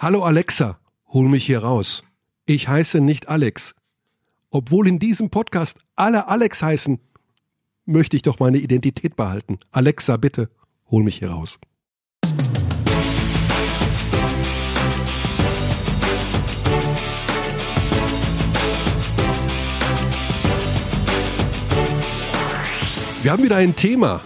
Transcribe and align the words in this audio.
Hallo 0.00 0.22
Alexa, 0.22 0.78
hol 1.08 1.28
mich 1.28 1.44
hier 1.44 1.64
raus. 1.64 2.04
Ich 2.46 2.68
heiße 2.68 3.00
nicht 3.00 3.28
Alex. 3.28 3.74
Obwohl 4.48 4.86
in 4.86 5.00
diesem 5.00 5.28
Podcast 5.28 5.80
alle 5.96 6.28
Alex 6.28 6.62
heißen, 6.62 7.00
möchte 7.84 8.14
ich 8.14 8.22
doch 8.22 8.38
meine 8.38 8.58
Identität 8.58 9.16
behalten. 9.16 9.58
Alexa, 9.72 10.16
bitte, 10.16 10.50
hol 10.88 11.02
mich 11.02 11.18
hier 11.18 11.30
raus. 11.30 11.58
Wir 23.22 23.32
haben 23.32 23.42
wieder 23.42 23.56
ein 23.56 23.74
Thema. 23.74 24.20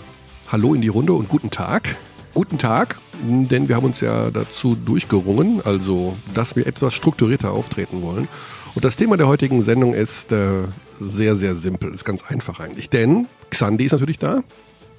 Hallo 0.49 0.75
in 0.75 0.83
die 0.83 0.89
Runde 0.89 1.15
und 1.15 1.31
guten 1.31 1.49
Tag. 1.49 1.97
Guten 2.35 2.59
Tag, 2.59 2.99
denn 3.23 3.69
wir 3.69 3.77
haben 3.77 3.85
uns 3.85 4.01
ja 4.01 4.31
dazu 4.31 4.75
durchgerungen, 4.75 5.61
also 5.65 6.17
dass 6.35 6.57
wir 6.57 6.67
etwas 6.67 6.95
strukturierter 6.95 7.53
auftreten 7.53 8.03
wollen. 8.03 8.29
Und 8.75 8.85
das 8.85 8.97
Thema 8.97 9.17
der 9.17 9.29
heutigen 9.29 9.63
Sendung 9.63 9.93
ist 9.93 10.33
äh, 10.33 10.65
sehr, 10.99 11.37
sehr 11.37 11.55
simpel, 11.55 11.93
ist 11.93 12.05
ganz 12.05 12.25
einfach 12.25 12.61
eigentlich. 12.61 12.89
Denn 12.89 13.27
Xandi 13.51 13.85
ist 13.85 13.93
natürlich 13.93 14.19
da. 14.19 14.43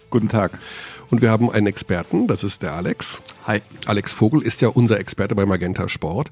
Guten 0.09 0.29
Tag. 0.29 0.59
Und 1.09 1.21
wir 1.21 1.31
haben 1.31 1.51
einen 1.51 1.67
Experten, 1.67 2.27
das 2.27 2.43
ist 2.43 2.61
der 2.61 2.73
Alex. 2.73 3.21
Hi. 3.47 3.61
Alex 3.85 4.13
Vogel 4.13 4.41
ist 4.41 4.61
ja 4.61 4.67
unser 4.67 4.99
Experte 4.99 5.35
bei 5.35 5.45
Magenta 5.45 5.89
Sport. 5.89 6.31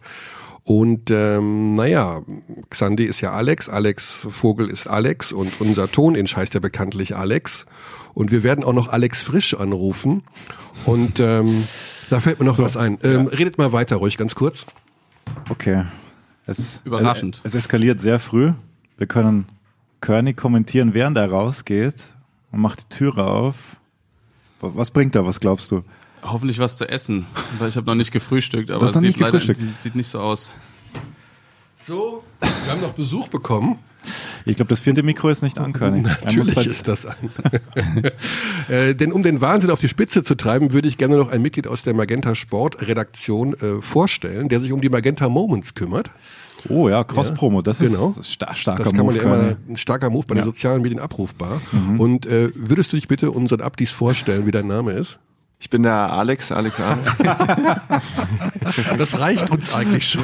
Und 0.64 1.10
ähm, 1.10 1.74
naja, 1.74 2.22
Xandi 2.70 3.06
ist 3.06 3.22
ja 3.22 3.32
Alex, 3.32 3.68
Alex 3.68 4.28
Vogel 4.30 4.70
ist 4.70 4.88
Alex 4.88 5.32
und 5.32 5.60
unser 5.60 5.92
Toninch 5.92 6.38
heißt 6.38 6.54
ja 6.54 6.60
bekanntlich 6.60 7.16
Alex. 7.16 7.66
Und 8.14 8.32
wir 8.32 8.44
werden 8.44 8.64
auch 8.64 8.74
noch 8.74 8.90
Alex 8.90 9.22
Frisch 9.22 9.54
anrufen. 9.54 10.24
Und 10.86 11.20
ähm, 11.20 11.64
da 12.10 12.20
fällt 12.20 12.40
mir 12.40 12.46
noch 12.46 12.56
so, 12.56 12.64
was 12.64 12.78
ein. 12.78 13.00
Ähm, 13.04 13.26
ja. 13.26 13.38
Redet 13.38 13.58
mal 13.58 13.72
weiter 13.72 13.98
ruhig, 13.98 14.18
ganz 14.18 14.36
kurz. 14.36 14.66
Okay. 15.50 15.86
Es, 16.46 16.82
Überraschend. 16.84 17.42
Es, 17.44 17.54
es 17.54 17.62
eskaliert 17.62 18.02
sehr 18.02 18.20
früh. 18.20 18.54
Wir 18.98 19.08
können 19.08 19.46
Körny 20.02 20.34
kommentieren, 20.34 20.94
während 20.94 21.18
er 21.18 21.30
rausgeht 21.30 22.14
und 22.52 22.60
macht 22.60 22.82
die 22.82 22.98
Türe 22.98 23.26
auf. 23.26 23.78
Was 24.60 24.92
bringt 24.92 25.16
er, 25.16 25.26
was 25.26 25.40
glaubst 25.40 25.72
du? 25.72 25.84
Hoffentlich 26.22 26.60
was 26.60 26.78
zu 26.78 26.88
essen, 26.88 27.26
weil 27.58 27.70
ich 27.70 27.78
habe 27.78 27.88
noch 27.88 27.96
nicht 27.96 28.12
gefrühstückt, 28.12 28.70
aber 28.70 28.86
es 28.86 28.94
sieht, 28.94 29.18
leider, 29.18 29.40
sieht 29.40 29.96
nicht 29.96 30.08
so 30.08 30.20
aus. 30.20 30.52
So, 31.76 32.24
wir 32.40 32.72
haben 32.72 32.82
noch 32.82 32.94
Besuch 32.94 33.28
bekommen. 33.28 33.80
Ich 34.46 34.56
glaube, 34.56 34.70
das 34.70 34.80
vierte 34.80 35.04
Mikro 35.04 35.30
ist 35.30 35.44
nicht 35.44 35.60
an, 35.60 35.74
König. 35.74 36.08
Natürlich 36.24 36.66
ist 36.66 36.88
das 36.88 37.06
an. 37.06 37.16
äh, 38.70 38.96
denn 38.96 39.12
um 39.12 39.24
den 39.24 39.42
Wahnsinn 39.42 39.70
auf 39.70 39.80
die 39.80 39.88
Spitze 39.88 40.24
zu 40.24 40.36
treiben, 40.36 40.74
würde 40.74 40.88
ich 40.88 40.98
gerne 40.98 41.18
noch 41.18 41.30
ein 41.30 41.42
Mitglied 41.42 41.68
aus 41.68 41.84
der 41.84 41.94
Magenta 41.94 42.36
Sport 42.36 42.88
Redaktion 42.88 43.54
äh, 43.54 43.82
vorstellen, 43.82 44.50
der 44.50 44.60
sich 44.60 44.72
um 44.72 44.82
die 44.82 44.90
Magenta 44.90 45.30
Moments 45.30 45.74
kümmert. 45.74 46.12
Oh 46.70 46.90
ja, 46.90 47.04
Cross-Promo, 47.04 47.62
das 47.62 47.80
genau. 47.80 48.10
ist 48.10 48.24
star 48.24 48.54
starker 48.54 48.84
Das 48.84 48.94
kann 48.94 49.06
man 49.06 49.16
Move, 49.16 49.24
ja 49.24 49.24
immer, 49.24 49.58
ein 49.68 49.76
starker 49.76 50.10
Move 50.10 50.26
bei 50.28 50.36
ja. 50.36 50.42
den 50.42 50.46
sozialen 50.46 50.82
Medien 50.82 51.00
abrufbar. 51.00 51.62
Mhm. 51.72 52.00
Und 52.00 52.26
äh, 52.26 52.50
würdest 52.56 52.92
du 52.94 52.98
dich 52.98 53.08
bitte 53.08 53.32
unseren 53.32 53.62
Abdis 53.62 53.92
vorstellen, 53.92 54.46
wie 54.46 54.52
dein 54.52 54.68
Name 54.68 54.94
ist? 54.94 55.20
Ich 55.62 55.70
bin 55.70 55.84
der 55.84 55.94
Alex, 55.94 56.52
Alex 56.52 56.80
A. 56.80 56.98
Das 58.98 59.20
reicht 59.20 59.50
uns 59.52 59.76
eigentlich 59.76 60.08
schon. 60.08 60.24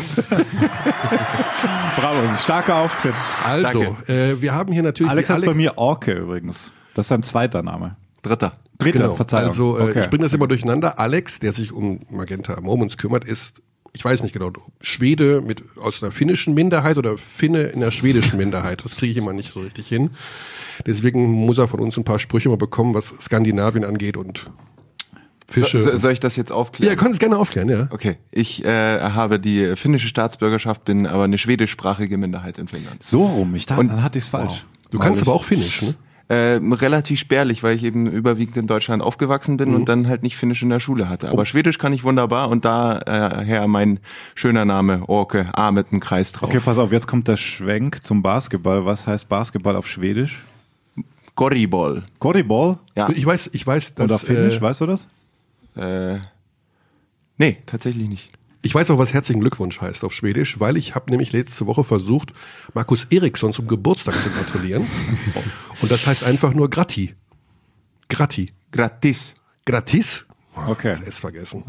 Bravo, 1.96 2.28
ein 2.28 2.38
starker 2.38 2.78
Auftritt. 2.78 3.14
Also, 3.46 3.96
äh, 4.08 4.42
wir 4.42 4.56
haben 4.56 4.74
hier 4.74 4.84
natürlich. 4.84 5.12
Alex 5.12 5.30
heißt 5.30 5.46
bei 5.46 5.54
mir 5.54 5.78
Orke 5.78 6.14
übrigens. 6.14 6.72
Das 6.96 7.06
ist 7.08 7.12
ein 7.12 7.24
zweiter 7.24 7.62
Name. 7.62 7.98
Dritter. 8.24 8.54
Dritter, 8.80 9.00
genau. 9.00 9.16
Verzeihung. 9.16 9.48
Also, 9.48 9.78
äh, 9.78 9.82
okay. 9.84 10.02
ich 10.02 10.10
bringe 10.10 10.24
das 10.24 10.34
immer 10.34 10.48
durcheinander. 10.48 11.00
Alex, 11.00 11.40
der 11.40 11.52
sich 11.52 11.72
um 11.72 12.00
Magenta 12.10 12.60
Moments 12.60 12.98
kümmert, 12.98 13.24
ist 13.24 13.62
ich 13.94 14.04
weiß 14.04 14.24
nicht 14.24 14.34
genau, 14.34 14.52
Schwede 14.82 15.42
mit 15.42 15.64
aus 15.78 16.04
einer 16.04 16.12
finnischen 16.12 16.54
Minderheit 16.54 16.98
oder 16.98 17.18
Finne 17.18 17.64
in 17.64 17.82
einer 17.82 17.92
schwedischen 17.92 18.38
Minderheit. 18.40 18.84
Das 18.84 18.96
kriege 18.96 19.12
ich 19.12 19.18
immer 19.18 19.34
nicht 19.34 19.54
so 19.54 19.62
richtig 19.62 19.88
hin. 19.88 20.12
Deswegen 20.86 21.32
muss 21.32 21.58
er 21.58 21.68
von 21.68 21.80
uns 21.80 21.98
ein 21.98 22.04
paar 22.04 22.20
Sprüche 22.20 22.50
mal 22.50 22.58
bekommen, 22.58 22.94
was 22.94 23.14
Skandinavien 23.20 23.84
angeht 23.84 24.18
und 24.18 24.50
Fische. 25.50 25.80
So, 25.80 25.96
soll 25.96 26.12
ich 26.12 26.20
das 26.20 26.36
jetzt 26.36 26.52
aufklären? 26.52 26.92
Ja, 26.92 26.96
kannst 26.96 27.14
es 27.14 27.20
gerne 27.20 27.38
aufklären, 27.38 27.70
ja. 27.70 27.88
Okay, 27.92 28.18
ich 28.32 28.66
äh, 28.66 29.00
habe 29.00 29.40
die 29.40 29.76
finnische 29.76 30.08
Staatsbürgerschaft, 30.08 30.84
bin 30.84 31.08
aber 31.08 31.24
eine 31.24 31.38
schwedischsprachige 31.38 32.18
Minderheit 32.18 32.58
in 32.58 32.68
Finnland. 32.68 33.02
So 33.02 33.24
rum, 33.24 33.56
ich 33.56 33.66
dachte, 33.66 33.86
dann 33.86 34.04
hatte 34.04 34.18
ich 34.18 34.26
es 34.26 34.30
falsch. 34.30 34.66
Wow. 34.66 34.92
Du 34.92 35.00
kannst 35.00 35.22
aber 35.22 35.34
auch 35.34 35.44
Finnisch, 35.44 35.82
ne? 35.82 35.96
Äh, 36.30 36.60
relativ 36.62 37.22
spärlich, 37.22 37.64
weil 37.64 37.78
ich 37.78 37.86
eben 37.86 38.06
überwiegend 38.06 38.58
in 38.58 38.68
Deutschland 38.68 39.02
aufgewachsen 39.02 39.56
bin 39.56 39.70
mhm. 39.70 39.76
und 39.76 39.86
dann 39.88 40.10
halt 40.10 40.24
nicht 40.24 40.36
Finnisch 40.36 40.62
in 40.62 40.70
der 40.70 40.82
Schule 40.82 41.08
hatte. 41.08 41.30
Aber 41.30 41.44
oh. 41.44 41.46
Schwedisch 41.46 41.78
kann 41.78 41.94
ich 41.94 42.04
wunderbar 42.04 42.50
und 42.50 42.66
daher 42.66 43.64
äh, 43.64 43.68
mein 43.68 44.02
schöner 44.36 44.66
Name, 44.66 45.08
Orke, 45.08 45.48
A 45.54 45.72
mit 45.72 45.92
einem 45.92 46.02
Kreis 46.02 46.34
drauf. 46.34 46.50
Okay, 46.50 46.60
pass 46.60 46.78
auf, 46.78 46.92
jetzt 46.92 47.08
kommt 47.08 47.30
der 47.30 47.38
Schwenk 47.38 48.04
zum 48.04 48.24
Basketball. 48.24 48.86
Was 48.86 49.08
heißt 49.08 49.30
Basketball 49.30 49.78
auf 49.78 49.88
Schwedisch? 49.88 50.44
Korriball. 51.36 52.04
Korriball? 52.20 52.80
Ja. 52.96 53.08
Ich 53.16 53.26
weiß, 53.26 53.52
ich 53.54 53.66
weiß, 53.66 53.94
dass... 53.96 54.10
Und 54.10 54.16
auf 54.16 54.22
Finnisch, 54.22 54.58
äh, 54.58 54.62
weißt 54.62 54.82
du 54.82 54.86
das? 54.86 55.08
Äh, 55.78 56.20
nee, 57.38 57.58
tatsächlich 57.66 58.10
nicht. 58.10 58.32
Ich 58.64 58.76
weiß 58.76 58.92
auch, 58.92 58.98
was 58.98 59.14
herzlichen 59.14 59.40
Glückwunsch 59.40 59.80
heißt 59.80 60.04
auf 60.04 60.12
Schwedisch, 60.12 60.60
weil 60.60 60.76
ich 60.78 60.96
habe 60.96 61.10
nämlich 61.10 61.32
letzte 61.32 61.68
Woche 61.68 61.84
versucht, 61.84 62.34
Markus 62.74 63.06
Eriksson 63.10 63.54
zum 63.54 63.68
Geburtstag 63.68 64.16
zu 64.22 64.30
gratulieren. 64.30 64.86
Und 65.82 65.92
das 65.92 66.06
heißt 66.06 66.24
einfach 66.24 66.54
nur 66.54 66.70
Gratti. 66.70 67.16
Gratti. 68.10 68.52
Gratis. 68.72 69.36
Gratis? 69.66 70.26
Okay. 70.66 70.90
Das 70.90 71.02
S 71.02 71.20
vergessen. 71.20 71.64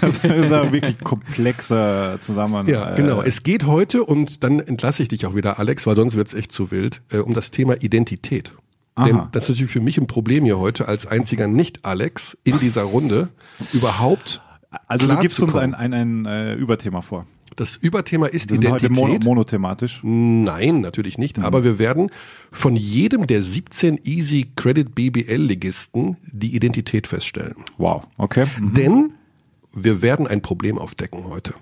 Das 0.00 0.18
ist 0.18 0.52
ein 0.52 0.72
wirklich 0.72 0.98
komplexer 1.00 2.18
Zusammenhang. 2.20 2.68
Ja, 2.68 2.94
genau. 2.94 3.20
Es 3.20 3.42
geht 3.42 3.66
heute, 3.66 4.04
und 4.04 4.44
dann 4.44 4.60
entlasse 4.60 5.02
ich 5.02 5.08
dich 5.08 5.26
auch 5.26 5.34
wieder, 5.34 5.58
Alex, 5.58 5.86
weil 5.86 5.96
sonst 5.96 6.14
wird 6.14 6.28
es 6.28 6.34
echt 6.34 6.52
zu 6.52 6.70
wild, 6.70 7.02
äh, 7.10 7.18
um 7.18 7.34
das 7.34 7.50
Thema 7.50 7.82
Identität. 7.82 8.52
Aha. 8.98 9.04
Denn 9.04 9.22
das 9.30 9.44
ist 9.44 9.50
natürlich 9.50 9.72
für 9.72 9.80
mich 9.80 9.96
ein 9.96 10.08
Problem 10.08 10.44
hier 10.44 10.58
heute 10.58 10.88
als 10.88 11.06
einziger 11.06 11.46
Nicht-Alex 11.46 12.36
in 12.42 12.58
dieser 12.58 12.82
Runde 12.82 13.28
überhaupt. 13.72 14.42
Also 14.88 15.06
du 15.06 15.16
gibst 15.20 15.40
uns 15.40 15.54
ein, 15.54 15.74
ein, 15.74 15.94
ein 15.94 16.26
äh, 16.26 16.54
Überthema 16.54 17.00
vor. 17.00 17.26
Das 17.54 17.76
Überthema 17.76 18.26
ist 18.26 18.50
Wir 18.50 18.58
Identität. 18.58 18.88
Sind 18.88 18.98
heute 18.98 19.12
mono 19.12 19.24
monothematisch? 19.24 20.00
Nein, 20.02 20.80
natürlich 20.80 21.16
nicht. 21.16 21.38
Mhm. 21.38 21.44
Aber 21.44 21.62
wir 21.62 21.78
werden 21.78 22.10
von 22.50 22.74
jedem 22.74 23.26
der 23.26 23.42
17 23.42 24.00
Easy 24.04 24.50
Credit 24.56 24.94
BBL 24.94 25.42
Ligisten 25.42 26.16
die 26.26 26.54
Identität 26.54 27.06
feststellen. 27.06 27.56
Wow, 27.76 28.06
okay. 28.16 28.46
Mhm. 28.58 28.74
Denn 28.74 29.12
wir 29.72 30.02
werden 30.02 30.26
ein 30.26 30.42
Problem 30.42 30.76
aufdecken 30.76 31.24
heute. 31.28 31.54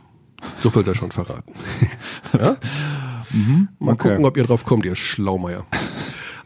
So 0.61 0.71
viel 0.71 0.85
sei 0.85 0.95
schon 0.95 1.13
verraten. 1.13 1.53
ja? 2.33 2.57
mhm. 3.31 3.69
Mal 3.79 3.93
okay. 3.93 4.09
gucken, 4.09 4.25
ob 4.25 4.37
ihr 4.39 4.45
drauf 4.45 4.65
kommt, 4.65 4.87
ihr 4.87 4.97
Schlaumeier. 4.97 5.67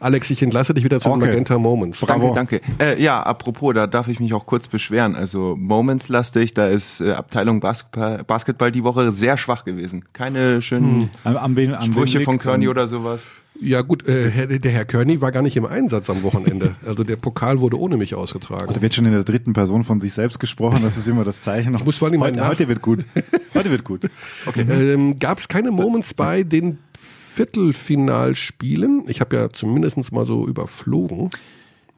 Alex, 0.01 0.31
ich 0.31 0.41
entlasse 0.41 0.73
dich 0.73 0.83
wieder 0.83 0.99
zu 0.99 1.09
okay. 1.09 1.19
den 1.19 1.29
Magenta 1.29 1.59
Moments. 1.59 1.99
Bravo. 1.99 2.33
Danke, 2.33 2.59
danke. 2.59 2.83
Äh, 2.83 3.01
ja, 3.01 3.21
apropos, 3.21 3.75
da 3.75 3.85
darf 3.85 4.07
ich 4.07 4.19
mich 4.19 4.33
auch 4.33 4.47
kurz 4.47 4.67
beschweren. 4.67 5.15
Also 5.15 5.55
Moments 5.55 6.09
lastig, 6.09 6.55
da 6.55 6.67
ist 6.67 7.01
äh, 7.01 7.11
Abteilung 7.11 7.59
Basketball, 7.59 8.23
Basketball 8.23 8.71
die 8.71 8.83
Woche 8.83 9.11
sehr 9.11 9.37
schwach 9.37 9.63
gewesen. 9.63 10.05
Keine 10.13 10.63
schönen 10.63 11.01
hm. 11.01 11.09
am, 11.23 11.37
am, 11.37 11.73
am 11.75 11.83
Sprüche 11.83 12.21
von 12.21 12.39
Körny 12.39 12.67
oder 12.67 12.87
sowas. 12.87 13.21
Ja 13.59 13.81
gut, 13.81 14.07
äh, 14.07 14.59
der 14.59 14.71
Herr 14.71 14.85
Körny 14.85 15.21
war 15.21 15.31
gar 15.31 15.43
nicht 15.43 15.55
im 15.55 15.65
Einsatz 15.65 16.09
am 16.09 16.23
Wochenende. 16.23 16.75
Also 16.85 17.03
der 17.03 17.15
Pokal 17.15 17.59
wurde 17.59 17.79
ohne 17.79 17.95
mich 17.95 18.15
ausgetragen. 18.15 18.73
Da 18.73 18.81
wird 18.81 18.95
schon 18.95 19.05
in 19.05 19.11
der 19.11 19.23
dritten 19.23 19.53
Person 19.53 19.83
von 19.83 20.01
sich 20.01 20.13
selbst 20.13 20.39
gesprochen. 20.39 20.79
Das 20.81 20.97
ist 20.97 21.07
immer 21.07 21.23
das 21.23 21.41
Zeichen. 21.41 21.75
Ich 21.75 21.85
muss 21.85 21.97
vor 21.97 22.07
allem 22.09 22.21
heute, 22.21 22.47
heute 22.47 22.67
wird 22.67 22.81
gut. 22.81 23.05
Heute 23.53 23.69
wird 23.69 23.83
gut. 23.83 24.01
Okay. 24.45 24.65
Ähm, 24.69 25.19
Gab 25.19 25.37
es 25.37 25.47
keine 25.47 25.71
Moments 25.71 26.13
bei 26.13 26.43
den 26.43 26.79
Viertelfinalspielen. 27.41 29.05
Ich 29.07 29.19
habe 29.19 29.35
ja 29.35 29.49
zumindest 29.49 30.11
mal 30.11 30.25
so 30.25 30.47
überflogen. 30.47 31.31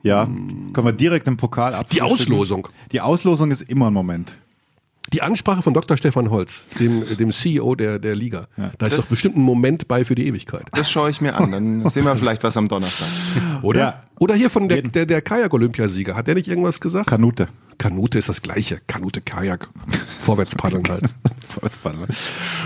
Ja, 0.01 0.25
können 0.25 0.85
wir 0.87 0.93
direkt 0.93 1.27
im 1.27 1.35
Pokal 1.35 1.73
ab. 1.73 1.89
Die 1.89 2.01
Auslosung. 2.01 2.67
Die 2.93 3.01
Auslosung 3.01 3.51
ist 3.51 3.61
immer 3.61 3.87
ein 3.87 3.93
Moment. 3.93 4.37
Die 5.11 5.21
Ansprache 5.21 5.61
von 5.61 5.73
Dr. 5.73 5.97
Stefan 5.97 6.29
Holz, 6.29 6.65
dem, 6.79 7.03
dem 7.17 7.31
CEO 7.31 7.75
der, 7.75 7.99
der 7.99 8.15
Liga. 8.15 8.47
Ja. 8.57 8.71
Da 8.77 8.87
ist 8.87 8.97
doch 8.97 9.05
bestimmt 9.05 9.35
ein 9.35 9.41
Moment 9.41 9.87
bei 9.87 10.05
für 10.05 10.15
die 10.15 10.25
Ewigkeit. 10.27 10.63
Das 10.71 10.89
schaue 10.89 11.09
ich 11.09 11.19
mir 11.19 11.35
an, 11.35 11.51
dann 11.51 11.89
sehen 11.89 12.05
wir 12.05 12.15
vielleicht 12.15 12.43
was 12.43 12.55
am 12.57 12.67
Donnerstag. 12.67 13.07
Oder? 13.61 13.79
Ja. 13.79 14.03
Oder 14.19 14.35
hier 14.35 14.49
von 14.49 14.67
der, 14.67 14.81
der, 14.81 15.05
der 15.05 15.21
Kajak-Olympiasieger. 15.21 16.15
Hat 16.15 16.27
der 16.27 16.35
nicht 16.35 16.47
irgendwas 16.47 16.79
gesagt? 16.79 17.07
Kanute. 17.07 17.47
Kanute 17.77 18.19
ist 18.19 18.29
das 18.29 18.41
gleiche. 18.41 18.79
Kanute, 18.87 19.21
Kajak. 19.21 19.67
Vorwärts 20.21 20.55
paddeln 20.55 20.87
halt. 20.87 21.03
Vorwärts 21.47 21.77
paddeln. 21.77 22.07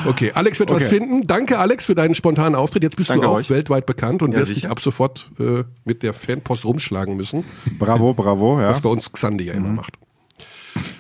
Okay, 0.06 0.32
Alex 0.36 0.60
wird 0.60 0.70
okay. 0.70 0.82
was 0.82 0.88
finden. 0.90 1.26
Danke, 1.26 1.58
Alex, 1.60 1.86
für 1.86 1.96
deinen 1.96 2.14
spontanen 2.14 2.56
Auftritt. 2.56 2.84
Jetzt 2.84 2.98
bist 2.98 3.10
Danke 3.10 3.26
du 3.26 3.32
auch 3.32 3.38
euch. 3.38 3.50
weltweit 3.50 3.86
bekannt 3.86 4.22
und 4.22 4.34
ja, 4.34 4.40
wirst 4.40 4.50
sicher. 4.50 4.62
dich 4.62 4.70
ab 4.70 4.80
sofort 4.80 5.32
äh, 5.40 5.64
mit 5.86 6.04
der 6.04 6.14
Fanpost 6.14 6.66
rumschlagen 6.66 7.16
müssen. 7.16 7.44
Bravo, 7.80 8.14
bravo, 8.14 8.62
ja. 8.62 8.70
Was 8.70 8.82
bei 8.82 8.90
uns 8.90 9.12
Xandi 9.12 9.46
ja 9.46 9.54
immer 9.54 9.70
mhm. 9.70 9.76
macht. 9.76 9.98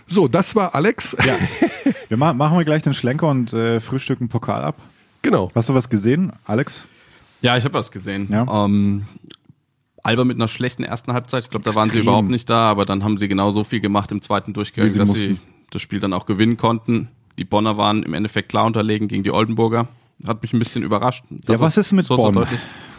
So, 0.07 0.27
das 0.27 0.55
war 0.55 0.73
Alex. 0.73 1.15
Ja. 1.25 1.35
Wir 2.09 2.17
machen, 2.17 2.37
machen 2.37 2.57
wir 2.57 2.63
gleich 2.63 2.83
den 2.83 2.93
Schlenker 2.93 3.27
und 3.27 3.51
äh, 3.51 3.81
frühstücken 3.81 4.29
Pokal 4.29 4.63
ab. 4.63 4.81
Genau. 5.23 5.51
Hast 5.53 5.67
du 5.67 5.73
was 5.73 5.89
gesehen, 5.89 6.31
Alex? 6.45 6.87
Ja, 7.41 7.57
ich 7.57 7.65
habe 7.65 7.73
was 7.73 7.91
gesehen. 7.91 8.29
Ja. 8.31 8.45
Ähm, 8.65 9.05
Alba 10.03 10.23
mit 10.23 10.37
einer 10.37 10.47
schlechten 10.47 10.83
ersten 10.83 11.11
Halbzeit. 11.11 11.43
Ich 11.43 11.49
glaube, 11.49 11.69
da 11.69 11.75
waren 11.75 11.89
sie 11.89 11.99
überhaupt 11.99 12.29
nicht 12.29 12.49
da, 12.49 12.69
aber 12.69 12.85
dann 12.85 13.03
haben 13.03 13.17
sie 13.17 13.27
genau 13.27 13.51
so 13.51 13.65
viel 13.65 13.81
gemacht 13.81 14.11
im 14.13 14.21
zweiten 14.21 14.53
Durchgang, 14.53 14.85
dass 14.85 14.95
mussten. 14.95 15.15
sie 15.15 15.37
das 15.69 15.81
Spiel 15.81 15.99
dann 15.99 16.13
auch 16.13 16.25
gewinnen 16.25 16.55
konnten. 16.55 17.09
Die 17.37 17.43
Bonner 17.43 17.75
waren 17.75 18.03
im 18.03 18.13
Endeffekt 18.13 18.47
klar 18.47 18.65
unterlegen 18.65 19.09
gegen 19.09 19.23
die 19.23 19.31
Oldenburger. 19.31 19.89
Hat 20.25 20.41
mich 20.41 20.53
ein 20.53 20.59
bisschen 20.59 20.81
überrascht. 20.81 21.25
Ja, 21.47 21.59
was 21.59 21.75
ist 21.77 21.91
mit 21.91 22.05
so 22.05 22.15
Bonn? 22.15 22.47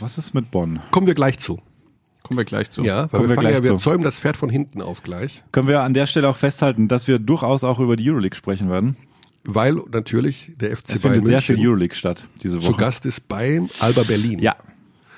Was 0.01 0.19
ist 0.19 0.35
mit 0.35 0.51
Bonn? 0.51 0.81
Kommen 0.91 1.07
wir 1.07 1.15
gleich 1.15 1.39
zu. 1.39 1.59
Kommen 2.29 2.39
wir 2.39 2.45
gleich 2.45 2.69
zu. 2.69 2.83
Ja, 2.85 3.11
weil 3.11 3.21
Kommen 3.23 3.31
wir, 3.31 3.41
wir, 3.41 3.51
ja, 3.51 3.65
wir 3.65 3.77
zäumen 3.77 4.05
das 4.05 4.21
Pferd 4.21 4.37
von 4.37 4.51
hinten 4.51 4.83
auf 4.83 5.03
gleich. 5.03 5.43
Können 5.51 5.67
wir 5.67 5.81
an 5.81 5.95
der 5.95 6.07
Stelle 6.07 6.29
auch 6.29 6.37
festhalten, 6.37 6.87
dass 6.87 7.09
wir 7.09 7.19
durchaus 7.19 7.65
auch 7.65 7.81
über 7.81 7.97
die 7.97 8.11
Euroleague 8.11 8.37
sprechen 8.37 8.69
werden? 8.69 8.97
Weil 9.45 9.77
natürlich 9.91 10.53
der 10.61 10.77
FC 10.77 10.91
es 10.91 11.01
Bayern 11.01 11.15
findet 11.15 11.27
sehr 11.27 11.41
viel 11.41 11.67
Euroleague 11.67 11.95
statt 11.95 12.27
diese 12.43 12.59
Woche. 12.63 12.73
Zu 12.73 12.77
Gast 12.77 13.07
ist 13.07 13.27
bei 13.29 13.63
Alba 13.81 14.03
Berlin. 14.03 14.41
Ja, 14.41 14.57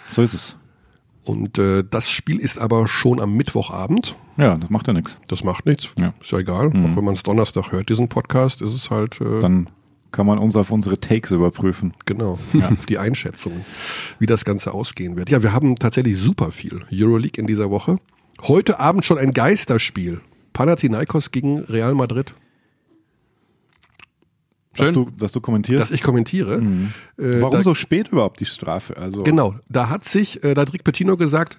so 0.09 0.23
ist 0.23 0.35
es. 0.35 0.57
Und 1.25 1.59
äh, 1.59 1.83
das 1.89 2.09
Spiel 2.09 2.39
ist 2.39 2.59
aber 2.59 2.87
schon 2.87 3.21
am 3.21 3.35
Mittwochabend. 3.35 4.15
Ja, 4.37 4.57
das 4.57 4.71
macht 4.71 4.87
ja 4.87 4.93
nichts. 4.93 5.19
Das 5.27 5.43
macht 5.43 5.67
nichts. 5.67 5.91
Ja. 5.99 6.15
Ist 6.21 6.31
ja 6.31 6.39
egal. 6.39 6.71
Mhm. 6.71 6.85
Auch 6.85 6.97
wenn 6.97 7.05
man 7.05 7.15
es 7.15 7.25
Donnerstag 7.25 7.73
hört, 7.73 7.89
diesen 7.89 8.09
Podcast, 8.09 8.63
ist 8.63 8.73
es 8.73 8.91
halt. 8.91 9.21
Äh, 9.21 9.41
Dann 9.41 9.69
kann 10.13 10.27
man 10.27 10.39
uns 10.39 10.57
auf 10.57 10.71
unsere 10.71 10.99
Takes 10.99 11.31
überprüfen. 11.31 11.95
Genau, 12.05 12.39
ja. 12.53 12.69
auf 12.69 12.87
die 12.89 12.99
Einschätzung, 12.99 13.65
wie 14.19 14.27
das 14.27 14.45
Ganze 14.45 14.75
ausgehen 14.75 15.17
wird. 15.17 15.31
Ja, 15.31 15.43
wir 15.43 15.53
haben 15.53 15.77
tatsächlich 15.77 16.19
super 16.19 16.51
viel 16.53 16.85
Euroleague 16.93 17.41
in 17.41 17.47
dieser 17.47 17.71
Woche. 17.71 17.99
Heute 18.43 18.81
Abend 18.81 19.05
schon 19.05 19.19
ein 19.19 19.33
Geisterspiel. 19.33 20.21
Panathinaikos 20.53 21.31
gegen 21.31 21.61
Real 21.61 21.95
Madrid. 21.95 22.35
Schön. 24.73 24.87
Dass 24.87 24.95
du, 24.95 25.11
dass 25.19 25.33
du 25.33 25.41
kommentierst. 25.41 25.83
Dass 25.83 25.91
ich 25.91 26.03
kommentiere. 26.03 26.61
Mhm. 26.61 26.93
Äh, 27.19 27.41
Warum 27.41 27.53
da, 27.53 27.63
so 27.63 27.75
spät 27.75 28.09
überhaupt 28.09 28.41
die 28.41 28.47
Strafe? 28.47 28.97
Also 28.97 29.25
genau, 29.25 29.57
da 29.69 29.89
hat 29.89 30.05
sich, 30.05 30.45
äh, 30.45 30.55
da 30.55 30.63
hat 30.63 30.73
Rick 30.73 30.85
Pettino 30.85 31.17
gesagt, 31.17 31.59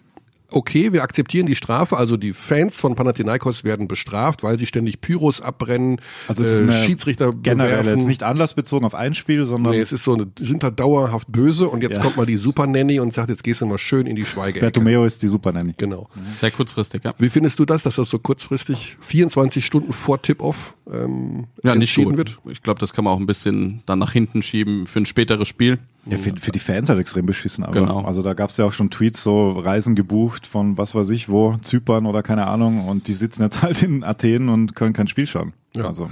okay, 0.51 0.94
wir 0.94 1.03
akzeptieren 1.03 1.45
die 1.45 1.56
Strafe, 1.56 1.98
also 1.98 2.18
die 2.18 2.33
Fans 2.33 2.80
von 2.80 2.95
Panathinaikos 2.95 3.63
werden 3.63 3.88
bestraft, 3.88 4.44
weil 4.44 4.57
sie 4.57 4.68
ständig 4.68 5.01
Pyros 5.01 5.42
abbrennen, 5.42 6.00
also 6.27 6.44
es 6.44 6.59
äh, 6.59 6.71
Schiedsrichter 6.71 7.33
generell 7.33 7.80
bewerfen. 7.80 8.00
jetzt 8.00 8.07
nicht 8.07 8.24
anlassbezogen 8.24 8.86
auf 8.86 8.94
ein 8.94 9.13
Spiel, 9.13 9.45
sondern 9.45 9.74
nee, 9.74 9.80
es 9.80 9.92
ist 9.92 10.03
so, 10.03 10.13
eine, 10.13 10.27
sind 10.39 10.63
halt 10.63 10.80
dauerhaft 10.80 11.31
böse 11.31 11.68
und 11.69 11.81
jetzt 11.81 11.98
ja. 11.98 12.03
kommt 12.03 12.18
mal 12.18 12.25
die 12.25 12.38
Super 12.38 12.68
Nanny 12.68 13.00
und 13.00 13.13
sagt, 13.13 13.30
jetzt 13.30 13.44
gehst 13.44 13.62
du 13.62 13.65
mal 13.65 13.77
schön 13.77 14.06
in 14.07 14.15
die 14.15 14.25
Schweige. 14.25 14.59
Bertomeo 14.59 15.06
ist 15.06 15.24
die 15.24 15.27
Super 15.27 15.51
Nanny. 15.51 15.74
Genau. 15.77 16.09
Sehr 16.39 16.51
kurzfristig, 16.51 17.04
ja. 17.04 17.13
Wie 17.18 17.30
findest 17.30 17.59
du 17.59 17.65
das, 17.65 17.83
dass 17.83 17.95
das 17.95 18.09
so 18.09 18.19
kurzfristig 18.19 18.97
24 19.01 19.65
Stunden 19.65 19.94
vor 19.94 20.21
Tip-Off 20.21 20.75
ähm, 20.92 21.47
ja, 21.63 21.74
entschieden 21.74 22.18
wird? 22.18 22.39
Ich 22.50 22.62
glaube, 22.62 22.80
das 22.80 22.94
kann 22.94 23.06
man 23.06 23.13
auch 23.13 23.19
ein 23.19 23.25
bisschen 23.25 23.81
dann 23.86 24.00
nach 24.00 24.12
hinten 24.12 24.42
schieben 24.42 24.86
für 24.86 25.00
ein 25.00 25.06
späteres 25.06 25.47
Spiel. 25.47 25.80
Ja, 26.09 26.18
für, 26.18 26.36
für 26.36 26.51
die 26.51 26.59
Fans 26.59 26.89
halt 26.89 27.00
extrem 27.00 27.27
beschissen, 27.27 27.63
aber 27.63 27.74
genau. 27.74 28.03
also 28.06 28.24
da 28.24 28.33
gab 28.33 28.50
es 28.50 28.57
ja 28.57 28.65
auch 28.65 28.74
schon 28.74 28.89
Tweets, 28.89 29.21
so 29.21 29.51
Reisen 29.51 29.94
gebucht 29.94 30.48
von 30.48 30.75
was 30.75 30.95
weiß 30.95 31.12
ich 31.12 31.30
wo, 31.30 31.53
Zypern 31.62 32.07
oder 32.07 32.24
keine 32.24 32.48
Ahnung 32.48 32.88
und 32.88 33.07
die 33.07 33.13
sitzen 33.13 33.44
jetzt 33.44 33.62
halt 33.62 33.83
in 33.83 34.03
Athen 34.03 34.50
und 34.50 34.75
können 34.75 34.94
kein 34.94 35.07
Spiel 35.07 35.27
schauen. 35.27 35.53
Ja. 35.75 35.86
Also. 35.86 36.09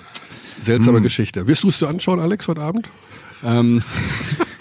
Seltsame 0.61 0.97
hm. 0.97 1.03
Geschichte. 1.03 1.47
Wirst 1.47 1.63
du 1.63 1.69
es 1.69 1.79
dir 1.79 1.87
anschauen, 1.87 2.19
Alex, 2.19 2.47
heute 2.47 2.61
Abend? 2.61 2.89
Ähm, 3.43 3.81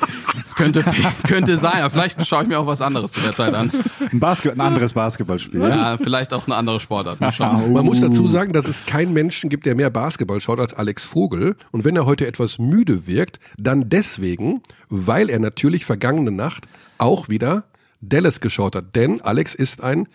könnte, 0.57 0.85
könnte 1.27 1.59
sein, 1.59 1.83
aber 1.83 1.91
vielleicht 1.91 2.27
schaue 2.27 2.43
ich 2.43 2.49
mir 2.49 2.59
auch 2.59 2.67
was 2.67 2.81
anderes 2.81 3.13
zu 3.13 3.21
der 3.21 3.35
Zeit 3.35 3.55
an. 3.55 3.71
Ein, 4.13 4.21
Basket, 4.21 4.53
ein 4.53 4.61
anderes 4.61 4.93
Basketballspiel. 4.93 5.61
Ja, 5.61 5.97
vielleicht 5.97 6.33
auch 6.33 6.47
eine 6.47 6.57
andere 6.57 6.81
Sportart. 6.81 7.21
Man 7.21 7.85
muss 7.85 8.01
dazu 8.01 8.29
sagen, 8.29 8.53
dass 8.53 8.69
es 8.69 8.87
keinen 8.87 9.13
Menschen 9.13 9.51
gibt, 9.51 9.67
der 9.67 9.75
mehr 9.75 9.91
Basketball 9.91 10.41
schaut 10.41 10.61
als 10.61 10.75
Alex 10.75 11.05
Vogel. 11.05 11.57
Und 11.71 11.85
wenn 11.85 11.97
er 11.97 12.07
heute 12.07 12.27
etwas 12.27 12.59
müde 12.59 13.07
wirkt, 13.07 13.41
dann 13.57 13.89
deswegen, 13.89 14.63
weil 14.89 15.31
er 15.31 15.39
natürlich 15.39 15.85
vergangene 15.85 16.31
Nacht 16.33 16.69
auch 16.99 17.29
wieder 17.29 17.65
Dallas 18.01 18.41
geschaut 18.41 18.77
hat. 18.77 18.95
Denn 18.95 19.21
Alex 19.21 19.55
ist 19.55 19.83
ein 19.83 20.09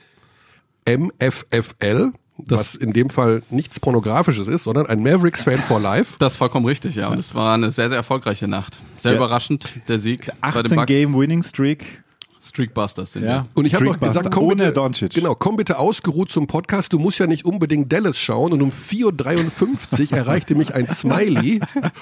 MFFL, 0.87 2.13
das 2.37 2.59
was 2.59 2.75
in 2.75 2.93
dem 2.93 3.09
Fall 3.09 3.43
nichts 3.49 3.79
Pornografisches 3.79 4.47
ist, 4.47 4.63
sondern 4.63 4.87
ein 4.87 5.01
Mavericks-Fan 5.01 5.59
for 5.59 5.79
life. 5.79 6.15
Das 6.19 6.33
ist 6.33 6.37
vollkommen 6.37 6.65
richtig, 6.65 6.95
ja. 6.95 7.09
Und 7.09 7.19
es 7.19 7.35
war 7.35 7.53
eine 7.53 7.69
sehr, 7.69 7.89
sehr 7.89 7.97
erfolgreiche 7.97 8.47
Nacht. 8.47 8.79
Sehr 8.97 9.11
ja. 9.11 9.17
überraschend, 9.17 9.73
der 9.87 9.99
Sieg. 9.99 10.31
18 10.41 10.85
Game 10.85 11.15
Winning 11.15 11.43
Streak. 11.43 12.02
Streakbusters 12.43 13.13
sind 13.13 13.23
ja. 13.23 13.47
Und 13.53 13.65
ich 13.65 13.73
habe 13.73 13.85
noch 13.85 13.99
gesagt, 13.99 14.29
komm 14.31 14.49
bitte, 14.49 14.73
genau, 15.13 15.33
komm 15.33 15.55
bitte 15.55 15.79
ausgeruht 15.79 16.29
zum 16.29 16.47
Podcast. 16.47 16.91
Du 16.91 16.99
musst 16.99 17.17
ja 17.17 17.25
nicht 17.25 17.45
unbedingt 17.45 17.91
Dallas 17.91 18.19
schauen. 18.19 18.51
Und 18.51 18.61
um 18.61 18.69
4.53 18.69 20.11
Uhr 20.11 20.17
erreichte 20.17 20.55
mich 20.55 20.73
ein 20.73 20.87
Smiley 20.87 21.61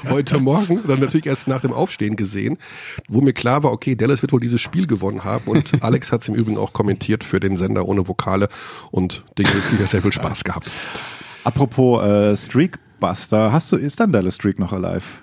heute 0.09 0.39
Morgen, 0.39 0.79
dann 0.87 0.99
natürlich 0.99 1.27
erst 1.27 1.47
nach 1.47 1.61
dem 1.61 1.73
Aufstehen 1.73 2.15
gesehen, 2.15 2.57
wo 3.07 3.21
mir 3.21 3.33
klar 3.33 3.61
war, 3.63 3.71
okay, 3.71 3.95
Dallas 3.95 4.23
wird 4.23 4.33
wohl 4.33 4.39
dieses 4.39 4.61
Spiel 4.61 4.87
gewonnen 4.87 5.23
haben. 5.23 5.45
Und 5.45 5.71
Alex 5.83 6.11
hat 6.11 6.21
es 6.21 6.27
im 6.27 6.35
Übrigen 6.35 6.57
auch 6.57 6.73
kommentiert 6.73 7.23
für 7.23 7.39
den 7.39 7.55
Sender 7.55 7.87
ohne 7.87 8.07
Vokale 8.07 8.49
und 8.89 9.23
Dinge, 9.37 9.51
die 9.71 9.83
sehr 9.85 10.01
viel 10.01 10.11
Spaß 10.11 10.43
gehabt. 10.43 10.71
Apropos 11.43 12.03
äh, 12.03 12.35
Streakbuster, 12.35 13.51
hast 13.51 13.71
du, 13.71 13.77
ist 13.77 13.99
dann 13.99 14.11
Dallas 14.11 14.35
Streak 14.35 14.57
noch 14.57 14.73
alive? 14.73 15.21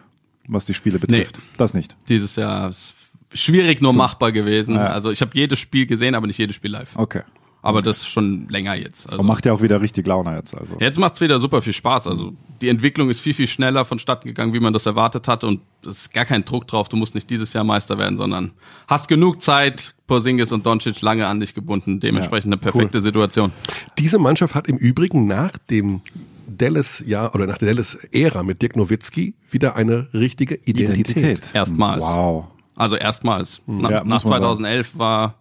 was 0.49 0.65
die 0.65 0.75
Spiele 0.75 0.99
betrifft. 0.99 1.37
Nee, 1.37 1.45
das 1.59 1.75
nicht. 1.75 1.95
Dieses 2.09 2.35
Jahr 2.37 2.71
ist 2.71 2.95
schwierig 3.33 3.81
nur 3.81 3.93
so. 3.93 3.99
machbar 3.99 4.33
gewesen. 4.33 4.75
Ja. 4.75 4.87
Also 4.89 5.11
ich 5.11 5.21
habe 5.21 5.31
jedes 5.35 5.59
Spiel 5.59 5.87
gesehen, 5.87 6.15
aber 6.15 6.27
nicht 6.27 6.39
jedes 6.39 6.57
Spiel 6.57 6.71
live. 6.71 6.97
Okay. 6.97 7.23
Aber 7.61 7.79
okay. 7.79 7.87
das 7.87 7.99
ist 7.99 8.09
schon 8.09 8.49
länger 8.49 8.75
jetzt. 8.77 9.09
Also. 9.09 9.21
Und 9.21 9.27
macht 9.27 9.45
ja 9.45 9.53
auch 9.53 9.61
wieder 9.63 9.81
richtig 9.81 10.07
Laune 10.07 10.37
jetzt. 10.37 10.55
Also. 10.55 10.77
Jetzt 10.79 10.99
macht's 10.99 11.21
wieder 11.21 11.41
super 11.41 11.61
viel 11.61 11.73
Spaß. 11.73 12.07
Also 12.07 12.33
die 12.61 12.69
Entwicklung 12.69 13.11
ist 13.11 13.21
viel, 13.21 13.35
viel 13.35 13.49
schneller 13.49 13.85
vonstatten 13.85 14.29
gegangen, 14.29 14.55
wie 14.55 14.61
man 14.61 14.73
das 14.73 14.87
erwartet 14.87 15.27
hat. 15.27 15.43
Und 15.43 15.61
es 15.83 16.03
ist 16.03 16.13
gar 16.13 16.25
kein 16.25 16.45
Druck 16.45 16.69
drauf. 16.69 16.89
Du 16.89 16.97
musst 16.97 17.15
nicht 17.15 17.29
dieses 17.31 17.53
Jahr 17.53 17.65
Meister 17.65 17.99
werden, 17.99 18.17
sondern 18.17 18.53
hast 18.87 19.09
genug 19.09 19.43
Zeit. 19.43 19.95
Porzingis 20.07 20.53
und 20.53 20.65
Doncic 20.65 21.03
lange 21.03 21.27
an 21.27 21.41
dich 21.41 21.53
gebunden. 21.53 22.01
Dementsprechend 22.01 22.53
eine 22.53 22.59
perfekte 22.59 22.99
cool. 22.99 23.03
Situation. 23.03 23.53
Diese 23.99 24.19
Mannschaft 24.19 24.55
hat 24.55 24.69
im 24.69 24.77
Übrigen 24.77 25.27
nach 25.27 25.59
dem 25.59 26.01
Dallas-Jahr 26.47 27.35
oder 27.35 27.47
nach 27.47 27.59
der 27.59 27.69
Dallas-Ära 27.69 28.43
mit 28.43 28.63
Dirk 28.63 28.77
Nowitzki 28.77 29.35
wieder 29.51 29.77
eine 29.77 30.09
richtige 30.15 30.55
Identität. 30.55 31.17
Identität. 31.19 31.51
Erstmals. 31.53 32.05
Wow. 32.05 32.47
Also 32.79 32.97
erstmals. 32.97 33.61
Hm. 33.67 33.81
Na, 33.83 33.91
ja, 33.91 34.05
nach 34.05 34.23
2011 34.23 34.97
war 34.97 35.35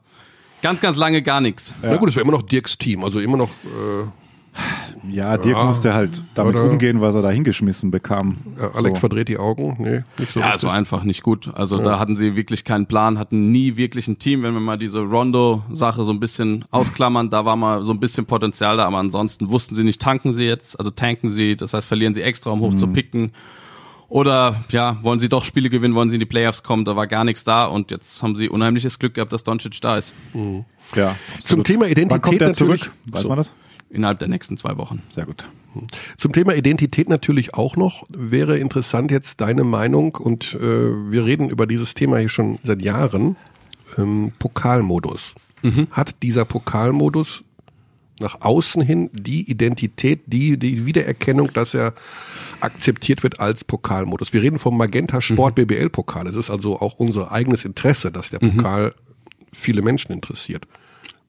ganz, 0.62 0.82
ganz 0.82 0.98
lange 0.98 1.22
gar 1.22 1.40
nichts. 1.40 1.74
Ja. 1.82 1.92
Na 1.92 1.98
gut, 1.98 2.10
es 2.10 2.16
war 2.16 2.24
immer 2.24 2.32
noch 2.32 2.42
Dirks 2.42 2.78
Team, 2.78 3.04
also 3.04 3.20
immer 3.20 3.38
noch. 3.38 3.50
Äh, 3.50 4.08
ja, 5.12 5.38
Dirk 5.38 5.56
ja, 5.56 5.64
musste 5.64 5.94
halt 5.94 6.24
damit 6.34 6.56
oder, 6.56 6.70
umgehen, 6.70 7.00
was 7.00 7.14
er 7.14 7.22
da 7.22 7.30
hingeschmissen 7.30 7.92
bekam. 7.92 8.38
Ja, 8.60 8.72
Alex 8.72 8.98
so. 8.98 9.02
verdreht 9.02 9.28
die 9.28 9.38
Augen. 9.38 9.76
Nee, 9.78 10.02
nicht 10.18 10.32
so. 10.32 10.40
Ja, 10.40 10.56
es 10.56 10.64
war 10.64 10.74
einfach 10.74 11.04
nicht 11.04 11.22
gut. 11.22 11.52
Also 11.54 11.78
da 11.78 12.00
hatten 12.00 12.16
sie 12.16 12.36
wirklich 12.36 12.64
keinen 12.64 12.88
Plan, 12.88 13.20
hatten 13.20 13.52
nie 13.52 13.78
wirklich 13.78 14.08
ein 14.08 14.18
Team. 14.18 14.42
Wenn 14.42 14.56
wir 14.56 14.60
mal 14.60 14.78
diese 14.78 15.02
Rondo-Sache 15.02 16.04
so 16.04 16.12
ein 16.12 16.20
bisschen 16.20 16.66
ausklammern, 16.72 17.30
da 17.30 17.46
war 17.46 17.56
mal 17.56 17.84
so 17.84 17.92
ein 17.94 18.00
bisschen 18.00 18.26
Potenzial 18.26 18.78
da, 18.78 18.86
aber 18.86 18.98
ansonsten 18.98 19.52
wussten 19.52 19.76
sie 19.76 19.84
nicht, 19.84 20.02
tanken 20.02 20.34
sie 20.34 20.46
jetzt, 20.46 20.78
also 20.80 20.90
tanken 20.90 21.30
sie, 21.30 21.56
das 21.56 21.74
heißt 21.76 21.88
verlieren 21.88 22.16
sie 22.16 22.24
extra, 22.24 22.50
um 22.50 22.62
hoch 22.62 22.72
mhm. 22.72 22.80
zu 22.80 22.88
picken 22.88 23.32
oder 24.10 24.64
ja, 24.70 24.98
wollen 25.02 25.20
sie 25.20 25.30
doch 25.30 25.44
Spiele 25.44 25.70
gewinnen, 25.70 25.96
wollen 25.96 26.10
sie 26.10 26.16
in 26.16 26.22
die 26.22 26.26
Playoffs 26.26 26.64
kommen, 26.64 26.86
da 26.86 26.96
war 26.96 27.08
gar 27.08 27.24
nichts 27.24 27.44
da 27.44 27.66
und 27.66 27.92
jetzt 27.92 28.22
haben 28.24 28.36
sie 28.36 28.50
unheimliches 28.50 29.00
Glück 29.00 29.16
gehabt, 29.16 29.34
dass 29.34 29.44
Doncic 29.44 29.82
da 29.82 29.98
ist. 29.98 30.14
Mhm. 30.34 30.66
Ja, 30.96 31.16
Zum 31.42 31.64
Thema 31.64 31.86
Identität 31.86 32.12
Wann 32.12 32.22
kommt 32.22 32.42
er 32.42 32.54
zurück? 32.54 32.92
Weiß 33.06 33.24
so. 33.24 33.30
man 33.30 33.38
das? 33.38 33.54
Innerhalb 33.90 34.20
der 34.20 34.28
nächsten 34.28 34.58
zwei 34.58 34.78
Wochen. 34.78 35.02
Sehr 35.10 35.26
gut. 35.26 35.50
Mhm. 35.74 35.88
Zum 36.18 36.32
Thema 36.32 36.56
Identität 36.56 37.10
natürlich 37.10 37.54
auch 37.54 37.76
noch 37.76 38.06
wäre 38.10 38.58
interessant 38.58 39.12
jetzt 39.12 39.42
deine 39.42 39.64
Meinung 39.64 40.16
und 40.16 40.56
äh, 40.56 40.60
wir 40.60 41.26
reden 41.26 41.50
über 41.50 41.68
dieses 41.68 41.94
Thema 41.94 42.18
hier 42.18 42.30
schon 42.30 42.60
seit 42.64 42.82
Jahren. 42.82 43.36
Ähm, 43.98 44.34
Pokalmodus. 44.40 45.34
Mhm. 45.62 45.88
Hat 45.92 46.22
dieser 46.24 46.46
Pokalmodus 46.46 47.44
nach 48.20 48.42
außen 48.42 48.82
hin 48.82 49.10
die 49.14 49.50
Identität, 49.50 50.22
die, 50.28 50.58
die 50.58 50.86
Wiedererkennung, 50.86 51.54
dass 51.54 51.74
er 51.74 51.94
akzeptiert 52.60 53.24
wird 53.24 53.40
als 53.40 53.64
Pokalmodus. 53.64 54.34
Wir 54.34 54.42
reden 54.42 54.60
vom 54.60 54.78
Magenta 54.78 55.22
Sport 55.22 55.58
mhm. 55.58 55.68
BBL 55.68 55.90
Pokal. 55.90 56.28
Es 56.28 56.36
ist 56.36 56.50
also 56.50 56.80
auch 56.80 56.96
unser 56.96 57.32
eigenes 57.32 57.66
Interesse, 57.66 58.12
dass 58.12 58.30
der 58.30 58.44
mhm. 58.44 58.58
Pokal 58.58 58.86
mhm. 58.86 59.46
viele 59.54 59.82
Menschen 59.82 60.12
interessiert. 60.12 60.68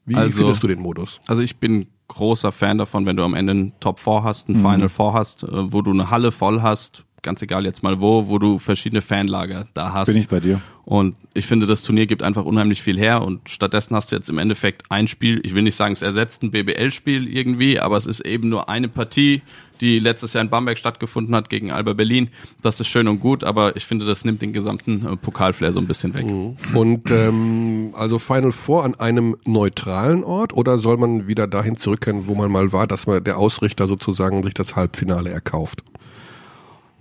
Wie 0.05 0.15
also, 0.15 0.39
findest 0.39 0.63
du 0.63 0.69
den 0.69 0.81
Modus? 0.81 1.21
Also 1.27 1.43
ich 1.43 1.57
bin 1.57 1.87
großer 2.09 2.53
Fan 2.53 2.79
davon, 2.79 3.05
wenn 3.05 3.17
du 3.17 3.23
am 3.23 3.35
Ende 3.35 3.53
einen 3.53 3.73
Top 3.81 4.01
4 4.01 4.25
hast, 4.25 4.49
ein 4.49 4.55
mhm. 4.55 4.63
Final 4.63 4.89
4 4.89 5.13
hast, 5.13 5.43
äh, 5.43 5.73
wo 5.73 5.83
du 5.83 5.91
eine 5.91 6.11
Halle 6.11 6.33
voll 6.33 6.63
hast, 6.63 7.05
ganz 7.23 7.43
egal 7.43 7.65
jetzt 7.65 7.83
mal 7.83 8.01
wo, 8.01 8.29
wo 8.29 8.39
du 8.39 8.59
verschiedene 8.59 9.03
Fanlager 9.03 9.67
da 9.75 9.93
hast. 9.93 10.09
Bin 10.09 10.17
ich 10.17 10.29
bei 10.29 10.41
dir. 10.41 10.61
Und 10.85 11.17
ich 11.35 11.45
finde, 11.45 11.67
das 11.67 11.83
Turnier 11.83 12.07
gibt 12.07 12.23
einfach 12.23 12.47
unheimlich 12.47 12.81
viel 12.81 12.99
her 12.99 13.23
und 13.23 13.51
stattdessen 13.51 13.95
hast 13.95 14.11
du 14.11 14.17
jetzt 14.17 14.31
im 14.31 14.39
Endeffekt 14.39 14.85
ein 14.89 15.07
Spiel, 15.07 15.39
ich 15.45 15.55
will 15.55 15.63
nicht 15.63 15.77
sagen, 15.77 15.93
es 15.93 16.01
ersetzt 16.01 16.43
ein 16.43 16.51
BBL-Spiel 16.51 17.29
irgendwie, 17.29 17.79
aber 17.79 17.99
es 17.99 18.07
ist 18.07 18.21
eben 18.21 18.49
nur 18.49 18.71
eine 18.71 18.89
Partie, 18.89 19.43
die 19.83 19.99
letztes 19.99 20.33
Jahr 20.33 20.43
in 20.43 20.49
Bamberg 20.49 20.79
stattgefunden 20.79 21.35
hat 21.35 21.51
gegen 21.51 21.71
Alba 21.71 21.93
Berlin. 21.93 22.31
Das 22.63 22.81
ist 22.81 22.89
schön 22.89 23.07
und 23.07 23.21
gut, 23.21 23.45
aber 23.45 23.77
ich 23.77 23.85
finde, 23.85 24.07
das 24.07 24.25
nimmt 24.25 24.41
den 24.41 24.55
gesamten 24.55 25.07
äh, 25.07 25.17
Pokalflair 25.17 25.73
so 25.73 25.81
ein 25.81 25.87
bisschen 25.87 26.15
weg. 26.15 26.25
Mhm. 26.25 26.57
Und 26.73 27.11
ähm, 27.11 27.91
also 27.95 28.19
Final 28.19 28.53
Four 28.53 28.85
an 28.85 28.95
einem 28.95 29.37
neutralen 29.45 30.25
Ort 30.25 30.55
oder 30.55 30.79
soll 30.79 30.97
man 30.97 31.29
wieder 31.29 31.47
dahin 31.47 31.77
zurückkehren, 31.77 32.29
wo 32.29 32.35
man 32.35 32.51
mal 32.51 32.73
war, 32.73 32.87
dass 32.87 33.07
man 33.07 33.23
der 33.23 33.37
Ausrichter 33.37 33.87
sozusagen 33.87 34.43
sich 34.43 34.55
das 34.55 34.75
Halbfinale 34.75 35.29
erkauft? 35.29 35.83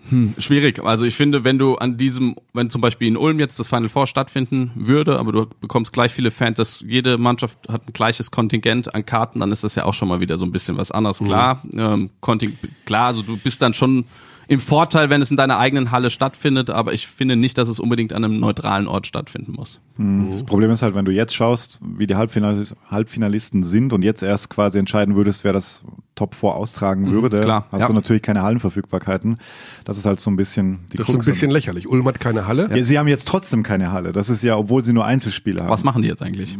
Hm, 0.10 0.36
schwierig. 0.38 0.84
Also 0.84 1.06
ich 1.06 1.16
finde, 1.16 1.44
wenn 1.44 1.60
du 1.60 1.76
an 1.76 1.98
diesem, 1.98 2.36
wenn 2.54 2.70
zum 2.70 2.82
Beispiel 2.82 3.08
in 3.08 3.18
Ulm 3.18 3.40
jetzt 3.40 3.60
das 3.60 3.68
Final 3.68 3.90
Four 3.90 4.08
stattfinden 4.08 4.72
würde, 4.76 5.20
aber 5.20 5.32
du 5.32 5.48
bekommst 5.62 5.94
gleich 5.94 6.14
viele 6.14 6.32
Fans, 6.32 6.58
dass 6.58 6.82
jede 6.82 7.18
Mannschaft 7.18 7.58
hat 7.68 7.88
ein 7.88 7.94
gleiches 7.94 8.32
Kontingent 8.32 8.94
an 8.94 9.06
Karten, 9.06 9.40
dann 9.40 9.52
ist 9.52 9.64
das 9.64 9.76
ja 9.76 9.86
auch 9.86 9.94
schon 9.94 10.08
mal 10.08 10.20
wieder 10.20 10.38
so 10.38 10.46
ein 10.46 10.52
bisschen 10.52 10.78
was 10.78 10.92
anderes. 10.92 11.20
Klar, 11.20 11.62
mhm. 11.64 11.80
ähm, 11.80 12.10
Konting 12.22 12.58
klar, 12.86 13.08
also 13.08 13.22
du 13.22 13.38
bist 13.38 13.62
dann 13.62 13.74
schon 13.74 14.06
im 14.48 14.60
Vorteil, 14.60 15.10
wenn 15.10 15.22
es 15.22 15.30
in 15.30 15.38
deiner 15.38 15.58
eigenen 15.58 15.92
Halle 15.92 16.10
stattfindet, 16.10 16.70
aber 16.70 16.94
ich 16.94 17.08
finde 17.08 17.36
nicht, 17.36 17.58
dass 17.58 17.68
es 17.68 17.80
unbedingt 17.80 18.14
an 18.14 18.24
einem 18.24 18.40
neutralen 18.40 18.88
Ort 18.88 19.06
stattfinden 19.06 19.52
muss. 19.52 19.82
Mhm. 19.98 20.32
Das 20.32 20.44
Problem 20.44 20.72
ist 20.72 20.82
halt, 20.82 20.96
wenn 20.96 21.06
du 21.06 21.12
jetzt 21.12 21.36
schaust, 21.36 21.80
wie 21.82 22.08
die 22.08 22.16
Halbfinalisten 22.16 23.64
sind 23.64 23.92
und 23.92 24.04
jetzt 24.04 24.24
erst 24.24 24.50
quasi 24.50 24.80
entscheiden 24.80 25.16
würdest, 25.16 25.44
wer 25.44 25.54
das 25.54 25.84
Top 26.16 26.34
4 26.34 26.50
austragen 26.50 27.04
mhm, 27.04 27.12
würde, 27.12 27.42
klar. 27.42 27.68
hast 27.72 27.82
ja. 27.82 27.88
du 27.88 27.94
natürlich 27.94 28.22
keine 28.22 28.42
Hallenverfügbarkeiten. 28.42 29.38
Das 29.86 29.98
ist 29.98 30.06
halt 30.06 30.20
so 30.20 30.32
ein 30.32 30.38
bisschen 30.38 30.80
die 30.92 30.98
Das 30.98 31.08
Krux 31.08 31.20
ist 31.20 31.26
ein 31.26 31.32
bisschen 31.32 31.52
lächerlich. 31.52 31.88
Ulm 31.88 32.08
hat 32.08 32.20
keine 32.20 32.48
Halle. 32.48 32.70
Ja, 32.74 32.84
sie 32.84 32.98
haben 32.98 33.08
jetzt 33.08 33.28
trotzdem 33.28 33.64
keine 33.64 33.92
Halle. 33.92 34.14
Das 34.14 34.30
ist 34.30 34.44
ja, 34.44 34.56
obwohl 34.58 34.84
sie 34.84 34.94
nur 34.94 35.06
Einzelspiele 35.06 35.62
haben. 35.62 35.70
Was 35.70 35.84
machen 35.84 36.02
die 36.02 36.08
jetzt 36.08 36.24
eigentlich? 36.24 36.58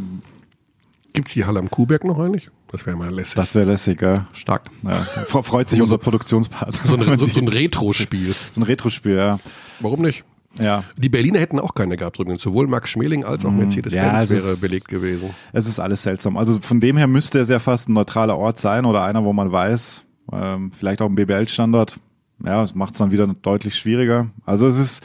Gibt 1.14 1.30
es 1.30 1.34
die 1.34 1.46
Halle 1.46 1.60
am 1.60 1.70
Kuhberg 1.70 2.04
noch 2.04 2.20
eigentlich? 2.20 2.50
Das 2.70 2.86
wäre 2.86 2.98
mal 2.98 3.10
lässig. 3.10 3.36
Das 3.36 3.56
wäre 3.56 3.66
lässig, 3.66 4.02
ja. 4.02 4.28
Stark. 4.34 4.70
Ja. 4.84 4.94
Freut 4.94 5.70
sich 5.70 5.82
unser 5.82 5.98
Produktionspartner. 5.98 6.74
So 6.84 6.96
ein, 6.98 7.18
so, 7.18 7.26
so 7.26 7.40
ein 7.40 7.48
Retro-Spiel. 7.48 8.36
So 8.52 8.62
ein 8.62 8.64
Retro-Spiel, 8.64 9.16
ja. 9.16 9.40
Warum 9.80 10.02
nicht? 10.02 10.26
Ja. 10.60 10.84
Die 10.98 11.10
Berliner 11.10 11.40
hätten 11.40 11.60
auch 11.60 11.76
keine 11.76 11.98
gehabt 11.98 12.20
übrigens. 12.20 12.42
Sowohl 12.42 12.68
Max 12.68 12.90
Schmeling 12.90 13.24
als 13.24 13.46
auch 13.46 13.52
mm, 13.52 13.58
Mercedes-Benz 13.58 14.30
ja, 14.30 14.30
wäre 14.30 14.52
ist, 14.52 14.62
belegt 14.62 14.88
gewesen. 14.88 15.30
Es 15.54 15.68
ist 15.68 15.80
alles 15.80 16.04
seltsam. 16.04 16.36
Also 16.36 16.60
von 16.60 16.80
dem 16.80 16.98
her 16.98 17.08
müsste 17.08 17.40
es 17.40 17.50
ja 17.50 17.60
fast 17.60 17.90
ein 17.90 17.94
neutraler 17.94 18.38
Ort 18.38 18.58
sein 18.58 18.86
oder 18.86 19.04
einer, 19.04 19.24
wo 19.24 19.34
man 19.34 19.52
weiß, 19.52 20.04
ähm, 20.34 20.72
vielleicht 20.72 21.02
auch 21.02 21.08
ein 21.08 21.16
BBL-Standort. 21.16 22.00
Ja, 22.44 22.62
das 22.62 22.76
macht 22.76 22.94
es 22.94 23.00
dann 23.00 23.12
wieder 23.12 23.28
deutlich 23.28 23.76
schwieriger. 23.76 24.30
Also 24.46 24.68
es 24.68 24.78
ist, 24.78 25.04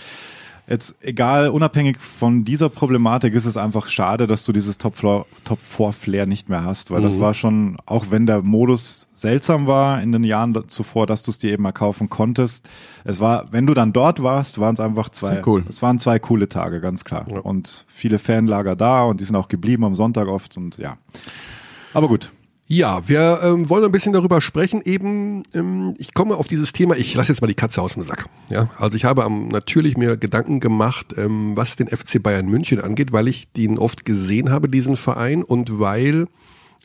Jetzt 0.72 0.94
egal, 1.02 1.50
unabhängig 1.50 1.98
von 2.00 2.46
dieser 2.46 2.70
Problematik 2.70 3.34
ist 3.34 3.44
es 3.44 3.58
einfach 3.58 3.88
schade, 3.88 4.26
dass 4.26 4.42
du 4.42 4.52
dieses 4.52 4.78
Top 4.78 4.96
Floor, 4.96 5.26
Top 5.44 5.58
4 5.60 5.92
Flair 5.92 6.24
nicht 6.24 6.48
mehr 6.48 6.64
hast, 6.64 6.90
weil 6.90 7.00
mhm. 7.00 7.04
das 7.04 7.20
war 7.20 7.34
schon, 7.34 7.76
auch 7.84 8.06
wenn 8.08 8.24
der 8.24 8.40
Modus 8.40 9.06
seltsam 9.12 9.66
war 9.66 10.00
in 10.00 10.12
den 10.12 10.24
Jahren 10.24 10.56
zuvor, 10.68 11.06
dass 11.06 11.22
du 11.22 11.30
es 11.30 11.38
dir 11.38 11.52
eben 11.52 11.62
mal 11.62 11.72
kaufen 11.72 12.08
konntest. 12.08 12.66
Es 13.04 13.20
war, 13.20 13.52
wenn 13.52 13.66
du 13.66 13.74
dann 13.74 13.92
dort 13.92 14.22
warst, 14.22 14.60
waren 14.60 14.72
es 14.72 14.80
einfach 14.80 15.10
zwei, 15.10 15.42
cool. 15.44 15.62
es 15.68 15.82
waren 15.82 15.98
zwei 15.98 16.18
coole 16.18 16.48
Tage, 16.48 16.80
ganz 16.80 17.04
klar. 17.04 17.26
Ja. 17.28 17.40
Und 17.40 17.84
viele 17.86 18.18
Fanlager 18.18 18.74
da 18.74 19.04
und 19.04 19.20
die 19.20 19.24
sind 19.24 19.36
auch 19.36 19.48
geblieben 19.48 19.84
am 19.84 19.94
Sonntag 19.94 20.26
oft 20.26 20.56
und 20.56 20.78
ja. 20.78 20.96
Aber 21.92 22.08
gut. 22.08 22.32
Ja, 22.68 23.06
wir 23.08 23.40
ähm, 23.42 23.68
wollen 23.68 23.84
ein 23.84 23.92
bisschen 23.92 24.12
darüber 24.12 24.40
sprechen. 24.40 24.80
Eben, 24.82 25.42
ähm, 25.52 25.94
ich 25.98 26.14
komme 26.14 26.36
auf 26.36 26.48
dieses 26.48 26.72
Thema. 26.72 26.96
Ich 26.96 27.14
lasse 27.14 27.30
jetzt 27.30 27.42
mal 27.42 27.48
die 27.48 27.54
Katze 27.54 27.82
aus 27.82 27.94
dem 27.94 28.02
Sack. 28.02 28.28
Ja, 28.48 28.70
also 28.78 28.96
ich 28.96 29.04
habe 29.04 29.22
ähm, 29.22 29.48
natürlich 29.48 29.96
mir 29.96 30.16
Gedanken 30.16 30.60
gemacht, 30.60 31.14
ähm, 31.16 31.56
was 31.56 31.76
den 31.76 31.88
FC 31.88 32.22
Bayern 32.22 32.46
München 32.46 32.80
angeht, 32.80 33.12
weil 33.12 33.28
ich 33.28 33.52
den 33.52 33.78
oft 33.78 34.04
gesehen 34.04 34.50
habe, 34.50 34.68
diesen 34.68 34.96
Verein, 34.96 35.42
und 35.42 35.78
weil 35.80 36.28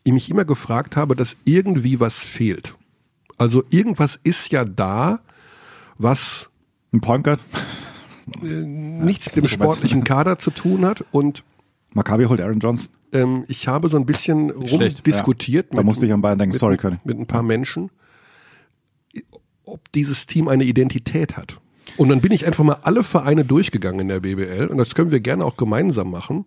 ich 0.03 0.11
mich 0.11 0.29
immer 0.29 0.45
gefragt 0.45 0.95
habe, 0.97 1.15
dass 1.15 1.37
irgendwie 1.45 1.99
was 1.99 2.19
fehlt. 2.19 2.75
Also 3.37 3.63
irgendwas 3.69 4.19
ist 4.23 4.51
ja 4.51 4.65
da, 4.65 5.19
was 5.97 6.49
ein 6.91 7.01
Punkert 7.01 7.39
äh, 8.41 8.45
nichts 8.45 9.27
mit 9.27 9.35
dem 9.37 9.47
sportlichen 9.47 10.03
Kader 10.03 10.37
zu 10.37 10.51
tun 10.51 10.85
hat 10.85 11.05
und 11.11 11.43
Maccabi 11.93 12.25
holt 12.25 12.41
Aaron 12.41 12.59
Johnson. 12.59 12.89
Ähm, 13.13 13.45
ich 13.47 13.67
habe 13.67 13.89
so 13.89 13.97
ein 13.97 14.05
bisschen 14.05 14.49
rumdiskutiert. 14.49 15.67
Ja. 15.71 15.77
Da 15.77 15.83
musste 15.83 16.05
ich 16.05 16.13
an 16.13 16.21
Bayern 16.21 16.39
denken, 16.39 16.53
mit, 16.53 16.59
sorry, 16.59 16.77
König. 16.77 16.99
Mit 17.05 17.17
ein 17.17 17.27
paar 17.27 17.43
Menschen, 17.43 17.89
ob 19.65 19.91
dieses 19.93 20.25
Team 20.25 20.47
eine 20.47 20.63
Identität 20.63 21.37
hat. 21.37 21.59
Und 21.95 22.09
dann 22.09 22.21
bin 22.21 22.31
ich 22.31 22.45
einfach 22.45 22.63
mal 22.63 22.79
alle 22.83 23.03
Vereine 23.03 23.45
durchgegangen 23.45 24.01
in 24.01 24.07
der 24.09 24.19
BBL 24.19 24.67
und 24.67 24.77
das 24.77 24.93
können 24.93 25.11
wir 25.11 25.21
gerne 25.21 25.45
auch 25.45 25.55
gemeinsam 25.55 26.11
machen. 26.11 26.45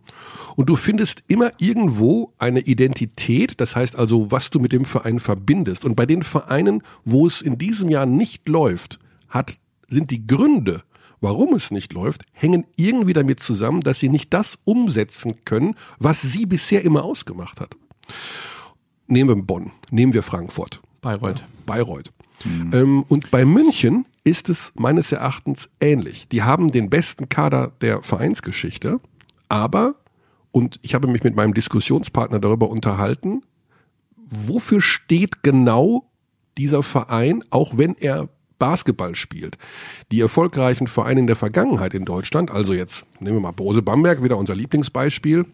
Und 0.54 0.68
du 0.68 0.76
findest 0.76 1.22
immer 1.28 1.50
irgendwo 1.58 2.34
eine 2.38 2.60
Identität, 2.60 3.60
das 3.60 3.74
heißt 3.74 3.96
also, 3.96 4.30
was 4.30 4.50
du 4.50 4.60
mit 4.60 4.72
dem 4.72 4.84
Verein 4.84 5.18
verbindest. 5.18 5.84
Und 5.84 5.96
bei 5.96 6.04
den 6.04 6.22
Vereinen, 6.22 6.82
wo 7.04 7.26
es 7.26 7.40
in 7.40 7.56
diesem 7.56 7.88
Jahr 7.88 8.06
nicht 8.06 8.48
läuft, 8.48 8.98
hat, 9.28 9.56
sind 9.88 10.10
die 10.10 10.26
Gründe 10.26 10.82
warum 11.20 11.54
es 11.54 11.70
nicht 11.70 11.92
läuft, 11.92 12.24
hängen 12.32 12.64
irgendwie 12.76 13.12
damit 13.12 13.40
zusammen, 13.40 13.80
dass 13.80 14.00
sie 14.00 14.08
nicht 14.08 14.32
das 14.32 14.58
umsetzen 14.64 15.44
können, 15.44 15.74
was 15.98 16.22
sie 16.22 16.46
bisher 16.46 16.82
immer 16.84 17.04
ausgemacht 17.04 17.60
hat. 17.60 17.76
Nehmen 19.06 19.28
wir 19.28 19.42
Bonn, 19.42 19.72
nehmen 19.90 20.12
wir 20.12 20.22
Frankfurt. 20.22 20.80
Bayreuth. 21.00 21.42
Bayreuth. 21.66 22.12
Mhm. 22.44 22.70
Ähm, 22.72 23.04
und 23.08 23.30
bei 23.30 23.44
München 23.44 24.06
ist 24.24 24.48
es 24.48 24.72
meines 24.76 25.12
Erachtens 25.12 25.68
ähnlich. 25.80 26.28
Die 26.28 26.42
haben 26.42 26.68
den 26.68 26.90
besten 26.90 27.28
Kader 27.28 27.72
der 27.80 28.02
Vereinsgeschichte, 28.02 29.00
aber, 29.48 29.96
und 30.52 30.78
ich 30.82 30.94
habe 30.94 31.08
mich 31.08 31.24
mit 31.24 31.36
meinem 31.36 31.54
Diskussionspartner 31.54 32.38
darüber 32.38 32.70
unterhalten, 32.70 33.42
wofür 34.16 34.80
steht 34.80 35.42
genau 35.42 36.10
dieser 36.58 36.82
Verein, 36.82 37.42
auch 37.50 37.78
wenn 37.78 37.94
er 37.94 38.28
Basketball 38.60 39.16
spielt. 39.16 39.58
Die 40.12 40.20
erfolgreichen 40.20 40.86
Vereine 40.86 41.18
in 41.18 41.26
der 41.26 41.34
Vergangenheit 41.34 41.94
in 41.94 42.04
Deutschland, 42.04 42.52
also 42.52 42.72
jetzt 42.72 43.04
nehmen 43.18 43.38
wir 43.38 43.40
mal 43.40 43.50
Bose 43.50 43.82
Bamberg, 43.82 44.22
wieder 44.22 44.36
unser 44.36 44.54
Lieblingsbeispiel, 44.54 45.46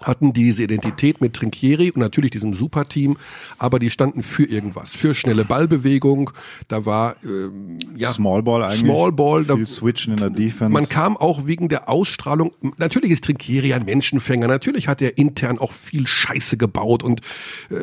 hatten 0.00 0.32
diese 0.32 0.64
Identität 0.64 1.20
mit 1.20 1.34
Trinkieri 1.34 1.90
und 1.90 2.00
natürlich 2.00 2.32
diesem 2.32 2.54
Superteam, 2.54 3.16
aber 3.58 3.78
die 3.78 3.90
standen 3.90 4.22
für 4.22 4.44
irgendwas, 4.44 4.94
für 4.94 5.14
schnelle 5.14 5.44
Ballbewegung. 5.44 6.30
Da 6.68 6.84
war 6.86 7.16
ähm, 7.22 7.78
ja 7.96 8.12
Small 8.12 8.42
Ball 8.42 8.64
eigentlich. 8.64 8.80
Small 8.80 9.12
Ball, 9.12 9.44
viel 9.44 9.56
da, 9.56 9.66
Switchen 9.66 10.14
in 10.14 10.16
der 10.16 10.30
Defense. 10.30 10.72
Man 10.72 10.88
kam 10.88 11.16
auch 11.16 11.46
wegen 11.46 11.68
der 11.68 11.88
Ausstrahlung. 11.88 12.52
Natürlich 12.78 13.10
ist 13.10 13.24
Trinkieri 13.24 13.74
ein 13.74 13.84
Menschenfänger. 13.84 14.48
Natürlich 14.48 14.88
hat 14.88 15.02
er 15.02 15.18
intern 15.18 15.58
auch 15.58 15.72
viel 15.72 16.06
Scheiße 16.06 16.56
gebaut 16.56 17.02
und 17.02 17.20
äh, 17.70 17.74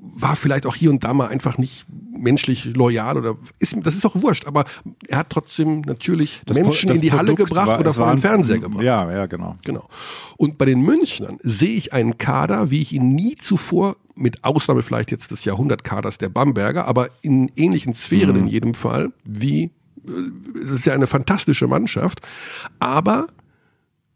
war 0.00 0.36
vielleicht 0.36 0.66
auch 0.66 0.74
hier 0.74 0.90
und 0.90 1.04
da 1.04 1.14
mal 1.14 1.28
einfach 1.28 1.58
nicht 1.58 1.86
menschlich 2.16 2.64
loyal 2.64 3.16
oder 3.16 3.36
ist 3.58 3.76
das 3.82 3.94
ist 3.94 4.06
auch 4.06 4.14
wurscht. 4.16 4.46
Aber 4.46 4.64
er 5.08 5.18
hat 5.18 5.30
trotzdem 5.30 5.82
natürlich 5.82 6.42
das 6.46 6.56
Menschen 6.56 6.90
in 6.90 7.00
die 7.00 7.08
Produkt 7.08 7.28
Halle 7.28 7.34
gebracht 7.34 7.66
war, 7.68 7.80
oder 7.80 7.92
vor 7.92 8.08
den 8.08 8.18
Fernseher 8.18 8.58
gebracht. 8.58 8.82
Ja, 8.82 9.10
ja, 9.10 9.26
genau. 9.26 9.56
Genau. 9.64 9.88
Und 10.36 10.58
bei 10.58 10.64
den 10.64 10.80
Münchnern 10.80 11.38
sehe 11.42 11.74
ich 11.74 11.92
einen 11.92 12.18
Kader, 12.18 12.70
wie 12.70 12.80
ich 12.80 12.92
ihn 12.92 13.14
nie 13.14 13.36
zuvor, 13.36 13.96
mit 14.16 14.44
Ausnahme 14.44 14.82
vielleicht 14.82 15.10
jetzt 15.10 15.30
des 15.30 15.44
Jahrhundertkaders 15.44 16.18
der 16.18 16.30
Bamberger, 16.30 16.86
aber 16.86 17.10
in 17.20 17.52
ähnlichen 17.54 17.94
Sphären 17.94 18.36
mhm. 18.36 18.42
in 18.42 18.46
jedem 18.48 18.74
Fall, 18.74 19.12
wie, 19.24 19.64
äh, 19.64 20.60
es 20.62 20.70
ist 20.70 20.86
ja 20.86 20.94
eine 20.94 21.06
fantastische 21.06 21.66
Mannschaft, 21.66 22.22
aber 22.78 23.26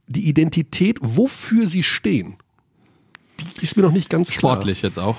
die 0.09 0.27
Identität, 0.27 0.99
wofür 1.03 1.67
sie 1.67 1.83
stehen, 1.83 2.37
die 3.61 3.65
ist 3.65 3.77
mir 3.77 3.83
noch 3.83 3.93
nicht 3.93 4.11
ganz 4.11 4.31
klar. 4.31 4.55
Sportlich 4.55 4.83
jetzt 4.83 4.99
auch. 4.99 5.17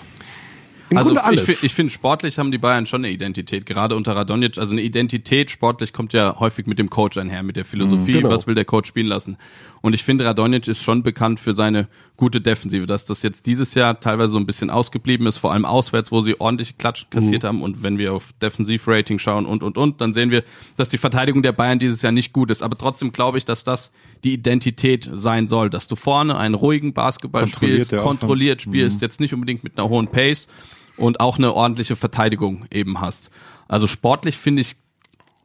Im 0.91 0.97
also 0.97 1.11
Grunde 1.11 1.23
alles. 1.23 1.47
ich, 1.47 1.63
ich 1.63 1.73
finde, 1.73 1.89
sportlich 1.89 2.37
haben 2.37 2.51
die 2.51 2.57
Bayern 2.57 2.85
schon 2.85 3.05
eine 3.05 3.13
Identität, 3.13 3.65
gerade 3.65 3.95
unter 3.95 4.13
Radonjic. 4.13 4.57
Also 4.57 4.73
eine 4.73 4.81
Identität 4.81 5.49
sportlich 5.49 5.93
kommt 5.93 6.11
ja 6.11 6.37
häufig 6.37 6.67
mit 6.67 6.79
dem 6.79 6.89
Coach 6.89 7.17
einher, 7.17 7.43
mit 7.43 7.55
der 7.55 7.63
Philosophie, 7.63 8.11
genau. 8.11 8.29
was 8.29 8.45
will 8.45 8.55
der 8.55 8.65
Coach 8.65 8.89
spielen 8.89 9.07
lassen. 9.07 9.37
Und 9.79 9.93
ich 9.93 10.03
finde, 10.03 10.25
Radonjic 10.25 10.67
ist 10.67 10.83
schon 10.83 11.01
bekannt 11.01 11.39
für 11.39 11.53
seine 11.53 11.87
gute 12.17 12.41
Defensive, 12.41 12.87
dass 12.87 13.05
das 13.05 13.23
jetzt 13.23 13.45
dieses 13.45 13.73
Jahr 13.73 14.01
teilweise 14.01 14.33
so 14.33 14.37
ein 14.37 14.45
bisschen 14.45 14.69
ausgeblieben 14.69 15.25
ist, 15.27 15.37
vor 15.37 15.53
allem 15.53 15.63
auswärts, 15.63 16.11
wo 16.11 16.19
sie 16.21 16.39
ordentlich 16.41 16.77
Klatsch 16.77 17.05
kassiert 17.09 17.43
mhm. 17.43 17.47
haben. 17.47 17.61
Und 17.61 17.83
wenn 17.83 17.97
wir 17.97 18.13
auf 18.13 18.33
Defensivrating 18.41 19.17
schauen 19.17 19.45
und, 19.45 19.63
und, 19.63 19.77
und, 19.77 20.01
dann 20.01 20.11
sehen 20.11 20.29
wir, 20.29 20.43
dass 20.75 20.89
die 20.89 20.97
Verteidigung 20.97 21.41
der 21.41 21.53
Bayern 21.53 21.79
dieses 21.79 22.01
Jahr 22.01 22.11
nicht 22.11 22.33
gut 22.33 22.51
ist. 22.51 22.61
Aber 22.61 22.77
trotzdem 22.77 23.13
glaube 23.13 23.37
ich, 23.37 23.45
dass 23.45 23.63
das 23.63 23.91
die 24.25 24.33
Identität 24.33 25.09
sein 25.13 25.47
soll, 25.47 25.69
dass 25.69 25.87
du 25.87 25.95
vorne 25.95 26.37
einen 26.37 26.53
ruhigen 26.53 26.93
Basketball 26.93 27.47
spielst, 27.47 27.95
kontrolliert 27.95 28.61
spielst, 28.61 28.97
mhm. 28.97 29.05
jetzt 29.05 29.21
nicht 29.21 29.33
unbedingt 29.33 29.63
mit 29.63 29.79
einer 29.79 29.87
hohen 29.87 30.09
Pace, 30.09 30.49
und 30.97 31.19
auch 31.19 31.37
eine 31.37 31.53
ordentliche 31.53 31.95
Verteidigung 31.95 32.65
eben 32.71 33.01
hast. 33.01 33.31
Also 33.67 33.87
sportlich 33.87 34.37
finde 34.37 34.61
ich, 34.61 34.75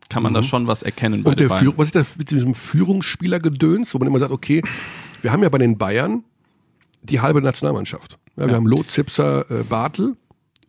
kann 0.09 0.23
man 0.23 0.33
mhm. 0.33 0.37
da 0.37 0.43
schon 0.43 0.67
was 0.67 0.83
erkennen. 0.83 1.23
Bei 1.23 1.33
und 1.33 1.41
der 1.41 1.50
Führ 1.50 1.76
was 1.76 1.88
ist 1.88 1.95
das 1.95 2.17
mit 2.17 2.31
diesem 2.31 2.55
Führungsspielergedöns, 2.55 3.95
wo 3.95 3.99
man 3.99 4.09
immer 4.09 4.19
sagt, 4.19 4.33
okay, 4.33 4.62
wir 5.23 5.33
haben 5.33 5.43
ja 5.43 5.49
bei 5.49 5.59
den 5.59 5.79
Bayern 5.79 6.25
die 7.03 7.21
halbe 7.21 7.41
Nationalmannschaft. 7.41 8.19
Ja, 8.37 8.45
wir 8.45 8.50
ja. 8.50 8.55
haben 8.55 8.67
Lot, 8.67 8.91
Zipser, 8.91 9.50
äh, 9.50 9.65
Bartel, 9.65 10.17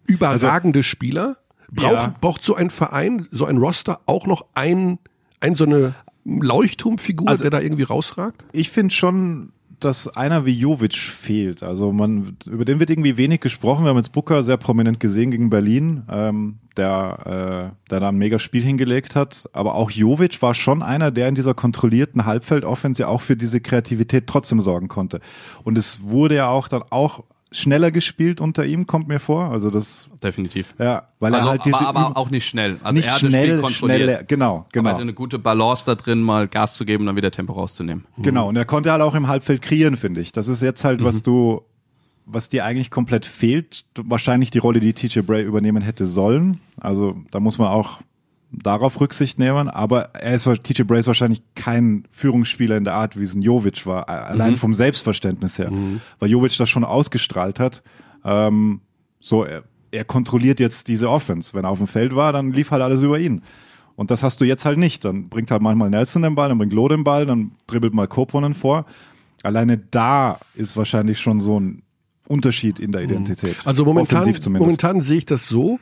überragende 0.07 0.79
also, 0.79 0.83
Spieler. 0.83 1.37
Braucht, 1.69 1.93
ja. 1.93 2.15
braucht 2.21 2.43
so 2.43 2.55
ein 2.55 2.69
Verein, 2.69 3.27
so 3.29 3.45
ein 3.45 3.57
Roster 3.57 3.99
auch 4.05 4.25
noch 4.25 4.45
ein, 4.55 4.99
ein 5.41 5.55
so 5.55 5.65
eine 5.65 5.95
Leuchtturmfigur, 6.23 7.27
also, 7.27 7.43
der 7.43 7.51
da 7.51 7.59
irgendwie 7.59 7.83
rausragt? 7.83 8.45
Ich 8.53 8.69
finde 8.69 8.93
schon, 8.93 9.51
dass 9.79 10.07
einer 10.07 10.45
wie 10.45 10.57
Jovic 10.57 10.95
fehlt. 10.95 11.61
Also 11.61 11.91
man, 11.91 12.37
über 12.45 12.65
den 12.65 12.79
wird 12.79 12.89
irgendwie 12.89 13.17
wenig 13.17 13.41
gesprochen. 13.41 13.83
Wir 13.85 13.89
haben 13.89 13.97
jetzt 13.97 14.11
Booker 14.11 14.41
sehr 14.43 14.57
prominent 14.57 14.99
gesehen 14.99 15.29
gegen 15.29 15.49
Berlin, 15.49 16.03
ähm, 16.09 16.57
der, 16.77 17.73
äh, 17.77 17.89
der 17.89 17.99
da 17.99 18.09
ein 18.09 18.17
mega 18.17 18.39
Spiel 18.39 18.63
hingelegt 18.63 19.15
hat. 19.15 19.47
Aber 19.53 19.75
auch 19.75 19.91
Jovic 19.91 20.41
war 20.41 20.55
schon 20.55 20.81
einer, 20.81 21.11
der 21.11 21.27
in 21.27 21.35
dieser 21.35 21.53
kontrollierten 21.53 22.25
Halbfeldoffense 22.25 23.07
auch 23.07 23.21
für 23.21 23.35
diese 23.35 23.61
Kreativität 23.61 24.25
trotzdem 24.27 24.61
sorgen 24.61 24.87
konnte. 24.87 25.19
Und 25.63 25.77
es 25.77 26.01
wurde 26.01 26.35
ja 26.35 26.49
auch 26.49 26.67
dann 26.67 26.83
auch 26.89 27.23
schneller 27.51 27.91
gespielt 27.91 28.41
unter 28.41 28.65
ihm, 28.65 28.87
kommt 28.87 29.07
mir 29.07 29.19
vor. 29.19 29.51
Also 29.51 29.69
das 29.69 30.09
definitiv. 30.21 30.73
Ja, 30.79 31.07
weil 31.19 31.33
also, 31.33 31.47
er 31.47 31.51
halt 31.51 31.65
diese 31.65 31.79
aber, 31.79 31.99
aber 31.99 32.17
auch 32.17 32.29
nicht 32.29 32.47
schnell. 32.47 32.77
Also 32.83 32.97
nicht 32.97 33.11
schnell, 33.11 33.65
schnell, 33.69 34.25
genau, 34.27 34.65
genau. 34.71 34.89
Aber 34.89 34.99
eine 34.99 35.13
gute 35.13 35.39
Balance 35.39 35.85
da 35.85 35.95
drin, 35.95 36.21
mal 36.21 36.47
Gas 36.47 36.75
zu 36.75 36.85
geben, 36.85 37.05
dann 37.05 37.15
wieder 37.15 37.31
Tempo 37.31 37.53
rauszunehmen. 37.53 38.05
Genau. 38.17 38.43
Mhm. 38.43 38.49
Und 38.49 38.55
er 38.57 38.65
konnte 38.65 38.91
halt 38.91 39.01
auch 39.01 39.15
im 39.15 39.27
Halbfeld 39.27 39.61
kreieren, 39.61 39.97
finde 39.97 40.21
ich. 40.21 40.31
Das 40.31 40.47
ist 40.47 40.61
jetzt 40.61 40.83
halt, 40.83 41.03
was 41.03 41.17
mhm. 41.17 41.23
du, 41.23 41.61
was 42.25 42.49
dir 42.49 42.65
eigentlich 42.65 42.91
komplett 42.91 43.25
fehlt. 43.25 43.85
Wahrscheinlich 43.95 44.51
die 44.51 44.59
Rolle, 44.59 44.79
die 44.79 44.93
TJ 44.93 45.21
Bray 45.21 45.43
übernehmen 45.43 45.81
hätte 45.81 46.05
sollen. 46.05 46.59
Also 46.79 47.15
da 47.31 47.39
muss 47.39 47.57
man 47.57 47.69
auch 47.69 48.01
darauf 48.51 48.99
Rücksicht 48.99 49.39
nehmen, 49.39 49.69
aber 49.69 50.15
er 50.15 50.35
ist 50.35 50.49
TJ 50.63 50.81
ist 50.93 51.07
wahrscheinlich 51.07 51.41
kein 51.55 52.05
Führungsspieler 52.09 52.77
in 52.77 52.85
der 52.85 52.93
Art, 52.93 53.19
wie 53.19 53.23
es 53.23 53.35
ein 53.35 53.41
Jovic 53.41 53.85
war, 53.85 54.07
allein 54.07 54.51
mhm. 54.51 54.57
vom 54.57 54.73
Selbstverständnis 54.73 55.59
her, 55.59 55.71
mhm. 55.71 56.01
weil 56.19 56.29
Jovic 56.29 56.57
das 56.57 56.69
schon 56.69 56.83
ausgestrahlt 56.85 57.59
hat. 57.59 57.83
Ähm, 58.23 58.81
so, 59.19 59.43
er, 59.43 59.63
er 59.91 60.05
kontrolliert 60.05 60.59
jetzt 60.59 60.87
diese 60.87 61.09
Offense. 61.09 61.53
Wenn 61.53 61.65
er 61.65 61.69
auf 61.69 61.77
dem 61.77 61.87
Feld 61.87 62.15
war, 62.15 62.31
dann 62.31 62.51
lief 62.51 62.71
halt 62.71 62.81
alles 62.81 63.01
über 63.01 63.19
ihn. 63.19 63.41
Und 63.95 64.11
das 64.11 64.23
hast 64.23 64.39
du 64.39 64.45
jetzt 64.45 64.63
halt 64.63 64.77
nicht. 64.77 65.03
Dann 65.03 65.27
bringt 65.27 65.51
halt 65.51 65.61
manchmal 65.61 65.89
Nelson 65.89 66.21
den 66.21 66.35
Ball, 66.35 66.49
dann 66.49 66.57
bringt 66.57 66.73
Loh 66.73 66.87
den 66.87 67.03
Ball, 67.03 67.25
dann 67.25 67.51
dribbelt 67.65 67.93
mal 67.93 68.07
Koponen 68.07 68.53
vor. 68.53 68.85
Alleine 69.43 69.77
da 69.77 70.39
ist 70.55 70.77
wahrscheinlich 70.77 71.19
schon 71.19 71.41
so 71.41 71.59
ein 71.59 71.81
Unterschied 72.27 72.79
in 72.79 72.91
der 72.91 73.01
mhm. 73.01 73.09
Identität. 73.09 73.55
Also 73.65 73.85
momentan, 73.85 74.33
momentan 74.49 75.01
sehe 75.01 75.17
ich 75.17 75.25
das 75.25 75.47
so. 75.47 75.79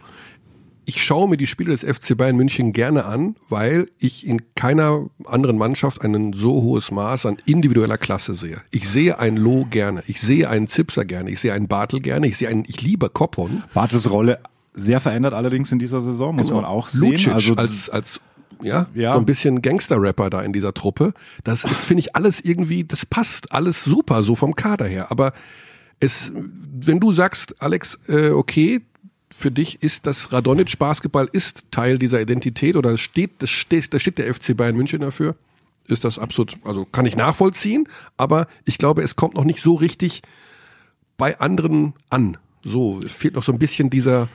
Ich 0.85 1.03
schaue 1.03 1.27
mir 1.27 1.37
die 1.37 1.47
Spiele 1.47 1.71
des 1.71 1.83
FC 1.83 2.15
Bayern 2.15 2.35
München 2.35 2.71
gerne 2.71 3.05
an, 3.05 3.35
weil 3.49 3.89
ich 3.97 4.25
in 4.25 4.41
keiner 4.55 5.07
anderen 5.25 5.57
Mannschaft 5.57 6.03
ein 6.03 6.33
so 6.33 6.61
hohes 6.61 6.91
Maß 6.91 7.25
an 7.25 7.37
individueller 7.45 7.97
Klasse 7.97 8.35
sehe. 8.35 8.61
Ich 8.71 8.87
sehe 8.87 9.17
einen 9.17 9.37
Loh 9.37 9.65
gerne, 9.65 10.03
ich 10.07 10.21
sehe 10.21 10.49
einen 10.49 10.67
Zipser 10.67 11.05
gerne, 11.05 11.31
ich 11.31 11.39
sehe 11.39 11.53
einen 11.53 11.67
Bartel 11.67 12.01
gerne, 12.01 12.27
ich 12.27 12.37
sehe 12.37 12.49
einen, 12.49 12.65
ich 12.67 12.81
liebe 12.81 13.09
Koppon. 13.09 13.63
Bartels 13.73 14.09
Rolle 14.11 14.39
sehr 14.75 14.99
verändert 14.99 15.33
allerdings 15.33 15.71
in 15.71 15.79
dieser 15.79 16.01
Saison, 16.01 16.35
muss 16.35 16.47
genau. 16.47 16.61
man 16.61 16.69
auch 16.69 16.89
sehen. 16.89 17.11
Lucic 17.11 17.33
also 17.33 17.55
als, 17.55 17.89
als 17.89 18.19
ja, 18.61 18.87
ja, 18.93 19.13
so 19.13 19.19
ein 19.19 19.25
bisschen 19.25 19.61
Gangster-Rapper 19.61 20.29
da 20.29 20.41
in 20.41 20.53
dieser 20.53 20.73
Truppe. 20.73 21.13
Das 21.43 21.63
ist, 21.63 21.85
finde 21.85 22.01
ich, 22.01 22.15
alles 22.15 22.39
irgendwie, 22.39 22.83
das 22.83 23.05
passt 23.05 23.51
alles 23.51 23.83
super, 23.83 24.23
so 24.23 24.35
vom 24.35 24.55
Kader 24.55 24.85
her. 24.85 25.11
Aber 25.11 25.33
es, 25.99 26.31
wenn 26.33 26.99
du 26.99 27.11
sagst, 27.13 27.61
Alex, 27.61 27.97
äh, 28.07 28.29
okay, 28.29 28.81
für 29.37 29.51
dich 29.51 29.83
ist 29.83 30.07
das 30.07 30.31
Radonic 30.31 30.79
Basketball 30.79 31.27
ist 31.31 31.65
Teil 31.69 31.99
dieser 31.99 32.21
Identität 32.21 32.77
oder 32.77 32.97
steht, 32.97 33.31
das 33.39 33.49
steht, 33.49 33.93
da 33.93 33.99
steht 33.99 34.17
der 34.17 34.33
FC 34.33 34.55
Bayern 34.55 34.77
München 34.77 35.01
dafür, 35.01 35.35
ist 35.87 36.05
das 36.05 36.17
absolut, 36.17 36.55
also 36.63 36.85
kann 36.85 37.05
ich 37.05 37.17
nachvollziehen, 37.17 37.87
aber 38.15 38.47
ich 38.63 38.77
glaube, 38.77 39.01
es 39.03 39.17
kommt 39.17 39.35
noch 39.35 39.43
nicht 39.43 39.61
so 39.61 39.75
richtig 39.75 40.21
bei 41.17 41.37
anderen 41.39 41.93
an. 42.09 42.37
So, 42.63 43.01
es 43.03 43.11
fehlt 43.11 43.35
noch 43.35 43.43
so 43.43 43.51
ein 43.51 43.59
bisschen 43.59 43.89
dieser, 43.89 44.29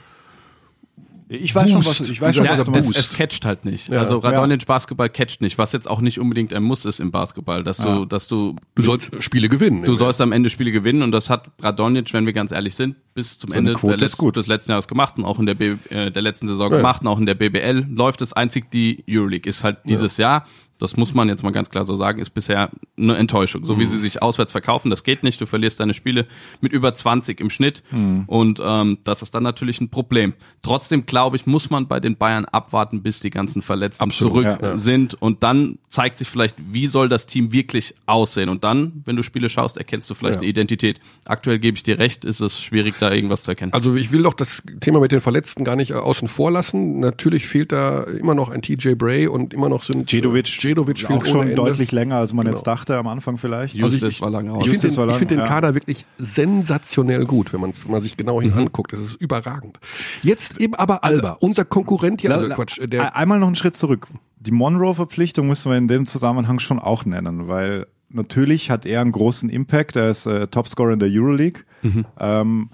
ich 1.33 1.55
weiß 1.55 1.73
Boost. 1.73 1.85
schon, 1.85 2.07
was, 2.07 2.11
ich 2.11 2.21
weiß 2.21 2.35
schon, 2.35 2.45
ja, 2.45 2.59
was 2.59 2.65
du 2.65 2.73
es, 2.73 2.91
es 2.91 3.13
catcht 3.13 3.45
halt 3.45 3.65
nicht. 3.65 3.89
Ja. 3.89 4.01
Also 4.01 4.19
Radonic 4.19 4.63
ja. 4.63 4.67
Basketball 4.67 5.09
catcht 5.09 5.41
nicht, 5.41 5.59
was 5.59 5.73
jetzt 5.73 5.89
auch 5.89 6.01
nicht 6.01 6.19
unbedingt 6.19 6.53
ein 6.53 6.65
Muss 6.65 6.85
ist 6.85 6.99
im 6.99 7.13
Basketball, 7.13 7.63
dass 7.63 7.79
du, 7.79 8.05
dass 8.05 8.27
du, 8.27 8.57
du 8.75 8.83
sollst 8.83 9.23
Spiele 9.23 9.49
gewinnen. 9.49 9.85
Du 9.85 9.95
sollst 9.95 10.21
am 10.21 10.33
Ende 10.33 10.51
Spiele 10.51 10.73
gewinnen 10.73 11.03
und 11.03 11.13
das 11.13 11.31
hat 11.31 11.53
Radonic, 11.63 12.13
wenn 12.13 12.27
wir 12.27 12.33
ganz 12.33 12.51
ehrlich 12.51 12.75
sind, 12.75 12.97
bis 13.15 13.39
zum 13.39 13.53
so 13.53 13.57
Ende 13.57 13.75
der 13.75 13.97
Letz 13.97 14.17
des 14.17 14.47
letzten 14.49 14.73
Jahres 14.73 14.89
gemacht 14.89 15.19
und 15.19 15.25
auch 15.25 15.39
in 15.39 15.47
der, 15.47 15.55
B 15.55 15.77
äh, 15.91 16.11
der 16.11 16.23
letzten 16.23 16.49
Saison 16.49 16.69
gemacht 16.69 17.03
und 17.03 17.07
auch 17.07 17.19
in 17.21 17.27
der 17.27 17.37
BBL 17.37 17.87
läuft 17.89 18.23
es 18.23 18.33
einzig 18.33 18.69
die 18.73 19.05
Euroleague 19.09 19.49
ist 19.49 19.63
halt 19.63 19.79
dieses 19.85 20.17
Jahr 20.17 20.45
das 20.81 20.97
muss 20.97 21.15
man 21.15 21.29
jetzt 21.29 21.43
mal 21.43 21.53
ganz 21.53 21.71
klar 21.71 21.85
so 21.85 21.95
sagen, 21.95 22.21
ist 22.21 22.31
bisher 22.31 22.71
eine 22.99 23.17
Enttäuschung. 23.17 23.65
So 23.65 23.79
wie 23.79 23.85
mhm. 23.85 23.91
sie 23.91 23.99
sich 23.99 24.23
auswärts 24.23 24.53
verkaufen, 24.53 24.91
das 24.91 25.05
geht 25.05 25.23
nicht. 25.23 25.41
Du 25.41 25.47
verlierst 25.47 25.79
deine 25.79 25.95
Spiele 25.95 26.27
mit 26.61 26.73
über 26.73 26.95
20 26.95 27.41
im 27.41 27.51
Schnitt 27.51 27.83
mhm. 27.91 28.25
und 28.27 28.61
ähm, 28.65 28.99
das 29.05 29.23
ist 29.23 29.35
dann 29.35 29.43
natürlich 29.43 29.81
ein 29.81 29.91
Problem. 29.91 30.35
Trotzdem 30.63 31.07
glaube 31.07 31.37
ich, 31.37 31.47
muss 31.47 31.71
man 31.71 31.87
bei 31.87 32.01
den 32.01 32.17
Bayern 32.17 32.47
abwarten, 32.47 33.03
bis 33.03 33.21
die 33.21 33.31
ganzen 33.31 33.63
Verletzten 33.63 34.05
Absolut, 34.05 34.45
zurück 34.45 34.59
ja, 34.61 34.71
ja. 34.71 34.79
sind 34.79 35.15
und 35.15 35.43
dann 35.43 35.79
zeigt 35.91 36.19
sich 36.19 36.29
vielleicht, 36.29 36.57
wie 36.59 36.87
soll 36.87 37.09
das 37.09 37.27
Team 37.27 37.53
wirklich 37.53 37.95
aussehen. 38.07 38.49
Und 38.49 38.65
dann, 38.65 39.03
wenn 39.05 39.17
du 39.17 39.23
Spiele 39.23 39.49
schaust, 39.49 39.77
erkennst 39.77 40.09
du 40.09 40.15
vielleicht 40.15 40.37
ja. 40.37 40.41
eine 40.41 40.49
Identität. 40.49 41.01
Aktuell 41.25 41.59
gebe 41.59 41.77
ich 41.77 41.83
dir 41.83 41.99
recht, 41.99 42.25
ist 42.25 42.41
es 42.41 42.63
schwierig, 42.63 42.95
da 43.01 43.13
irgendwas 43.13 43.43
zu 43.43 43.51
erkennen. 43.51 43.73
Also 43.73 43.97
ich 43.97 44.13
will 44.13 44.23
doch 44.23 44.35
das 44.35 44.63
Thema 44.81 45.01
mit 45.01 45.13
den 45.13 45.21
Verletzten 45.21 45.65
gar 45.65 45.77
nicht 45.77 45.93
außen 45.93 46.29
vor 46.29 46.51
lassen. 46.51 47.01
Natürlich 47.01 47.49
fehlt 47.49 47.73
da 47.73 48.05
immer 48.05 48.35
noch 48.35 48.51
ein 48.51 48.63
TJ 48.63 48.95
Bray 48.95 49.27
und 49.27 49.53
immer 49.53 49.69
noch 49.69 49.83
sind 49.83 50.11
Jedovic 50.11 50.47
Djedovic 50.71 51.11
auch 51.11 51.25
schon 51.25 51.55
deutlich 51.55 51.93
länger, 51.93 52.17
als 52.17 52.33
man 52.33 52.47
genau. 52.47 52.57
jetzt 52.57 52.67
dachte 52.67 52.97
am 52.97 53.07
Anfang 53.07 53.39
vielleicht. 53.39 53.75
Justus 53.75 53.95
also 53.95 54.07
ich, 54.07 54.21
war 54.21 54.31
lange 54.31 54.53
aus. 54.53 54.65
Ich 54.65 54.71
finde 54.71 54.89
den, 54.89 55.07
lang, 55.07 55.19
find 55.19 55.31
den 55.31 55.39
ja. 55.41 55.47
Kader 55.47 55.75
wirklich 55.75 56.07
sensationell 56.19 57.25
gut, 57.25 57.53
wenn 57.53 57.61
man 57.61 57.71
es 57.71 57.87
mal 57.87 58.01
sich 58.01 58.17
genau 58.17 58.41
hier 58.41 58.53
mhm. 58.53 58.59
anguckt. 58.59 58.93
Das 58.93 59.01
ist 59.01 59.15
überragend. 59.15 59.79
Jetzt 60.23 60.59
eben 60.61 60.75
aber 60.75 61.05
also, 61.05 61.17
Alba, 61.17 61.35
also, 61.35 61.47
unser 61.47 61.65
Konkurrent 61.65 62.21
hier. 62.21 62.35
Also 62.35 62.49
Quatsch, 62.51 62.81
der 62.87 63.17
einmal 63.17 63.39
noch 63.39 63.49
einen 63.49 63.57
Schritt 63.57 63.77
zurück. 63.77 64.09
Die 64.39 64.53
Monroe-Verpflichtung 64.53 65.47
müssen 65.49 65.71
wir 65.71 65.77
in 65.77 65.89
dem 65.89 66.07
Zusammenhang 66.07 66.59
schon 66.61 66.79
auch 66.79 67.05
nennen, 67.05 67.49
weil 67.49 67.87
natürlich 68.09 68.71
hat 68.71 68.87
er 68.87 69.01
einen 69.01 69.13
großen 69.13 69.51
Impact. 69.51 69.97
Er 69.97 70.11
ist 70.11 70.27
äh, 70.27 70.47
Topscorer 70.47 70.93
in 70.93 70.99
der 70.99 71.09
Euroleague. 71.11 71.63
Mhm. 71.83 72.07
Ähm, 72.19 72.71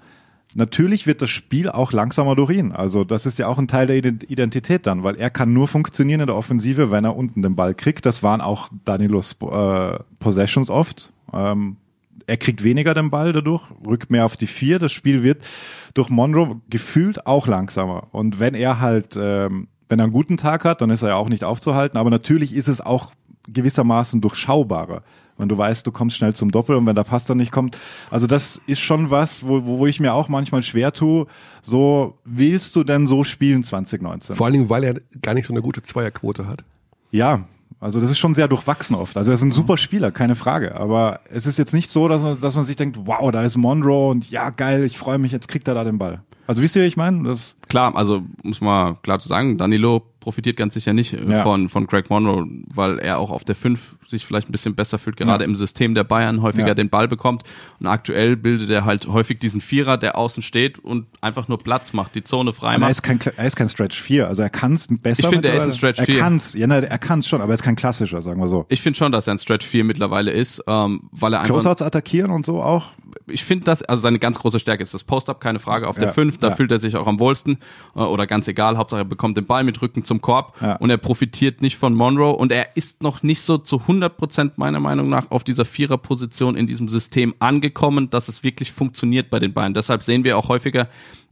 Natürlich 0.55 1.05
wird 1.05 1.21
das 1.21 1.29
Spiel 1.29 1.69
auch 1.69 1.91
langsamer 1.91 2.35
durch 2.35 2.51
ihn. 2.51 2.71
Also 2.71 3.03
das 3.03 3.25
ist 3.25 3.37
ja 3.37 3.47
auch 3.47 3.57
ein 3.57 3.67
Teil 3.67 3.87
der 3.87 4.03
Identität 4.03 4.87
dann, 4.87 5.03
weil 5.03 5.15
er 5.15 5.29
kann 5.29 5.53
nur 5.53 5.67
funktionieren 5.67 6.21
in 6.21 6.27
der 6.27 6.35
Offensive, 6.35 6.89
wenn 6.89 7.03
er 7.03 7.15
unten 7.15 7.41
den 7.41 7.55
Ball 7.55 7.75
kriegt. 7.75 8.05
Das 8.05 8.23
waren 8.23 8.41
auch 8.41 8.69
Danilos 8.85 9.35
äh, 9.41 9.99
Possessions 10.19 10.69
oft. 10.69 11.11
Ähm, 11.33 11.77
er 12.27 12.37
kriegt 12.37 12.63
weniger 12.63 12.93
den 12.93 13.09
Ball 13.09 13.33
dadurch, 13.33 13.63
rückt 13.85 14.09
mehr 14.09 14.25
auf 14.25 14.37
die 14.37 14.47
vier. 14.47 14.79
Das 14.79 14.91
Spiel 14.91 15.23
wird 15.23 15.43
durch 15.93 16.09
Monroe 16.09 16.61
gefühlt 16.69 17.25
auch 17.27 17.47
langsamer. 17.47 18.07
Und 18.11 18.39
wenn 18.39 18.53
er 18.53 18.79
halt, 18.79 19.17
ähm, 19.19 19.67
wenn 19.89 19.99
er 19.99 20.03
einen 20.03 20.13
guten 20.13 20.37
Tag 20.37 20.65
hat, 20.65 20.81
dann 20.81 20.89
ist 20.89 21.03
er 21.03 21.09
ja 21.09 21.15
auch 21.15 21.29
nicht 21.29 21.43
aufzuhalten. 21.43 21.97
Aber 21.97 22.09
natürlich 22.09 22.55
ist 22.55 22.67
es 22.67 22.81
auch 22.81 23.11
gewissermaßen 23.47 24.21
durchschaubarer 24.21 25.03
wenn 25.37 25.49
du 25.49 25.57
weißt, 25.57 25.85
du 25.85 25.91
kommst 25.91 26.17
schnell 26.17 26.33
zum 26.33 26.51
Doppel 26.51 26.75
und 26.75 26.85
wenn 26.85 26.95
der 26.95 27.03
Pass 27.03 27.25
dann 27.25 27.37
nicht 27.37 27.51
kommt. 27.51 27.77
Also 28.11 28.27
das 28.27 28.61
ist 28.67 28.79
schon 28.79 29.11
was, 29.11 29.45
wo, 29.45 29.65
wo 29.65 29.87
ich 29.87 29.99
mir 29.99 30.13
auch 30.13 30.29
manchmal 30.29 30.61
schwer 30.61 30.91
tue. 30.93 31.27
So 31.61 32.17
willst 32.25 32.75
du 32.75 32.83
denn 32.83 33.07
so 33.07 33.23
spielen 33.23 33.63
2019? 33.63 34.35
Vor 34.35 34.45
allen 34.45 34.53
Dingen, 34.53 34.69
weil 34.69 34.83
er 34.83 34.95
gar 35.21 35.33
nicht 35.33 35.47
so 35.47 35.53
eine 35.53 35.61
gute 35.61 35.83
Zweierquote 35.83 36.47
hat. 36.47 36.63
Ja, 37.11 37.45
also 37.79 38.01
das 38.01 38.09
ist 38.09 38.17
schon 38.17 38.33
sehr 38.33 38.47
durchwachsen 38.47 38.95
oft. 38.95 39.17
Also 39.17 39.31
er 39.31 39.35
ist 39.35 39.43
ein 39.43 39.51
super 39.51 39.77
Spieler, 39.77 40.11
keine 40.11 40.35
Frage. 40.35 40.75
Aber 40.75 41.19
es 41.29 41.45
ist 41.45 41.57
jetzt 41.57 41.73
nicht 41.73 41.91
so, 41.91 42.07
dass 42.07 42.23
man, 42.23 42.41
dass 42.41 42.55
man 42.55 42.63
sich 42.63 42.75
denkt, 42.75 42.99
wow, 43.05 43.31
da 43.31 43.43
ist 43.43 43.55
Monroe 43.57 44.09
und 44.09 44.29
ja, 44.31 44.49
geil, 44.49 44.83
ich 44.83 44.97
freue 44.97 45.19
mich, 45.19 45.31
jetzt 45.31 45.47
kriegt 45.47 45.67
er 45.67 45.75
da 45.75 45.83
den 45.83 45.99
Ball. 45.99 46.21
Also 46.47 46.61
wisst 46.61 46.75
ihr, 46.75 46.81
wie 46.81 46.87
ich 46.87 46.97
meine? 46.97 47.23
Das 47.23 47.55
Klar, 47.67 47.95
also 47.95 48.23
muss 48.41 48.61
man 48.61 48.99
klar 49.01 49.19
zu 49.19 49.27
sagen, 49.27 49.57
Danilo 49.57 50.03
profitiert 50.27 50.57
ganz 50.57 50.73
sicher 50.73 50.91
nicht 50.91 51.13
äh, 51.13 51.23
ja. 51.25 51.41
von, 51.41 51.69
von 51.69 51.87
Craig 51.87 52.09
Monroe, 52.09 52.45
weil 52.75 52.99
er 52.99 53.17
auch 53.17 53.31
auf 53.31 53.45
der 53.45 53.55
5 53.55 53.95
sich 54.07 54.25
vielleicht 54.25 54.49
ein 54.49 54.51
bisschen 54.51 54.75
besser 54.75 54.97
fühlt, 54.97 55.15
gerade 55.15 55.45
ja. 55.45 55.49
im 55.49 55.55
System 55.55 55.95
der 55.95 56.03
Bayern 56.03 56.41
häufiger 56.41 56.67
ja. 56.67 56.73
den 56.73 56.89
Ball 56.89 57.07
bekommt. 57.07 57.43
Und 57.79 57.87
aktuell 57.87 58.35
bildet 58.35 58.69
er 58.69 58.83
halt 58.83 59.07
häufig 59.07 59.39
diesen 59.39 59.61
Vierer, 59.61 59.97
der 59.97 60.17
außen 60.17 60.43
steht 60.43 60.79
und 60.79 61.05
einfach 61.21 61.47
nur 61.47 61.59
Platz 61.59 61.93
macht, 61.93 62.13
die 62.15 62.25
Zone 62.25 62.51
frei 62.51 62.77
macht. 62.77 62.89
Er 62.89 62.91
ist 62.91 63.03
kein, 63.03 63.19
er 63.37 63.47
ist 63.47 63.55
kein 63.55 63.69
Stretch 63.69 64.01
4, 64.01 64.27
also 64.27 64.41
er 64.41 64.49
kann 64.49 64.73
es 64.73 64.87
besser. 64.87 65.21
Ich 65.21 65.27
finde, 65.27 65.47
er 65.47 65.55
ist 65.55 65.63
ein 65.63 65.71
Stretch 65.71 66.01
4. 66.01 66.17
Er 66.17 66.37
ja, 66.59 66.67
ne, 66.67 66.89
er 66.89 66.97
kann's 66.97 67.25
schon, 67.25 67.39
aber 67.39 67.53
er 67.53 67.55
ist 67.55 67.63
kein 67.63 67.77
klassischer, 67.77 68.21
sagen 68.21 68.41
wir 68.41 68.49
so. 68.49 68.65
Ich 68.67 68.81
finde 68.81 68.97
schon, 68.97 69.13
dass 69.13 69.27
er 69.27 69.35
ein 69.35 69.37
Stretch 69.37 69.65
4 69.65 69.85
mittlerweile 69.85 70.31
ist, 70.31 70.61
ähm, 70.67 71.03
weil 71.11 71.31
er 71.31 71.39
einfach... 71.39 71.53
Closeouts 71.53 71.81
attackieren 71.81 72.31
und 72.31 72.45
so 72.45 72.61
auch? 72.61 72.91
Ich 73.27 73.45
finde 73.45 73.63
das, 73.63 73.81
also 73.81 74.01
seine 74.01 74.19
ganz 74.19 74.39
große 74.39 74.59
Stärke 74.59 74.83
ist 74.83 74.93
das 74.93 75.05
Post-Up, 75.05 75.39
keine 75.39 75.59
Frage, 75.59 75.87
auf 75.87 75.97
der 75.97 76.11
5, 76.13 76.37
da 76.39 76.51
fühlt 76.51 76.69
er 76.69 76.79
sich 76.79 76.97
auch 76.97 77.07
am 77.07 77.17
wohlsten 77.21 77.59
äh, 77.95 77.99
oder 77.99 78.27
ganz 78.27 78.49
egal, 78.49 78.77
Hauptsache 78.77 78.97
er 79.03 79.05
bekommt 79.05 79.37
den 79.37 79.45
Ball 79.45 79.63
mit 79.63 79.81
Rücken 79.81 80.03
zum 80.03 80.16
Korb 80.21 80.55
ja. 80.61 80.75
und 80.75 80.89
er 80.89 80.97
profitiert 80.97 81.61
nicht 81.61 81.77
von 81.77 81.93
Monroe 81.93 82.35
und 82.35 82.51
er 82.51 82.75
ist 82.75 83.03
noch 83.03 83.23
nicht 83.23 83.41
so 83.41 83.57
zu 83.57 83.81
100 83.81 84.17
Prozent 84.17 84.57
meiner 84.57 84.79
Meinung 84.79 85.09
nach 85.09 85.31
auf 85.31 85.43
dieser 85.43 85.65
Viererposition 85.65 86.55
in 86.55 86.67
diesem 86.67 86.89
System 86.89 87.35
angekommen, 87.39 88.09
dass 88.09 88.27
es 88.27 88.43
wirklich 88.43 88.71
funktioniert 88.71 89.29
bei 89.29 89.39
den 89.39 89.53
beiden. 89.53 89.73
Deshalb 89.73 90.03
sehen 90.03 90.23
wir 90.23 90.37
auch 90.37 90.49
häufiger, 90.49 90.87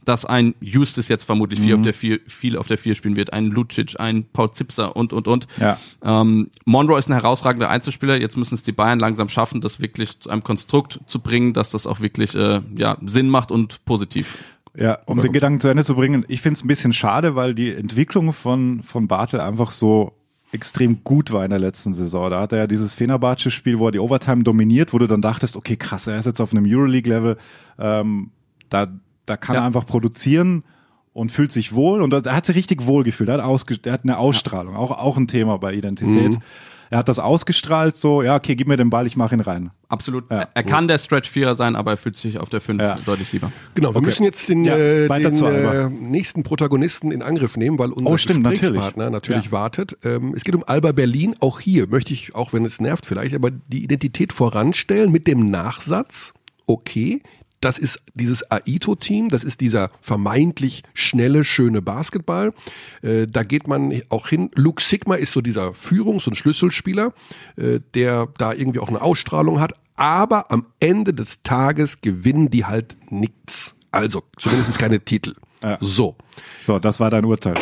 dass 0.06 0.24
ein 0.24 0.54
Justus 0.60 1.08
jetzt 1.08 1.24
vermutlich 1.24 1.60
viel, 1.60 1.74
auf 1.74 1.80
mhm. 1.80 1.84
der 1.84 1.94
vier, 1.94 2.20
viel 2.26 2.56
auf 2.56 2.68
der 2.68 2.78
Vier 2.78 2.94
spielen 2.94 3.16
wird, 3.16 3.32
ein 3.32 3.46
Lucic, 3.46 3.98
ein 3.98 4.24
Paul 4.32 4.52
Zipser 4.52 4.94
und, 4.94 5.12
und, 5.12 5.28
und. 5.28 5.46
Ja. 5.60 5.78
Ähm, 6.02 6.50
Monroe 6.64 6.98
ist 6.98 7.08
ein 7.08 7.12
herausragender 7.12 7.68
Einzelspieler. 7.68 8.18
Jetzt 8.20 8.36
müssen 8.36 8.54
es 8.54 8.62
die 8.62 8.72
Bayern 8.72 9.00
langsam 9.00 9.28
schaffen, 9.28 9.60
das 9.60 9.80
wirklich 9.80 10.18
zu 10.20 10.30
einem 10.30 10.44
Konstrukt 10.44 11.00
zu 11.06 11.18
bringen, 11.18 11.52
dass 11.52 11.72
das 11.72 11.86
auch 11.86 12.00
wirklich 12.00 12.34
äh, 12.34 12.60
ja, 12.76 12.96
Sinn 13.04 13.28
macht 13.28 13.50
und 13.50 13.84
positiv. 13.84 14.38
Ja, 14.78 14.98
um 15.06 15.20
den 15.20 15.32
Gedanken 15.32 15.60
zu 15.60 15.68
Ende 15.68 15.84
zu 15.84 15.94
bringen, 15.94 16.24
ich 16.28 16.42
finde 16.42 16.58
es 16.58 16.64
ein 16.64 16.68
bisschen 16.68 16.92
schade, 16.92 17.34
weil 17.34 17.54
die 17.54 17.72
Entwicklung 17.72 18.32
von, 18.32 18.82
von 18.82 19.08
Bartel 19.08 19.40
einfach 19.40 19.70
so 19.70 20.12
extrem 20.52 21.02
gut 21.02 21.32
war 21.32 21.44
in 21.44 21.50
der 21.50 21.58
letzten 21.58 21.94
Saison. 21.94 22.30
Da 22.30 22.40
hat 22.40 22.52
er 22.52 22.58
ja 22.58 22.66
dieses 22.66 22.94
Fenerbahce-Spiel, 22.94 23.78
wo 23.78 23.88
er 23.88 23.92
die 23.92 23.98
Overtime 23.98 24.44
dominiert, 24.44 24.92
wo 24.92 24.98
du 24.98 25.06
dann 25.06 25.22
dachtest, 25.22 25.56
okay, 25.56 25.76
krass, 25.76 26.06
er 26.06 26.18
ist 26.18 26.26
jetzt 26.26 26.40
auf 26.40 26.52
einem 26.52 26.66
Euroleague-Level, 26.66 27.36
ähm, 27.78 28.30
da, 28.68 28.88
da 29.24 29.36
kann 29.36 29.54
ja. 29.54 29.62
er 29.62 29.66
einfach 29.66 29.86
produzieren 29.86 30.64
und 31.12 31.32
fühlt 31.32 31.52
sich 31.52 31.72
wohl 31.72 32.02
und 32.02 32.12
er 32.12 32.34
hat 32.34 32.44
sich 32.44 32.56
richtig 32.56 32.86
wohl 32.86 33.02
gefühlt. 33.02 33.30
Er 33.30 33.42
hat, 33.42 33.86
er 33.86 33.92
hat 33.92 34.04
eine 34.04 34.18
Ausstrahlung, 34.18 34.76
auch, 34.76 34.90
auch 34.90 35.16
ein 35.16 35.28
Thema 35.28 35.58
bei 35.58 35.72
Identität. 35.72 36.32
Mhm. 36.32 36.42
Er 36.90 36.98
hat 36.98 37.08
das 37.08 37.18
ausgestrahlt, 37.18 37.96
so, 37.96 38.22
ja, 38.22 38.36
okay, 38.36 38.54
gib 38.54 38.68
mir 38.68 38.76
den 38.76 38.90
Ball, 38.90 39.06
ich 39.06 39.16
mache 39.16 39.34
ihn 39.34 39.40
rein. 39.40 39.70
Absolut. 39.88 40.30
Ja. 40.30 40.48
Er 40.52 40.62
kann 40.62 40.88
der 40.88 40.98
Stretch 40.98 41.30
Vierer 41.30 41.54
sein, 41.54 41.76
aber 41.76 41.92
er 41.92 41.96
fühlt 41.96 42.16
sich 42.16 42.38
auf 42.38 42.48
der 42.48 42.60
5 42.60 42.80
ja. 42.80 42.96
deutlich 43.04 43.32
lieber. 43.32 43.52
Genau, 43.74 43.90
wir 43.90 43.96
okay. 43.96 44.06
müssen 44.06 44.24
jetzt 44.24 44.48
den, 44.48 44.64
ja, 44.64 44.76
äh, 44.76 45.08
den 45.08 45.44
äh, 45.44 45.88
nächsten 45.88 46.42
Protagonisten 46.42 47.12
in 47.12 47.22
Angriff 47.22 47.56
nehmen, 47.56 47.78
weil 47.78 47.92
unser 47.92 48.10
oh, 48.10 48.16
stimmt, 48.16 48.48
Gesprächspartner 48.48 49.10
natürlich, 49.10 49.36
natürlich 49.36 49.52
wartet. 49.52 49.96
Ähm, 50.04 50.32
es 50.34 50.44
geht 50.44 50.54
um 50.54 50.64
Alba 50.66 50.92
Berlin. 50.92 51.34
Auch 51.40 51.60
hier 51.60 51.86
möchte 51.88 52.12
ich, 52.12 52.34
auch 52.34 52.52
wenn 52.52 52.64
es 52.64 52.80
nervt 52.80 53.06
vielleicht, 53.06 53.34
aber 53.34 53.50
die 53.50 53.84
Identität 53.84 54.32
voranstellen 54.32 55.12
mit 55.12 55.26
dem 55.26 55.50
Nachsatz, 55.50 56.34
okay, 56.66 57.22
Das 57.66 57.78
ist 57.78 58.00
dieses 58.14 58.48
Aito-Team, 58.48 59.28
das 59.28 59.42
ist 59.42 59.60
dieser 59.60 59.90
vermeintlich 60.00 60.84
schnelle, 60.94 61.42
schöne 61.42 61.82
Basketball. 61.82 62.54
Äh, 63.02 63.26
da 63.26 63.42
geht 63.42 63.66
man 63.66 64.02
auch 64.08 64.28
hin. 64.28 64.52
Luke 64.54 64.80
Sigma 64.80 65.16
ist 65.16 65.32
so 65.32 65.40
dieser 65.40 65.74
Führungs- 65.74 66.28
und 66.28 66.36
Schlüsselspieler, 66.36 67.12
äh, 67.56 67.80
der 67.94 68.28
da 68.38 68.52
irgendwie 68.52 68.78
auch 68.78 68.88
eine 68.88 69.02
Ausstrahlung 69.02 69.58
hat. 69.58 69.72
Aber 69.96 70.52
am 70.52 70.66
Ende 70.78 71.12
des 71.12 71.42
Tages 71.42 72.00
gewinnen 72.02 72.50
die 72.50 72.66
halt 72.66 72.96
nichts. 73.10 73.74
Also 73.90 74.22
zumindest 74.38 74.78
keine 74.78 75.00
Titel. 75.00 75.34
Ja. 75.60 75.76
So. 75.80 76.14
So, 76.60 76.78
das 76.78 77.00
war 77.00 77.10
dein 77.10 77.24
Urteil. 77.24 77.56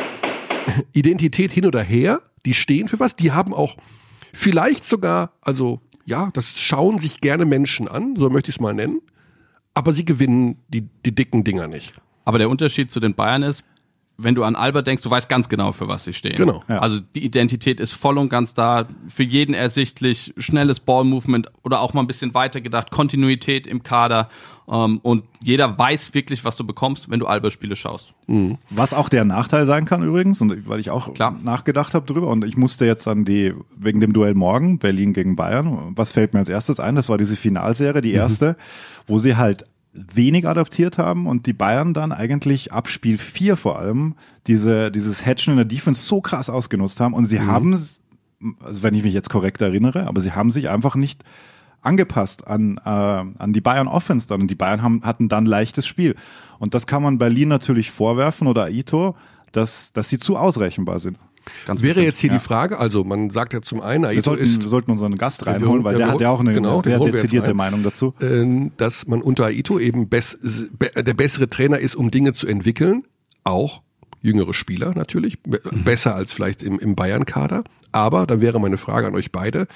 Identität 0.93 1.51
hin 1.51 1.65
oder 1.65 1.81
her, 1.81 2.21
die 2.45 2.53
stehen 2.53 2.89
für 2.89 3.01
was, 3.01 3.17
die 3.17 3.33
haben 3.33 3.55
auch 3.55 3.79
vielleicht 4.35 4.85
sogar, 4.85 5.33
also 5.41 5.81
ja, 6.05 6.29
das 6.35 6.61
schauen 6.61 6.99
sich 6.99 7.23
gerne 7.23 7.47
Menschen 7.47 7.89
an, 7.89 8.17
so 8.17 8.29
möchte 8.29 8.51
ich 8.51 8.57
es 8.57 8.61
mal 8.61 8.75
nennen, 8.75 9.01
aber 9.75 9.93
sie 9.93 10.05
gewinnen 10.05 10.57
die, 10.69 10.89
die 11.05 11.15
dicken 11.15 11.45
Dinger 11.45 11.67
nicht. 11.67 11.95
Aber 12.25 12.39
der 12.39 12.49
Unterschied 12.49 12.91
zu 12.91 13.01
den 13.01 13.15
Bayern 13.15 13.43
ist, 13.43 13.65
wenn 14.17 14.35
du 14.35 14.45
an 14.45 14.55
Albert 14.55 14.87
denkst, 14.87 15.03
du 15.03 15.11
weißt 15.11 15.29
ganz 15.29 15.49
genau, 15.49 15.73
für 15.73 15.89
was 15.89 16.05
sie 16.05 16.13
stehen. 16.13 16.37
Genau. 16.37 16.63
Ja. 16.69 16.79
Also 16.79 17.01
die 17.01 17.25
Identität 17.25 17.81
ist 17.81 17.93
voll 17.93 18.19
und 18.19 18.29
ganz 18.29 18.55
da, 18.55 18.87
für 19.09 19.25
jeden 19.25 19.55
ersichtlich, 19.55 20.33
schnelles 20.37 20.81
Ballmovement 20.81 21.51
oder 21.65 21.81
auch 21.81 21.95
mal 21.95 22.03
ein 22.03 22.07
bisschen 22.07 22.35
weiter 22.35 22.61
gedacht, 22.61 22.91
Kontinuität 22.91 23.67
im 23.67 23.83
Kader 23.83 24.29
ähm, 24.69 24.99
und 25.03 25.25
jeder 25.41 25.77
weiß 25.77 26.15
wirklich, 26.15 26.45
was 26.45 26.57
du 26.57 26.65
bekommst, 26.65 27.11
wenn 27.11 27.21
du 27.21 27.27
Albert-Spiele 27.27 27.77
schaust. 27.77 28.15
Mhm. 28.27 28.59
Was 28.71 28.95
auch 28.95 29.09
der 29.09 29.25
Nachteil 29.25 29.67
sein 29.67 29.85
kann 29.85 30.03
übrigens, 30.03 30.41
und 30.41 30.69
weil 30.69 30.81
ich 30.81 30.91
auch 30.91 31.13
Klar. 31.13 31.39
nachgedacht 31.43 31.95
habe 31.95 32.07
drüber 32.07 32.29
und 32.29 32.45
ich 32.45 32.57
musste 32.57 32.87
jetzt 32.87 33.07
an 33.09 33.25
die, 33.25 33.53
wegen 33.77 34.01
dem 34.01 34.13
Duell 34.13 34.35
morgen, 34.35 34.79
Berlin 34.79 35.13
gegen 35.13 35.37
Bayern, 35.37 35.93
was 35.97 36.13
fällt 36.13 36.33
mir 36.33 36.41
als 36.41 36.49
erstes 36.49 36.81
ein? 36.81 36.95
Das 36.95 37.09
war 37.09 37.19
diese 37.19 37.37
Finalserie, 37.37 38.01
die 38.01 38.11
mhm. 38.11 38.17
erste, 38.17 38.51
mhm. 38.51 38.55
wo 39.07 39.19
sie 39.19 39.37
halt 39.37 39.65
wenig 39.95 40.47
adaptiert 40.47 40.99
haben 40.99 41.27
und 41.27 41.47
die 41.47 41.53
Bayern 41.53 41.95
dann 41.95 42.13
eigentlich 42.13 42.73
ab 42.73 42.89
Spiel 42.89 43.17
4 43.17 43.57
vor 43.57 43.79
allem 43.79 44.15
diese, 44.47 44.91
dieses 44.91 45.25
Hedgen 45.25 45.53
in 45.53 45.57
der 45.57 45.65
Defense 45.65 46.03
so 46.03 46.21
krass 46.21 46.51
ausgenutzt 46.51 47.01
haben 47.01 47.15
und 47.15 47.25
sie 47.25 47.39
mhm. 47.39 47.47
haben, 47.47 47.73
also 47.73 48.83
wenn 48.83 48.95
ich 48.95 49.05
mich 49.05 49.15
jetzt 49.15 49.31
korrekt 49.31 49.63
erinnere, 49.63 50.07
aber 50.09 50.21
sie 50.21 50.33
haben 50.33 50.51
sich 50.51 50.69
einfach 50.69 50.97
nicht 50.97 51.23
angepasst 51.81 52.47
an, 52.47 52.81
äh, 52.85 52.89
an 52.89 53.53
die 53.53 53.61
Bayern 53.61 53.87
Offense 53.87 54.27
dann 54.27 54.41
und 54.43 54.51
die 54.51 54.57
Bayern 54.57 54.83
haben, 54.83 55.03
hatten 55.05 55.29
dann 55.29 55.47
leichtes 55.47 55.87
Spiel 55.87 56.17
und 56.59 56.75
das 56.75 56.87
kann 56.87 57.03
man 57.03 57.19
Berlin 57.19 57.49
natürlich 57.49 57.91
vorwerfen 57.93 58.49
oder 58.49 58.65
Aito, 58.65 59.17
dass, 59.53 59.93
dass 59.93 60.09
sie 60.09 60.19
zu 60.19 60.37
ausrechenbar 60.37 60.99
sind. 60.99 61.19
Ganz 61.67 61.83
Wäre 61.83 61.89
bestimmt, 61.89 62.07
jetzt 62.07 62.19
hier 62.21 62.31
ja. 62.31 62.37
die 62.37 62.43
Frage, 62.43 62.79
also 62.79 63.05
man 63.05 63.31
sagt 63.31 63.53
ja 63.53 63.63
zum 63.63 63.81
einen, 63.81 64.11
wir 64.11 64.23
sollten, 64.23 64.43
ist, 64.43 64.61
wir 64.61 64.69
sollten 64.69 64.91
unseren 64.91 65.19
Gast 65.19 65.47
reinholen, 65.47 65.85
weil 65.85 65.97
der 65.97 66.09
hat 66.09 66.21
ja 66.21 66.31
auch 66.31 66.41
eine, 66.41 66.53
genau, 66.53 66.83
sehr 66.83 66.99
dezidierte 66.99 67.55
Meinung 67.55 67.83
dazu. 67.83 68.15
Ähm, 68.21 68.73
dass 68.77 69.07
man 69.07 69.23
unter 69.23 69.47
Aito 69.47 69.79
eben 69.79 70.09
bess, 70.09 70.39
der 70.41 71.15
bessere 71.15 71.49
Trainer 71.49 71.79
ist, 71.79 71.95
um 71.95 72.11
Dinge 72.11 72.33
zu 72.33 72.47
entwickeln, 72.47 73.05
auch 73.45 73.83
jüngere 74.21 74.55
Spieler 74.55 74.95
natürlich, 74.95 75.39
mhm. 75.47 75.85
besser 75.85 76.15
als 76.15 76.33
vielleicht 76.33 76.63
im, 76.63 76.79
im 76.79 76.95
Bayern-Kader. 76.95 77.65
Aber 77.93 78.27
da 78.27 78.41
wäre 78.41 78.61
meine 78.61 78.79
Frage 78.79 79.07
an 79.07 79.15
euch 79.15 79.31
beide. 79.31 79.69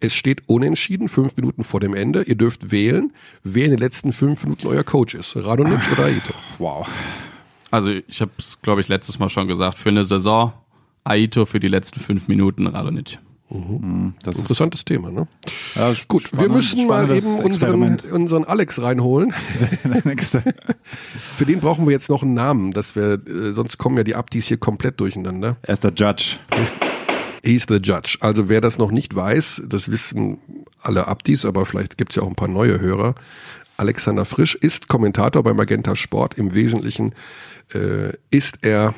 Es 0.00 0.14
steht 0.14 0.44
unentschieden, 0.46 1.08
fünf 1.08 1.36
Minuten 1.36 1.62
vor 1.62 1.78
dem 1.78 1.94
Ende. 1.94 2.22
Ihr 2.22 2.34
dürft 2.34 2.72
wählen, 2.72 3.12
wer 3.44 3.66
in 3.66 3.70
den 3.72 3.78
letzten 3.78 4.14
fünf 4.14 4.42
Minuten 4.44 4.66
euer 4.66 4.82
Coach 4.82 5.14
ist. 5.14 5.36
Radonic 5.36 5.80
oder 5.92 6.06
Aito? 6.06 6.32
Wow. 6.58 6.88
Also 7.70 7.90
ich 7.90 8.20
habe 8.22 8.32
es, 8.38 8.60
glaube 8.62 8.80
ich, 8.80 8.88
letztes 8.88 9.18
Mal 9.18 9.28
schon 9.28 9.46
gesagt. 9.46 9.76
Für 9.76 9.90
eine 9.90 10.04
Saison 10.04 10.54
Aito 11.04 11.44
für 11.44 11.60
die 11.60 11.68
letzten 11.68 12.00
fünf 12.00 12.28
Minuten 12.28 12.66
Radonic. 12.66 13.18
Mhm. 13.50 14.14
Das 14.22 14.38
Interessantes 14.38 14.84
Thema, 14.84 15.10
ne? 15.10 15.26
Ja, 15.74 15.92
Gut, 16.06 16.22
spannend, 16.22 16.46
wir 16.46 16.54
müssen 16.54 16.86
mal 16.86 17.10
eben 17.10 17.38
unseren, 17.38 17.98
unseren 18.12 18.44
Alex 18.44 18.80
reinholen. 18.80 19.32
Für 21.16 21.46
den 21.46 21.58
brauchen 21.58 21.84
wir 21.86 21.92
jetzt 21.92 22.08
noch 22.08 22.22
einen 22.22 22.34
Namen, 22.34 22.70
dass 22.70 22.94
wir, 22.94 23.20
äh, 23.26 23.52
sonst 23.52 23.78
kommen 23.78 23.96
ja 23.96 24.04
die 24.04 24.14
Abdis 24.14 24.46
hier 24.46 24.56
komplett 24.56 25.00
durcheinander. 25.00 25.56
Er 25.62 25.72
ist 25.72 25.82
der 25.82 25.92
Judge. 25.92 26.36
He's 27.42 27.66
the 27.68 27.78
Judge. 27.82 28.18
Also 28.20 28.48
wer 28.48 28.60
das 28.60 28.78
noch 28.78 28.92
nicht 28.92 29.16
weiß, 29.16 29.62
das 29.66 29.90
wissen 29.90 30.38
alle 30.80 31.08
Abdis, 31.08 31.44
aber 31.44 31.66
vielleicht 31.66 31.98
gibt's 31.98 32.16
ja 32.16 32.22
auch 32.22 32.28
ein 32.28 32.36
paar 32.36 32.48
neue 32.48 32.80
Hörer. 32.80 33.14
Alexander 33.76 34.26
Frisch 34.26 34.54
ist 34.54 34.88
Kommentator 34.88 35.42
bei 35.42 35.54
Magenta 35.54 35.96
Sport. 35.96 36.34
Im 36.34 36.54
Wesentlichen 36.54 37.14
äh, 37.74 38.12
ist 38.30 38.58
er, 38.62 38.94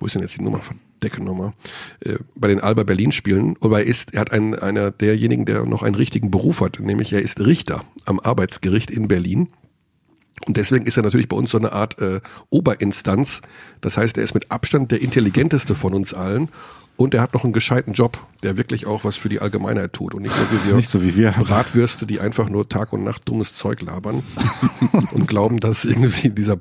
wo 0.00 0.06
ist 0.06 0.16
denn 0.16 0.22
jetzt 0.22 0.36
die 0.36 0.42
Nummer? 0.42 0.60
Deckennummer, 1.02 1.54
äh, 2.00 2.16
bei 2.34 2.48
den 2.48 2.60
Alba 2.60 2.82
Berlin 2.82 3.12
Spielen. 3.12 3.56
Aber 3.60 3.80
er 3.80 3.86
ist, 3.86 4.14
er 4.14 4.20
hat 4.20 4.32
einen, 4.32 4.54
einer 4.54 4.90
derjenigen, 4.90 5.44
der 5.44 5.64
noch 5.66 5.82
einen 5.82 5.94
richtigen 5.94 6.30
Beruf 6.30 6.60
hat, 6.60 6.80
nämlich 6.80 7.12
er 7.12 7.22
ist 7.22 7.40
Richter 7.40 7.82
am 8.04 8.20
Arbeitsgericht 8.20 8.90
in 8.90 9.08
Berlin. 9.08 9.48
Und 10.44 10.56
deswegen 10.56 10.84
ist 10.84 10.96
er 10.96 11.02
natürlich 11.02 11.28
bei 11.28 11.36
uns 11.36 11.50
so 11.50 11.58
eine 11.58 11.72
Art 11.72 11.98
äh, 11.98 12.20
Oberinstanz. 12.50 13.40
Das 13.80 13.96
heißt, 13.96 14.18
er 14.18 14.24
ist 14.24 14.34
mit 14.34 14.50
Abstand 14.50 14.92
der 14.92 15.00
intelligenteste 15.00 15.74
von 15.74 15.94
uns 15.94 16.12
allen. 16.12 16.50
Und 16.96 17.14
er 17.14 17.20
hat 17.20 17.34
noch 17.34 17.44
einen 17.44 17.52
gescheiten 17.52 17.92
Job, 17.92 18.18
der 18.42 18.56
wirklich 18.56 18.86
auch 18.86 19.04
was 19.04 19.16
für 19.16 19.28
die 19.28 19.40
Allgemeinheit 19.40 19.92
tut. 19.92 20.14
Und 20.14 20.22
nicht 20.22 20.34
so 20.34 20.42
wie 20.50 20.68
wir, 20.68 20.76
nicht 20.76 20.90
so 20.90 21.02
wie 21.02 21.16
wir. 21.16 21.32
Bratwürste, 21.32 22.06
die 22.06 22.20
einfach 22.20 22.48
nur 22.48 22.68
Tag 22.68 22.92
und 22.92 23.04
Nacht 23.04 23.28
dummes 23.28 23.54
Zeug 23.54 23.82
labern 23.82 24.22
und 25.12 25.28
glauben, 25.28 25.58
dass 25.58 25.84
irgendwie 25.84 26.30
dieser 26.30 26.60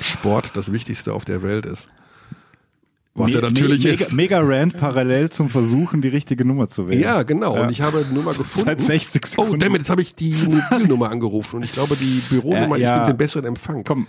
Sport 0.00 0.56
das 0.56 0.72
Wichtigste 0.72 1.12
auf 1.12 1.24
der 1.24 1.42
Welt 1.42 1.66
ist. 1.66 1.88
Was 3.14 3.30
me 3.30 3.40
ja 3.40 3.48
natürlich 3.48 3.84
me 3.84 3.90
ist. 3.90 4.12
Mega, 4.12 4.42
mega 4.42 4.56
Rand 4.56 4.76
parallel 4.76 5.30
zum 5.30 5.48
Versuchen, 5.48 6.02
die 6.02 6.08
richtige 6.08 6.44
Nummer 6.44 6.66
zu 6.66 6.88
wählen. 6.88 7.00
Ja, 7.00 7.22
genau. 7.22 7.54
Ja. 7.54 7.62
Und 7.62 7.70
ich 7.70 7.80
habe 7.80 7.98
eine 7.98 8.12
Nummer 8.12 8.34
gefunden. 8.36 8.66
Seit 8.66 8.80
60 8.80 9.26
Sekunden. 9.26 9.54
Oh, 9.54 9.56
damit, 9.56 9.82
jetzt 9.82 9.90
habe 9.90 10.02
ich 10.02 10.16
die 10.16 10.34
Mobilnummer 10.34 11.10
angerufen. 11.10 11.56
Und 11.56 11.62
ich 11.62 11.72
glaube, 11.72 11.94
die 11.94 12.22
Büronummer 12.28 12.76
ja, 12.76 12.88
ja. 12.88 12.92
ist 12.92 12.98
mit 13.00 13.08
dem 13.10 13.16
besseren 13.16 13.44
Empfang. 13.46 13.84
Komm. 13.84 14.08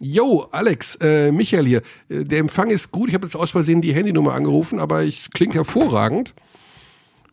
Yo, 0.00 0.48
Alex, 0.50 0.96
äh, 0.96 1.30
Michael 1.30 1.66
hier. 1.66 1.82
Äh, 2.08 2.24
der 2.24 2.40
Empfang 2.40 2.70
ist 2.70 2.90
gut. 2.90 3.08
Ich 3.08 3.14
habe 3.14 3.24
jetzt 3.24 3.36
aus 3.36 3.52
Versehen 3.52 3.80
die 3.80 3.94
Handynummer 3.94 4.34
angerufen, 4.34 4.80
aber 4.80 5.04
es 5.04 5.30
klingt 5.30 5.54
hervorragend. 5.54 6.34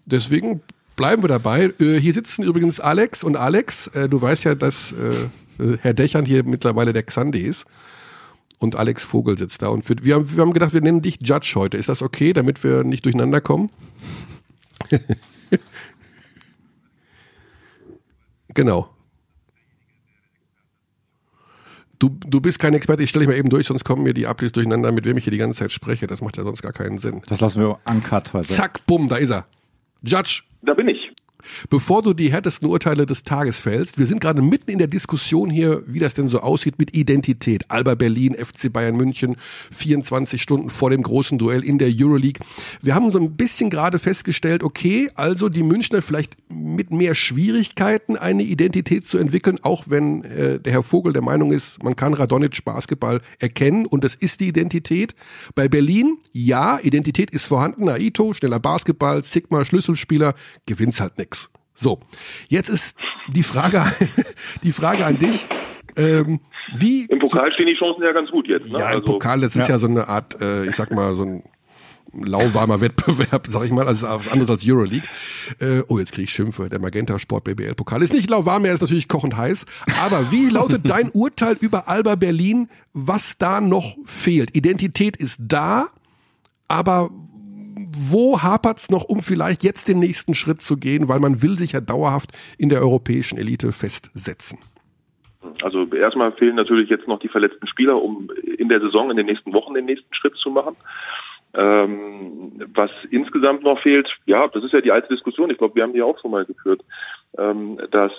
Deswegen 0.05 0.61
bleiben 0.95 1.23
wir 1.23 1.29
dabei. 1.29 1.73
Äh, 1.79 1.99
hier 1.99 2.13
sitzen 2.13 2.43
übrigens 2.43 2.79
Alex 2.79 3.23
und 3.23 3.37
Alex. 3.37 3.87
Äh, 3.87 4.07
du 4.07 4.21
weißt 4.21 4.43
ja, 4.43 4.53
dass 4.53 4.93
äh, 4.93 5.63
äh 5.63 5.77
Herr 5.81 5.95
Dächern 5.95 6.25
hier 6.25 6.43
mittlerweile 6.43 6.93
der 6.93 7.01
Xande 7.01 7.39
ist 7.39 7.65
und 8.61 8.75
Alex 8.75 9.03
Vogel 9.03 9.37
sitzt 9.37 9.63
da. 9.63 9.69
Und 9.69 9.83
für, 9.83 9.95
wir, 10.03 10.15
haben, 10.15 10.35
wir 10.35 10.41
haben 10.41 10.53
gedacht, 10.53 10.73
wir 10.73 10.81
nennen 10.81 11.01
dich 11.01 11.17
Judge 11.21 11.53
heute. 11.55 11.77
Ist 11.77 11.89
das 11.89 12.01
okay, 12.03 12.31
damit 12.31 12.63
wir 12.63 12.83
nicht 12.83 13.03
durcheinander 13.05 13.41
kommen? 13.41 13.71
genau. 18.53 18.89
Du, 21.97 22.09
du 22.09 22.39
bist 22.39 22.59
kein 22.59 22.73
Experte, 22.73 23.03
ich 23.03 23.09
stelle 23.09 23.25
dich 23.25 23.33
mal 23.33 23.37
eben 23.37 23.49
durch, 23.49 23.67
sonst 23.67 23.83
kommen 23.83 24.03
mir 24.03 24.13
die 24.13 24.25
Updates 24.27 24.53
durcheinander, 24.53 24.91
mit 24.91 25.05
wem 25.05 25.17
ich 25.17 25.23
hier 25.23 25.31
die 25.31 25.37
ganze 25.37 25.59
Zeit 25.59 25.71
spreche. 25.71 26.07
Das 26.07 26.21
macht 26.21 26.37
ja 26.37 26.43
sonst 26.43 26.61
gar 26.61 26.73
keinen 26.73 26.99
Sinn. 26.99 27.21
Das 27.27 27.41
lassen 27.41 27.61
wir 27.61 27.79
uncut 27.85 28.33
heute. 28.33 28.47
Zack, 28.47 28.85
bumm, 28.85 29.07
da 29.07 29.17
ist 29.17 29.31
er. 29.31 29.45
Judge. 30.03 30.43
Da 30.61 30.75
bin 30.75 30.87
ich. 30.87 31.11
Bevor 31.69 32.01
du 32.01 32.13
die 32.13 32.31
härtesten 32.31 32.67
Urteile 32.67 33.05
des 33.05 33.23
Tages 33.23 33.57
fällst, 33.57 33.97
wir 33.97 34.05
sind 34.05 34.21
gerade 34.21 34.41
mitten 34.41 34.71
in 34.71 34.77
der 34.77 34.87
Diskussion 34.87 35.49
hier, 35.49 35.83
wie 35.85 35.99
das 35.99 36.13
denn 36.13 36.27
so 36.27 36.39
aussieht 36.39 36.79
mit 36.79 36.93
Identität. 36.93 37.69
Alba 37.69 37.95
Berlin, 37.95 38.35
FC 38.35 38.71
Bayern 38.71 38.95
München, 38.95 39.35
24 39.71 40.41
Stunden 40.41 40.69
vor 40.69 40.89
dem 40.89 41.03
großen 41.03 41.37
Duell 41.37 41.63
in 41.63 41.77
der 41.77 41.91
Euroleague. 41.93 42.45
Wir 42.81 42.95
haben 42.95 43.11
so 43.11 43.19
ein 43.19 43.35
bisschen 43.35 43.69
gerade 43.69 43.99
festgestellt, 43.99 44.63
okay, 44.63 45.09
also 45.15 45.49
die 45.49 45.63
Münchner 45.63 46.01
vielleicht 46.01 46.35
mit 46.49 46.91
mehr 46.91 47.15
Schwierigkeiten 47.15 48.17
eine 48.17 48.43
Identität 48.43 49.05
zu 49.05 49.17
entwickeln, 49.17 49.57
auch 49.61 49.85
wenn 49.87 50.23
äh, 50.23 50.59
der 50.59 50.73
Herr 50.73 50.83
Vogel 50.83 51.13
der 51.13 51.21
Meinung 51.21 51.51
ist, 51.51 51.83
man 51.83 51.95
kann 51.95 52.13
Radonic 52.13 52.63
Basketball 52.65 53.21
erkennen 53.39 53.85
und 53.85 54.03
das 54.03 54.15
ist 54.15 54.39
die 54.39 54.47
Identität. 54.47 55.15
Bei 55.55 55.67
Berlin, 55.67 56.17
ja, 56.31 56.79
Identität 56.81 57.31
ist 57.31 57.45
vorhanden. 57.45 57.89
Aito, 57.89 58.33
schneller 58.33 58.59
Basketball, 58.59 59.23
Sigma, 59.23 59.65
Schlüsselspieler, 59.65 60.33
gewinnt's 60.65 61.01
halt 61.01 61.17
nix. 61.17 61.40
So, 61.73 61.99
jetzt 62.47 62.69
ist 62.69 62.97
die 63.27 63.43
Frage, 63.43 63.85
die 64.63 64.71
Frage 64.71 65.05
an 65.05 65.17
dich. 65.17 65.47
Ähm, 65.97 66.39
wie 66.73 67.05
Im 67.05 67.19
Pokal 67.19 67.51
stehen 67.51 67.67
die 67.67 67.75
Chancen 67.75 68.03
ja 68.03 68.11
ganz 68.11 68.29
gut 68.29 68.47
jetzt. 68.47 68.69
Ne? 68.69 68.79
Ja, 68.79 68.91
im 68.91 68.99
also, 68.99 69.13
Pokal, 69.13 69.41
das 69.41 69.55
ist 69.55 69.67
ja. 69.67 69.75
ja 69.75 69.77
so 69.77 69.87
eine 69.87 70.07
Art, 70.07 70.39
äh, 70.41 70.65
ich 70.65 70.75
sag 70.75 70.91
mal, 70.91 71.15
so 71.15 71.23
ein 71.23 71.43
lauwarmer 72.13 72.81
Wettbewerb, 72.81 73.47
sag 73.47 73.63
ich 73.63 73.71
mal, 73.71 73.87
also 73.87 74.07
was 74.07 74.27
anderes 74.27 74.49
als 74.49 74.63
Euroleague. 74.65 75.07
Äh, 75.59 75.83
oh, 75.87 75.99
jetzt 75.99 76.11
kriege 76.11 76.25
ich 76.25 76.31
Schimpfe. 76.31 76.69
Der 76.69 76.79
Magenta 76.79 77.17
Sport 77.19 77.45
BBL 77.45 77.75
Pokal 77.75 78.01
ist 78.03 78.13
nicht 78.13 78.29
lauwarm, 78.29 78.65
er 78.65 78.73
ist 78.73 78.81
natürlich 78.81 79.07
kochend 79.07 79.37
heiß. 79.37 79.65
Aber 80.01 80.31
wie 80.31 80.49
lautet 80.49 80.89
dein 80.89 81.09
Urteil 81.13 81.57
über 81.59 81.87
Alba 81.87 82.15
Berlin, 82.15 82.69
was 82.93 83.37
da 83.37 83.61
noch 83.61 83.95
fehlt? 84.05 84.55
Identität 84.55 85.15
ist 85.15 85.39
da, 85.41 85.87
aber 86.67 87.11
wo 87.91 88.41
hapert's 88.41 88.89
noch, 88.89 89.03
um 89.03 89.21
vielleicht 89.21 89.63
jetzt 89.63 89.87
den 89.87 89.99
nächsten 89.99 90.33
Schritt 90.33 90.61
zu 90.61 90.77
gehen, 90.77 91.07
weil 91.07 91.19
man 91.19 91.41
will 91.41 91.57
sich 91.57 91.73
ja 91.73 91.81
dauerhaft 91.81 92.31
in 92.57 92.69
der 92.69 92.81
europäischen 92.81 93.37
Elite 93.37 93.71
festsetzen? 93.71 94.59
Also 95.63 95.85
erstmal 95.93 96.31
fehlen 96.33 96.55
natürlich 96.55 96.89
jetzt 96.89 97.07
noch 97.07 97.19
die 97.19 97.27
verletzten 97.27 97.67
Spieler, 97.67 98.01
um 98.01 98.29
in 98.57 98.69
der 98.69 98.79
Saison, 98.79 99.09
in 99.09 99.17
den 99.17 99.25
nächsten 99.25 99.53
Wochen 99.53 99.73
den 99.73 99.85
nächsten 99.85 100.13
Schritt 100.13 100.35
zu 100.37 100.49
machen. 100.49 100.75
Ähm, 101.53 102.53
was 102.73 102.91
insgesamt 103.09 103.63
noch 103.63 103.81
fehlt, 103.81 104.07
ja, 104.25 104.47
das 104.47 104.63
ist 104.63 104.73
ja 104.73 104.81
die 104.81 104.91
alte 104.91 105.09
Diskussion. 105.09 105.49
Ich 105.49 105.57
glaube, 105.57 105.75
wir 105.75 105.83
haben 105.83 105.93
die 105.93 106.01
auch 106.01 106.17
schon 106.19 106.31
mal 106.31 106.45
geführt. 106.45 106.81
ähm, 107.37 107.79
dass 107.91 108.11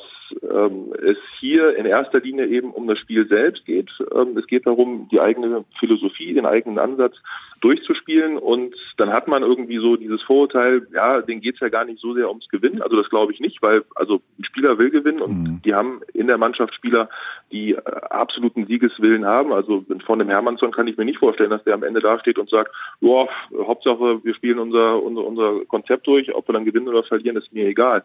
ähm, 0.43 0.95
es 1.07 1.17
hier 1.39 1.77
in 1.77 1.87
erster 1.87 2.21
Linie 2.21 2.47
eben 2.47 2.71
um 2.71 2.87
das 2.87 2.99
Spiel 2.99 3.27
selbst 3.29 3.65
geht. 3.67 3.91
Ähm, 4.15 4.37
es 4.37 4.47
geht 4.47 4.67
darum, 4.67 5.09
die 5.11 5.21
eigene 5.21 5.65
Philosophie, 5.79 6.33
den 6.35 6.47
eigenen 6.47 6.79
Ansatz 6.79 7.17
durchzuspielen 7.63 8.39
und 8.39 8.75
dann 8.97 9.13
hat 9.13 9.29
man 9.29 9.43
irgendwie 9.43 9.79
so 9.79 9.97
dieses 9.97 10.21
Vorurteil, 10.23 10.87
ja, 10.93 11.23
denen 11.23 11.41
geht's 11.41 11.61
ja 11.61 11.69
gar 11.69 11.85
nicht 11.85 12.01
so 12.01 12.13
sehr 12.13 12.29
ums 12.29 12.49
Gewinnen. 12.49 12.83
Also 12.83 12.97
das 13.01 13.09
glaube 13.09 13.33
ich 13.33 13.41
nicht, 13.41 13.63
weil 13.63 13.85
also 13.95 14.21
ein 14.39 14.45
Spieler 14.45 14.79
will 14.79 14.91
gewinnen 14.91 15.23
und 15.23 15.43
mhm. 15.43 15.63
die 15.65 15.73
haben 15.73 16.01
in 16.13 16.27
der 16.27 16.39
Mannschaft 16.39 16.75
Spieler, 16.75 17.09
die 17.53 17.73
äh, 17.73 17.83
absoluten 18.11 18.67
Siegeswillen 18.67 19.25
haben. 19.25 19.53
Also 19.53 19.85
von 20.05 20.19
dem 20.19 20.29
Hermannsson 20.29 20.73
kann 20.73 20.89
ich 20.89 20.97
mir 20.97 21.05
nicht 21.05 21.21
vorstellen, 21.21 21.51
dass 21.51 21.63
der 21.63 21.75
am 21.75 21.85
Ende 21.85 22.01
da 22.01 22.19
steht 22.19 22.39
und 22.39 22.51
sagt, 22.51 22.73
boah, 23.01 23.29
Hauptsache 23.57 24.25
wir 24.25 24.35
spielen 24.35 24.59
unser, 24.59 25.01
unser, 25.01 25.25
unser 25.25 25.65
Konzept 25.67 26.07
durch, 26.09 26.35
ob 26.35 26.49
wir 26.49 26.55
dann 26.55 26.65
gewinnen 26.65 26.89
oder 26.89 27.05
verlieren, 27.05 27.37
ist 27.37 27.53
mir 27.53 27.67
egal. 27.67 28.05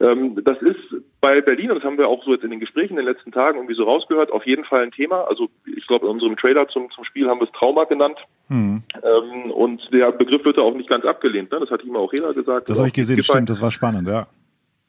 Ähm, 0.00 0.42
das 0.42 0.60
ist 0.62 0.80
bei 1.20 1.42
Berlin, 1.42 1.70
und 1.70 1.76
das 1.76 1.84
haben 1.84 1.98
wir 1.98 2.08
auch 2.08 2.24
so 2.24 2.32
jetzt 2.32 2.44
in 2.44 2.50
den 2.50 2.60
Gesprächen 2.60 2.98
in 2.98 3.04
den 3.04 3.14
letzten 3.14 3.32
Tagen 3.32 3.58
irgendwie 3.58 3.74
so 3.74 3.84
rausgehört, 3.84 4.32
auf 4.32 4.46
jeden 4.46 4.64
Fall 4.64 4.80
ein 4.80 4.92
Thema. 4.92 5.22
Also 5.28 5.50
ich 5.66 5.86
glaube, 5.86 6.06
in 6.06 6.12
unserem 6.12 6.36
Trailer 6.36 6.68
zum, 6.68 6.90
zum 6.90 7.04
Spiel 7.04 7.28
haben 7.28 7.40
wir 7.40 7.46
es 7.46 7.52
Trauma 7.52 7.84
genannt. 7.84 8.18
Mhm. 8.48 8.82
Ähm, 9.02 9.50
und 9.50 9.80
der 9.92 10.12
Begriff 10.12 10.44
wird 10.44 10.58
da 10.58 10.62
auch 10.62 10.74
nicht 10.74 10.88
ganz 10.88 11.04
abgelehnt. 11.04 11.50
Ne? 11.50 11.60
Das 11.60 11.70
hat 11.70 11.82
ihm 11.84 11.96
auch 11.96 12.12
Hela 12.12 12.32
gesagt. 12.32 12.68
Das 12.68 12.78
habe 12.78 12.88
ich 12.88 12.94
gesehen, 12.94 13.22
stimmt, 13.22 13.50
das 13.50 13.60
war 13.60 13.70
spannend, 13.70 14.08
ja. 14.08 14.26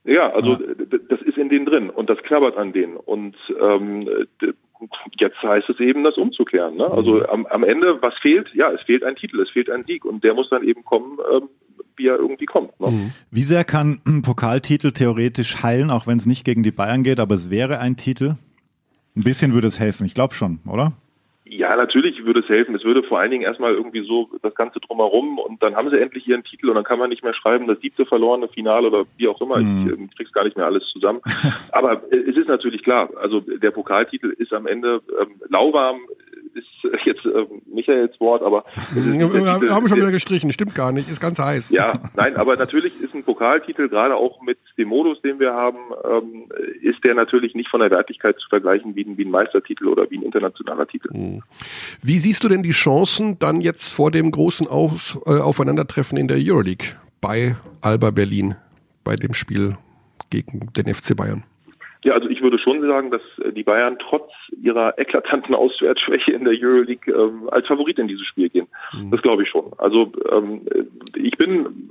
Ja, 0.03 0.31
also 0.33 0.51
ja. 0.51 0.97
das 1.09 1.21
ist 1.21 1.37
in 1.37 1.49
denen 1.49 1.65
drin 1.65 1.89
und 1.89 2.09
das 2.09 2.19
knabbert 2.19 2.57
an 2.57 2.73
denen. 2.73 2.95
Und 2.95 3.35
ähm, 3.59 4.07
jetzt 5.19 5.41
heißt 5.41 5.69
es 5.69 5.79
eben, 5.79 6.03
das 6.03 6.15
umzuklären. 6.17 6.77
Ne? 6.77 6.85
Also 6.89 7.15
mhm. 7.15 7.25
am, 7.25 7.45
am 7.47 7.63
Ende, 7.63 8.01
was 8.01 8.13
fehlt? 8.21 8.47
Ja, 8.53 8.71
es 8.71 8.81
fehlt 8.81 9.03
ein 9.03 9.15
Titel, 9.15 9.41
es 9.41 9.49
fehlt 9.49 9.69
ein 9.69 9.83
Sieg 9.83 10.05
und 10.05 10.23
der 10.23 10.35
muss 10.35 10.49
dann 10.49 10.63
eben 10.63 10.83
kommen, 10.83 11.17
ähm, 11.33 11.49
wie 11.97 12.07
er 12.07 12.17
irgendwie 12.17 12.45
kommt. 12.45 12.79
Ne? 12.79 12.91
Mhm. 12.91 13.11
Wie 13.31 13.43
sehr 13.43 13.63
kann 13.63 13.99
ein 14.07 14.21
Pokaltitel 14.21 14.91
theoretisch 14.91 15.63
heilen, 15.63 15.89
auch 15.89 16.05
wenn 16.05 16.17
es 16.17 16.27
nicht 16.27 16.45
gegen 16.45 16.61
die 16.61 16.71
Bayern 16.71 17.03
geht, 17.03 17.19
aber 17.19 17.33
es 17.33 17.49
wäre 17.49 17.79
ein 17.79 17.97
Titel? 17.97 18.35
Ein 19.15 19.23
bisschen 19.23 19.53
würde 19.53 19.67
es 19.67 19.79
helfen, 19.79 20.05
ich 20.05 20.13
glaube 20.13 20.33
schon, 20.33 20.59
oder? 20.67 20.93
Ja, 21.47 21.75
natürlich 21.75 22.25
würde 22.25 22.39
es 22.39 22.49
helfen. 22.49 22.73
Es 22.73 22.83
würde 22.83 23.03
vor 23.03 23.19
allen 23.19 23.29
Dingen 23.29 23.43
erstmal 23.43 23.73
irgendwie 23.73 24.03
so 24.05 24.29
das 24.41 24.55
Ganze 24.55 24.79
drumherum 24.79 25.37
und 25.37 25.61
dann 25.61 25.75
haben 25.75 25.91
sie 25.91 25.99
endlich 25.99 26.27
ihren 26.27 26.43
Titel 26.43 26.69
und 26.69 26.75
dann 26.75 26.83
kann 26.83 26.97
man 26.97 27.09
nicht 27.09 27.23
mehr 27.23 27.35
schreiben, 27.35 27.67
das 27.67 27.79
siebte 27.81 28.05
verlorene 28.05 28.47
Finale 28.47 28.87
oder 28.87 29.05
wie 29.17 29.27
auch 29.27 29.39
immer. 29.41 29.57
Mhm. 29.57 29.85
Ich, 29.85 29.93
ähm, 29.93 30.09
krieg's 30.17 30.31
gar 30.31 30.43
nicht 30.43 30.57
mehr 30.57 30.65
alles 30.65 30.83
zusammen. 30.91 31.21
Aber 31.71 32.01
es 32.09 32.35
ist 32.35 32.47
natürlich 32.47 32.83
klar, 32.83 33.09
also 33.21 33.41
der 33.41 33.69
Pokaltitel 33.69 34.31
ist 34.39 34.53
am 34.53 34.65
Ende 34.65 35.01
ähm, 35.21 35.39
lauwarm, 35.49 35.99
ist 36.55 37.05
jetzt 37.05 37.25
äh, 37.25 37.45
Michaels 37.65 38.19
Wort, 38.19 38.41
aber 38.41 38.63
wir 38.93 39.73
haben 39.73 39.87
schon 39.87 39.97
wieder 39.97 40.11
gestrichen, 40.11 40.51
stimmt 40.51 40.73
gar 40.73 40.91
nicht, 40.91 41.09
ist 41.09 41.19
ganz 41.19 41.39
heiß. 41.39 41.69
Ja, 41.69 41.93
nein, 42.15 42.35
aber 42.35 42.55
natürlich 42.55 42.99
ist 43.01 43.13
ein 43.13 43.23
Pokaltitel 43.23 43.89
gerade 43.89 44.15
auch 44.15 44.41
mit 44.41 44.57
dem 44.77 44.87
Modus, 44.87 45.21
den 45.21 45.39
wir 45.39 45.53
haben, 45.53 45.77
ähm, 46.09 46.49
ist 46.81 47.03
der 47.03 47.15
natürlich 47.15 47.55
nicht 47.55 47.69
von 47.69 47.81
der 47.81 47.91
Wertigkeit 47.91 48.37
zu 48.39 48.47
vergleichen 48.49 48.95
wie 48.95 49.03
ein, 49.03 49.17
wie 49.17 49.25
ein 49.25 49.31
Meistertitel 49.31 49.87
oder 49.87 50.09
wie 50.09 50.17
ein 50.17 50.23
internationaler 50.23 50.87
Titel. 50.87 51.09
Hm. 51.09 51.43
Wie 52.01 52.19
siehst 52.19 52.43
du 52.43 52.47
denn 52.47 52.63
die 52.63 52.71
Chancen 52.71 53.37
dann 53.39 53.61
jetzt 53.61 53.87
vor 53.87 54.11
dem 54.11 54.31
großen 54.31 54.67
Auf, 54.67 55.19
äh, 55.25 55.39
Aufeinandertreffen 55.39 56.17
in 56.17 56.27
der 56.27 56.37
Euroleague 56.39 56.87
bei 57.21 57.55
Alba 57.81 58.11
Berlin 58.11 58.55
bei 59.03 59.15
dem 59.15 59.33
Spiel 59.33 59.77
gegen 60.29 60.71
den 60.73 60.93
FC 60.93 61.15
Bayern? 61.15 61.43
Ja, 62.05 62.13
also 62.13 62.29
ich 62.29 62.43
würde 62.43 62.59
schon 62.59 62.87
sagen, 62.87 63.09
dass 63.09 63.23
äh, 63.43 63.51
die 63.51 63.63
Bayern 63.63 63.97
trotz 63.97 64.29
ihrer 64.61 64.93
eklatanten 64.99 65.55
Auswärtsschwäche 65.55 66.33
in 66.33 66.45
der 66.45 66.53
Euroleague 66.53 67.11
ähm, 67.11 67.49
als 67.49 67.65
Favorit 67.65 67.97
in 67.97 68.07
dieses 68.07 68.27
Spiel 68.27 68.47
gehen. 68.47 68.67
Mhm. 68.93 69.09
Das 69.09 69.23
glaube 69.23 69.41
ich 69.41 69.49
schon. 69.49 69.71
Also 69.79 70.11
ähm, 70.31 70.61
ich 71.15 71.35
bin, 71.35 71.89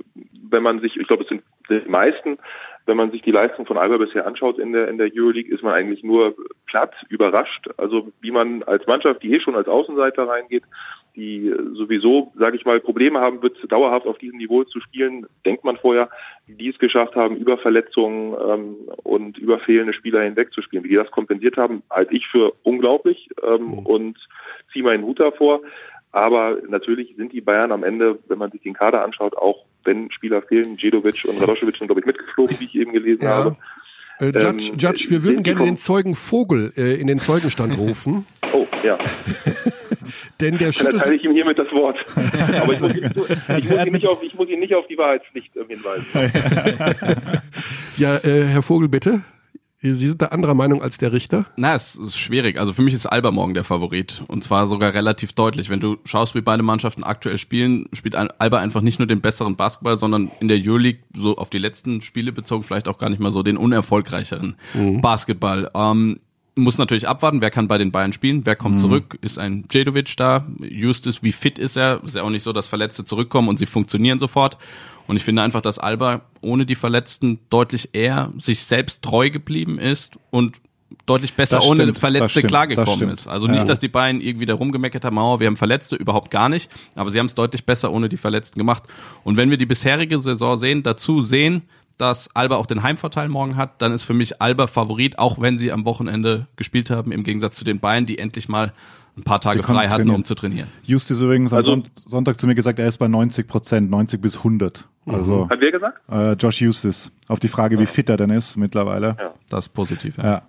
wenn 0.49 0.63
man 0.63 0.79
sich, 0.79 0.95
ich 0.95 1.05
glaube, 1.05 1.23
es 1.23 1.29
sind 1.29 1.43
die 1.69 1.81
meisten, 1.89 2.37
wenn 2.85 2.95
man 2.95 3.11
sich 3.11 3.23
die 3.23 3.31
Leistung 3.31 3.65
von 3.65 3.77
Alba 3.77 3.97
bisher 3.97 4.25
anschaut 4.25 4.57
in 4.57 4.71
der 4.71 4.87
in 4.87 4.97
der 4.97 5.11
Euroleague, 5.13 5.53
ist 5.53 5.63
man 5.63 5.73
eigentlich 5.73 6.01
nur 6.01 6.33
platt 6.65 6.93
überrascht. 7.09 7.67
Also 7.75 8.13
wie 8.21 8.31
man 8.31 8.63
als 8.63 8.87
Mannschaft, 8.87 9.21
die 9.21 9.33
eh 9.33 9.41
schon 9.41 9.57
als 9.57 9.67
Außenseiter 9.67 10.29
reingeht, 10.29 10.63
die 11.15 11.53
sowieso, 11.73 12.31
sage 12.37 12.57
ich 12.57 12.65
mal, 12.65 12.79
Probleme 12.79 13.19
haben 13.19 13.41
wird, 13.41 13.57
dauerhaft 13.71 14.05
auf 14.05 14.17
diesem 14.17 14.37
Niveau 14.37 14.63
zu 14.63 14.79
spielen, 14.79 15.25
denkt 15.45 15.63
man 15.63 15.77
vorher, 15.77 16.09
die 16.47 16.69
es 16.69 16.77
geschafft 16.77 17.15
haben, 17.15 17.37
über 17.37 17.57
Verletzungen 17.57 18.35
ähm, 18.47 18.75
und 19.03 19.37
über 19.37 19.59
fehlende 19.59 19.93
Spieler 19.93 20.21
hinweg 20.21 20.51
zu 20.53 20.61
spielen. 20.61 20.83
Wie 20.83 20.89
die 20.89 20.95
das 20.95 21.11
kompensiert 21.11 21.57
haben, 21.57 21.83
halte 21.89 22.13
ich 22.13 22.27
für 22.27 22.53
unglaublich 22.63 23.29
ähm, 23.43 23.67
mhm. 23.67 23.79
und 23.79 24.17
ziehe 24.71 24.83
meinen 24.83 25.03
Hut 25.03 25.19
davor. 25.19 25.61
Aber 26.11 26.57
natürlich 26.69 27.13
sind 27.17 27.33
die 27.33 27.41
Bayern 27.41 27.71
am 27.71 27.83
Ende, 27.83 28.19
wenn 28.27 28.37
man 28.37 28.51
sich 28.51 28.61
den 28.61 28.73
Kader 28.73 29.03
anschaut, 29.03 29.35
auch 29.35 29.65
wenn 29.83 30.11
Spieler 30.11 30.41
fehlen, 30.41 30.77
Djedovic 30.77 31.25
und 31.25 31.41
Radoschewitsch 31.41 31.79
sind, 31.79 31.87
glaube 31.87 32.01
ich, 32.01 32.05
mitgeflogen, 32.05 32.59
wie 32.59 32.65
ich 32.65 32.75
eben 32.75 32.93
gelesen 32.93 33.23
ja. 33.23 33.29
habe. 33.29 33.57
Äh, 34.19 34.25
Judge, 34.27 34.71
ähm, 34.71 34.77
Judge, 34.77 35.05
wir 35.09 35.23
würden 35.23 35.43
gerne 35.43 35.65
den 35.65 35.77
Zeugen 35.77 36.15
Vogel 36.15 36.71
äh, 36.77 36.95
in 36.99 37.07
den 37.07 37.19
Zeugenstand 37.19 37.77
rufen. 37.77 38.25
Oh, 38.53 38.67
ja. 38.83 38.97
Denn 40.41 40.57
der 40.57 40.71
schüttelt... 40.71 40.93
Dann 40.93 40.99
erteile 40.99 41.15
ich 41.15 41.23
ihm 41.23 41.31
hiermit 41.31 41.57
das 41.57 41.71
Wort. 41.71 41.97
Aber 42.61 42.73
ich 42.73 42.79
muss, 42.79 42.91
ich, 42.91 43.57
ich, 43.57 43.69
muss 43.69 43.85
ihn 43.85 43.93
nicht 43.93 44.07
auf, 44.07 44.23
ich 44.23 44.33
muss 44.35 44.49
ihn 44.49 44.59
nicht 44.59 44.75
auf 44.75 44.87
die 44.87 44.97
Wahrheitspflicht 44.97 45.55
äh, 45.55 45.65
hinweisen. 45.67 46.05
ja, 47.97 48.17
äh, 48.17 48.43
Herr 48.43 48.61
Vogel, 48.61 48.89
bitte. 48.89 49.23
Sie 49.93 50.07
sind 50.07 50.21
da 50.21 50.27
anderer 50.27 50.53
Meinung 50.53 50.81
als 50.81 50.97
der 50.97 51.13
Richter? 51.13 51.45
Na, 51.55 51.73
es 51.73 51.95
ist 51.95 52.17
schwierig. 52.17 52.57
Also 52.59 52.73
für 52.73 52.81
mich 52.81 52.93
ist 52.93 53.05
Alba 53.05 53.31
morgen 53.31 53.53
der 53.53 53.63
Favorit. 53.63 54.23
Und 54.27 54.43
zwar 54.43 54.67
sogar 54.67 54.93
relativ 54.93 55.33
deutlich. 55.33 55.69
Wenn 55.69 55.79
du 55.79 55.97
schaust, 56.05 56.35
wie 56.35 56.41
beide 56.41 56.63
Mannschaften 56.63 57.03
aktuell 57.03 57.37
spielen, 57.37 57.87
spielt 57.93 58.15
Alba 58.15 58.59
einfach 58.59 58.81
nicht 58.81 58.99
nur 58.99 59.07
den 59.07 59.21
besseren 59.21 59.55
Basketball, 59.55 59.97
sondern 59.97 60.31
in 60.39 60.47
der 60.47 60.59
Euroleague, 60.63 61.01
so 61.13 61.37
auf 61.37 61.49
die 61.49 61.57
letzten 61.57 62.01
Spiele 62.01 62.31
bezogen, 62.31 62.63
vielleicht 62.63 62.87
auch 62.87 62.97
gar 62.97 63.09
nicht 63.09 63.19
mal 63.19 63.31
so 63.31 63.43
den 63.43 63.57
unerfolgreicheren 63.57 64.55
mhm. 64.73 65.01
Basketball. 65.01 65.69
Ähm, 65.73 66.19
muss 66.55 66.77
natürlich 66.77 67.07
abwarten, 67.07 67.41
wer 67.41 67.51
kann 67.51 67.67
bei 67.67 67.77
den 67.77 67.91
Bayern 67.91 68.13
spielen, 68.13 68.45
wer 68.45 68.55
kommt 68.55 68.75
mhm. 68.75 68.79
zurück, 68.79 69.17
ist 69.21 69.37
ein 69.37 69.67
Djedovic 69.67 70.15
da, 70.17 70.45
Justus, 70.59 71.21
wie 71.21 71.33
fit 71.33 71.59
ist 71.59 71.75
er, 71.75 72.01
ist 72.03 72.15
ja 72.15 72.23
auch 72.23 72.29
nicht 72.29 72.43
so, 72.43 72.53
dass 72.53 72.67
Verletzte 72.67 73.03
zurückkommen 73.03 73.49
und 73.49 73.59
sie 73.59 73.65
funktionieren 73.65 74.19
sofort. 74.19 74.57
Und 75.07 75.17
ich 75.17 75.23
finde 75.23 75.41
einfach, 75.41 75.61
dass 75.61 75.79
Alba 75.79 76.21
ohne 76.41 76.65
die 76.65 76.75
Verletzten 76.75 77.39
deutlich 77.49 77.89
eher 77.93 78.31
sich 78.37 78.65
selbst 78.65 79.03
treu 79.03 79.29
geblieben 79.29 79.79
ist 79.79 80.17
und 80.31 80.59
deutlich 81.05 81.33
besser 81.33 81.57
das 81.57 81.65
ohne 81.65 81.83
stimmt, 81.83 81.99
Verletzte 81.99 82.41
klargekommen 82.41 83.09
ist. 83.09 83.27
Also 83.27 83.47
nicht, 83.47 83.59
ja. 83.59 83.65
dass 83.65 83.79
die 83.79 83.87
Bayern 83.87 84.21
irgendwie 84.21 84.45
da 84.45 84.53
rumgemeckert 84.53 85.05
haben, 85.05 85.17
oh, 85.17 85.39
wir 85.39 85.47
haben 85.47 85.57
Verletzte, 85.57 85.95
überhaupt 85.95 86.31
gar 86.31 86.49
nicht. 86.49 86.69
Aber 86.95 87.11
sie 87.11 87.19
haben 87.19 87.27
es 87.27 87.35
deutlich 87.35 87.65
besser 87.65 87.91
ohne 87.91 88.09
die 88.09 88.17
Verletzten 88.17 88.59
gemacht. 88.59 88.83
Und 89.23 89.37
wenn 89.37 89.49
wir 89.49 89.57
die 89.57 89.65
bisherige 89.65 90.17
Saison 90.17 90.57
sehen, 90.57 90.83
dazu 90.83 91.21
sehen, 91.21 91.63
dass 91.97 92.35
Alba 92.35 92.57
auch 92.57 92.65
den 92.65 92.83
Heimvorteil 92.83 93.29
morgen 93.29 93.55
hat, 93.55 93.81
dann 93.81 93.93
ist 93.93 94.03
für 94.03 94.13
mich 94.13 94.41
Alba 94.41 94.67
Favorit, 94.67 95.17
auch 95.17 95.39
wenn 95.39 95.57
sie 95.57 95.71
am 95.71 95.85
Wochenende 95.85 96.47
gespielt 96.55 96.89
haben, 96.89 97.11
im 97.11 97.23
Gegensatz 97.23 97.55
zu 97.55 97.63
den 97.63 97.79
Bayern, 97.79 98.05
die 98.05 98.17
endlich 98.17 98.49
mal 98.49 98.73
ein 99.17 99.23
paar 99.23 99.39
Tage 99.39 99.63
frei 99.63 99.87
hatten, 99.87 100.09
um 100.09 100.25
zu 100.25 100.35
trainieren. 100.35 100.67
Justus 100.83 101.21
übrigens 101.21 101.53
am 101.53 101.57
also, 101.57 101.83
Sonntag 102.05 102.37
zu 102.37 102.47
mir 102.47 102.55
gesagt, 102.55 102.79
er 102.79 102.87
ist 102.87 102.97
bei 102.97 103.07
90 103.07 103.47
Prozent, 103.47 103.89
90 103.89 104.19
bis 104.19 104.37
100. 104.37 104.85
Also, 105.07 105.49
Hat 105.49 105.61
wer 105.61 105.71
gesagt? 105.71 106.01
Äh, 106.11 106.33
Josh 106.33 106.61
Eustace. 106.61 107.11
Auf 107.27 107.39
die 107.39 107.47
Frage, 107.47 107.75
ja. 107.75 107.81
wie 107.81 107.85
fit 107.85 108.09
er 108.09 108.17
denn 108.17 108.31
ist 108.31 108.55
mittlerweile. 108.57 109.15
Ja. 109.19 109.33
Das 109.49 109.65
ist 109.65 109.73
positiv, 109.73 110.17
ja. 110.17 110.23
ja. 110.23 110.41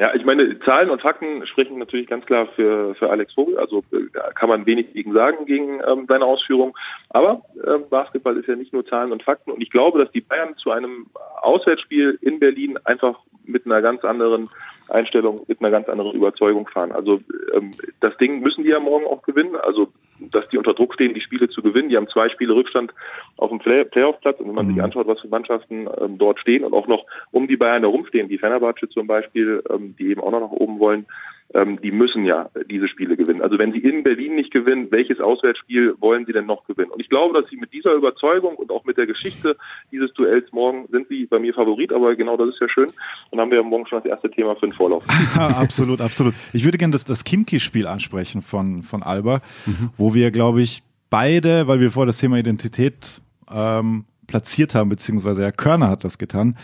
Ja, 0.00 0.14
ich 0.14 0.24
meine, 0.24 0.60
Zahlen 0.60 0.90
und 0.90 1.02
Fakten 1.02 1.44
sprechen 1.48 1.76
natürlich 1.78 2.06
ganz 2.06 2.24
klar 2.24 2.46
für, 2.54 2.94
für 2.94 3.10
Alex 3.10 3.34
Vogel. 3.34 3.58
Also 3.58 3.82
da 4.12 4.30
kann 4.30 4.48
man 4.48 4.64
wenig 4.64 4.92
gegen 4.92 5.12
sagen 5.12 5.44
gegen 5.44 5.80
ähm, 5.90 6.06
seine 6.08 6.24
Ausführung. 6.24 6.76
Aber 7.08 7.42
äh, 7.66 7.78
Basketball 7.78 8.36
ist 8.36 8.46
ja 8.46 8.54
nicht 8.54 8.72
nur 8.72 8.86
Zahlen 8.86 9.10
und 9.10 9.24
Fakten. 9.24 9.50
Und 9.50 9.60
ich 9.60 9.70
glaube, 9.70 9.98
dass 9.98 10.12
die 10.12 10.20
Bayern 10.20 10.56
zu 10.56 10.70
einem 10.70 11.08
Auswärtsspiel 11.42 12.16
in 12.22 12.38
Berlin 12.38 12.78
einfach 12.84 13.18
mit 13.44 13.66
einer 13.66 13.82
ganz 13.82 14.04
anderen 14.04 14.48
Einstellung, 14.88 15.42
mit 15.46 15.60
einer 15.60 15.70
ganz 15.70 15.88
anderen 15.88 16.12
Überzeugung 16.12 16.66
fahren. 16.68 16.92
Also 16.92 17.18
ähm, 17.54 17.72
das 18.00 18.16
Ding 18.18 18.40
müssen 18.40 18.64
die 18.64 18.70
ja 18.70 18.80
morgen 18.80 19.06
auch 19.06 19.22
gewinnen. 19.22 19.56
Also 19.56 19.88
dass 20.20 20.48
die 20.48 20.58
unter 20.58 20.74
Druck 20.74 20.94
stehen, 20.94 21.14
die 21.14 21.20
Spiele 21.20 21.48
zu 21.48 21.62
gewinnen. 21.62 21.88
Die 21.88 21.96
haben 21.96 22.08
zwei 22.08 22.28
Spiele 22.28 22.54
Rückstand 22.54 22.92
auf 23.36 23.50
dem 23.50 23.58
Play 23.58 23.84
Playoff-Platz. 23.84 24.40
Und 24.40 24.48
wenn 24.48 24.54
man 24.54 24.66
mhm. 24.66 24.74
sich 24.74 24.82
anschaut, 24.82 25.06
was 25.06 25.20
für 25.20 25.28
Mannschaften 25.28 25.88
ähm, 26.00 26.18
dort 26.18 26.40
stehen 26.40 26.64
und 26.64 26.74
auch 26.74 26.86
noch 26.86 27.04
um 27.30 27.46
die 27.46 27.56
Bayern 27.56 27.82
herumstehen, 27.82 28.28
wie 28.28 28.38
Fenerbahce 28.38 28.88
zum 28.88 29.06
Beispiel, 29.06 29.62
ähm, 29.70 29.94
die 29.98 30.10
eben 30.10 30.20
auch 30.20 30.30
noch 30.30 30.40
nach 30.40 30.50
oben 30.50 30.78
wollen, 30.78 31.06
ähm, 31.54 31.80
die 31.80 31.90
müssen 31.90 32.24
ja 32.24 32.50
diese 32.70 32.88
Spiele 32.88 33.16
gewinnen. 33.16 33.40
Also 33.40 33.58
wenn 33.58 33.72
sie 33.72 33.78
in 33.78 34.02
Berlin 34.02 34.34
nicht 34.34 34.52
gewinnen, 34.52 34.88
welches 34.90 35.20
Auswärtsspiel 35.20 35.94
wollen 35.98 36.26
sie 36.26 36.32
denn 36.32 36.46
noch 36.46 36.64
gewinnen? 36.64 36.90
Und 36.90 37.00
ich 37.00 37.08
glaube, 37.08 37.40
dass 37.40 37.48
sie 37.50 37.56
mit 37.56 37.72
dieser 37.72 37.94
Überzeugung 37.94 38.56
und 38.56 38.70
auch 38.70 38.84
mit 38.84 38.98
der 38.98 39.06
Geschichte 39.06 39.56
dieses 39.90 40.12
Duells 40.12 40.50
morgen 40.52 40.86
sind 40.90 41.08
sie 41.08 41.26
bei 41.26 41.38
mir 41.38 41.54
Favorit, 41.54 41.92
aber 41.92 42.14
genau 42.16 42.36
das 42.36 42.50
ist 42.50 42.60
ja 42.60 42.68
schön. 42.68 42.88
Und 43.30 43.40
haben 43.40 43.50
wir 43.50 43.62
morgen 43.62 43.86
schon 43.86 44.02
das 44.02 44.10
erste 44.10 44.30
Thema 44.30 44.54
für 44.56 44.66
den 44.66 44.74
Vorlauf. 44.74 45.04
absolut, 45.36 46.00
absolut. 46.00 46.34
Ich 46.52 46.64
würde 46.64 46.76
gerne 46.76 46.92
das, 46.92 47.04
das 47.04 47.24
Kimki-Spiel 47.24 47.86
ansprechen 47.86 48.42
von, 48.42 48.82
von 48.82 49.02
Alba, 49.02 49.40
mhm. 49.64 49.90
wo 49.96 50.14
wir, 50.14 50.30
glaube 50.30 50.60
ich, 50.60 50.82
beide, 51.08 51.66
weil 51.66 51.80
wir 51.80 51.90
vorher 51.90 52.06
das 52.06 52.18
Thema 52.18 52.38
Identität 52.38 53.22
ähm, 53.50 54.04
platziert 54.26 54.74
haben, 54.74 54.90
beziehungsweise 54.90 55.42
Herr 55.42 55.52
Körner 55.52 55.88
hat 55.88 56.04
das 56.04 56.18
getan, 56.18 56.56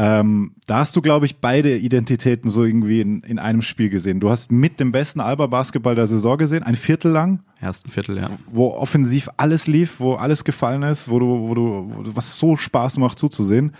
ähm, 0.00 0.52
da 0.68 0.78
hast 0.78 0.94
du, 0.94 1.02
glaube 1.02 1.26
ich, 1.26 1.38
beide 1.38 1.76
Identitäten 1.76 2.48
so 2.48 2.62
irgendwie 2.62 3.00
in, 3.00 3.20
in 3.22 3.40
einem 3.40 3.62
Spiel 3.62 3.88
gesehen. 3.88 4.20
Du 4.20 4.30
hast 4.30 4.52
mit 4.52 4.78
dem 4.78 4.92
besten 4.92 5.18
Alba-Basketball 5.18 5.96
der 5.96 6.06
Saison 6.06 6.38
gesehen, 6.38 6.62
ein 6.62 6.76
Viertel 6.76 7.10
lang. 7.10 7.40
Ersten 7.60 7.90
Viertel, 7.90 8.16
ja. 8.16 8.30
Wo 8.48 8.68
offensiv 8.68 9.28
alles 9.38 9.66
lief, 9.66 9.98
wo 9.98 10.14
alles 10.14 10.44
gefallen 10.44 10.84
ist, 10.84 11.10
wo 11.10 11.18
du, 11.18 11.48
wo 11.48 11.54
du, 11.54 11.92
wo 11.92 12.02
du 12.04 12.14
was 12.14 12.38
so 12.38 12.56
Spaß 12.56 12.98
macht 12.98 13.18
zuzusehen. 13.18 13.72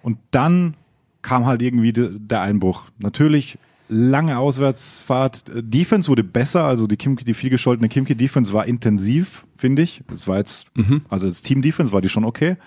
Und 0.00 0.18
dann 0.30 0.74
kam 1.22 1.44
halt 1.44 1.60
irgendwie 1.60 1.92
de, 1.92 2.12
der 2.16 2.40
Einbruch. 2.42 2.84
Natürlich 3.00 3.58
lange 3.88 4.38
Auswärtsfahrt. 4.38 5.42
Defense 5.56 6.08
wurde 6.08 6.22
besser, 6.22 6.66
also 6.66 6.86
die 6.86 6.96
Kimki, 6.96 7.24
die 7.24 7.34
viel 7.34 7.50
gescholtene 7.50 7.88
Kimki 7.88 8.14
Defense 8.14 8.52
war 8.52 8.66
intensiv, 8.66 9.44
finde 9.56 9.82
ich. 9.82 10.04
Das 10.08 10.28
war 10.28 10.36
jetzt, 10.38 10.68
mhm. 10.76 11.02
also 11.08 11.26
als 11.26 11.42
Team 11.42 11.62
Defense 11.62 11.92
war 11.92 12.00
die 12.00 12.08
schon 12.08 12.24
okay. 12.24 12.58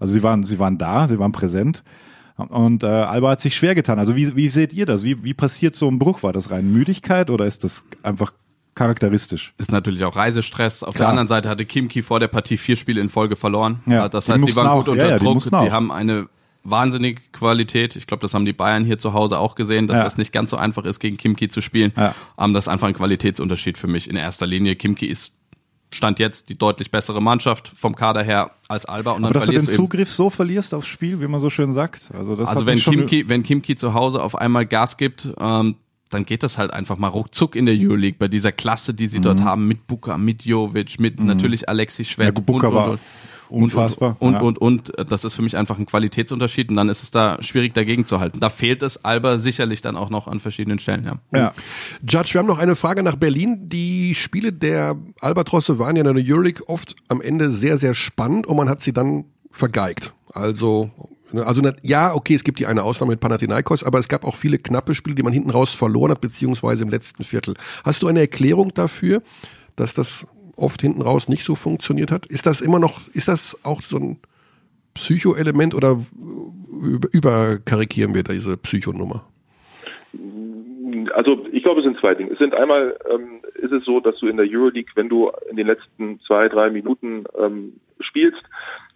Also 0.00 0.14
sie 0.14 0.24
waren, 0.24 0.42
sie 0.42 0.58
waren 0.58 0.78
da, 0.78 1.06
sie 1.06 1.20
waren 1.20 1.30
präsent. 1.30 1.84
Und 2.48 2.82
äh, 2.82 2.86
Alba 2.86 3.30
hat 3.30 3.40
sich 3.40 3.54
schwer 3.54 3.74
getan. 3.74 3.98
Also 3.98 4.16
wie, 4.16 4.34
wie 4.36 4.48
seht 4.48 4.72
ihr 4.72 4.86
das? 4.86 5.02
Wie, 5.04 5.22
wie 5.24 5.34
passiert 5.34 5.74
so 5.74 5.88
ein 5.88 5.98
Bruch? 5.98 6.22
War 6.22 6.32
das 6.32 6.50
rein 6.50 6.72
Müdigkeit 6.72 7.30
oder 7.30 7.46
ist 7.46 7.64
das 7.64 7.84
einfach 8.02 8.32
charakteristisch. 8.74 9.52
Ist 9.58 9.72
natürlich 9.72 10.04
auch 10.04 10.16
Reisestress. 10.16 10.82
Auf 10.82 10.94
Klar. 10.94 11.06
der 11.06 11.10
anderen 11.10 11.28
Seite 11.28 11.48
hatte 11.48 11.66
Kimki 11.66 12.02
vor 12.02 12.20
der 12.20 12.28
Partie 12.28 12.56
vier 12.56 12.76
Spiele 12.76 13.00
in 13.00 13.08
Folge 13.08 13.36
verloren. 13.36 13.80
Ja, 13.86 14.08
das 14.08 14.28
heißt, 14.28 14.46
die 14.46 14.56
waren 14.56 14.78
gut 14.78 14.88
unter 14.88 15.08
ja, 15.08 15.18
Druck. 15.18 15.38
Die, 15.42 15.50
die 15.50 15.70
haben 15.70 15.92
eine 15.92 16.28
wahnsinnige 16.62 17.20
Qualität. 17.32 17.96
Ich 17.96 18.06
glaube, 18.06 18.22
das 18.22 18.34
haben 18.34 18.44
die 18.44 18.52
Bayern 18.52 18.84
hier 18.84 18.98
zu 18.98 19.12
Hause 19.12 19.38
auch 19.38 19.54
gesehen, 19.54 19.86
dass 19.86 19.98
ja. 19.98 20.04
das 20.04 20.18
nicht 20.18 20.32
ganz 20.32 20.50
so 20.50 20.56
einfach 20.56 20.84
ist, 20.84 21.00
gegen 21.00 21.16
Kimki 21.16 21.48
zu 21.48 21.60
spielen. 21.60 21.92
Ja. 21.96 22.14
Um, 22.36 22.54
das 22.54 22.64
ist 22.64 22.68
einfach 22.68 22.88
ein 22.88 22.94
Qualitätsunterschied 22.94 23.78
für 23.78 23.86
mich 23.86 24.08
in 24.08 24.16
erster 24.16 24.46
Linie. 24.46 24.76
Kimki 24.76 25.06
ist 25.06 25.34
Stand 25.92 26.18
jetzt 26.18 26.48
die 26.48 26.56
deutlich 26.56 26.90
bessere 26.90 27.20
Mannschaft 27.20 27.72
vom 27.74 27.96
Kader 27.96 28.22
her 28.22 28.52
als 28.68 28.86
Alba. 28.86 29.12
Und 29.12 29.22
dann 29.22 29.30
Aber 29.30 29.40
dass 29.40 29.46
du 29.46 29.52
den 29.52 29.68
Zugriff 29.68 30.12
so 30.12 30.30
verlierst 30.30 30.72
aufs 30.72 30.86
Spiel, 30.86 31.20
wie 31.20 31.26
man 31.26 31.40
so 31.40 31.50
schön 31.50 31.72
sagt. 31.72 32.10
Also, 32.16 32.36
das 32.36 32.48
also 32.48 32.66
wenn 32.66 32.78
Kimki, 32.78 33.28
wenn 33.28 33.42
Kimki 33.42 33.74
zu 33.74 33.92
Hause 33.92 34.22
auf 34.22 34.36
einmal 34.36 34.66
Gas 34.66 34.96
gibt, 34.96 35.28
ähm, 35.38 35.76
dann 36.10 36.26
geht 36.26 36.42
das 36.42 36.58
halt 36.58 36.72
einfach 36.72 36.98
mal 36.98 37.08
ruckzuck 37.08 37.56
in 37.56 37.66
der 37.66 37.76
Euroleague 37.76 38.18
bei 38.18 38.28
dieser 38.28 38.52
Klasse, 38.52 38.94
die 38.94 39.06
sie 39.06 39.18
mhm. 39.18 39.22
dort 39.22 39.40
haben, 39.42 39.66
mit 39.66 39.86
Buka, 39.86 40.18
mit 40.18 40.44
Jovic, 40.44 41.00
mit 41.00 41.18
mhm. 41.18 41.26
natürlich 41.26 41.68
Alexis 41.68 42.08
Schwert. 42.08 42.36
Ja, 42.36 42.44
Buka 42.44 42.72
war 42.72 42.98
und, 43.50 43.64
unfassbar. 43.64 44.16
Und, 44.18 44.34
ja. 44.34 44.40
und, 44.40 44.58
und, 44.58 44.90
und, 44.90 45.10
das 45.10 45.24
ist 45.24 45.34
für 45.34 45.42
mich 45.42 45.56
einfach 45.56 45.78
ein 45.78 45.86
Qualitätsunterschied 45.86 46.70
und 46.70 46.76
dann 46.76 46.88
ist 46.88 47.02
es 47.02 47.10
da 47.10 47.42
schwierig 47.42 47.74
dagegen 47.74 48.06
zu 48.06 48.20
halten. 48.20 48.40
Da 48.40 48.50
fehlt 48.50 48.82
es 48.82 49.04
Alba 49.04 49.38
sicherlich 49.38 49.82
dann 49.82 49.96
auch 49.96 50.10
noch 50.10 50.26
an 50.26 50.40
verschiedenen 50.40 50.78
Stellen. 50.78 51.04
Ja. 51.04 51.38
ja. 51.38 51.52
Judge, 52.02 52.34
wir 52.34 52.40
haben 52.40 52.46
noch 52.46 52.58
eine 52.58 52.76
Frage 52.76 53.02
nach 53.02 53.16
Berlin. 53.16 53.66
Die 53.66 54.14
Spiele 54.14 54.52
der 54.52 54.96
Albatrosse 55.20 55.78
waren 55.78 55.96
ja 55.96 56.04
in 56.04 56.14
der 56.14 56.24
Euroleague 56.24 56.68
oft 56.68 56.96
am 57.08 57.20
Ende 57.20 57.50
sehr, 57.50 57.78
sehr 57.78 57.94
spannend 57.94 58.46
und 58.46 58.56
man 58.56 58.68
hat 58.68 58.80
sie 58.80 58.92
dann 58.92 59.24
vergeigt. 59.50 60.14
Also 60.32 60.90
Ne, 61.32 61.46
also 61.46 61.62
ja, 61.82 62.14
okay, 62.14 62.34
es 62.34 62.44
gibt 62.44 62.58
die 62.58 62.66
eine 62.66 62.82
Ausnahme 62.82 63.12
mit 63.12 63.20
Panathinaikos, 63.20 63.84
aber 63.84 63.98
es 63.98 64.08
gab 64.08 64.24
auch 64.24 64.36
viele 64.36 64.58
knappe 64.58 64.94
Spiele, 64.94 65.14
die 65.14 65.22
man 65.22 65.32
hinten 65.32 65.50
raus 65.50 65.72
verloren 65.72 66.10
hat, 66.10 66.20
beziehungsweise 66.20 66.82
im 66.82 66.90
letzten 66.90 67.24
Viertel. 67.24 67.54
Hast 67.84 68.02
du 68.02 68.08
eine 68.08 68.20
Erklärung 68.20 68.74
dafür, 68.74 69.22
dass 69.76 69.94
das 69.94 70.26
oft 70.60 70.80
hinten 70.82 71.02
raus 71.02 71.28
nicht 71.28 71.44
so 71.44 71.54
funktioniert 71.54 72.10
hat? 72.10 72.26
Ist 72.26 72.46
das 72.46 72.60
immer 72.60 72.78
noch, 72.78 73.08
ist 73.08 73.28
das 73.28 73.58
auch 73.64 73.80
so 73.80 73.96
ein 73.96 74.18
Psycho-Element 74.94 75.74
oder 75.74 76.00
überkarikieren 77.12 78.14
wir 78.14 78.22
diese 78.22 78.56
Psychonummer? 78.56 79.24
Also 81.14 81.46
ich 81.52 81.62
glaube, 81.62 81.80
es 81.80 81.84
sind 81.84 81.98
zwei 81.98 82.14
Dinge. 82.14 82.32
Es 82.32 82.38
sind 82.38 82.54
einmal 82.56 82.96
ähm, 83.12 83.40
ist 83.54 83.72
es 83.72 83.84
so, 83.84 84.00
dass 84.00 84.18
du 84.18 84.26
in 84.26 84.36
der 84.36 84.46
Euroleague, 84.48 84.90
wenn 84.94 85.08
du 85.08 85.30
in 85.50 85.56
den 85.56 85.66
letzten 85.66 86.20
zwei, 86.26 86.48
drei 86.48 86.70
Minuten 86.70 87.24
ähm, 87.38 87.74
spielst, 88.00 88.42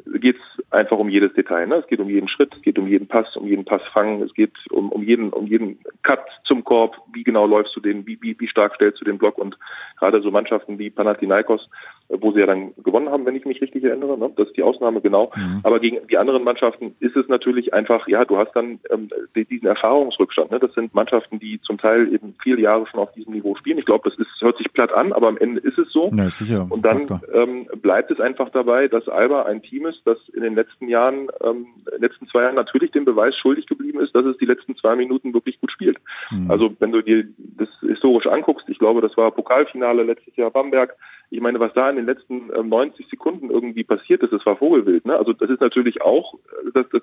geht 0.07 0.37
es 0.37 0.73
einfach 0.73 0.99
um 0.99 1.09
jedes 1.09 1.33
Detail. 1.35 1.67
Ne? 1.67 1.77
Es 1.77 1.87
geht 1.87 2.01
um 2.01 2.09
jeden 2.09 2.29
Schritt, 2.29 2.55
es 2.55 2.62
geht 2.62 2.79
um 2.79 2.87
jeden 2.87 3.07
Pass, 3.07 3.37
um 3.37 3.47
jeden 3.47 3.64
Passfang, 3.64 4.23
es 4.23 4.33
geht 4.35 4.53
um, 4.71 4.90
um 4.90 5.03
jeden, 5.03 5.31
um 5.31 5.47
jeden 5.47 5.79
Cut 6.03 6.25
zum 6.45 6.64
Korb, 6.64 6.97
wie 7.12 7.25
genau 7.25 7.47
läufst 7.47 7.75
du 7.77 7.81
den, 7.81 8.07
wie, 8.07 8.21
wie, 8.21 8.38
wie 8.38 8.49
stark 8.49 8.75
stellst 8.75 9.01
du 9.01 9.05
den 9.05 9.19
Block 9.19 9.38
und 9.38 9.59
gerade 9.99 10.21
so 10.21 10.31
Mannschaften 10.31 10.79
wie 10.79 10.90
Panathinaikos, 10.90 11.69
wo 12.09 12.33
sie 12.33 12.40
ja 12.40 12.47
dann 12.47 12.75
gewonnen 12.83 13.09
haben, 13.09 13.25
wenn 13.27 13.37
ich 13.37 13.45
mich 13.45 13.61
richtig 13.61 13.85
erinnere, 13.85 14.19
ne? 14.19 14.31
das 14.37 14.49
ist 14.49 14.57
die 14.57 14.62
Ausnahme 14.62 15.01
genau. 15.01 15.33
Mhm. 15.35 15.61
Aber 15.62 15.81
gegen 15.81 16.07
die 16.09 16.19
anderen 16.19 16.45
Mannschaften 16.45 16.95
ist 17.01 17.17
es 17.17 17.29
natürlich 17.29 17.73
einfach, 17.73 18.07
ja, 18.09 18.25
du 18.25 18.37
hast 18.37 18.53
dann 18.55 18.79
ähm, 18.90 19.09
diesen 19.35 19.67
Erfahrungsrückstand. 19.67 20.51
Ne? 20.51 20.59
Das 20.59 20.73
sind 20.75 20.95
Mannschaften, 20.95 21.38
die 21.38 21.61
zum 21.62 21.79
Teil 21.79 22.12
eben 22.12 22.35
viele 22.43 22.61
Jahre 22.61 22.87
schon 22.87 23.01
auf 23.01 23.12
diesem 23.12 23.33
Niveau 23.33 23.55
spielen. 23.57 23.79
Ich 23.79 23.87
glaube, 23.87 24.09
das 24.09 24.19
ist, 24.19 24.29
hört 24.40 24.59
sich 24.59 24.73
platt 24.73 24.93
an, 24.95 25.12
aber 25.12 25.29
am 25.29 25.38
Ende 25.38 25.61
ist 25.61 25.79
es 25.79 25.90
so. 25.93 26.11
Ja, 26.14 26.29
sicher. 26.29 26.67
Und 26.69 26.85
dann 26.85 27.21
ähm, 27.33 27.67
bleibt 27.81 28.11
es 28.11 28.21
einfach 28.21 28.51
dabei, 28.51 28.88
dass 28.88 29.09
Alba 29.09 29.45
ein 29.45 29.62
Team 29.62 29.87
ist, 29.87 30.03
das 30.05 30.19
in 30.35 30.43
den 30.43 30.55
letzten 30.55 30.88
Jahren, 30.88 31.29
ähm, 31.43 31.67
letzten 31.99 32.29
zwei 32.29 32.43
Jahren 32.43 32.55
natürlich 32.55 32.90
den 32.90 33.05
Beweis 33.05 33.35
schuldig 33.37 33.67
geblieben 33.67 34.01
ist, 34.01 34.14
dass 34.14 34.25
es 34.25 34.37
die 34.38 34.47
letzten 34.47 34.77
zwei 34.77 34.95
Minuten 34.95 35.33
wirklich 35.33 35.61
gut 35.61 35.73
spielt. 35.73 35.99
Mhm. 36.31 36.51
Also 36.51 36.75
wenn 36.79 36.93
du 36.93 37.03
dir 37.03 37.25
das 37.38 37.69
historisch 37.81 38.27
anguckst, 38.27 38.69
ich 38.69 38.79
glaube, 38.79 39.01
das 39.01 39.17
war 39.17 39.31
Pokalfinale 39.31 40.03
letztes 40.03 40.37
Jahr 40.37 40.51
Bamberg, 40.51 40.95
ich 41.31 41.41
meine, 41.41 41.61
was 41.61 41.73
da 41.75 41.91
in 41.91 41.97
den 41.97 42.07
letzten 42.07 42.51
äh, 42.51 42.63
90 42.63 43.09
Sekunden 43.09 43.51
irgendwie 43.51 43.85
passiert 43.85 44.23
ist, 44.23 44.33
das 44.33 44.45
war 44.47 44.57
Vogelwild. 44.57 45.07
Ne? 45.07 45.17
Also 45.17 45.33
das 45.33 45.51
ist 45.51 45.61
natürlich 45.61 46.03
auch, 46.03 46.35
äh, 46.35 46.71
das, 46.75 46.87
das 46.93 47.03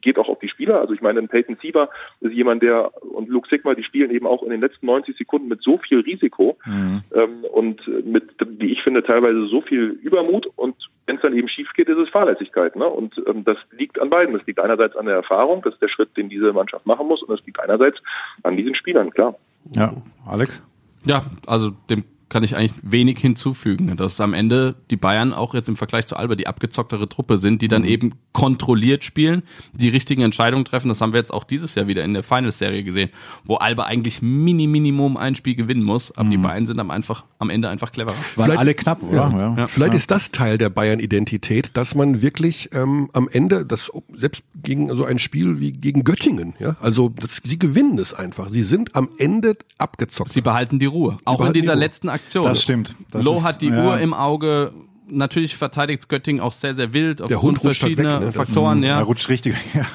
geht 0.00 0.18
auch 0.18 0.28
auf 0.28 0.38
die 0.38 0.48
Spieler. 0.48 0.80
Also 0.80 0.92
ich 0.94 1.00
meine, 1.00 1.22
Peyton 1.22 1.56
Sieber 1.60 1.88
ist 2.20 2.32
jemand, 2.32 2.62
der 2.62 2.90
und 3.02 3.28
Luke 3.28 3.48
Sigma, 3.50 3.74
die 3.74 3.84
spielen 3.84 4.10
eben 4.10 4.26
auch 4.26 4.42
in 4.42 4.50
den 4.50 4.60
letzten 4.60 4.86
90 4.86 5.16
Sekunden 5.16 5.48
mit 5.48 5.62
so 5.62 5.78
viel 5.78 6.00
Risiko 6.00 6.58
mhm. 6.66 7.02
ähm, 7.14 7.44
und 7.52 7.80
mit, 8.04 8.30
wie 8.58 8.72
ich 8.72 8.82
finde, 8.82 9.02
teilweise 9.02 9.46
so 9.48 9.62
viel 9.62 9.98
Übermut 10.02 10.46
und 10.56 10.76
wenn 11.06 11.16
es 11.16 11.22
dann 11.22 11.36
eben 11.36 11.48
schief 11.48 11.68
geht, 11.74 11.88
ist 11.88 11.98
es 11.98 12.08
Fahrlässigkeit. 12.10 12.76
Ne? 12.76 12.86
Und 12.86 13.14
ähm, 13.26 13.44
das 13.44 13.56
liegt 13.72 14.00
an 14.00 14.10
beiden. 14.10 14.34
Das 14.34 14.46
liegt 14.46 14.60
einerseits 14.60 14.96
an 14.96 15.06
der 15.06 15.16
Erfahrung, 15.16 15.62
das 15.62 15.74
ist 15.74 15.82
der 15.82 15.88
Schritt, 15.88 16.16
den 16.16 16.28
diese 16.28 16.52
Mannschaft 16.52 16.86
machen 16.86 17.06
muss, 17.06 17.22
und 17.22 17.38
es 17.38 17.44
liegt 17.44 17.60
einerseits 17.60 17.98
an 18.42 18.56
diesen 18.56 18.74
Spielern, 18.74 19.10
klar. 19.10 19.34
Ja, 19.74 19.94
Alex? 20.26 20.62
Ja, 21.04 21.24
also 21.46 21.70
dem 21.90 22.04
kann 22.28 22.42
ich 22.42 22.56
eigentlich 22.56 22.74
wenig 22.82 23.18
hinzufügen. 23.18 23.96
Dass 23.96 24.20
am 24.20 24.34
Ende 24.34 24.74
die 24.90 24.96
Bayern 24.96 25.32
auch 25.32 25.54
jetzt 25.54 25.68
im 25.68 25.76
Vergleich 25.76 26.06
zu 26.06 26.16
Alba 26.16 26.34
die 26.34 26.46
abgezocktere 26.46 27.08
Truppe 27.08 27.38
sind, 27.38 27.62
die 27.62 27.68
dann 27.68 27.82
mhm. 27.82 27.88
eben 27.88 28.14
kontrolliert 28.32 29.04
spielen, 29.04 29.42
die 29.72 29.88
richtigen 29.88 30.22
Entscheidungen 30.22 30.64
treffen. 30.64 30.88
Das 30.88 31.00
haben 31.00 31.12
wir 31.12 31.20
jetzt 31.20 31.32
auch 31.32 31.44
dieses 31.44 31.74
Jahr 31.74 31.86
wieder 31.86 32.04
in 32.04 32.14
der 32.14 32.22
Finals-Serie 32.22 32.82
gesehen, 32.82 33.10
wo 33.44 33.56
Alba 33.56 33.84
eigentlich 33.84 34.22
mini 34.22 34.66
Minimum 34.66 35.16
ein 35.16 35.34
Spiel 35.34 35.54
gewinnen 35.54 35.84
muss, 35.84 36.10
aber 36.10 36.24
mhm. 36.24 36.30
die 36.30 36.36
Bayern 36.38 36.66
sind 36.66 36.80
am, 36.80 36.90
einfach, 36.90 37.24
am 37.38 37.50
Ende 37.50 37.68
einfach 37.68 37.92
cleverer. 37.92 38.14
Waren 38.14 38.44
Vielleicht, 38.44 38.58
alle 38.58 38.74
knapp, 38.74 39.02
oder? 39.02 39.14
Ja. 39.14 39.54
Ja. 39.56 39.66
Vielleicht 39.66 39.92
ja. 39.92 39.98
ist 39.98 40.10
das 40.10 40.30
Teil 40.32 40.58
der 40.58 40.70
Bayern-Identität, 40.70 41.70
dass 41.74 41.94
man 41.94 42.22
wirklich 42.22 42.70
ähm, 42.72 43.08
am 43.12 43.28
Ende, 43.28 43.64
das 43.64 43.90
selbst 44.12 44.42
gegen 44.62 44.94
so 44.94 45.04
ein 45.04 45.18
Spiel 45.18 45.60
wie 45.60 45.72
gegen 45.72 46.02
Göttingen, 46.04 46.54
ja, 46.58 46.76
also 46.80 47.08
das, 47.08 47.40
sie 47.44 47.58
gewinnen 47.58 47.98
es 47.98 48.14
einfach. 48.14 48.48
Sie 48.48 48.62
sind 48.62 48.96
am 48.96 49.10
Ende 49.18 49.56
abgezockt. 49.78 50.30
Sie 50.30 50.40
behalten 50.40 50.78
die 50.78 50.86
Ruhe. 50.86 51.18
Sie 51.20 51.26
auch 51.26 51.44
in 51.44 51.52
dieser 51.52 51.76
letzten 51.76 52.08
Aktion 52.08 52.23
Aktion. 52.24 52.44
Das 52.44 52.62
stimmt. 52.62 52.96
Das 53.10 53.24
Loh 53.24 53.42
hat 53.42 53.60
die 53.60 53.68
ja. 53.68 53.84
Uhr 53.84 53.98
im 53.98 54.14
Auge. 54.14 54.72
Natürlich 55.06 55.56
verteidigt 55.56 56.08
Göttingen 56.08 56.42
auch 56.42 56.52
sehr, 56.52 56.74
sehr 56.74 56.92
wild 56.92 57.20
aufgrund 57.20 57.58
verschiedener 57.60 58.20
weg, 58.20 58.26
ne? 58.26 58.32
Faktoren. 58.32 58.82
ja. 58.82 58.98
Er 58.98 59.04
rutscht 59.04 59.28
richtig. 59.28 59.54
Ja. 59.74 59.86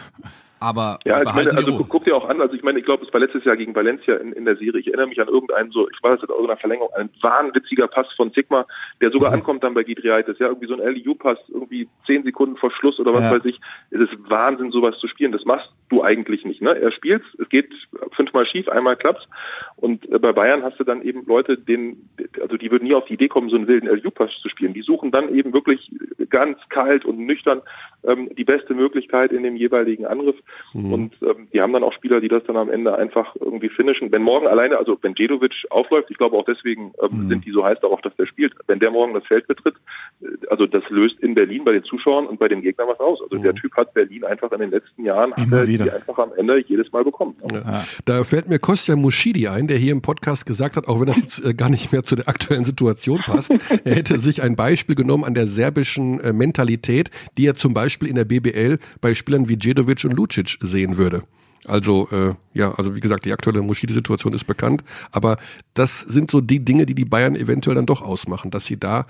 Aber 0.62 1.00
ja, 1.06 1.22
ich 1.24 1.34
meine, 1.34 1.52
also 1.56 1.86
guck 1.86 2.04
dir 2.04 2.16
auch 2.16 2.28
an, 2.28 2.42
also 2.42 2.54
ich 2.54 2.64
meine, 2.64 2.80
ich 2.80 2.86
glaube, 2.86 3.06
es 3.06 3.14
war 3.14 3.22
letztes 3.22 3.46
Jahr 3.46 3.56
gegen 3.56 3.74
Valencia 3.74 4.16
in, 4.16 4.34
in 4.34 4.44
der 4.44 4.58
Serie. 4.58 4.82
Ich 4.82 4.88
erinnere 4.88 5.08
mich 5.08 5.22
an 5.22 5.30
irgendeinen 5.30 5.72
so, 5.72 5.90
ich 5.90 6.04
war 6.04 6.12
das 6.12 6.22
jetzt 6.22 6.32
auch 6.32 6.40
in 6.40 6.46
einer 6.46 6.58
Verlängerung, 6.58 6.92
ein 6.96 7.10
wahnwitziger 7.22 7.88
Pass 7.88 8.08
von 8.18 8.32
Sigma, 8.36 8.66
der 9.02 9.12
sogar 9.12 9.30
mhm. 9.30 9.38
ankommt 9.38 9.64
dann 9.64 9.74
bei 9.74 9.84
Gidriaitis, 9.84 10.38
ja, 10.40 10.48
irgendwie 10.48 10.68
so 10.68 10.74
ein 10.74 10.96
LU-Pass, 10.96 11.38
irgendwie 11.48 11.88
zehn 12.06 12.24
Sekunden 12.24 12.58
vor 12.58 12.72
Schluss 12.72 13.00
oder 13.00 13.14
was 13.14 13.22
ja. 13.22 13.32
weiß 13.32 13.46
ich. 13.46 13.60
Es 13.92 14.02
ist 14.02 14.12
Wahnsinn, 14.30 14.72
sowas 14.72 14.98
zu 15.00 15.08
spielen. 15.08 15.32
Das 15.32 15.46
machst 15.46 15.70
du 15.88 16.04
eigentlich 16.04 16.44
nicht, 16.44 16.62
ne? 16.62 16.78
Er 16.78 16.92
spielt, 16.92 17.24
es 17.40 17.48
geht 17.48 17.72
fünfmal 18.12 18.46
schief, 18.46 18.68
einmal 18.68 18.98
klappt's. 18.98 19.26
Und 19.80 20.12
äh, 20.12 20.20
bei 20.20 20.34
Bayern 20.34 20.64
hast 20.64 20.80
du 20.80 20.84
dann 20.84 21.02
eben 21.02 21.26
Leute, 21.26 21.58
denen, 21.58 22.10
also 22.42 22.58
die 22.58 22.70
würden 22.72 22.88
nie 22.88 22.94
auf 22.94 23.06
die 23.06 23.14
Idee 23.14 23.28
kommen, 23.28 23.50
so 23.50 23.56
einen 23.56 23.68
wilden 23.68 23.88
LU-Pass 23.88 24.32
zu 24.42 24.50
spielen. 24.50 24.74
Die 24.74 24.82
suchen 24.82 25.12
dann 25.12 25.34
eben 25.34 25.54
wirklich 25.54 25.92
ganz 26.30 26.58
kalt 26.70 27.06
und 27.06 27.20
nüchtern 27.20 27.62
ähm, 28.04 28.30
die 28.38 28.44
beste 28.44 28.74
Möglichkeit 28.74 29.32
in 29.32 29.44
dem 29.44 29.56
jeweiligen 29.56 30.06
Angriff. 30.06 30.36
Mhm. 30.74 30.94
Und 30.94 31.14
ähm, 31.22 31.48
die 31.54 31.62
haben 31.62 31.74
dann 31.74 31.84
auch 31.84 31.94
Spieler, 31.94 32.22
die 32.22 32.28
das 32.28 32.44
dann 32.44 32.58
am 32.58 32.70
Ende 32.70 32.98
einfach 32.98 33.36
irgendwie 33.40 33.70
finishen. 33.70 34.12
Wenn 34.12 34.22
morgen 34.22 34.48
alleine, 34.48 34.78
also 34.78 34.98
wenn 35.02 35.14
Djedovic 35.14 35.54
aufläuft, 35.70 36.10
ich 36.10 36.18
glaube 36.18 36.38
auch 36.38 36.46
deswegen 36.46 36.94
ähm, 37.02 37.24
mhm. 37.24 37.30
sind 37.30 37.46
die 37.46 37.52
so 37.52 37.64
heiß 37.64 37.80
darauf, 37.82 38.02
dass 38.02 38.16
der 38.16 38.26
spielt. 38.26 38.54
Wenn 38.68 38.80
der 38.80 38.92
morgen 38.92 39.14
das 39.14 39.26
Feld 39.26 39.48
betritt, 39.48 39.76
äh, 40.22 40.28
also 40.50 40.66
das 40.66 40.84
löst 40.90 41.20
in 41.20 41.36
Berlin 41.36 41.64
bei 41.64 41.72
den 41.72 41.84
Zuschauern 41.84 42.28
und 42.28 42.40
bei 42.40 42.48
den 42.48 42.62
Gegnern 42.62 42.88
was 42.88 43.00
aus. 43.00 43.22
Also 43.22 43.38
mhm. 43.38 43.44
der 43.44 43.56
Typ 43.56 43.76
hat 43.76 43.94
Berlin 43.94 44.24
einfach 44.24 44.52
in 44.52 44.60
den 44.60 44.72
letzten 44.72 45.06
Jahren 45.06 45.34
hat 45.34 45.68
die 45.68 45.82
einfach 45.82 46.18
am 46.18 46.34
Ende 46.38 46.64
jedes 46.68 46.92
Mal 46.92 47.04
bekommen. 47.04 47.36
Ja. 47.52 47.86
Da 48.06 48.24
fällt 48.24 48.48
mir 48.48 48.60
Kostja 48.60 48.96
Muschidi 48.96 49.48
ein, 49.48 49.68
der 49.70 49.78
hier 49.78 49.92
im 49.92 50.02
Podcast 50.02 50.46
gesagt 50.46 50.76
hat, 50.76 50.88
auch 50.88 51.00
wenn 51.00 51.08
das 51.08 51.18
jetzt 51.18 51.46
äh, 51.46 51.54
gar 51.54 51.70
nicht 51.70 51.92
mehr 51.92 52.04
zu 52.04 52.16
der 52.16 52.28
aktuellen 52.28 52.64
Situation 52.64 53.22
passt, 53.26 53.52
er 53.84 53.96
hätte 53.96 54.18
sich 54.18 54.42
ein 54.42 54.56
Beispiel 54.56 54.96
genommen 54.96 55.24
an 55.24 55.34
der 55.34 55.48
serbischen 55.48 56.20
äh, 56.20 56.34
Mentalität, 56.34 57.12
die 57.38 57.46
er 57.46 57.56
zum 57.56 57.74
Beispiel 57.74 58.08
in 58.08 58.16
der 58.16 58.26
BBL 58.26 58.80
bei 59.02 59.16
Spielern 59.16 59.48
wie 59.48 59.58
Djedovic 59.58 60.04
und 60.04 60.14
Lucic 60.14 60.58
sehen 60.60 60.98
würde. 60.98 61.24
Also 61.66 62.08
äh, 62.12 62.34
ja, 62.54 62.74
also 62.74 62.96
wie 62.96 63.00
gesagt, 63.00 63.26
die 63.26 63.34
aktuelle 63.34 63.62
Moschide-Situation 63.62 64.34
ist 64.34 64.46
bekannt, 64.46 64.84
aber 65.12 65.38
das 65.74 66.00
sind 66.00 66.32
so 66.32 66.42
die 66.42 66.64
Dinge, 66.64 66.86
die 66.86 66.96
die 66.96 67.06
Bayern 67.06 67.36
eventuell 67.36 67.76
dann 67.76 67.86
doch 67.86 68.02
ausmachen, 68.02 68.50
dass 68.50 68.66
sie 68.66 68.80
da 68.80 69.06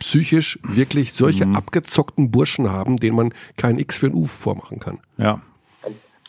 psychisch 0.00 0.58
wirklich 0.62 1.12
solche 1.12 1.46
mhm. 1.46 1.56
abgezockten 1.56 2.30
Burschen 2.30 2.70
haben, 2.70 2.96
denen 2.96 3.16
man 3.16 3.34
kein 3.56 3.78
X 3.78 3.98
für 3.98 4.06
ein 4.06 4.14
U 4.14 4.26
vormachen 4.26 4.80
kann. 4.80 4.98
Ja. 5.18 5.42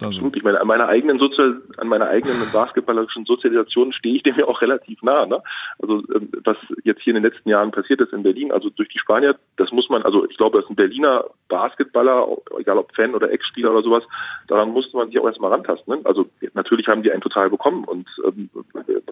Absolut. 0.01 0.35
Ich 0.35 0.43
meine, 0.43 0.59
an 0.59 0.67
meiner 0.67 0.87
eigenen 0.87 1.19
Sozial 1.19 1.61
an 1.77 1.87
meiner 1.87 2.07
eigenen 2.07 2.35
basketballerischen 2.53 3.25
Sozialisation 3.25 3.93
stehe 3.93 4.15
ich 4.15 4.23
dem 4.23 4.37
ja 4.37 4.45
auch 4.47 4.61
relativ 4.61 5.01
nah. 5.01 5.25
Ne? 5.25 5.41
Also 5.79 6.03
ähm, 6.13 6.29
was 6.43 6.57
jetzt 6.83 7.01
hier 7.01 7.15
in 7.15 7.21
den 7.21 7.31
letzten 7.31 7.49
Jahren 7.49 7.71
passiert 7.71 8.01
ist 8.01 8.13
in 8.13 8.23
Berlin, 8.23 8.51
also 8.51 8.69
durch 8.69 8.89
die 8.89 8.99
Spanier, 8.99 9.35
das 9.57 9.71
muss 9.71 9.89
man, 9.89 10.03
also 10.03 10.27
ich 10.29 10.37
glaube, 10.37 10.59
dass 10.59 10.69
ein 10.69 10.75
Berliner 10.75 11.25
Basketballer, 11.47 12.27
egal 12.57 12.77
ob 12.77 12.95
Fan 12.95 13.13
oder 13.13 13.31
Ex-Spieler 13.31 13.71
oder 13.71 13.83
sowas, 13.83 14.03
daran 14.47 14.69
musste 14.69 14.95
man 14.95 15.07
sich 15.07 15.19
auch 15.19 15.25
erstmal 15.25 15.51
rantasten. 15.51 15.95
Ne? 15.95 16.01
Also 16.05 16.29
natürlich 16.53 16.87
haben 16.87 17.03
die 17.03 17.11
einen 17.11 17.21
total 17.21 17.49
bekommen 17.49 17.83
und 17.85 18.07
ähm, 18.25 18.49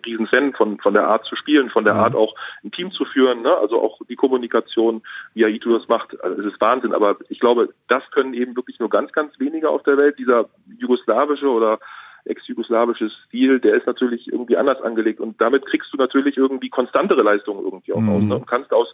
Riesenfan 0.06 0.54
von, 0.54 0.80
von 0.80 0.94
der 0.94 1.08
Art 1.08 1.26
zu 1.26 1.36
spielen, 1.36 1.70
von 1.70 1.84
der 1.84 1.96
mhm. 1.96 2.00
Art 2.00 2.16
auch 2.16 2.34
ein 2.64 2.72
Team 2.72 2.92
zu 2.92 3.06
führen, 3.06 3.42
ne? 3.42 3.56
also 3.58 3.82
auch 3.82 4.00
die 4.08 4.16
Kommunikation, 4.16 5.02
wie 5.34 5.46
Aito 5.46 5.78
das 5.78 5.88
macht, 5.88 6.20
also 6.24 6.42
es 6.42 6.54
ist 6.54 6.62
Wahnsinn. 6.62 6.94
Aber 6.94 7.18
ich 7.30 7.40
glaube, 7.40 7.70
das 7.88 8.04
können 8.12 8.34
eben 8.34 8.56
wirklich 8.56 8.80
nur 8.80 8.90
ganz, 8.90 9.12
ganz 9.12 9.38
wenige 9.40 9.70
auf 9.70 9.84
der 9.84 9.98
Welt. 9.98 10.18
Dieser 10.18 10.50
jugoslawische 10.80 11.48
oder 11.48 11.80
ex-jugoslawische 12.26 13.10
Stil, 13.26 13.60
der 13.60 13.76
ist 13.76 13.88
natürlich 13.88 14.28
irgendwie 14.32 14.58
anders 14.58 14.82
angelegt 14.82 15.20
und 15.20 15.40
damit 15.42 15.66
kriegst 15.66 15.92
du 15.94 15.98
natürlich 15.98 16.38
irgendwie 16.38 16.70
konstantere 16.70 17.22
Leistungen 17.22 17.64
irgendwie 17.64 17.94
auch 17.94 18.02
mhm. 18.02 18.10
aus 18.10 18.24
ne? 18.24 18.36
und 18.36 18.48
kannst 18.48 18.74
aus 18.74 18.94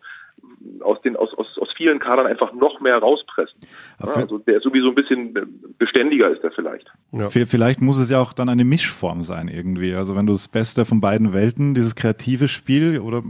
aus 0.82 1.02
den 1.02 1.16
aus, 1.16 1.34
aus, 1.36 1.48
aus 1.60 1.70
vielen 1.76 2.00
Kadern 2.00 2.28
einfach 2.28 2.54
noch 2.54 2.80
mehr 2.80 2.98
rauspressen. 2.98 3.60
Ja, 4.00 4.08
also 4.14 4.40
der 4.40 4.58
ist 4.58 4.64
sowieso 4.64 4.90
ein 4.90 4.96
bisschen 4.96 5.34
beständiger 5.78 6.30
ist 6.32 6.44
der 6.44 6.52
vielleicht. 6.52 6.92
Ja. 7.12 7.30
Vielleicht 7.30 7.82
muss 7.82 7.98
es 7.98 8.10
ja 8.10 8.20
auch 8.20 8.34
dann 8.34 8.50
eine 8.50 8.66
Mischform 8.66 9.24
sein 9.24 9.48
irgendwie. 9.48 9.94
Also 9.96 10.16
wenn 10.16 10.26
du 10.26 10.34
das 10.34 10.48
Beste 10.48 10.86
von 10.86 11.02
beiden 11.02 11.34
Welten, 11.34 11.74
dieses 11.74 11.96
kreative 11.96 12.48
Spiel 12.48 13.00
oder 13.00 13.24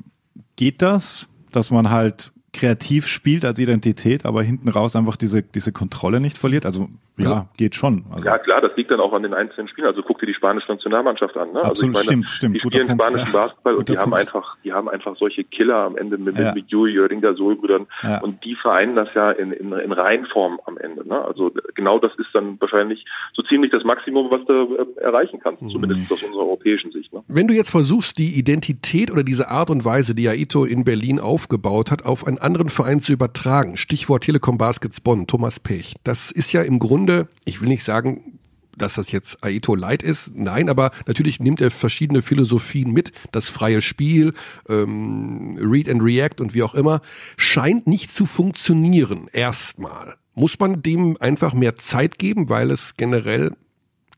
geht 0.55 0.81
das, 0.81 1.27
dass 1.51 1.71
man 1.71 1.91
halt 1.91 2.31
kreativ 2.53 3.07
spielt 3.07 3.43
als 3.43 3.59
Identität, 3.59 4.25
aber 4.25 4.41
hinten 4.41 4.69
raus 4.69 4.95
einfach 4.95 5.17
diese, 5.17 5.43
diese 5.43 5.71
Kontrolle 5.71 6.19
nicht 6.19 6.37
verliert. 6.37 6.65
Also 6.65 6.89
ja, 7.17 7.47
geht 7.57 7.75
schon. 7.75 8.05
Also. 8.11 8.25
Ja 8.25 8.37
klar, 8.37 8.61
das 8.61 8.71
liegt 8.75 8.91
dann 8.91 8.99
auch 8.99 9.13
an 9.13 9.23
den 9.23 9.33
einzelnen 9.33 9.67
Spielen. 9.67 9.87
Also 9.87 10.01
guck 10.01 10.19
dir 10.19 10.25
die 10.25 10.33
spanische 10.33 10.71
Nationalmannschaft 10.71 11.37
an. 11.37 11.53
Ne? 11.53 11.63
Absolut, 11.63 11.69
also 11.69 11.85
ich 11.85 11.93
meine, 11.93 12.03
stimmt, 12.03 12.29
stimmt. 12.29 12.55
Die 12.55 12.59
spielen 12.59 12.87
spanischen 12.87 13.33
ja. 13.33 13.39
Basketball 13.39 13.75
und 13.75 13.89
die 13.89 13.97
haben 13.97 14.13
einfach, 14.13 14.57
die 14.63 14.73
haben 14.73 14.89
einfach 14.89 15.15
solche 15.17 15.43
Killer 15.43 15.83
am 15.83 15.97
Ende 15.97 16.17
mit, 16.17 16.37
ja. 16.37 16.53
mit 16.53 16.69
Juri 16.69 16.91
Jöringer, 16.91 17.35
Solbrüdern 17.35 17.87
ja. 18.03 18.19
und 18.21 18.43
die 18.43 18.55
vereinen 18.55 18.95
das 18.95 19.09
ja 19.15 19.31
in, 19.31 19.51
in, 19.51 19.71
in 19.71 19.91
Reihenform 19.91 20.59
am 20.65 20.77
Ende. 20.77 21.07
Ne? 21.07 21.19
Also 21.23 21.51
genau 21.73 21.99
das 21.99 22.11
ist 22.17 22.29
dann 22.33 22.59
wahrscheinlich 22.59 23.05
so 23.33 23.43
ziemlich 23.43 23.71
das 23.71 23.83
Maximum, 23.83 24.29
was 24.31 24.45
du 24.45 24.75
äh, 24.75 25.01
erreichen 25.01 25.39
kannst, 25.41 25.61
mhm. 25.61 25.69
zumindest 25.69 26.11
aus 26.11 26.23
unserer 26.23 26.43
europäischen 26.43 26.91
Sicht. 26.91 27.13
Ne? 27.13 27.23
Wenn 27.27 27.47
du 27.47 27.53
jetzt 27.53 27.71
versuchst, 27.71 28.17
die 28.17 28.37
Identität 28.37 29.11
oder 29.11 29.23
diese 29.23 29.49
Art 29.49 29.69
und 29.69 29.85
Weise, 29.85 30.15
die 30.15 30.27
Aito 30.27 30.65
in 30.65 30.83
Berlin 30.83 31.19
aufgebaut 31.19 31.91
hat, 31.91 32.05
auf 32.05 32.27
einen 32.27 32.37
anderen 32.37 32.69
Verein 32.69 32.99
zu 32.99 33.13
übertragen, 33.13 33.77
Stichwort 33.77 34.23
Telekom 34.23 34.57
Baskets 34.57 35.01
Bonn, 35.01 35.27
Thomas 35.27 35.59
Pech, 35.59 35.95
das 36.03 36.31
ist 36.31 36.51
ja 36.51 36.61
im 36.61 36.79
Grunde, 36.79 37.04
ich 37.45 37.61
will 37.61 37.67
nicht 37.67 37.83
sagen, 37.83 38.39
dass 38.77 38.95
das 38.95 39.11
jetzt 39.11 39.43
Aito 39.43 39.75
Light 39.75 40.03
ist. 40.03 40.31
Nein, 40.35 40.69
aber 40.69 40.91
natürlich 41.07 41.39
nimmt 41.39 41.61
er 41.61 41.71
verschiedene 41.71 42.21
Philosophien 42.21 42.91
mit. 42.91 43.11
Das 43.31 43.49
freie 43.49 43.81
Spiel, 43.81 44.33
ähm, 44.67 45.57
Read 45.59 45.89
and 45.89 46.03
React 46.03 46.41
und 46.41 46.53
wie 46.53 46.63
auch 46.63 46.75
immer, 46.75 47.01
scheint 47.37 47.87
nicht 47.87 48.11
zu 48.11 48.25
funktionieren. 48.25 49.27
Erstmal. 49.31 50.15
Muss 50.33 50.59
man 50.59 50.81
dem 50.81 51.15
einfach 51.19 51.53
mehr 51.53 51.75
Zeit 51.77 52.17
geben, 52.19 52.49
weil 52.49 52.69
es 52.69 52.97
generell 52.97 53.55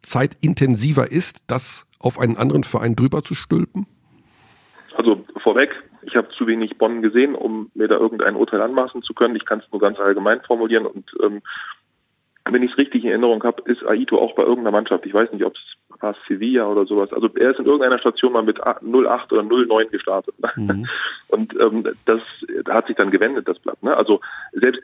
zeitintensiver 0.01 1.11
ist, 1.11 1.43
das 1.47 1.85
auf 1.99 2.19
einen 2.19 2.37
anderen 2.37 2.63
Verein 2.63 2.95
drüber 2.95 3.23
zu 3.23 3.35
stülpen? 3.35 3.85
Also 4.95 5.23
vorweg, 5.43 5.69
ich 6.01 6.15
habe 6.15 6.29
zu 6.35 6.47
wenig 6.47 6.77
Bonn 6.77 7.01
gesehen, 7.01 7.35
um 7.35 7.69
mir 7.75 7.87
da 7.87 7.97
irgendein 7.97 8.35
Urteil 8.35 8.61
anmaßen 8.61 9.03
zu 9.03 9.13
können. 9.13 9.35
Ich 9.35 9.45
kann 9.45 9.59
es 9.59 9.71
nur 9.71 9.81
ganz 9.81 9.99
allgemein 9.99 10.41
formulieren 10.41 10.85
und 10.85 11.11
ähm, 11.23 11.41
wenn 12.51 12.63
ich 12.63 12.71
es 12.71 12.77
richtig 12.77 13.03
in 13.03 13.11
Erinnerung 13.11 13.43
habe, 13.43 13.63
ist 13.65 13.85
Aito 13.85 14.17
auch 14.17 14.35
bei 14.35 14.43
irgendeiner 14.43 14.71
Mannschaft. 14.71 15.05
Ich 15.05 15.13
weiß 15.13 15.31
nicht, 15.31 15.45
ob 15.45 15.53
es 15.55 15.77
war 16.01 16.15
Sevilla 16.27 16.67
oder 16.67 16.85
sowas. 16.85 17.11
Also 17.11 17.29
er 17.35 17.51
ist 17.51 17.59
in 17.59 17.65
irgendeiner 17.65 17.99
Station 17.99 18.33
mal 18.33 18.43
mit 18.43 18.59
08 18.59 18.83
oder 19.31 19.43
09 19.43 19.89
gestartet. 19.91 20.35
Mhm. 20.55 20.87
Und 21.29 21.59
ähm, 21.59 21.83
das 22.05 22.21
hat 22.69 22.87
sich 22.87 22.95
dann 22.95 23.11
gewendet, 23.11 23.47
das 23.47 23.59
Blatt. 23.59 23.81
Ne? 23.81 23.95
Also 23.95 24.21
selbst 24.53 24.81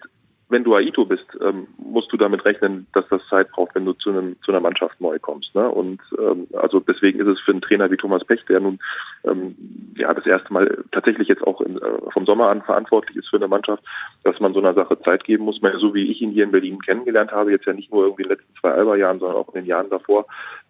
wenn 0.53 0.63
du 0.63 0.75
Aito 0.75 1.03
bist, 1.03 1.25
ähm, 1.41 1.67
musst 1.77 2.13
du 2.13 2.17
damit 2.17 2.45
rechnen, 2.45 2.85
dass 2.93 3.05
das 3.09 3.21
Zeit 3.29 3.51
braucht, 3.51 3.73
wenn 3.73 3.85
du 3.85 3.93
zu, 3.93 4.11
einem, 4.11 4.37
zu 4.45 4.51
einer 4.51 4.61
Mannschaft 4.61 5.01
neu 5.01 5.17
kommst. 5.19 5.53
Ne? 5.55 5.67
Und 5.67 5.99
ähm, 6.19 6.47
also 6.53 6.79
deswegen 6.79 7.19
ist 7.19 7.27
es 7.27 7.39
für 7.41 7.51
einen 7.51 7.61
Trainer 7.61 7.89
wie 7.89 7.97
Thomas 7.97 8.23
Pech, 8.23 8.45
der 8.47 8.59
nun 8.59 8.79
ähm, 9.25 9.55
ja 9.97 10.13
das 10.13 10.25
erste 10.25 10.53
Mal 10.53 10.83
tatsächlich 10.91 11.27
jetzt 11.27 11.43
auch 11.45 11.59
in, 11.61 11.77
äh, 11.77 12.11
vom 12.13 12.25
Sommer 12.25 12.49
an 12.49 12.61
verantwortlich 12.61 13.17
ist 13.17 13.29
für 13.29 13.37
eine 13.37 13.47
Mannschaft, 13.47 13.83
dass 14.23 14.39
man 14.39 14.53
so 14.53 14.59
einer 14.59 14.75
Sache 14.75 14.99
Zeit 15.01 15.23
geben 15.23 15.45
muss. 15.45 15.61
Meine, 15.61 15.79
so 15.79 15.93
wie 15.93 16.11
ich 16.11 16.21
ihn 16.21 16.31
hier 16.31 16.43
in 16.43 16.51
Berlin 16.51 16.79
kennengelernt 16.79 17.31
habe, 17.31 17.51
jetzt 17.51 17.65
ja 17.65 17.73
nicht 17.73 17.91
nur 17.91 18.03
irgendwie 18.03 18.23
in 18.23 18.29
den 18.29 18.37
letzten 18.37 18.55
zwei 18.61 18.71
Alba-Jahren, 18.71 19.19
sondern 19.19 19.37
auch 19.37 19.47
in 19.49 19.61
den 19.61 19.65
Jahren 19.65 19.89
davor, 19.89 20.27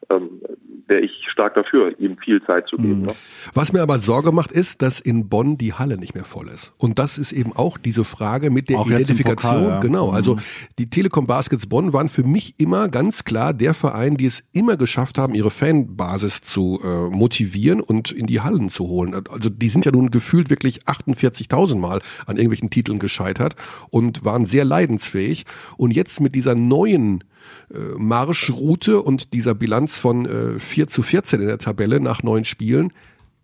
ähm, 0.09 0.41
wäre 0.87 1.01
ich 1.01 1.11
stark 1.31 1.55
dafür, 1.55 1.97
ihm 1.99 2.17
viel 2.17 2.41
Zeit 2.43 2.67
zu 2.67 2.77
geben. 2.77 3.01
Mhm. 3.01 3.05
Ne? 3.07 3.13
Was 3.53 3.73
mir 3.73 3.81
aber 3.81 3.99
Sorge 3.99 4.31
macht, 4.31 4.51
ist, 4.51 4.81
dass 4.81 4.99
in 4.99 5.29
Bonn 5.29 5.57
die 5.57 5.73
Halle 5.73 5.97
nicht 5.97 6.15
mehr 6.15 6.25
voll 6.25 6.47
ist. 6.47 6.73
Und 6.77 6.99
das 6.99 7.17
ist 7.17 7.31
eben 7.31 7.53
auch 7.53 7.77
diese 7.77 8.03
Frage 8.03 8.49
mit 8.49 8.69
der 8.69 8.79
auch 8.79 8.87
Identifikation. 8.87 9.72
Ja. 9.73 9.79
Genau. 9.79 10.09
Mhm. 10.09 10.15
Also 10.15 10.37
die 10.79 10.89
Telekom 10.89 11.27
Baskets 11.27 11.65
Bonn 11.65 11.93
waren 11.93 12.09
für 12.09 12.23
mich 12.23 12.55
immer 12.57 12.89
ganz 12.89 13.23
klar 13.23 13.53
der 13.53 13.73
Verein, 13.73 14.17
die 14.17 14.25
es 14.25 14.43
immer 14.53 14.77
geschafft 14.77 15.17
haben, 15.17 15.33
ihre 15.33 15.51
Fanbasis 15.51 16.41
zu 16.41 16.79
äh, 16.83 17.09
motivieren 17.09 17.81
und 17.81 18.11
in 18.11 18.27
die 18.27 18.41
Hallen 18.41 18.69
zu 18.69 18.87
holen. 18.87 19.13
Also 19.29 19.49
die 19.49 19.69
sind 19.69 19.85
ja 19.85 19.91
nun 19.91 20.11
gefühlt 20.11 20.49
wirklich 20.49 20.83
48.000 20.85 21.77
Mal 21.77 22.01
an 22.25 22.37
irgendwelchen 22.37 22.69
Titeln 22.69 22.99
gescheitert 22.99 23.55
und 23.89 24.23
waren 24.25 24.45
sehr 24.45 24.65
leidensfähig. 24.65 25.45
Und 25.77 25.91
jetzt 25.91 26.19
mit 26.19 26.35
dieser 26.35 26.55
neuen 26.55 27.23
äh, 27.71 27.77
Marschroute 27.97 29.01
und 29.01 29.33
dieser 29.33 29.55
Bilanz 29.55 29.97
von 29.97 30.25
äh, 30.25 30.59
4 30.59 30.87
zu 30.87 31.01
14 31.01 31.41
in 31.41 31.47
der 31.47 31.57
Tabelle 31.57 31.99
nach 31.99 32.23
neun 32.23 32.43
Spielen 32.43 32.91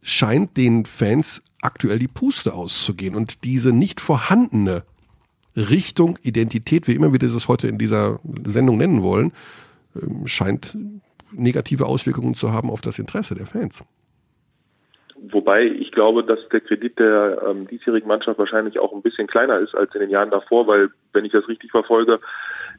scheint 0.01 0.57
den 0.57 0.85
Fans 0.85 1.41
aktuell 1.61 1.99
die 1.99 2.07
Puste 2.07 2.53
auszugehen 2.53 3.15
und 3.15 3.43
diese 3.43 3.73
nicht 3.73 3.99
vorhandene 3.99 4.83
Richtung, 5.59 6.17
Identität, 6.23 6.87
wie 6.87 6.95
immer 6.95 7.11
wir 7.11 7.19
das 7.19 7.47
heute 7.47 7.67
in 7.67 7.77
dieser 7.77 8.19
Sendung 8.45 8.77
nennen 8.77 9.03
wollen, 9.03 9.33
ähm, 9.95 10.25
scheint 10.25 10.75
negative 11.31 11.85
Auswirkungen 11.85 12.33
zu 12.33 12.51
haben 12.51 12.69
auf 12.69 12.81
das 12.81 12.99
Interesse 12.99 13.35
der 13.35 13.45
Fans. 13.45 13.83
Wobei 15.31 15.65
ich 15.65 15.91
glaube, 15.91 16.23
dass 16.23 16.39
der 16.49 16.61
Kredit 16.61 16.97
der 16.97 17.41
ähm, 17.47 17.67
diesjährigen 17.67 18.07
Mannschaft 18.07 18.39
wahrscheinlich 18.39 18.79
auch 18.79 18.93
ein 18.93 19.01
bisschen 19.01 19.27
kleiner 19.27 19.59
ist 19.59 19.75
als 19.75 19.93
in 19.93 20.01
den 20.01 20.09
Jahren 20.09 20.31
davor, 20.31 20.65
weil, 20.67 20.89
wenn 21.11 21.25
ich 21.25 21.33
das 21.33 21.47
richtig 21.47 21.71
verfolge, 21.71 22.19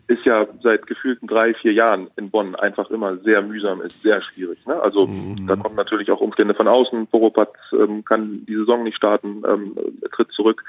ist 0.06 0.24
ja 0.24 0.46
seit 0.62 0.86
gefühlten 0.86 1.28
drei, 1.28 1.54
vier 1.54 1.72
Jahren 1.72 2.10
in 2.16 2.30
Bonn 2.30 2.54
einfach 2.56 2.90
immer 2.90 3.16
sehr 3.18 3.42
mühsam 3.42 3.80
ist, 3.80 4.02
sehr 4.02 4.20
schwierig. 4.20 4.58
Ne? 4.66 4.80
Also 4.80 5.06
mhm. 5.06 5.46
da 5.46 5.56
kommen 5.56 5.76
natürlich 5.76 6.10
auch 6.10 6.20
Umstände 6.20 6.54
von 6.54 6.68
außen. 6.68 7.06
Poropat 7.06 7.50
ähm, 7.72 8.04
kann 8.04 8.44
die 8.46 8.56
Saison 8.56 8.82
nicht 8.82 8.96
starten, 8.96 9.42
ähm, 9.48 9.76
tritt 10.12 10.32
zurück. 10.32 10.64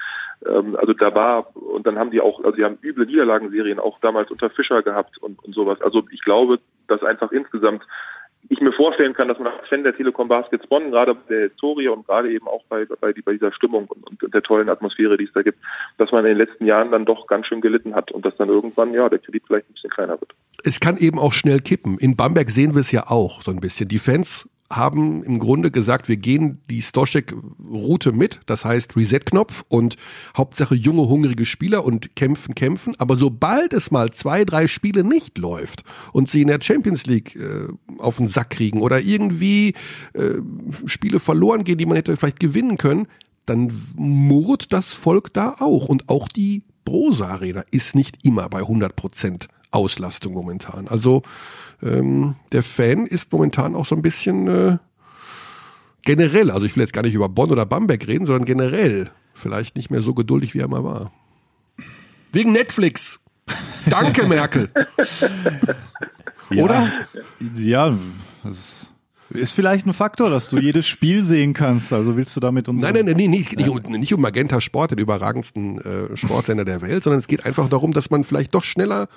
Ähm, 0.48 0.76
also 0.76 0.94
da 0.94 1.14
war, 1.16 1.56
und 1.56 1.88
dann 1.88 1.98
haben 1.98 2.12
die 2.12 2.22
auch, 2.22 2.44
also 2.44 2.56
die 2.56 2.64
haben 2.64 2.78
üble 2.82 3.06
Niederlagenserien 3.06 3.80
auch 3.80 4.00
damals 4.00 4.32
unter 4.32 4.50
Fischer 4.50 4.82
gehabt 4.82 5.18
und, 5.18 5.44
und 5.44 5.56
sowas. 5.56 5.82
Also 5.82 6.04
ich 6.12 6.22
glaube, 6.22 6.60
dass 6.88 7.04
einfach 7.04 7.32
insgesamt 7.32 7.84
ich 8.50 8.60
mir 8.60 8.74
vorstellen 8.74 9.14
kann, 9.14 9.28
dass 9.28 9.40
man 9.40 9.48
als 9.48 9.68
Fan 9.70 9.84
der 9.84 9.96
Telekom 9.96 10.28
Baskets 10.28 10.68
Bonn, 10.68 10.92
gerade 10.92 11.16
bei 11.16 11.22
der 11.30 11.50
Historie 11.50 11.88
und 11.88 12.06
gerade 12.08 12.32
eben 12.32 12.48
auch 12.48 12.64
bei, 12.70 12.86
bei, 12.86 13.14
bei 13.14 13.34
dieser 13.34 13.52
Stimmung 13.54 13.86
und, 13.88 14.24
und, 14.24 14.34
der 14.34 14.42
tollen 14.42 14.70
Atmosphäre, 14.70 15.18
die 15.18 15.26
es 15.26 15.34
da 15.34 15.42
gibt, 15.42 15.60
dass 15.98 16.12
man 16.12 16.26
in 16.26 16.38
den 16.38 16.38
letzten 16.38 16.66
Jahren 16.66 16.92
dann 16.92 17.06
doch 17.06 17.28
ganz 17.28 17.48
schön 17.48 17.62
gelitten 17.62 17.96
hat 17.96 18.12
und 18.12 18.26
dass 18.26 18.36
dann 18.38 18.50
irgendwann, 18.50 18.94
ja, 18.94 19.10
der 19.10 19.20
Kredit 19.20 19.44
vielleicht 19.48 19.70
ein 19.70 19.74
bisschen 19.74 19.90
kleiner 19.90 20.20
wird. 20.20 20.34
Es 20.64 20.80
kann 20.80 20.98
eben 20.98 21.20
auch 21.20 21.34
schnell 21.34 21.60
kippen. 21.60 21.98
In 21.98 22.16
Bamberg 22.16 22.50
sehen 22.50 22.74
wir 22.74 22.82
es 22.82 22.92
ja 22.92 23.10
auch 23.10 23.42
so 23.42 23.52
ein 23.52 23.62
bisschen. 23.62 23.88
Die 23.88 24.00
Fans 24.00 24.50
haben 24.72 25.24
im 25.24 25.40
Grunde 25.40 25.70
gesagt, 25.70 26.08
wir 26.08 26.18
gehen 26.18 26.62
die 26.70 26.82
Stoschek-Route 26.82 28.12
mit, 28.12 28.40
das 28.46 28.66
heißt 28.66 28.96
Reset-Knopf 28.96 29.64
und 29.68 29.98
Hauptsache 30.36 30.76
junge, 30.76 31.08
hungrige 31.08 31.46
Spieler 31.46 31.86
und 31.86 32.16
kämpfen, 32.16 32.56
kämpfen. 32.56 32.94
Aber 32.98 33.16
sobald 33.16 33.74
es 33.74 33.92
mal 33.92 34.12
zwei, 34.12 34.46
drei 34.46 34.68
Spiele 34.68 35.04
nicht 35.04 35.38
läuft 35.38 35.84
und 36.14 36.30
sie 36.30 36.42
in 36.42 36.48
der 36.48 36.62
Champions 36.62 37.06
League 37.06 37.36
äh, 37.36 37.68
auf 37.98 38.18
den 38.18 38.28
Sack 38.28 38.52
kriegen 38.52 38.82
oder 38.82 39.02
irgendwie 39.02 39.74
äh, 40.14 40.42
Spiele 40.86 41.20
verloren 41.20 41.64
gehen, 41.64 41.78
die 41.78 41.86
man 41.86 41.98
hätte 41.98 42.16
vielleicht 42.16 42.40
gewinnen 42.40 42.78
können, 42.78 43.08
dann 43.46 43.72
murrt 43.96 44.72
das 44.72 44.94
Volk 44.94 45.34
da 45.34 45.56
auch. 45.60 45.90
Und 45.90 46.10
auch 46.10 46.28
die 46.28 46.64
Brosa-Arena 46.86 47.64
ist 47.72 47.96
nicht 47.96 48.26
immer 48.26 48.50
bei 48.50 48.60
100 48.60 48.96
Prozent 48.96 49.48
Auslastung 49.72 50.34
momentan. 50.34 50.88
Also 50.88 51.22
ähm, 51.84 52.36
der 52.52 52.64
Fan 52.64 53.06
ist 53.06 53.32
momentan 53.32 53.76
auch 53.76 53.86
so 53.86 53.96
ein 53.96 54.02
bisschen 54.02 54.48
äh, 54.48 54.78
generell, 56.04 56.52
also 56.52 56.66
ich 56.66 56.76
will 56.76 56.82
jetzt 56.82 56.94
gar 56.94 57.04
nicht 57.04 57.14
über 57.14 57.30
Bonn 57.30 57.52
oder 57.52 57.66
Bamberg 57.66 58.08
reden, 58.08 58.26
sondern 58.26 58.46
generell 58.46 59.12
vielleicht 59.34 59.76
nicht 59.76 59.92
mehr 59.92 60.02
so 60.02 60.14
geduldig, 60.14 60.54
wie 60.54 60.60
er 60.60 60.68
mal 60.68 60.84
war. 60.84 61.12
Wegen 62.32 62.52
Netflix. 62.52 63.20
Danke, 63.90 64.28
Merkel. 64.28 64.70
Oder? 66.52 66.92
Ja, 67.56 67.98
das 68.44 68.92
ist 69.30 69.54
vielleicht 69.54 69.86
ein 69.86 69.94
Faktor, 69.94 70.30
dass 70.30 70.50
du 70.50 70.58
jedes 70.58 70.88
Spiel 70.88 71.24
sehen 71.24 71.54
kannst. 71.54 71.94
Also 71.94 72.18
willst 72.18 72.36
du 72.36 72.40
damit 72.40 72.68
uns. 72.68 72.82
Nein, 72.82 72.94
nein, 72.94 73.06
nein, 73.06 73.30
nicht, 73.30 73.60
ja. 73.60 73.68
nicht, 73.68 73.90
nicht 73.90 74.14
um 74.14 74.22
Magenta 74.22 74.60
Sport, 74.62 74.92
den 74.92 75.00
überragendsten 75.00 75.80
äh, 75.80 76.18
Sportsender 76.18 76.66
der 76.66 76.82
Welt, 76.82 77.04
sondern 77.04 77.20
es 77.20 77.28
geht 77.28 77.46
einfach 77.46 77.70
darum, 77.70 77.92
dass 77.94 78.10
man 78.10 78.24
vielleicht 78.24 78.54
doch 78.54 78.64
schneller 78.64 79.08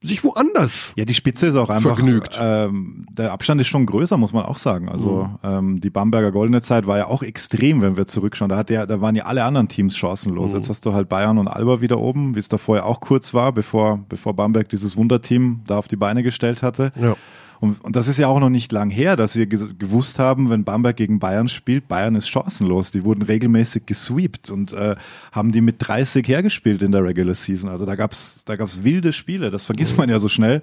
sich 0.00 0.22
woanders. 0.22 0.92
Ja, 0.96 1.04
die 1.04 1.14
Spitze 1.14 1.48
ist 1.48 1.56
auch 1.56 1.70
einfach 1.70 1.96
vergnügt. 1.96 2.38
Ähm, 2.40 3.06
der 3.10 3.32
Abstand 3.32 3.60
ist 3.60 3.66
schon 3.66 3.84
größer, 3.84 4.16
muss 4.16 4.32
man 4.32 4.44
auch 4.44 4.58
sagen. 4.58 4.88
Also 4.88 5.24
mhm. 5.24 5.38
ähm, 5.42 5.80
die 5.80 5.90
Bamberger 5.90 6.30
goldene 6.30 6.62
Zeit 6.62 6.86
war 6.86 6.98
ja 6.98 7.06
auch 7.06 7.22
extrem, 7.22 7.82
wenn 7.82 7.96
wir 7.96 8.06
zurückschauen. 8.06 8.48
Da 8.48 8.56
hat 8.56 8.70
ja, 8.70 8.86
da 8.86 9.00
waren 9.00 9.16
ja 9.16 9.24
alle 9.24 9.42
anderen 9.42 9.68
Teams 9.68 9.96
chancenlos. 9.96 10.52
Mhm. 10.52 10.58
Jetzt 10.58 10.68
hast 10.68 10.86
du 10.86 10.92
halt 10.92 11.08
Bayern 11.08 11.38
und 11.38 11.48
Alba 11.48 11.80
wieder 11.80 11.98
oben, 11.98 12.36
wie 12.36 12.38
es 12.38 12.48
da 12.48 12.58
vorher 12.58 12.86
auch 12.86 13.00
kurz 13.00 13.34
war, 13.34 13.52
bevor 13.52 14.04
bevor 14.08 14.34
Bamberg 14.34 14.68
dieses 14.68 14.96
Wunderteam 14.96 15.62
da 15.66 15.78
auf 15.78 15.88
die 15.88 15.96
Beine 15.96 16.22
gestellt 16.22 16.62
hatte. 16.62 16.92
Ja. 17.00 17.16
Und, 17.60 17.82
und 17.84 17.96
das 17.96 18.06
ist 18.06 18.18
ja 18.18 18.28
auch 18.28 18.38
noch 18.38 18.50
nicht 18.50 18.70
lang 18.70 18.90
her, 18.90 19.16
dass 19.16 19.34
wir 19.34 19.46
gewusst 19.46 20.18
haben, 20.18 20.48
wenn 20.48 20.64
Bamberg 20.64 20.96
gegen 20.96 21.18
Bayern 21.18 21.48
spielt, 21.48 21.88
Bayern 21.88 22.14
ist 22.14 22.28
chancenlos. 22.28 22.90
Die 22.90 23.04
wurden 23.04 23.22
regelmäßig 23.22 23.86
gesweept 23.86 24.50
und 24.50 24.72
äh, 24.72 24.94
haben 25.32 25.50
die 25.50 25.60
mit 25.60 25.76
30 25.78 26.26
hergespielt 26.26 26.82
in 26.82 26.92
der 26.92 27.02
Regular 27.04 27.34
Season. 27.34 27.68
Also 27.68 27.84
da 27.84 27.96
gab's 27.96 28.42
da 28.44 28.56
gab's 28.56 28.84
wilde 28.84 29.12
Spiele, 29.12 29.50
das 29.50 29.64
vergisst 29.64 29.98
man 29.98 30.08
ja 30.08 30.18
so 30.18 30.28
schnell. 30.28 30.62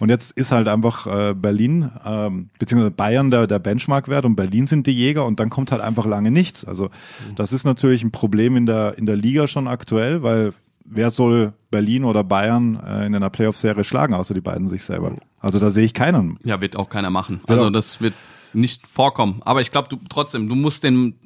Und 0.00 0.10
jetzt 0.10 0.32
ist 0.32 0.52
halt 0.52 0.68
einfach 0.68 1.06
äh, 1.06 1.34
Berlin, 1.34 1.90
ähm, 2.04 2.50
beziehungsweise 2.58 2.90
Bayern 2.90 3.30
der, 3.30 3.46
der 3.46 3.58
Benchmark-Wert 3.58 4.24
und 4.24 4.36
Berlin 4.36 4.66
sind 4.66 4.86
die 4.86 4.92
Jäger 4.92 5.24
und 5.24 5.40
dann 5.40 5.50
kommt 5.50 5.72
halt 5.72 5.80
einfach 5.80 6.04
lange 6.04 6.30
nichts. 6.30 6.64
Also 6.64 6.90
das 7.36 7.52
ist 7.52 7.64
natürlich 7.64 8.02
ein 8.02 8.10
Problem 8.10 8.56
in 8.56 8.66
der, 8.66 8.98
in 8.98 9.06
der 9.06 9.16
Liga 9.16 9.46
schon 9.48 9.68
aktuell, 9.68 10.22
weil 10.22 10.52
wer 10.84 11.10
soll 11.10 11.52
Berlin 11.70 12.04
oder 12.04 12.22
Bayern 12.24 12.78
äh, 12.86 13.06
in 13.06 13.14
einer 13.14 13.30
Playoff-Serie 13.30 13.84
schlagen, 13.84 14.14
außer 14.14 14.34
die 14.34 14.40
beiden 14.40 14.68
sich 14.68 14.84
selber? 14.84 15.12
Also 15.44 15.58
da 15.58 15.70
sehe 15.70 15.84
ich 15.84 15.92
keinen. 15.92 16.38
Ja, 16.42 16.60
wird 16.62 16.76
auch 16.76 16.88
keiner 16.88 17.10
machen. 17.10 17.40
Also 17.46 17.68
das 17.68 18.00
wird 18.00 18.14
nicht 18.54 18.86
vorkommen. 18.86 19.42
Aber 19.44 19.60
ich 19.60 19.70
glaube, 19.70 19.88
du 19.88 19.98
trotzdem, 20.08 20.48
du 20.48 20.54
musst 20.54 20.84
den 20.84 21.16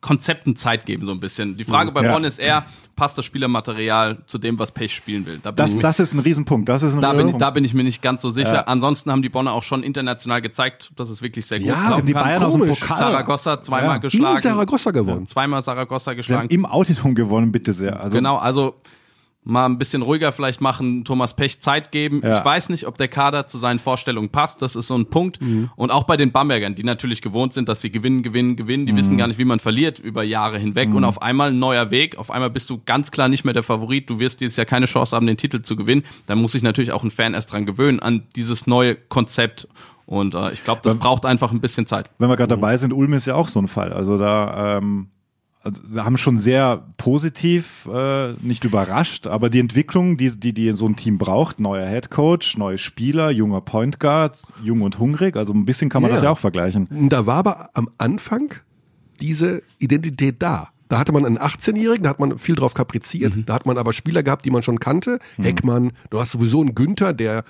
Konzepten 0.00 0.56
Zeit 0.56 0.86
geben, 0.86 1.04
so 1.04 1.12
ein 1.12 1.20
bisschen. 1.20 1.56
Die 1.56 1.64
Frage 1.64 1.92
bei 1.92 2.02
ja. 2.02 2.12
Bonn 2.12 2.24
ist 2.24 2.40
eher, 2.40 2.64
passt 2.96 3.16
das 3.16 3.24
Spielermaterial 3.24 4.24
zu 4.26 4.38
dem, 4.38 4.58
was 4.58 4.72
Pech 4.72 4.92
spielen 4.92 5.24
will? 5.24 5.38
Da 5.40 5.52
das, 5.52 5.78
das 5.78 6.00
ist 6.00 6.14
ein 6.14 6.18
Riesenpunkt. 6.18 6.68
Das 6.68 6.82
ist 6.82 6.94
ein 6.94 7.00
da, 7.00 7.10
Riesenpunkt. 7.10 7.34
Bin, 7.34 7.38
da 7.38 7.50
bin 7.50 7.64
ich 7.64 7.74
mir 7.74 7.84
nicht 7.84 8.02
ganz 8.02 8.22
so 8.22 8.30
sicher. 8.30 8.54
Ja. 8.54 8.62
Ansonsten 8.62 9.12
haben 9.12 9.22
die 9.22 9.28
Bonner 9.28 9.52
auch 9.52 9.62
schon 9.62 9.84
international 9.84 10.42
gezeigt, 10.42 10.90
dass 10.96 11.08
es 11.08 11.22
wirklich 11.22 11.46
sehr 11.46 11.60
gut 11.60 11.68
ja, 11.68 11.92
sind 11.94 12.08
die 12.08 12.14
Bayern 12.14 12.40
kann. 12.40 12.48
aus 12.48 12.54
dem 12.54 12.66
Pokal. 12.66 12.96
Saragossa 12.96 13.62
zweimal 13.62 13.90
ja. 13.90 13.98
geschlagen. 13.98 14.36
In 14.36 14.42
Saragossa 14.42 14.90
gewonnen. 14.90 15.26
Zweimal 15.26 15.62
Saragossa 15.62 16.14
geschlagen. 16.14 16.48
Im 16.48 16.66
Auditum 16.66 17.14
gewonnen, 17.14 17.52
bitte 17.52 17.72
sehr. 17.72 18.00
Also 18.00 18.16
genau, 18.16 18.36
also 18.38 18.74
mal 19.44 19.66
ein 19.66 19.76
bisschen 19.76 20.02
ruhiger 20.02 20.30
vielleicht 20.30 20.60
machen, 20.60 21.04
Thomas 21.04 21.34
Pech 21.34 21.60
Zeit 21.60 21.90
geben. 21.90 22.20
Ja. 22.22 22.38
Ich 22.38 22.44
weiß 22.44 22.68
nicht, 22.68 22.86
ob 22.86 22.96
der 22.96 23.08
Kader 23.08 23.48
zu 23.48 23.58
seinen 23.58 23.80
Vorstellungen 23.80 24.28
passt. 24.28 24.62
Das 24.62 24.76
ist 24.76 24.86
so 24.86 24.94
ein 24.94 25.06
Punkt. 25.06 25.42
Mhm. 25.42 25.70
Und 25.74 25.90
auch 25.90 26.04
bei 26.04 26.16
den 26.16 26.30
Bambergern, 26.30 26.74
die 26.74 26.84
natürlich 26.84 27.22
gewohnt 27.22 27.52
sind, 27.52 27.68
dass 27.68 27.80
sie 27.80 27.90
gewinnen, 27.90 28.22
gewinnen, 28.22 28.54
gewinnen. 28.54 28.86
Die 28.86 28.92
mhm. 28.92 28.98
wissen 28.98 29.16
gar 29.16 29.26
nicht, 29.26 29.38
wie 29.38 29.44
man 29.44 29.58
verliert 29.58 29.98
über 29.98 30.22
Jahre 30.22 30.58
hinweg. 30.58 30.90
Mhm. 30.90 30.96
Und 30.96 31.04
auf 31.04 31.20
einmal 31.22 31.50
ein 31.50 31.58
neuer 31.58 31.90
Weg. 31.90 32.18
Auf 32.18 32.30
einmal 32.30 32.50
bist 32.50 32.70
du 32.70 32.80
ganz 32.86 33.10
klar 33.10 33.28
nicht 33.28 33.44
mehr 33.44 33.54
der 33.54 33.64
Favorit. 33.64 34.08
Du 34.08 34.20
wirst 34.20 34.40
dieses 34.40 34.56
Jahr 34.56 34.66
keine 34.66 34.86
Chance 34.86 35.16
haben, 35.16 35.26
den 35.26 35.36
Titel 35.36 35.62
zu 35.62 35.74
gewinnen. 35.74 36.04
Da 36.26 36.36
muss 36.36 36.52
sich 36.52 36.62
natürlich 36.62 36.92
auch 36.92 37.02
ein 37.02 37.10
Fan 37.10 37.34
erst 37.34 37.52
dran 37.52 37.66
gewöhnen 37.66 37.98
an 37.98 38.22
dieses 38.36 38.68
neue 38.68 38.94
Konzept. 38.94 39.66
Und 40.06 40.34
äh, 40.36 40.52
ich 40.52 40.62
glaube, 40.62 40.82
das 40.84 40.92
wenn, 40.92 41.00
braucht 41.00 41.26
einfach 41.26 41.50
ein 41.50 41.60
bisschen 41.60 41.86
Zeit. 41.86 42.10
Wenn 42.18 42.28
wir 42.28 42.36
gerade 42.36 42.50
dabei 42.50 42.76
sind, 42.76 42.92
Ulm 42.92 43.12
ist 43.14 43.26
ja 43.26 43.34
auch 43.34 43.48
so 43.48 43.60
ein 43.60 43.68
Fall. 43.68 43.92
Also 43.92 44.18
da 44.18 44.78
ähm 44.78 45.08
also 45.62 45.82
haben 45.96 46.16
schon 46.16 46.36
sehr 46.36 46.84
positiv, 46.96 47.88
äh, 47.92 48.32
nicht 48.34 48.64
überrascht, 48.64 49.26
aber 49.26 49.50
die 49.50 49.60
Entwicklung, 49.60 50.16
die, 50.16 50.38
die, 50.38 50.52
die 50.52 50.72
so 50.72 50.86
ein 50.86 50.96
Team 50.96 51.18
braucht, 51.18 51.60
neuer 51.60 51.86
Head 51.86 52.10
Coach, 52.10 52.56
neue 52.56 52.78
Spieler, 52.78 53.30
junger 53.30 53.60
Point 53.60 54.00
Guard, 54.00 54.36
jung 54.62 54.82
und 54.82 54.98
hungrig, 54.98 55.36
also 55.36 55.52
ein 55.52 55.64
bisschen 55.64 55.88
kann 55.88 56.02
man 56.02 56.10
ja. 56.10 56.16
das 56.16 56.24
ja 56.24 56.30
auch 56.30 56.38
vergleichen. 56.38 56.88
Da 57.08 57.26
war 57.26 57.36
aber 57.36 57.70
am 57.74 57.88
Anfang 57.98 58.54
diese 59.20 59.62
Identität 59.78 60.42
da. 60.42 60.68
Da 60.88 60.98
hatte 60.98 61.12
man 61.12 61.24
einen 61.24 61.38
18-Jährigen, 61.38 62.02
da 62.02 62.10
hat 62.10 62.20
man 62.20 62.38
viel 62.38 62.54
drauf 62.54 62.74
kapriziert. 62.74 63.34
Mhm. 63.34 63.46
Da 63.46 63.54
hat 63.54 63.64
man 63.64 63.78
aber 63.78 63.94
Spieler 63.94 64.22
gehabt, 64.22 64.44
die 64.44 64.50
man 64.50 64.62
schon 64.62 64.78
kannte. 64.78 65.20
Mhm. 65.38 65.42
Heckmann, 65.42 65.92
du 66.10 66.20
hast 66.20 66.32
sowieso 66.32 66.60
einen 66.60 66.74
Günther, 66.74 67.14
der 67.14 67.44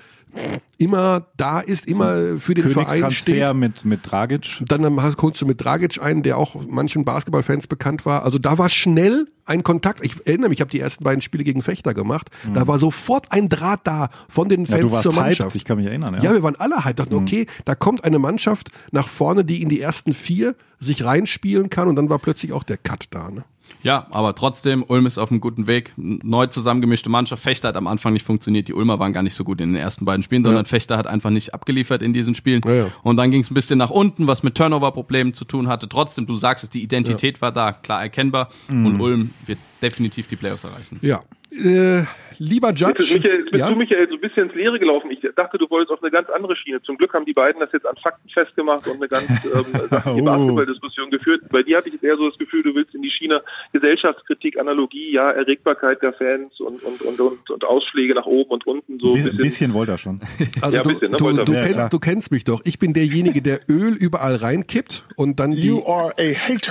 immer 0.77 1.27
da 1.37 1.59
ist, 1.59 1.87
immer 1.87 2.39
für 2.39 2.53
den 2.53 2.69
Verein 2.69 3.11
steht. 3.11 3.53
mit 3.53 3.85
mit 3.85 3.99
Dragic. 4.09 4.63
Dann 4.67 5.01
holst 5.21 5.41
du 5.41 5.45
mit 5.45 5.63
Dragic 5.63 6.01
einen, 6.01 6.23
der 6.23 6.37
auch 6.37 6.55
manchen 6.67 7.05
Basketballfans 7.05 7.67
bekannt 7.67 8.05
war. 8.05 8.23
Also 8.23 8.39
da 8.39 8.57
war 8.57 8.69
schnell 8.69 9.27
ein 9.45 9.63
Kontakt. 9.63 10.03
Ich 10.03 10.25
erinnere 10.25 10.49
mich, 10.49 10.57
ich 10.57 10.61
habe 10.61 10.71
die 10.71 10.79
ersten 10.79 11.03
beiden 11.03 11.21
Spiele 11.21 11.43
gegen 11.43 11.61
Fechter 11.61 11.93
gemacht. 11.93 12.29
Mhm. 12.47 12.55
Da 12.55 12.67
war 12.67 12.79
sofort 12.79 13.31
ein 13.31 13.49
Draht 13.49 13.81
da 13.83 14.09
von 14.27 14.49
den 14.49 14.65
Fans 14.65 14.91
ja, 14.91 15.01
zur 15.01 15.13
Mannschaft. 15.13 15.51
Hyped, 15.51 15.55
ich 15.55 15.65
kann 15.65 15.77
mich 15.77 15.85
erinnern. 15.85 16.15
Ja, 16.15 16.23
ja 16.23 16.33
wir 16.33 16.43
waren 16.43 16.55
alle 16.55 16.83
halt. 16.83 16.99
Dachten, 16.99 17.15
mhm. 17.15 17.21
okay, 17.21 17.47
da 17.65 17.75
kommt 17.75 18.03
eine 18.03 18.19
Mannschaft 18.19 18.69
nach 18.91 19.07
vorne, 19.07 19.45
die 19.45 19.61
in 19.61 19.69
die 19.69 19.81
ersten 19.81 20.13
vier 20.13 20.55
sich 20.79 21.03
reinspielen 21.03 21.69
kann 21.69 21.87
und 21.87 21.95
dann 21.95 22.09
war 22.09 22.19
plötzlich 22.19 22.53
auch 22.53 22.63
der 22.63 22.77
Cut 22.77 23.07
da. 23.11 23.31
Ne? 23.31 23.45
Ja, 23.81 24.07
aber 24.11 24.35
trotzdem, 24.35 24.83
Ulm 24.87 25.05
ist 25.05 25.17
auf 25.17 25.31
einem 25.31 25.41
guten 25.41 25.67
Weg. 25.67 25.93
Neu 25.97 26.47
zusammengemischte 26.47 27.09
Mannschaft. 27.09 27.43
Fechter 27.43 27.69
hat 27.69 27.75
am 27.75 27.87
Anfang 27.87 28.13
nicht 28.13 28.25
funktioniert. 28.25 28.67
Die 28.67 28.73
Ulmer 28.73 28.99
waren 28.99 29.13
gar 29.13 29.23
nicht 29.23 29.33
so 29.33 29.43
gut 29.43 29.59
in 29.61 29.73
den 29.73 29.81
ersten 29.81 30.05
beiden 30.05 30.23
Spielen, 30.23 30.43
sondern 30.43 30.63
ja. 30.63 30.69
Fechter 30.69 30.97
hat 30.97 31.07
einfach 31.07 31.29
nicht 31.29 31.53
abgeliefert 31.53 32.01
in 32.01 32.13
diesen 32.13 32.35
Spielen. 32.35 32.61
Ja, 32.65 32.73
ja. 32.73 32.91
Und 33.03 33.17
dann 33.17 33.31
ging 33.31 33.41
es 33.41 33.51
ein 33.51 33.55
bisschen 33.55 33.79
nach 33.79 33.89
unten, 33.89 34.27
was 34.27 34.43
mit 34.43 34.55
Turnover-Problemen 34.55 35.33
zu 35.33 35.45
tun 35.45 35.67
hatte. 35.67 35.89
Trotzdem, 35.89 36.25
du 36.25 36.35
sagst 36.35 36.63
es, 36.63 36.69
die 36.69 36.83
Identität 36.83 37.41
war 37.41 37.51
da, 37.51 37.71
klar 37.71 38.01
erkennbar. 38.01 38.49
Mhm. 38.67 38.85
Und 38.85 39.01
Ulm 39.01 39.29
wird 39.45 39.59
definitiv 39.81 40.27
die 40.27 40.35
Playoffs 40.35 40.63
erreichen. 40.63 40.99
Ja. 41.01 41.23
Äh, 41.51 42.05
lieber 42.39 42.71
Judge. 42.73 42.95
Jetzt, 42.99 43.13
Michael, 43.13 43.39
jetzt 43.39 43.51
bist 43.51 43.59
ja? 43.61 43.69
du, 43.69 43.75
Michael, 43.75 44.07
so 44.09 44.15
ein 44.15 44.21
bisschen 44.21 44.43
ins 44.47 44.55
Leere 44.55 44.79
gelaufen. 44.79 45.11
Ich 45.11 45.19
dachte, 45.35 45.57
du 45.57 45.69
wolltest 45.69 45.91
auf 45.91 46.01
eine 46.01 46.11
ganz 46.11 46.29
andere 46.29 46.55
Schiene. 46.55 46.81
Zum 46.83 46.97
Glück 46.97 47.13
haben 47.13 47.25
die 47.25 47.33
beiden 47.33 47.59
das 47.59 47.71
jetzt 47.71 47.85
an 47.85 47.95
Fakten 48.01 48.29
festgemacht 48.29 48.87
und 48.87 48.97
eine 48.97 49.07
ganz 49.07 49.25
ähm, 49.45 49.65
sachliche 49.89 50.21
oh. 50.21 50.25
Basketballdiskussion 50.25 51.11
geführt. 51.11 51.43
Bei 51.49 51.63
dir 51.63 51.77
hatte 51.77 51.89
ich 51.89 51.95
jetzt 51.95 52.03
eher 52.03 52.17
so 52.17 52.29
das 52.29 52.37
Gefühl, 52.37 52.63
du 52.63 52.73
willst 52.75 52.93
in 52.95 53.01
die 53.01 53.11
Schiene 53.11 53.41
Gesellschaftskritik, 53.71 54.59
Analogie, 54.59 55.13
ja, 55.13 55.31
Erregbarkeit 55.31 56.01
der 56.01 56.13
Fans 56.13 56.59
und, 56.59 56.83
und, 56.83 57.01
und, 57.01 57.19
und, 57.19 57.49
und 57.49 57.63
Ausschläge 57.63 58.13
nach 58.13 58.25
oben 58.25 58.51
und 58.51 58.67
unten. 58.67 58.99
So 58.99 59.13
ein 59.13 59.23
bisschen, 59.23 59.37
bisschen 59.37 59.73
wollte 59.73 59.93
er 59.93 59.97
schon. 59.97 60.21
Also 60.61 60.77
ja, 60.77 60.83
du, 60.83 60.89
bisschen, 60.89 61.11
ne, 61.11 61.17
du, 61.17 61.45
du, 61.45 61.53
ja, 61.53 61.67
kenn, 61.67 61.89
du, 61.89 61.99
kennst 61.99 62.31
mich 62.31 62.43
doch. 62.43 62.61
Ich 62.63 62.79
bin 62.79 62.93
derjenige, 62.93 63.41
der 63.41 63.59
Öl 63.69 63.93
überall 63.93 64.35
reinkippt 64.35 65.05
und 65.15 65.39
dann 65.39 65.51
die, 65.51 65.79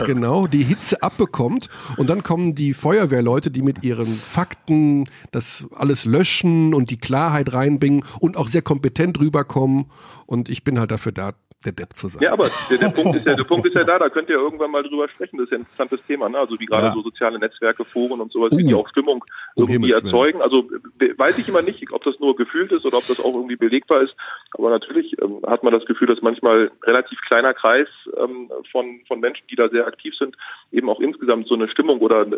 genau, 0.06 0.46
die 0.46 0.62
Hitze 0.62 1.02
abbekommt 1.02 1.68
und 1.96 2.08
dann 2.10 2.22
kommen 2.22 2.54
die 2.54 2.74
Feuerwehrleute, 2.74 3.50
die 3.50 3.62
mit 3.62 3.84
ihren 3.84 4.06
Fakten 4.06 5.08
das 5.30 5.61
alles 5.74 6.04
löschen 6.04 6.74
und 6.74 6.90
die 6.90 6.98
Klarheit 6.98 7.52
reinbringen 7.52 8.04
und 8.20 8.36
auch 8.36 8.48
sehr 8.48 8.62
kompetent 8.62 9.18
rüberkommen. 9.20 9.86
Und 10.26 10.48
ich 10.48 10.64
bin 10.64 10.78
halt 10.78 10.90
dafür 10.90 11.12
da, 11.12 11.32
der 11.64 11.72
Depp 11.72 11.94
zu 11.94 12.08
sein. 12.08 12.22
Ja, 12.22 12.32
aber 12.32 12.48
der, 12.70 12.78
der, 12.78 12.88
Punkt 12.88 13.16
ist 13.16 13.26
ja, 13.26 13.34
der 13.34 13.44
Punkt 13.44 13.66
ist 13.66 13.74
ja 13.74 13.84
da, 13.84 13.98
da 13.98 14.08
könnt 14.08 14.28
ihr 14.28 14.36
irgendwann 14.36 14.70
mal 14.70 14.82
drüber 14.82 15.08
sprechen. 15.08 15.38
Das 15.38 15.44
ist 15.44 15.52
ja 15.52 15.58
ein 15.58 15.62
interessantes 15.62 16.00
Thema, 16.06 16.28
ne? 16.28 16.38
Also 16.38 16.58
wie 16.58 16.66
gerade 16.66 16.88
ja. 16.88 16.94
so 16.94 17.02
soziale 17.02 17.38
Netzwerke, 17.38 17.84
Foren 17.84 18.20
und 18.20 18.32
sowas, 18.32 18.52
uh, 18.52 18.58
wie 18.58 18.64
die 18.64 18.74
auch 18.74 18.88
Stimmung 18.88 19.24
irgendwie 19.56 19.94
um 19.94 20.04
erzeugen. 20.04 20.42
Also 20.42 20.68
weiß 21.16 21.38
ich 21.38 21.48
immer 21.48 21.62
nicht, 21.62 21.90
ob 21.92 22.04
das 22.04 22.18
nur 22.20 22.36
gefühlt 22.36 22.72
ist 22.72 22.84
oder 22.84 22.98
ob 22.98 23.06
das 23.06 23.20
auch 23.20 23.34
irgendwie 23.34 23.56
belegbar 23.56 24.02
ist. 24.02 24.14
Aber 24.52 24.70
natürlich 24.70 25.16
ähm, 25.22 25.40
hat 25.46 25.62
man 25.62 25.72
das 25.72 25.84
Gefühl, 25.86 26.08
dass 26.08 26.20
manchmal 26.22 26.70
relativ 26.84 27.18
kleiner 27.26 27.54
Kreis 27.54 27.88
ähm, 28.16 28.50
von, 28.70 29.00
von 29.06 29.20
Menschen, 29.20 29.44
die 29.50 29.56
da 29.56 29.68
sehr 29.68 29.86
aktiv 29.86 30.14
sind, 30.18 30.36
eben 30.70 30.88
auch 30.88 31.00
insgesamt 31.00 31.48
so 31.48 31.54
eine 31.54 31.68
Stimmung 31.68 32.00
oder 32.00 32.22
ein 32.22 32.36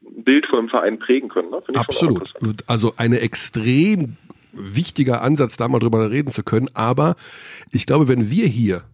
Bild 0.00 0.46
von 0.46 0.60
einem 0.60 0.68
Verein 0.68 0.98
prägen 0.98 1.28
können. 1.28 1.50
Ne? 1.50 1.62
Absolut. 1.74 2.32
Also 2.66 2.94
eine 2.96 3.20
extrem 3.20 4.16
wichtiger 4.52 5.22
Ansatz, 5.22 5.56
da 5.56 5.68
mal 5.68 5.78
drüber 5.78 6.10
reden 6.10 6.30
zu 6.30 6.42
können. 6.42 6.68
Aber 6.74 7.16
ich 7.72 7.86
glaube, 7.86 8.08
wenn 8.08 8.30
wir 8.30 8.46
hier 8.46 8.84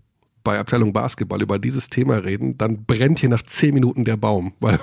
bei 0.44 0.58
Abteilung 0.58 0.92
Basketball 0.92 1.42
über 1.42 1.58
dieses 1.58 1.90
Thema 1.90 2.16
reden, 2.16 2.56
dann 2.56 2.84
brennt 2.84 3.18
hier 3.18 3.28
nach 3.28 3.42
zehn 3.42 3.74
Minuten 3.74 4.04
der 4.04 4.16
Baum. 4.16 4.54
Weil, 4.60 4.78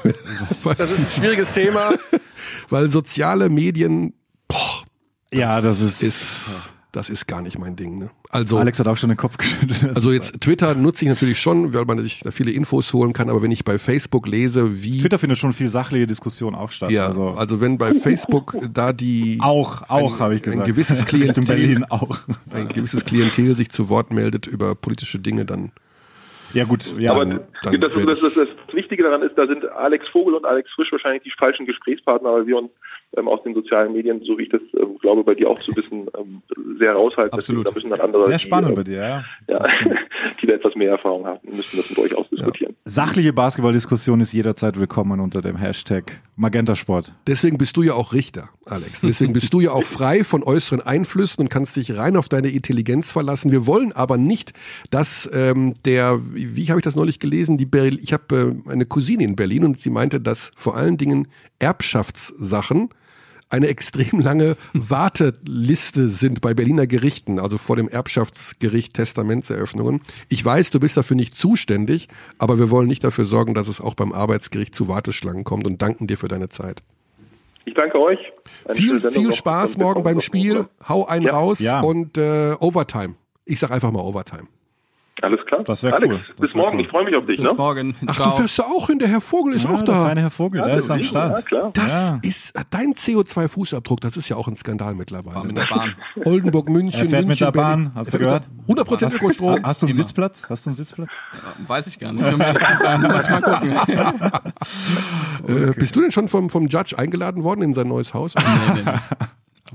weil 0.64 0.76
das 0.76 0.92
ist 0.92 1.00
ein 1.00 1.10
schwieriges 1.10 1.54
Thema, 1.54 1.94
weil 2.70 2.90
soziale 2.90 3.50
Medien, 3.50 4.14
boah, 4.48 4.84
das 5.32 5.40
ja, 5.40 5.62
das 5.62 5.82
ist, 5.82 6.04
ist 6.04 6.74
das 6.96 7.10
ist 7.10 7.28
gar 7.28 7.42
nicht 7.42 7.60
mein 7.60 7.76
Ding. 7.76 8.00
Ne? 8.00 8.10
Also 8.30 8.58
Alex 8.58 8.80
hat 8.80 8.88
auch 8.88 8.98
schon 8.98 9.10
den 9.10 9.18
Kopf 9.18 9.38
geschüttelt. 9.38 9.96
Also 9.96 10.12
jetzt 10.12 10.40
Twitter 10.42 10.76
nutze 10.76 11.06
ich 11.06 11.10
natürlich 11.10 11.40
schon, 11.40 11.74
weil 11.74 11.86
man 11.86 12.02
sich 12.02 12.22
da 12.22 12.32
viele 12.32 12.52
Infos 12.52 12.94
holen 12.94 13.14
kann. 13.14 13.30
Aber 13.30 13.42
wenn 13.42 13.52
ich 13.52 13.66
bei 13.66 13.78
Facebook 13.78 14.28
lese, 14.28 14.84
wie 14.84 15.02
Twitter 15.02 15.20
findet 15.20 15.38
schon 15.38 15.54
viel 15.54 15.70
sachliche 15.70 16.08
Diskussion 16.08 16.56
auch 16.56 16.72
statt. 16.72 16.92
Ja, 16.92 17.08
also, 17.08 17.30
also 17.32 17.62
wenn 17.62 17.78
bei 17.78 17.94
Facebook 17.94 18.56
da 18.72 18.94
die 18.94 19.38
auch 19.42 19.90
auch 19.90 20.20
habe 20.20 20.36
ich 20.36 20.42
gesagt 20.42 20.62
ein 20.62 20.68
gewisses 20.68 21.06
Klientel 21.06 21.44
in 21.44 21.48
Berlin 21.48 21.86
auch 21.90 22.20
ein 22.52 22.70
gewisses 22.70 23.04
Klientel 23.06 23.56
sich 23.58 23.70
zu 23.70 23.90
Wort 23.90 24.12
meldet 24.12 24.48
über 24.48 24.76
politische 24.76 25.20
Dinge, 25.20 25.46
dann 25.46 25.72
ja 26.54 26.64
gut, 26.64 26.96
ja. 26.98 27.12
Aber 27.12 27.26
das, 27.26 27.42
das, 27.64 28.22
das, 28.22 28.34
das, 28.34 28.48
Wichtige 28.72 29.04
daran 29.04 29.22
ist, 29.24 29.38
da 29.38 29.46
sind 29.46 29.66
Alex 29.72 30.08
Vogel 30.08 30.36
und 30.36 30.46
Alex 30.46 30.72
Frisch 30.72 30.90
wahrscheinlich 30.92 31.24
die 31.24 31.34
falschen 31.38 31.66
Gesprächspartner, 31.66 32.32
weil 32.32 32.48
wir 32.48 32.58
uns 32.58 32.72
ähm, 33.18 33.28
aus 33.28 33.44
den 33.44 33.56
sozialen 33.56 33.94
Medien, 33.94 34.22
so 34.22 34.38
wie 34.38 34.44
ich 34.44 34.50
das 34.50 34.62
ähm, 34.80 34.98
glaube, 35.00 35.24
bei 35.24 35.36
dir 35.36 35.50
auch 35.50 35.60
zu 35.60 35.76
wissen, 35.76 36.08
ähm, 36.18 36.42
sehr 36.80 36.94
raushalten. 36.94 37.34
Absolut. 37.34 37.68
Da 37.68 37.72
müssen 37.72 37.90
dann 37.90 38.02
andere, 38.02 38.26
sehr 38.26 38.40
spannend 38.40 38.72
die, 38.72 38.76
bei 38.76 38.84
dir, 38.84 38.98
ja. 38.98 39.24
ja 39.48 39.66
die 40.42 40.48
da 40.48 40.54
etwas 40.54 40.76
mehr 40.76 40.92
Erfahrung 40.92 41.26
haben, 41.26 41.40
müssen 41.44 41.78
das 41.78 41.90
mit 41.90 42.00
euch 42.00 42.16
ausdiskutieren. 42.16 42.74
Ja. 42.74 42.92
Sachliche 42.92 43.34
Basketballdiskussion 43.34 44.20
ist 44.20 44.34
jederzeit 44.34 44.80
willkommen 44.80 45.20
unter 45.20 45.42
dem 45.42 45.58
Hashtag 45.58 46.22
Magentasport. 46.36 47.14
Deswegen 47.28 47.58
bist 47.58 47.78
du 47.78 47.84
ja 47.84 47.94
auch 47.94 48.14
Richter, 48.14 48.50
Alex. 48.66 49.02
Deswegen 49.02 49.34
bist 49.34 49.54
du 49.54 49.62
ja 49.62 49.72
auch 49.72 49.84
frei 49.84 50.24
von 50.24 50.44
äußeren 50.44 50.82
Einflüssen 50.82 51.42
und 51.42 51.50
kannst 51.50 51.76
dich 51.78 51.96
rein 51.96 52.18
auf 52.18 52.28
deine 52.28 52.50
Intelligenz 52.50 53.12
verlassen. 53.12 53.52
Wir 53.52 53.66
wollen 53.66 53.94
aber 53.94 54.18
nicht, 54.18 54.54
dass 54.92 55.30
ähm, 55.34 55.74
der, 55.86 56.20
wie, 56.34 56.56
wie 56.56 56.70
habe 56.70 56.80
ich 56.80 56.84
das 56.84 56.96
neulich 56.96 57.20
gelesen, 57.20 57.58
die 57.58 57.66
Berl 57.66 57.98
ich 58.00 58.14
habe 58.14 58.56
äh, 58.68 58.72
eine 58.72 58.86
Cousine 58.86 59.24
in 59.24 59.36
Berlin 59.36 59.64
und 59.64 59.80
sie 59.80 59.90
meinte, 59.90 60.20
dass 60.20 60.52
vor 60.58 60.76
allen 60.76 60.98
Dingen 60.98 61.28
Erbschaftssachen 61.60 62.90
eine 63.50 63.68
extrem 63.68 64.20
lange 64.20 64.58
Warteliste 64.74 66.08
sind 66.08 66.42
bei 66.42 66.54
Berliner 66.54 66.88
Gerichten, 66.88 67.40
also 67.40 67.58
vor 67.58 67.76
dem 67.76 67.88
Erbschaftsgericht 67.88 68.94
Testamentseröffnungen. 68.94 70.02
Ich 70.30 70.44
weiß, 70.44 70.72
du 70.72 70.80
bist 70.80 70.98
dafür 70.98 71.16
nicht 71.16 71.36
zuständig, 71.36 72.08
aber 72.38 72.60
wir 72.60 72.70
wollen 72.70 72.88
nicht 72.88 73.04
dafür 73.04 73.26
sorgen, 73.26 73.54
dass 73.54 73.68
es 73.68 73.80
auch 73.82 73.94
beim 73.94 74.14
Arbeitsgericht 74.14 74.74
zu 74.74 74.88
Warteschlangen 74.88 75.44
kommt 75.44 75.66
und 75.68 75.82
danken 75.82 76.08
dir 76.08 76.18
für 76.18 76.28
deine 76.28 76.50
Zeit. 76.50 76.82
Ich 77.66 77.74
danke 77.74 78.00
euch. 78.00 78.20
viel, 78.74 79.00
viel 79.00 79.34
Spaß 79.34 79.78
morgen 79.78 80.04
beim 80.04 80.20
Spiel. 80.20 80.68
Hau 80.88 81.06
einen 81.06 81.26
ja. 81.26 81.34
raus 81.34 81.60
ja. 81.60 81.82
und 81.82 82.18
äh, 82.18 82.54
Overtime. 82.60 83.16
Ich 83.44 83.60
sag 83.60 83.72
einfach 83.72 83.92
mal 83.92 84.02
Overtime. 84.02 84.48
Alles 85.22 85.46
klar. 85.46 85.64
Das 85.64 85.82
wäre 85.82 85.98
cool. 86.06 86.22
bis 86.38 86.54
morgen. 86.54 86.78
Cool. 86.78 86.84
Ich 86.84 86.90
freue 86.90 87.06
mich 87.06 87.16
auf 87.16 87.26
dich. 87.26 87.38
Bis 87.38 87.46
ne? 87.46 87.54
morgen. 87.54 87.96
Ach, 88.06 88.16
Ciao. 88.16 88.32
du 88.32 88.36
fährst 88.38 88.58
ja 88.58 88.66
auch 88.66 88.88
hin. 88.88 89.00
Der 89.00 89.08
Herr 89.08 89.22
Vogel 89.22 89.56
ist 89.56 89.64
ja, 89.64 89.70
auch 89.72 89.82
da. 89.82 89.94
Der 89.94 90.06
feine 90.08 90.22
Herr 90.22 90.30
Vogel, 90.30 90.60
ja, 90.60 90.68
der 90.68 90.78
ist 90.78 90.92
am 90.92 91.02
Start. 91.02 91.40
Ja, 91.40 91.42
klar. 91.44 91.72
Das 91.74 92.10
ja. 92.10 92.20
ist 92.22 92.54
dein 92.70 92.94
CO2-Fußabdruck. 92.94 94.02
Das 94.02 94.18
ist 94.18 94.28
ja 94.28 94.36
auch 94.36 94.48
ein 94.48 94.56
Skandal 94.56 94.94
mittlerweile. 94.94 95.36
Fahr 95.36 95.46
mit 95.46 95.56
der 95.56 95.68
Bahn. 95.68 95.96
Oldenburg, 96.26 96.70
München, 96.70 97.02
er 97.02 97.08
fährt 97.08 97.28
München, 97.28 97.48
mit 97.48 97.56
der 97.56 97.60
Bahn. 97.60 97.92
Hast 97.96 98.14
du 98.14 98.20
gehört? 98.20 98.44
100% 98.68 99.16
Ökostrom. 99.16 99.64
Hast 99.64 99.82
du 99.82 99.86
einen 99.86 99.96
Immer. 99.96 100.04
Sitzplatz? 100.04 100.50
Hast 100.50 100.66
du 100.66 100.72
einen 100.72 100.78
Sitzplatz? 100.78 101.10
Weiß 101.66 101.88
ich 101.88 101.98
gar 101.98 102.12
nicht. 102.12 102.26
Ich 102.26 102.38
muss 102.38 103.30
mal 103.30 103.42
gucken. 103.42 103.72
äh, 105.48 105.72
bist 105.78 105.96
du 105.96 106.02
denn 106.02 106.12
schon 106.12 106.28
vom, 106.28 106.50
vom 106.50 106.68
Judge 106.68 106.98
eingeladen 106.98 107.44
worden 107.44 107.62
in 107.62 107.74
sein 107.74 107.88
neues 107.88 108.14
Haus? 108.14 108.34
nee, 108.36 108.82
nee. 108.86 108.92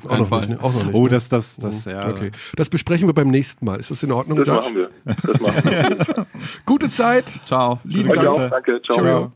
Auf 0.04 0.10
auch, 0.10 0.18
noch 0.18 0.28
Fall. 0.28 0.40
Nicht, 0.40 0.50
ne? 0.50 0.60
auch 0.62 0.72
noch 0.72 0.84
nicht. 0.84 0.94
Oh, 0.94 1.04
ne? 1.04 1.10
das, 1.10 1.28
das, 1.28 1.56
das, 1.56 1.84
ja. 1.84 2.08
Okay. 2.08 2.30
Das 2.56 2.68
besprechen 2.68 3.08
wir 3.08 3.14
beim 3.14 3.28
nächsten 3.28 3.64
Mal. 3.64 3.80
Ist 3.80 3.90
das 3.90 4.02
in 4.02 4.12
Ordnung, 4.12 4.38
das 4.44 4.48
Judge? 4.48 4.60
Machen 4.60 4.76
wir. 4.76 5.16
Das 5.32 5.40
machen 5.40 5.64
wir. 5.64 6.26
Gute 6.66 6.90
Zeit. 6.90 7.40
Ciao. 7.44 7.78
Lieben 7.84 8.08
Dank. 8.08 8.50
Danke. 8.50 8.80
Ciao. 8.82 8.98
Ciao. 8.98 9.32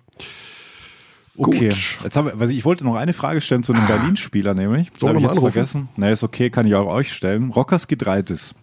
Okay, 1.36 1.70
jetzt 2.04 2.16
haben 2.16 2.38
wir, 2.38 2.48
ich 2.48 2.64
wollte 2.64 2.84
noch 2.84 2.94
eine 2.94 3.12
Frage 3.12 3.40
stellen 3.40 3.64
zu 3.64 3.72
einem 3.72 3.84
ah. 3.84 3.88
Berlin-Spieler, 3.88 4.54
nämlich. 4.54 4.92
Soll 4.98 5.16
ich 5.16 5.22
jetzt 5.22 5.30
anrufen? 5.32 5.52
vergessen. 5.52 5.88
Nee, 5.96 6.12
ist 6.12 6.22
okay, 6.22 6.48
kann 6.48 6.66
ich 6.66 6.74
auch 6.76 6.86
euch 6.86 7.12
stellen. 7.12 7.50
Rockers 7.50 7.88
Gedreitis. 7.88 8.54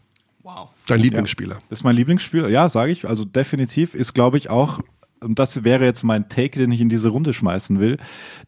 Wow. 0.43 0.69
Dein 0.87 0.99
Lieblingsspieler. 1.01 1.55
Ja, 1.55 1.61
ist 1.69 1.83
mein 1.83 1.95
Lieblingsspieler, 1.95 2.47
ja, 2.47 2.69
sage 2.69 2.91
ich. 2.93 3.07
Also 3.07 3.25
definitiv 3.25 3.93
ist, 3.93 4.13
glaube 4.13 4.37
ich, 4.37 4.49
auch 4.49 4.79
und 5.23 5.39
das 5.39 5.63
wäre 5.63 5.85
jetzt 5.85 6.03
mein 6.03 6.29
Take, 6.29 6.59
den 6.59 6.71
ich 6.71 6.81
in 6.81 6.89
diese 6.89 7.09
Runde 7.09 7.33
schmeißen 7.33 7.79
will. 7.79 7.97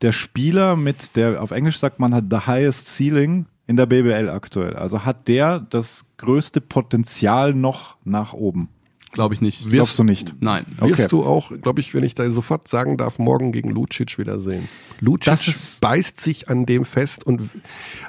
Der 0.02 0.12
Spieler 0.12 0.76
mit 0.76 1.16
der, 1.16 1.42
auf 1.42 1.52
Englisch 1.52 1.78
sagt 1.78 2.00
man, 2.00 2.14
hat 2.14 2.26
the 2.30 2.48
highest 2.48 2.88
ceiling 2.88 3.46
in 3.68 3.78
der 3.78 3.86
BBL 3.86 4.30
aktuell. 4.30 4.76
Also 4.76 5.06
hat 5.06 5.28
der 5.28 5.60
das 5.60 6.06
größte 6.18 6.62
Potenzial 6.62 7.54
noch 7.54 7.98
nach 8.04 8.34
oben? 8.34 8.70
Glaube 9.12 9.36
ich 9.36 9.42
nicht. 9.42 9.66
Wirst, 9.66 9.74
Glaubst 9.74 10.00
du 10.00 10.04
nicht? 10.04 10.36
Nein. 10.40 10.66
Wirst 10.80 10.94
okay. 10.94 11.08
du 11.08 11.24
auch, 11.24 11.52
glaube 11.62 11.80
ich, 11.82 11.94
wenn 11.94 12.04
ich 12.04 12.16
da 12.16 12.30
sofort 12.32 12.68
sagen 12.68 12.98
darf, 12.98 13.20
morgen 13.20 13.52
gegen 13.52 13.70
Lucic 13.70 14.18
wiedersehen. 14.18 14.68
Lucic 15.00 15.80
beißt 15.82 16.20
sich 16.20 16.50
an 16.50 16.66
dem 16.66 16.84
fest 16.84 17.24
und 17.24 17.48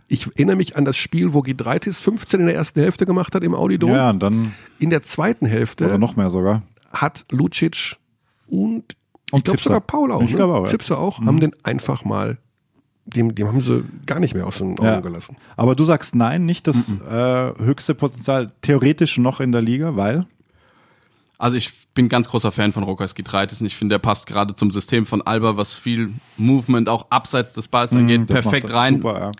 ich 0.08 0.28
erinnere 0.28 0.56
mich 0.56 0.76
an 0.76 0.86
das 0.86 0.96
Spiel, 0.96 1.34
wo 1.34 1.42
Gidreitis 1.42 2.00
15 2.00 2.40
in 2.40 2.46
der 2.46 2.54
ersten 2.54 2.80
Hälfte 2.80 3.04
gemacht 3.04 3.34
hat 3.34 3.44
im 3.44 3.54
Audidom. 3.54 3.90
Ja, 3.90 4.10
und 4.10 4.22
dann. 4.22 4.54
In 4.78 4.88
der 4.88 5.02
zweiten 5.02 5.44
Hälfte. 5.44 5.84
Oder 5.84 5.98
noch 5.98 6.16
mehr 6.16 6.30
sogar. 6.30 6.62
Hat 6.90 7.26
Lucic 7.30 7.98
und, 8.46 8.96
und 9.30 9.38
ich 9.38 9.44
glaube 9.44 9.60
sogar 9.60 9.80
Paul 9.80 10.12
auch, 10.12 10.22
ich 10.22 10.30
ne? 10.30 10.36
glaube 10.36 10.54
auch, 10.54 10.70
ja. 10.70 10.96
Auch, 10.96 11.18
mhm. 11.18 11.26
haben 11.26 11.40
den 11.40 11.52
einfach 11.64 12.04
mal 12.04 12.38
dem, 13.06 13.34
dem 13.34 13.48
haben 13.48 13.60
sie 13.60 13.84
gar 14.06 14.18
nicht 14.18 14.34
mehr 14.34 14.46
aus 14.46 14.58
den 14.58 14.78
Augen 14.78 14.86
ja. 14.86 15.00
gelassen. 15.00 15.36
Aber 15.56 15.74
du 15.74 15.84
sagst 15.84 16.14
nein, 16.14 16.46
nicht 16.46 16.66
das 16.66 16.88
mhm. 16.88 17.02
äh, 17.06 17.52
höchste 17.58 17.94
Potenzial 17.94 18.50
theoretisch 18.62 19.18
noch 19.18 19.40
in 19.40 19.52
der 19.52 19.60
Liga, 19.60 19.96
weil? 19.96 20.26
Also 21.36 21.56
ich 21.56 21.70
bin 21.94 22.08
ganz 22.08 22.28
großer 22.28 22.50
Fan 22.50 22.72
von 22.72 22.84
Rokas 22.84 23.14
Gitreitis 23.14 23.60
und 23.60 23.66
ich 23.66 23.76
finde, 23.76 23.94
der 23.94 23.98
passt 23.98 24.26
gerade 24.26 24.54
zum 24.54 24.70
System 24.70 25.04
von 25.04 25.20
Alba, 25.20 25.56
was 25.56 25.74
viel 25.74 26.14
Movement 26.38 26.88
auch 26.88 27.10
abseits 27.10 27.52
des 27.52 27.68
Balls 27.68 27.92
angeht, 27.92 28.20
mhm, 28.20 28.26
perfekt 28.26 28.72
rein. 28.72 28.96
Super, 28.96 29.18
ja 29.18 29.32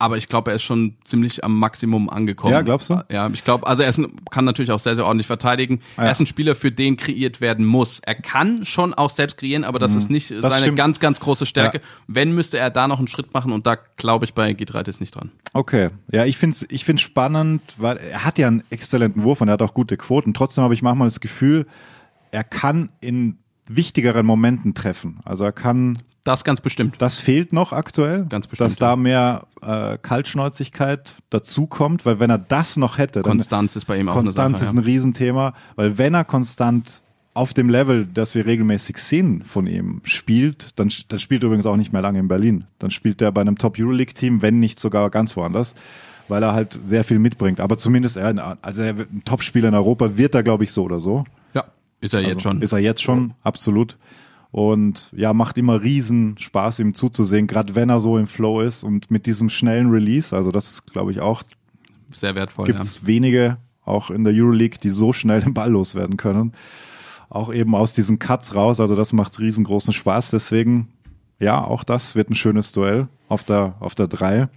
aber 0.00 0.16
ich 0.16 0.28
glaube, 0.28 0.50
er 0.50 0.54
ist 0.54 0.62
schon 0.62 0.96
ziemlich 1.04 1.44
am 1.44 1.58
Maximum 1.58 2.08
angekommen. 2.08 2.54
Ja, 2.54 2.62
glaubst 2.62 2.88
du? 2.88 3.04
Ja, 3.10 3.28
ich 3.32 3.44
glaube, 3.44 3.66
also 3.66 3.82
er 3.82 3.90
ist, 3.90 4.00
kann 4.30 4.46
natürlich 4.46 4.70
auch 4.70 4.78
sehr, 4.78 4.94
sehr 4.94 5.04
ordentlich 5.04 5.26
verteidigen. 5.26 5.80
Ah, 5.96 6.02
ja. 6.02 6.06
Er 6.06 6.12
ist 6.12 6.20
ein 6.20 6.26
Spieler, 6.26 6.54
für 6.54 6.72
den 6.72 6.96
kreiert 6.96 7.42
werden 7.42 7.66
muss. 7.66 8.00
Er 8.00 8.14
kann 8.14 8.64
schon 8.64 8.94
auch 8.94 9.10
selbst 9.10 9.36
kreieren, 9.36 9.62
aber 9.62 9.78
das 9.78 9.92
mhm. 9.92 9.98
ist 9.98 10.10
nicht 10.10 10.30
das 10.30 10.40
seine 10.40 10.64
stimmt. 10.64 10.78
ganz, 10.78 11.00
ganz 11.00 11.20
große 11.20 11.44
Stärke. 11.44 11.78
Ja. 11.78 11.84
Wenn, 12.06 12.34
müsste 12.34 12.58
er 12.58 12.70
da 12.70 12.88
noch 12.88 12.98
einen 12.98 13.08
Schritt 13.08 13.34
machen 13.34 13.52
und 13.52 13.66
da 13.66 13.76
glaube 13.96 14.24
ich 14.24 14.32
bei 14.32 14.54
Gitraitis 14.54 15.00
nicht 15.00 15.14
dran. 15.14 15.32
Okay, 15.52 15.90
ja, 16.10 16.24
ich 16.24 16.38
finde 16.38 16.56
es 16.56 16.66
ich 16.70 16.86
find's 16.86 17.02
spannend, 17.02 17.60
weil 17.76 17.98
er 17.98 18.24
hat 18.24 18.38
ja 18.38 18.46
einen 18.46 18.62
exzellenten 18.70 19.22
Wurf 19.22 19.42
und 19.42 19.48
er 19.48 19.52
hat 19.52 19.62
auch 19.62 19.74
gute 19.74 19.98
Quoten. 19.98 20.32
Trotzdem 20.32 20.64
habe 20.64 20.72
ich 20.72 20.80
manchmal 20.80 21.08
das 21.08 21.20
Gefühl, 21.20 21.66
er 22.30 22.44
kann 22.44 22.88
in 23.02 23.36
wichtigeren 23.76 24.26
Momenten 24.26 24.74
treffen. 24.74 25.20
Also 25.24 25.44
er 25.44 25.52
kann 25.52 25.98
das 26.24 26.44
ganz 26.44 26.60
bestimmt. 26.60 26.96
Das 26.98 27.18
fehlt 27.18 27.52
noch 27.52 27.72
aktuell. 27.72 28.26
Ganz 28.28 28.46
bestimmt. 28.46 28.70
Dass 28.70 28.76
da 28.76 28.96
mehr 28.96 29.46
äh, 29.62 29.96
Kaltschnäuzigkeit 29.98 31.14
dazukommt, 31.30 32.04
weil 32.04 32.20
wenn 32.20 32.30
er 32.30 32.38
das 32.38 32.76
noch 32.76 32.98
hätte. 32.98 33.22
Konstanz 33.22 33.74
ist 33.76 33.86
bei 33.86 33.98
ihm 33.98 34.08
auch 34.08 34.14
Konstanz 34.14 34.38
eine 34.38 34.56
Sache, 34.56 34.64
ist 34.64 34.74
ein 34.74 34.82
ja. 34.82 34.84
Riesenthema, 34.84 35.54
weil 35.76 35.96
wenn 35.96 36.14
er 36.14 36.24
konstant 36.24 37.02
auf 37.32 37.54
dem 37.54 37.70
Level, 37.70 38.06
das 38.06 38.34
wir 38.34 38.44
regelmäßig 38.44 38.98
sehen 38.98 39.44
von 39.44 39.66
ihm, 39.66 40.02
spielt, 40.04 40.78
dann, 40.78 40.90
dann 41.08 41.18
spielt 41.20 41.42
er 41.42 41.46
übrigens 41.46 41.66
auch 41.66 41.76
nicht 41.76 41.92
mehr 41.92 42.02
lange 42.02 42.18
in 42.18 42.28
Berlin. 42.28 42.64
Dann 42.78 42.90
spielt 42.90 43.22
er 43.22 43.32
bei 43.32 43.40
einem 43.40 43.56
Top 43.56 43.78
Euroleague 43.78 44.12
Team, 44.12 44.42
wenn 44.42 44.58
nicht 44.58 44.78
sogar 44.80 45.08
ganz 45.10 45.36
woanders, 45.36 45.74
weil 46.28 46.42
er 46.42 46.52
halt 46.52 46.78
sehr 46.86 47.04
viel 47.04 47.18
mitbringt. 47.18 47.60
Aber 47.60 47.78
zumindest 47.78 48.16
er, 48.16 48.58
also 48.60 48.82
er 48.82 48.94
ein 48.94 49.22
Topspieler 49.24 49.68
in 49.68 49.74
Europa 49.74 50.16
wird 50.16 50.34
er, 50.34 50.42
glaube 50.42 50.64
ich, 50.64 50.72
so 50.72 50.82
oder 50.82 50.98
so. 50.98 51.24
Ja, 51.54 51.64
ist 52.00 52.14
er 52.14 52.18
also 52.18 52.30
jetzt 52.30 52.42
schon. 52.42 52.62
Ist 52.62 52.72
er 52.72 52.78
jetzt 52.78 53.02
schon, 53.02 53.34
absolut. 53.42 53.98
Und 54.50 55.12
ja, 55.16 55.32
macht 55.32 55.58
immer 55.58 55.82
riesen 55.82 56.36
Spaß, 56.38 56.80
ihm 56.80 56.94
zuzusehen, 56.94 57.46
gerade 57.46 57.74
wenn 57.74 57.88
er 57.88 58.00
so 58.00 58.18
im 58.18 58.26
Flow 58.26 58.60
ist 58.60 58.82
und 58.82 59.10
mit 59.10 59.26
diesem 59.26 59.48
schnellen 59.48 59.90
Release. 59.90 60.34
Also 60.34 60.50
das 60.50 60.70
ist, 60.70 60.86
glaube 60.86 61.12
ich, 61.12 61.20
auch 61.20 61.44
sehr 62.10 62.34
wertvoll. 62.34 62.66
Gibt 62.66 62.80
es 62.80 63.02
ja. 63.02 63.06
wenige, 63.06 63.58
auch 63.84 64.10
in 64.10 64.24
der 64.24 64.32
Euroleague, 64.34 64.78
die 64.82 64.88
so 64.88 65.12
schnell 65.12 65.40
den 65.40 65.54
Ball 65.54 65.70
loswerden 65.70 66.16
können. 66.16 66.52
Auch 67.28 67.52
eben 67.52 67.76
aus 67.76 67.94
diesen 67.94 68.18
Cuts 68.18 68.56
raus. 68.56 68.80
Also 68.80 68.96
das 68.96 69.12
macht 69.12 69.38
riesengroßen 69.38 69.94
Spaß. 69.94 70.30
Deswegen, 70.30 70.88
ja, 71.38 71.62
auch 71.62 71.84
das 71.84 72.16
wird 72.16 72.28
ein 72.30 72.34
schönes 72.34 72.72
Duell 72.72 73.06
auf 73.28 73.44
der, 73.44 73.76
auf 73.78 73.94
der 73.94 74.08
drei. 74.08 74.48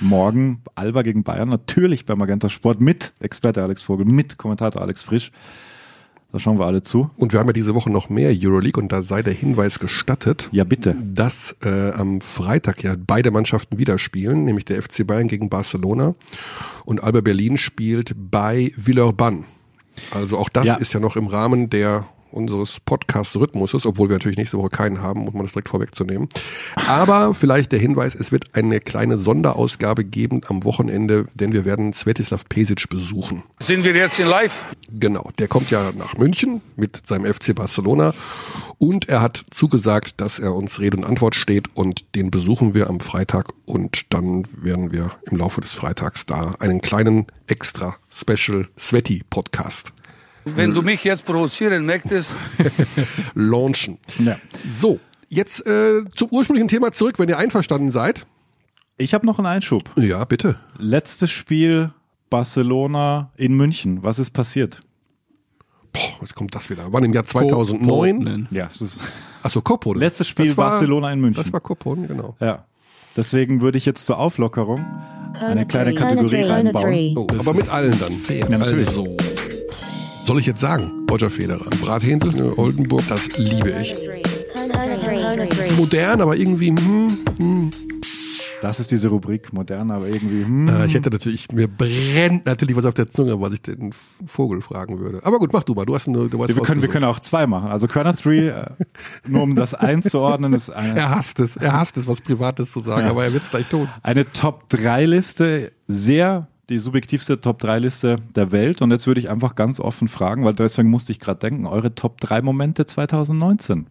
Morgen 0.00 0.62
Alba 0.74 1.02
gegen 1.02 1.22
Bayern, 1.22 1.48
natürlich 1.48 2.04
bei 2.04 2.16
Magenta 2.16 2.48
Sport 2.48 2.80
mit 2.80 3.12
Experte 3.20 3.62
Alex 3.62 3.82
Vogel, 3.82 4.06
mit 4.06 4.38
Kommentator 4.38 4.82
Alex 4.82 5.04
Frisch. 5.04 5.30
Da 6.34 6.40
schauen 6.40 6.58
wir 6.58 6.66
alle 6.66 6.82
zu. 6.82 7.10
Und 7.16 7.32
wir 7.32 7.38
haben 7.38 7.46
ja 7.46 7.52
diese 7.52 7.76
Woche 7.76 7.90
noch 7.90 8.10
mehr 8.10 8.34
Euroleague 8.34 8.82
und 8.82 8.90
da 8.90 9.02
sei 9.02 9.22
der 9.22 9.32
Hinweis 9.32 9.78
gestattet. 9.78 10.48
Ja, 10.50 10.64
bitte. 10.64 10.96
Dass 11.00 11.54
äh, 11.64 11.92
am 11.92 12.20
Freitag 12.20 12.82
ja 12.82 12.96
beide 12.98 13.30
Mannschaften 13.30 13.78
wieder 13.78 14.00
spielen, 14.00 14.44
nämlich 14.44 14.64
der 14.64 14.82
FC 14.82 15.06
Bayern 15.06 15.28
gegen 15.28 15.48
Barcelona 15.48 16.16
und 16.84 17.04
Alba 17.04 17.20
Berlin 17.20 17.56
spielt 17.56 18.16
bei 18.16 18.72
Villeurbanne. 18.74 19.44
Also 20.10 20.36
auch 20.36 20.48
das 20.48 20.66
ja. 20.66 20.74
ist 20.74 20.92
ja 20.92 20.98
noch 20.98 21.14
im 21.14 21.28
Rahmen 21.28 21.70
der 21.70 22.08
unseres 22.34 22.80
Podcast-Rhythmuses, 22.80 23.86
obwohl 23.86 24.08
wir 24.08 24.16
natürlich 24.16 24.36
nächste 24.36 24.58
Woche 24.58 24.70
keinen 24.70 25.00
haben, 25.00 25.28
um 25.28 25.40
das 25.42 25.52
direkt 25.52 25.68
vorwegzunehmen. 25.68 26.28
Aber 26.86 27.32
vielleicht 27.34 27.72
der 27.72 27.78
Hinweis, 27.78 28.14
es 28.14 28.32
wird 28.32 28.54
eine 28.54 28.80
kleine 28.80 29.16
Sonderausgabe 29.16 30.04
geben 30.04 30.42
am 30.48 30.64
Wochenende, 30.64 31.26
denn 31.34 31.52
wir 31.52 31.64
werden 31.64 31.92
Svetislav 31.92 32.48
Pesic 32.48 32.88
besuchen. 32.88 33.42
Sind 33.60 33.84
wir 33.84 33.94
jetzt 33.94 34.18
in 34.18 34.26
live? 34.26 34.66
Genau, 34.90 35.30
der 35.38 35.48
kommt 35.48 35.70
ja 35.70 35.92
nach 35.96 36.16
München 36.18 36.60
mit 36.76 37.06
seinem 37.06 37.32
FC 37.32 37.54
Barcelona 37.54 38.12
und 38.78 39.08
er 39.08 39.20
hat 39.20 39.42
zugesagt, 39.50 40.20
dass 40.20 40.38
er 40.38 40.54
uns 40.54 40.80
Rede 40.80 40.96
und 40.96 41.04
Antwort 41.04 41.34
steht 41.34 41.68
und 41.74 42.14
den 42.14 42.30
besuchen 42.30 42.74
wir 42.74 42.88
am 42.88 43.00
Freitag 43.00 43.52
und 43.64 44.12
dann 44.12 44.46
werden 44.60 44.92
wir 44.92 45.12
im 45.30 45.38
Laufe 45.38 45.60
des 45.60 45.74
Freitags 45.74 46.26
da 46.26 46.54
einen 46.58 46.80
kleinen 46.80 47.26
extra 47.46 47.96
Special 48.10 48.68
Sveti 48.76 49.22
Podcast 49.30 49.92
wenn 50.44 50.74
du 50.74 50.82
mich 50.82 51.04
jetzt 51.04 51.24
provozieren 51.24 51.86
möchtest. 51.86 52.36
Launchen. 53.34 53.98
Ja. 54.18 54.36
So, 54.66 55.00
jetzt 55.28 55.66
äh, 55.66 56.04
zum 56.14 56.28
ursprünglichen 56.30 56.68
Thema 56.68 56.92
zurück, 56.92 57.18
wenn 57.18 57.28
ihr 57.28 57.38
einverstanden 57.38 57.90
seid. 57.90 58.26
Ich 58.96 59.14
habe 59.14 59.26
noch 59.26 59.38
einen 59.38 59.46
Einschub. 59.46 59.90
Ja, 59.96 60.24
bitte. 60.24 60.56
Letztes 60.78 61.30
Spiel 61.30 61.92
Barcelona 62.30 63.32
in 63.36 63.54
München. 63.54 64.02
Was 64.02 64.18
ist 64.18 64.30
passiert? 64.30 64.80
Boah, 65.92 66.00
jetzt 66.20 66.34
kommt 66.34 66.54
das 66.54 66.70
wieder. 66.70 66.92
Wann 66.92 67.04
im 67.04 67.12
Jahr 67.12 67.24
2009? 67.24 68.48
Ja, 68.50 68.66
das 68.66 68.80
ist 68.80 68.98
Achso, 69.42 69.60
Koponen. 69.60 70.00
Letztes 70.00 70.26
Spiel 70.26 70.56
war, 70.56 70.70
Barcelona 70.70 71.12
in 71.12 71.20
München. 71.20 71.42
Das 71.42 71.52
war 71.52 71.60
Koponen, 71.60 72.08
genau. 72.08 72.34
Ja. 72.40 72.64
Deswegen 73.16 73.60
würde 73.60 73.78
ich 73.78 73.84
jetzt 73.84 74.06
zur 74.06 74.18
Auflockerung 74.18 74.84
eine 75.40 75.66
kleine 75.66 75.94
Kategorie 75.94 76.42
reinbauen. 76.42 77.14
Oh, 77.16 77.26
aber 77.38 77.54
mit 77.54 77.68
allen 77.70 77.94
dann. 77.98 78.12
Ja, 78.36 78.48
natürlich. 78.48 78.88
Also. 78.88 79.16
Soll 80.24 80.40
ich 80.40 80.46
jetzt 80.46 80.60
sagen? 80.60 81.06
Roger 81.10 81.28
Federer. 81.28 81.68
Brathändel, 81.82 82.32
ne, 82.32 82.56
Oldenburg, 82.56 83.02
das 83.08 83.36
liebe 83.36 83.70
ich. 83.82 83.94
Modern, 85.76 86.22
aber 86.22 86.36
irgendwie, 86.36 86.68
hm, 86.68 87.08
hm. 87.38 87.70
Das 88.62 88.80
ist 88.80 88.90
diese 88.90 89.08
Rubrik 89.08 89.52
modern, 89.52 89.90
aber 89.90 90.06
irgendwie. 90.06 90.42
Hm. 90.42 90.68
Äh, 90.68 90.86
ich 90.86 90.94
hätte 90.94 91.10
natürlich, 91.10 91.52
mir 91.52 91.68
brennt 91.68 92.46
natürlich 92.46 92.74
was 92.74 92.86
auf 92.86 92.94
der 92.94 93.10
Zunge, 93.10 93.38
was 93.38 93.52
ich 93.52 93.60
den 93.60 93.92
Vogel 94.24 94.62
fragen 94.62 94.98
würde. 94.98 95.20
Aber 95.22 95.38
gut, 95.38 95.52
mach 95.52 95.64
du 95.64 95.74
mal. 95.74 95.84
Du 95.84 95.94
hast 95.94 96.08
eine, 96.08 96.30
du 96.30 96.42
hast 96.42 96.56
wir 96.56 96.62
können, 96.62 96.80
wir 96.80 96.88
können 96.88 97.04
auch 97.04 97.18
zwei 97.18 97.46
machen. 97.46 97.70
Also 97.70 97.86
Körner 97.86 98.14
3, 98.14 98.34
äh, 98.34 98.64
nur 99.28 99.42
um 99.42 99.54
das 99.54 99.74
einzuordnen, 99.74 100.54
ist 100.54 100.70
eine. 100.74 100.98
Er 100.98 101.10
hasst 101.10 101.40
es. 101.40 101.56
Er 101.56 101.74
hasst 101.74 101.98
es, 101.98 102.06
was 102.06 102.22
Privates 102.22 102.72
zu 102.72 102.80
sagen, 102.80 103.04
ja. 103.04 103.10
aber 103.10 103.26
er 103.26 103.34
wird 103.34 103.42
es 103.42 103.50
gleich 103.50 103.66
tun. 103.66 103.90
Eine 104.02 104.32
Top 104.32 104.70
3 104.70 105.04
Liste, 105.04 105.72
sehr 105.86 106.48
die 106.68 106.78
subjektivste 106.78 107.40
Top 107.40 107.58
3 107.58 107.78
Liste 107.78 108.16
der 108.34 108.52
Welt. 108.52 108.82
Und 108.82 108.90
jetzt 108.90 109.06
würde 109.06 109.20
ich 109.20 109.30
einfach 109.30 109.54
ganz 109.54 109.80
offen 109.80 110.08
fragen, 110.08 110.44
weil 110.44 110.54
deswegen 110.54 110.90
musste 110.90 111.12
ich 111.12 111.20
gerade 111.20 111.40
denken, 111.40 111.66
eure 111.66 111.94
Top 111.94 112.20
3 112.20 112.42
Momente 112.42 112.86
2019. 112.86 113.86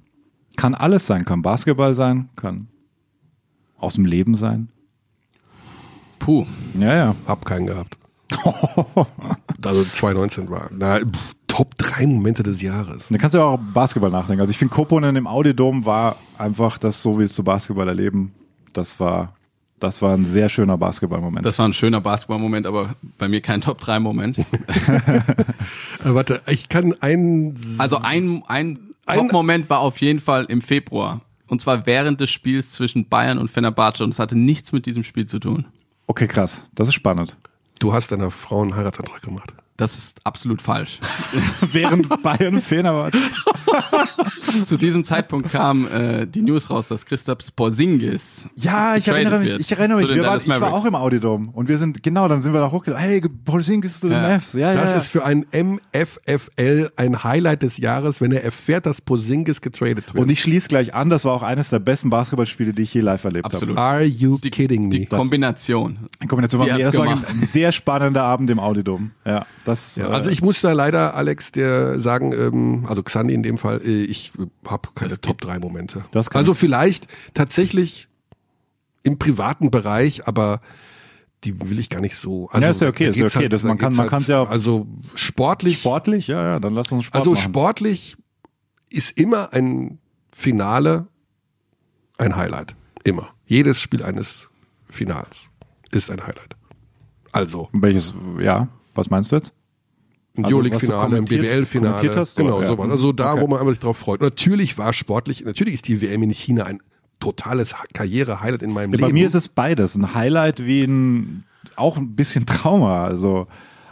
Kann 0.55 0.75
alles 0.75 1.07
sein, 1.07 1.25
kann 1.25 1.41
Basketball 1.41 1.93
sein, 1.93 2.29
kann 2.35 2.67
aus 3.77 3.95
dem 3.95 4.05
Leben 4.05 4.35
sein. 4.35 4.69
Puh. 6.19 6.45
Ja, 6.79 6.95
ja. 6.95 7.15
Hab 7.27 7.45
keinen 7.45 7.67
gehabt. 7.67 7.97
also 9.65 9.83
2019 9.83 10.49
war. 10.49 10.69
Na, 10.71 10.99
pff, 10.99 11.35
Top 11.47 11.75
3 11.77 12.07
Momente 12.07 12.41
des 12.41 12.61
Jahres. 12.61 13.09
Da 13.09 13.17
kannst 13.17 13.35
du 13.35 13.39
ja 13.39 13.45
auch 13.45 13.59
Basketball 13.73 14.09
nachdenken. 14.09 14.41
Also 14.41 14.51
ich 14.51 14.57
finde 14.57 14.73
Koponen 14.73 15.15
im 15.15 15.27
Audiodom 15.27 15.85
war 15.85 16.15
einfach 16.37 16.77
das, 16.77 17.01
so 17.01 17.19
willst 17.19 17.37
du 17.37 17.43
Basketball 17.43 17.87
erleben. 17.87 18.33
Das 18.73 18.99
war 18.99 19.35
das 19.83 20.01
war 20.01 20.13
ein 20.13 20.23
sehr 20.23 20.47
schöner 20.49 20.77
Basketballmoment. 20.77 21.45
Das 21.45 21.59
war 21.59 21.67
ein 21.67 21.73
schöner 21.73 21.99
Basketballmoment, 21.99 22.65
aber 22.65 22.95
bei 23.17 23.27
mir 23.27 23.41
kein 23.41 23.59
Top 23.61 23.79
3 23.79 23.99
Moment. 23.99 24.37
warte, 26.03 26.41
ich 26.47 26.69
kann 26.69 26.95
einen. 27.01 27.55
Also 27.79 27.97
ein, 27.97 28.43
ein, 28.47 28.79
ein 29.05 29.17
Top-Moment 29.17 29.69
war 29.69 29.79
auf 29.79 29.97
jeden 29.99 30.19
Fall 30.19 30.45
im 30.45 30.61
Februar. 30.61 31.21
Und 31.47 31.61
zwar 31.61 31.85
während 31.85 32.21
des 32.21 32.31
Spiels 32.31 32.71
zwischen 32.71 33.09
Bayern 33.09 33.37
und 33.37 33.51
Fenerbahce. 33.51 34.03
Und 34.03 34.13
es 34.13 34.19
hatte 34.19 34.37
nichts 34.37 34.71
mit 34.71 34.85
diesem 34.85 35.03
Spiel 35.03 35.25
zu 35.25 35.39
tun. 35.39 35.65
Okay, 36.07 36.27
krass. 36.27 36.63
Das 36.73 36.87
ist 36.87 36.93
spannend. 36.93 37.37
Du 37.79 37.93
hast 37.93 38.11
deiner 38.11 38.31
Frau 38.31 38.61
einen 38.61 38.75
Heiratsantrag 38.75 39.21
gemacht. 39.21 39.53
Das 39.83 39.97
ist 39.97 40.21
absolut 40.23 40.61
falsch. 40.61 41.01
Während 41.73 42.07
Bayern 42.23 42.61
Fenerbahce. 42.61 43.17
Zu 44.65 44.77
diesem 44.77 45.03
Zeitpunkt 45.03 45.51
kam 45.51 45.89
äh, 45.91 46.25
die 46.25 46.41
News 46.41 46.69
raus, 46.69 46.87
dass 46.87 47.05
Christoph 47.05 47.53
Porzingis 47.53 48.47
Ja, 48.55 48.95
ich 48.95 49.09
erinnere 49.09 49.39
mich. 49.39 49.59
Ich 49.59 49.73
erinnere 49.73 49.99
mich. 49.99 50.09
Wir 50.09 50.23
waren, 50.23 50.39
ich 50.39 50.47
war 50.47 50.71
auch 50.71 50.85
im 50.85 50.95
Audidom 50.95 51.49
und 51.49 51.67
wir 51.67 51.77
sind 51.77 52.01
genau, 52.01 52.29
dann 52.29 52.41
sind 52.41 52.53
wir 52.53 52.61
da 52.61 52.71
hochgelaufen. 52.71 53.05
Hey, 53.05 53.19
Porzingis 53.43 53.99
zu 53.99 54.07
den 54.07 54.21
ja. 54.21 54.29
Mavs. 54.29 54.53
Ja, 54.53 54.73
das 54.73 54.91
ja, 54.91 54.97
ist 54.99 55.09
für 55.09 55.25
ein 55.25 55.45
MFFL 55.51 56.91
ein 56.95 57.25
Highlight 57.25 57.63
des 57.63 57.75
Jahres, 57.75 58.21
wenn 58.21 58.31
er 58.31 58.45
erfährt, 58.45 58.85
dass 58.85 59.01
Porzingis 59.01 59.59
getradet 59.59 60.13
wird. 60.13 60.23
Und 60.23 60.31
ich 60.31 60.41
schließe 60.41 60.69
gleich 60.69 60.93
an. 60.93 61.09
Das 61.09 61.25
war 61.25 61.33
auch 61.33 61.43
eines 61.43 61.71
der 61.71 61.79
besten 61.79 62.09
Basketballspiele, 62.09 62.71
die 62.71 62.83
ich 62.83 62.93
je 62.93 63.01
live 63.01 63.25
erlebt 63.25 63.47
Absolut. 63.47 63.75
habe. 63.75 63.85
Are 63.85 64.03
you 64.05 64.37
kidding 64.37 64.83
me? 64.83 64.89
Die 64.91 65.05
Kombination. 65.07 66.07
Die 66.21 66.27
Kombination 66.27 66.61
war, 66.61 66.77
das 66.77 66.95
war 66.95 67.05
ein 67.05 67.21
sehr 67.41 67.73
spannender 67.73 68.23
Abend 68.23 68.49
im 68.49 68.61
Audidom. 68.61 69.11
Ja. 69.25 69.45
Das, 69.65 69.72
ja, 69.95 70.07
also 70.09 70.29
ich 70.29 70.41
muss 70.41 70.61
da 70.61 70.71
leider, 70.71 71.15
Alex, 71.15 71.51
dir 71.51 71.99
sagen, 71.99 72.31
ähm, 72.33 72.85
also 72.87 73.03
Xandi 73.03 73.33
in 73.33 73.43
dem 73.43 73.57
Fall, 73.57 73.81
äh, 73.83 74.03
ich 74.03 74.33
habe 74.67 74.89
keine 74.95 75.19
Top 75.19 75.41
3 75.41 75.59
Momente. 75.59 76.03
Also 76.33 76.53
vielleicht 76.53 77.07
tatsächlich 77.33 78.07
im 79.03 79.19
privaten 79.19 79.69
Bereich, 79.71 80.27
aber 80.27 80.61
die 81.43 81.69
will 81.69 81.79
ich 81.79 81.89
gar 81.89 81.99
nicht 81.99 82.15
so. 82.15 82.49
Also, 82.49 82.65
ja, 82.65 82.71
ist 82.71 82.81
ja 82.81 82.87
okay, 82.87 83.09
ist 83.09 83.17
ja 83.17 83.25
okay. 83.25 83.39
Halt, 83.39 83.53
das, 83.53 83.63
man 83.63 83.77
kann, 83.77 83.95
man 83.95 84.07
kann 84.07 84.23
ja. 84.23 84.43
Also 84.43 84.87
sportlich. 85.15 85.79
Sportlich, 85.79 86.27
ja, 86.27 86.43
ja, 86.43 86.59
dann 86.59 86.73
lass 86.73 86.91
uns 86.91 87.05
Sport 87.05 87.15
Also 87.19 87.31
machen. 87.31 87.43
sportlich 87.43 88.15
ist 88.89 89.17
immer 89.17 89.53
ein 89.53 89.99
Finale 90.31 91.07
ein 92.17 92.35
Highlight. 92.35 92.75
Immer. 93.03 93.29
Jedes 93.45 93.81
Spiel 93.81 94.03
eines 94.03 94.49
Finals 94.89 95.49
ist 95.91 96.09
ein 96.11 96.21
Highlight. 96.21 96.55
Also. 97.31 97.69
Welches, 97.73 98.13
ja. 98.39 98.67
Was 98.95 99.09
meinst 99.09 99.31
du 99.31 99.37
jetzt? 99.37 99.53
Im 100.35 100.45
also, 100.45 100.57
Euroleague-Finale, 100.57 101.17
im 101.17 101.25
BBL-Finale. 101.25 102.25
Genau, 102.35 102.61
ja. 102.61 102.67
sowas. 102.67 102.89
Also 102.89 103.11
da, 103.11 103.33
okay. 103.33 103.41
wo 103.41 103.47
man 103.47 103.59
einfach 103.59 103.71
sich 103.71 103.79
drauf 103.79 103.97
freut. 103.97 104.19
Und 104.19 104.25
natürlich 104.25 104.77
war 104.77 104.91
sportlich, 104.91 105.45
natürlich 105.45 105.75
ist 105.75 105.87
die 105.87 106.01
WM 106.01 106.23
in 106.23 106.31
China 106.31 106.65
ein 106.65 106.79
totales 107.19 107.75
Karriere-Highlight 107.93 108.63
in 108.63 108.73
meinem 108.73 108.91
ja, 108.91 108.97
Leben. 108.97 109.09
Bei 109.09 109.13
mir 109.13 109.27
ist 109.27 109.35
es 109.35 109.47
beides. 109.47 109.95
Ein 109.95 110.15
Highlight 110.15 110.65
wie 110.65 110.83
ein, 110.83 111.43
auch 111.75 111.97
ein 111.97 112.15
bisschen 112.15 112.45
Trauma. 112.47 113.05
Also, 113.05 113.45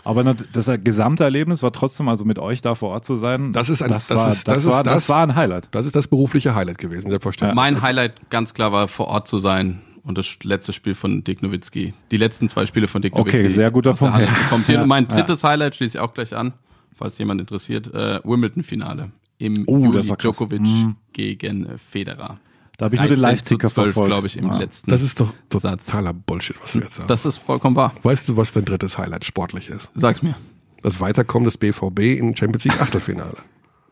aber 0.04 0.24
das 0.24 0.72
gesamte 0.84 1.24
Erlebnis 1.24 1.62
war 1.62 1.72
trotzdem, 1.72 2.10
also 2.10 2.26
mit 2.26 2.40
euch 2.40 2.64
da 2.64 2.74
vor 2.74 2.90
Ort 2.90 3.06
zu 3.06 3.16
sein. 3.16 3.54
Das 3.54 3.70
ist 3.70 3.84
ein, 3.84 3.90
das, 3.90 4.08
das 4.08 4.18
war, 4.18 4.28
ist, 4.32 4.48
das, 4.48 4.64
das, 4.64 4.66
war, 4.66 4.84
das, 4.84 4.94
das 4.94 5.10
war 5.10 5.22
ein 5.22 5.36
Highlight. 5.36 5.68
Das 5.70 5.86
ist 5.86 5.96
das 5.96 6.08
berufliche 6.08 6.56
Highlight 6.56 6.80
gewesen, 6.80 7.12
selbstverständlich. 7.12 7.56
Mein 7.56 7.84
Highlight 7.84 8.32
ganz 8.32 8.56
klar 8.56 8.72
war 8.72 8.88
vor 8.88 9.08
Ort 9.10 9.28
zu 9.28 9.38
sein 9.38 9.82
und 10.04 10.18
das 10.18 10.44
letzte 10.44 10.74
Spiel 10.74 10.96
von 10.96 11.24
Dick 11.24 11.42
Nowitzki. 11.42 11.94
Die 12.12 12.18
letzten 12.18 12.50
zwei 12.50 12.66
Spiele 12.66 12.88
von 12.88 13.02
Dick 13.02 13.16
Nowitzki. 13.16 13.40
Okay, 13.40 13.48
sehr 13.48 13.72
guter 13.72 13.94
Punkt. 13.94 14.68
Ja. 14.68 14.82
Und 14.82 14.88
mein 14.88 15.08
drittes 15.08 15.42
ja. 15.42 15.50
Highlight 15.50 15.76
schließe 15.76 15.98
ich 15.98 16.02
auch 16.02 16.14
gleich 16.14 16.36
an, 16.36 16.54
falls 16.96 17.18
jemand 17.18 17.42
interessiert. 17.42 17.94
Äh, 17.94 18.20
Wimbledon-Finale 18.24 19.12
im 19.38 19.64
oh, 19.68 19.78
Juli 19.78 20.02
Djokovic 20.02 20.62
mhm. 20.62 20.96
gegen 21.14 21.66
äh, 21.66 21.78
Federer. 21.78 22.40
Da 22.78 22.86
habe 22.86 22.96
ich 22.96 23.02
nur 23.02 23.10
den 23.10 23.20
Live-Ticker 23.20 23.70
verfolgt. 23.70 24.08
glaube 24.08 24.28
ich, 24.28 24.38
im 24.38 24.48
ja. 24.48 24.58
letzten 24.58 24.90
Das 24.90 25.04
ist 25.04 25.20
doch 25.20 25.34
totaler 25.50 25.78
Satz. 25.78 26.16
Bullshit, 26.26 26.56
was 26.62 26.72
du 26.72 26.80
jetzt 26.80 26.96
sagst. 26.96 27.10
Das 27.10 27.26
ist 27.26 27.38
vollkommen 27.38 27.76
wahr. 27.76 27.94
Weißt 28.02 28.28
du, 28.28 28.38
was 28.38 28.54
dein 28.54 28.66
drittes 28.66 28.98
Highlight 28.98 29.24
sportlich 29.26 29.70
ist? 29.70 29.92
Sag's 29.94 30.24
mir. 30.24 30.36
Das 30.82 31.00
Weiterkommen 31.00 31.46
des 31.46 31.58
BVB 31.58 32.00
in 32.00 32.36
Champions 32.36 32.66
League 32.66 32.82
Achtelfinale. 32.82 33.38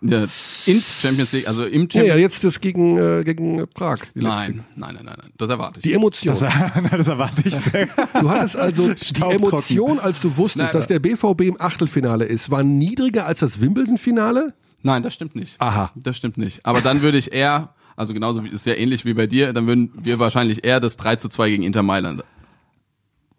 Ja, 0.02 0.24
ins 0.66 1.02
Champions 1.02 1.34
League, 1.34 1.48
also 1.48 1.64
im 1.64 1.82
Champions 1.82 1.94
League. 1.94 2.08
Ja, 2.08 2.16
ja, 2.16 2.22
jetzt 2.22 2.44
das 2.44 2.62
gegen, 2.62 2.98
äh, 2.98 3.24
gegen 3.26 3.68
Prag. 3.74 4.00
Nein, 4.16 4.64
nein, 4.76 4.96
nein, 4.96 5.06
nein, 5.06 5.16
nein, 5.22 5.32
das 5.38 5.50
erwarte 5.50 5.80
ich. 5.80 5.84
Die 5.84 5.94
Emotion. 5.94 6.38
Das, 6.40 6.54
das 6.92 7.08
erwarte 7.08 7.42
ich 7.46 7.56
sehr. 7.56 7.88
Du 8.20 8.30
hattest 8.30 8.56
also 8.56 8.94
die 8.94 9.22
Emotion, 9.22 10.00
als 10.00 10.22
du 10.22 10.38
wusstest, 10.38 10.66
nein, 10.66 10.74
dass 10.74 10.88
der 10.88 11.00
BVB 11.00 11.42
im 11.42 11.60
Achtelfinale 11.60 12.26
ist, 12.26 12.50
war 12.50 12.64
niedriger 12.64 13.26
als 13.26 13.40
das 13.40 13.60
Wimbledon-Finale? 13.60 14.54
Nein, 14.84 15.04
das 15.04 15.14
stimmt 15.14 15.36
nicht. 15.36 15.60
Aha. 15.60 15.92
Das 15.96 16.16
stimmt 16.16 16.38
nicht. 16.38 16.66
Aber 16.66 16.80
dann 16.80 17.02
würde 17.02 17.18
ich 17.18 17.34
eher, 17.34 17.74
also 17.98 18.14
genauso 18.14 18.44
wie, 18.46 18.50
ist 18.50 18.64
sehr 18.64 18.80
ähnlich 18.80 19.04
wie 19.04 19.14
bei 19.14 19.28
dir, 19.28 19.52
dann 19.52 19.68
würden 19.68 19.92
wir 20.02 20.20
wahrscheinlich 20.20 20.64
eher 20.64 20.80
das 20.80 20.96
3 20.96 21.18
zu 21.18 21.28
2 21.28 21.50
gegen 21.50 21.64
Inter 21.64 21.84
Mailand 21.84 22.24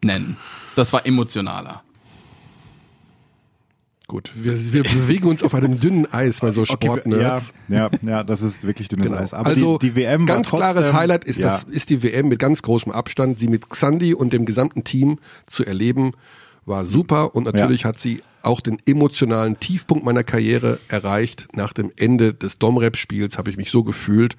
nennen. 0.02 0.36
Das 0.76 0.92
war 0.92 1.06
emotionaler. 1.06 1.82
Gut, 4.11 4.32
wir, 4.34 4.58
wir 4.72 4.82
bewegen 4.82 5.28
uns 5.28 5.40
auf 5.44 5.54
einem 5.54 5.78
dünnen 5.78 6.12
Eis 6.12 6.40
bei 6.40 6.50
so 6.50 6.64
Sportnerds. 6.64 7.54
Okay, 7.68 7.76
ja, 7.76 7.90
ja, 7.92 7.98
ja, 8.02 8.24
das 8.24 8.42
ist 8.42 8.66
wirklich 8.66 8.88
dünnes 8.88 9.06
genau. 9.06 9.20
Eis. 9.20 9.32
Aber 9.32 9.46
also 9.46 9.78
die, 9.78 9.90
die 9.90 9.94
WM 9.94 10.26
ganz 10.26 10.48
trotzdem, 10.48 10.72
klares 10.72 10.92
Highlight 10.92 11.22
ist 11.22 11.38
ja. 11.38 11.46
das 11.46 11.62
ist 11.62 11.90
die 11.90 12.02
WM 12.02 12.26
mit 12.26 12.40
ganz 12.40 12.61
großem 12.61 12.90
Abstand. 12.90 13.38
Sie 13.38 13.46
mit 13.46 13.70
Xandi 13.70 14.12
und 14.12 14.32
dem 14.32 14.46
gesamten 14.46 14.82
Team 14.82 15.20
zu 15.46 15.64
erleben 15.64 16.11
war 16.66 16.86
super 16.86 17.36
und 17.36 17.44
natürlich 17.44 17.82
ja. 17.82 17.90
hat 17.90 18.00
sie 18.00 18.20
auch 18.42 18.61
den 18.61 18.78
emotionalen 18.84 19.61
Tiefpunkt 19.61 20.04
meiner 20.04 20.24
Karriere 20.24 20.80
erreicht. 20.88 21.46
Nach 21.54 21.72
dem 21.72 21.92
Ende 21.96 22.34
des 22.34 22.58
Domrep-Spiels 22.58 23.38
habe 23.38 23.48
ich 23.50 23.56
mich 23.56 23.70
so 23.70 23.84
gefühlt, 23.84 24.36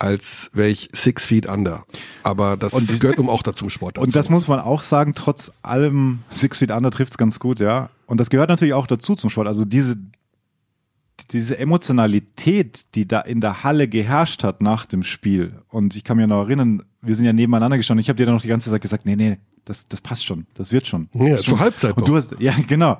als 0.00 0.50
wäre 0.52 0.68
ich 0.68 0.88
six 0.92 1.26
feet 1.26 1.46
under. 1.46 1.84
Aber 2.24 2.56
das 2.56 2.74
und, 2.74 2.98
gehört 2.98 3.20
um 3.20 3.30
auch 3.30 3.44
dazu 3.44 3.68
Sport. 3.68 3.98
Dazu. 3.98 4.04
Und 4.04 4.16
das 4.16 4.30
muss 4.30 4.48
man 4.48 4.58
auch 4.58 4.82
sagen, 4.82 5.14
trotz 5.14 5.52
allem 5.62 6.24
six 6.28 6.58
feet 6.58 6.72
under 6.72 6.90
trifft's 6.90 7.16
ganz 7.16 7.38
gut, 7.38 7.60
ja. 7.60 7.90
Und 8.06 8.18
das 8.18 8.30
gehört 8.30 8.48
natürlich 8.48 8.74
auch 8.74 8.86
dazu 8.86 9.14
zum 9.14 9.30
Sport. 9.30 9.48
Also 9.48 9.64
diese, 9.64 9.96
diese 11.30 11.58
Emotionalität, 11.58 12.94
die 12.94 13.06
da 13.06 13.20
in 13.20 13.40
der 13.40 13.64
Halle 13.64 13.88
geherrscht 13.88 14.44
hat 14.44 14.62
nach 14.62 14.86
dem 14.86 15.02
Spiel. 15.02 15.60
Und 15.68 15.96
ich 15.96 16.04
kann 16.04 16.16
mir 16.16 16.26
noch 16.26 16.44
erinnern, 16.44 16.82
wir 17.02 17.14
sind 17.14 17.24
ja 17.24 17.32
nebeneinander 17.32 17.76
gestanden. 17.76 18.00
Ich 18.00 18.08
habe 18.08 18.16
dir 18.16 18.26
dann 18.26 18.34
noch 18.34 18.42
die 18.42 18.48
ganze 18.48 18.70
Zeit 18.70 18.82
gesagt, 18.82 19.06
nee, 19.06 19.16
nee, 19.16 19.38
das, 19.64 19.86
das 19.88 20.00
passt 20.00 20.24
schon, 20.24 20.46
das 20.54 20.72
wird 20.72 20.86
schon. 20.86 21.08
Ja, 21.14 21.30
das 21.30 21.42
zur 21.42 21.58
Halbzeit. 21.58 21.96
Und 21.96 22.06
du 22.06 22.16
hast, 22.16 22.36
ja, 22.38 22.54
genau. 22.68 22.98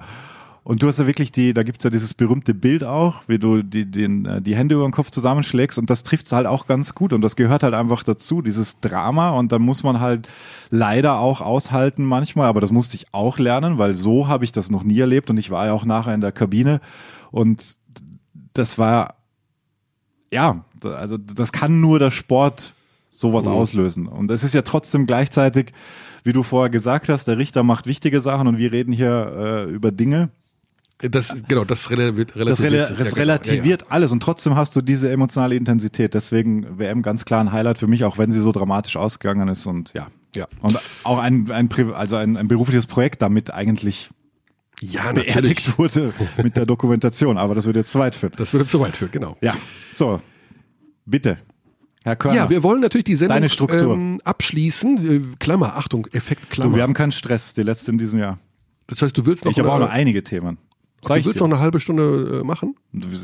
Und 0.67 0.83
du 0.83 0.89
hast 0.89 0.99
ja 0.99 1.07
wirklich 1.07 1.31
die, 1.31 1.55
da 1.55 1.63
gibt's 1.63 1.85
ja 1.85 1.91
dieses 1.91 2.13
berühmte 2.13 2.53
Bild 2.53 2.83
auch, 2.83 3.23
wie 3.29 3.39
du 3.39 3.63
die, 3.63 3.89
den, 3.89 4.27
äh, 4.27 4.43
die 4.43 4.57
Hände 4.57 4.75
über 4.75 4.83
den 4.83 4.91
Kopf 4.91 5.11
zusammenschlägst 5.11 5.79
und 5.79 5.91
das 5.91 6.03
trifft's 6.03 6.33
halt 6.33 6.49
auch 6.49 6.67
ganz 6.67 6.97
gut 6.97 7.13
und 7.13 7.21
das 7.23 7.37
gehört 7.37 7.63
halt 7.63 7.73
einfach 7.73 8.03
dazu, 8.03 8.43
dieses 8.43 8.81
Drama 8.81 9.31
und 9.31 9.53
da 9.53 9.61
muss 9.61 9.85
man 9.85 10.01
halt 10.01 10.27
leider 10.71 11.21
auch 11.21 11.41
aushalten 11.41 12.05
manchmal, 12.05 12.49
aber 12.49 12.61
das 12.61 12.73
musste 12.73 12.97
ich 12.97 13.07
auch 13.13 13.39
lernen, 13.39 13.79
weil 13.79 13.95
so 13.95 14.27
habe 14.27 14.45
ich 14.45 14.51
das 14.51 14.69
noch 14.69 14.83
nie 14.83 14.99
erlebt 14.99 15.31
und 15.31 15.37
ich 15.37 15.53
war 15.53 15.67
ja 15.67 15.73
auch 15.73 15.85
nachher 15.85 16.15
in 16.15 16.21
der 16.21 16.33
Kabine 16.33 16.81
und 17.31 17.77
das 18.53 18.77
war, 18.77 19.15
ja, 20.33 20.65
also 20.83 21.17
das 21.17 21.53
kann 21.53 21.81
nur 21.81 22.01
der 22.01 22.11
Sport 22.11 22.75
sowas 23.09 23.45
mhm. 23.45 23.53
auslösen 23.53 24.07
und 24.09 24.33
es 24.33 24.43
ist 24.43 24.53
ja 24.53 24.63
trotzdem 24.63 25.07
gleichzeitig, 25.07 25.73
wie 26.25 26.33
du 26.33 26.43
vorher 26.43 26.71
gesagt 26.71 27.09
hast, 27.09 27.29
der 27.29 27.39
Richter 27.39 27.63
macht 27.63 27.87
wichtige 27.87 28.21
Sachen 28.21 28.49
und 28.49 28.59
wir 28.59 28.73
reden 28.73 28.91
hier 28.91 29.69
äh, 29.69 29.71
über 29.71 29.93
Dinge, 29.93 30.31
das, 30.99 31.45
genau, 31.47 31.65
das 31.65 31.91
relativiert, 31.91 32.31
das, 32.35 32.61
rela 32.61 32.79
das 32.79 32.97
genau. 32.97 33.17
relativiert 33.17 33.83
ja, 33.83 33.87
ja. 33.87 33.93
alles 33.93 34.13
und 34.13 34.23
trotzdem 34.23 34.57
hast 34.57 34.75
du 34.77 34.81
diese 34.81 35.11
emotionale 35.11 35.55
Intensität. 35.55 36.15
Deswegen 36.15 36.79
WM 36.79 37.03
ganz 37.03 37.25
klar 37.25 37.41
ein 37.41 37.53
Highlight 37.53 37.79
für 37.79 37.87
mich, 37.87 38.05
auch 38.05 38.17
wenn 38.17 38.31
sie 38.31 38.41
so 38.41 38.51
dramatisch 38.51 38.97
ausgegangen 38.97 39.49
ist 39.49 39.67
und 39.67 39.93
ja. 39.95 40.09
Ja. 40.37 40.47
Und 40.61 40.79
auch 41.03 41.19
ein, 41.19 41.51
ein, 41.51 41.71
also 41.95 42.17
ein, 42.17 42.37
ein 42.37 42.47
berufliches 42.47 42.87
Projekt 42.87 43.23
damit 43.23 43.53
eigentlich 43.53 44.11
ja, 44.81 45.11
beerdigt 45.13 45.79
wurde 45.79 46.13
mit 46.43 46.57
der 46.59 46.67
Dokumentation. 46.67 47.39
Aber 47.39 47.55
das 47.55 47.65
würde 47.65 47.81
jetzt 47.81 47.91
zu 47.91 47.99
weit 47.99 48.15
führen. 48.15 48.35
Das 48.37 48.53
würde 48.53 48.67
zu 48.67 48.79
weit 48.81 48.97
führen, 48.97 49.11
genau. 49.11 49.37
Ja. 49.41 49.57
So. 49.93 50.21
Bitte. 51.07 51.39
Herr 52.05 52.17
Körner. 52.17 52.37
Ja, 52.37 52.51
wir 52.51 52.63
wollen 52.63 52.81
natürlich 52.81 53.05
die 53.05 53.17
Sendung 53.17 53.37
Deine 53.37 53.49
Struktur. 53.49 53.95
Ähm, 53.95 54.21
abschließen. 54.25 55.33
Äh, 55.33 55.37
Klammer, 55.39 55.77
Achtung, 55.77 56.07
Effekt 56.13 56.51
Klammer. 56.51 56.73
Du, 56.73 56.77
wir 56.77 56.83
haben 56.83 56.95
keinen 56.95 57.13
Stress, 57.13 57.55
die 57.55 57.63
letzte 57.63 57.91
in 57.91 57.99
diesem 57.99 58.19
Jahr. 58.19 58.39
das 58.89 59.01
heißt, 59.01 59.17
du 59.17 59.25
willst 59.25 59.45
noch, 59.45 59.53
Ich 59.53 59.59
habe 59.59 59.73
auch 59.73 59.79
noch 59.79 59.91
einige 59.91 60.23
Themen. 60.23 60.59
Sag 61.09 61.15
du 61.17 61.21
ich 61.21 61.27
willst 61.27 61.41
dir. 61.41 61.45
noch 61.49 61.55
eine 61.57 61.61
halbe 61.63 61.81
Stunde 61.81 62.41
äh, 62.43 62.47
machen? 62.47 62.77
Wir 62.93 63.19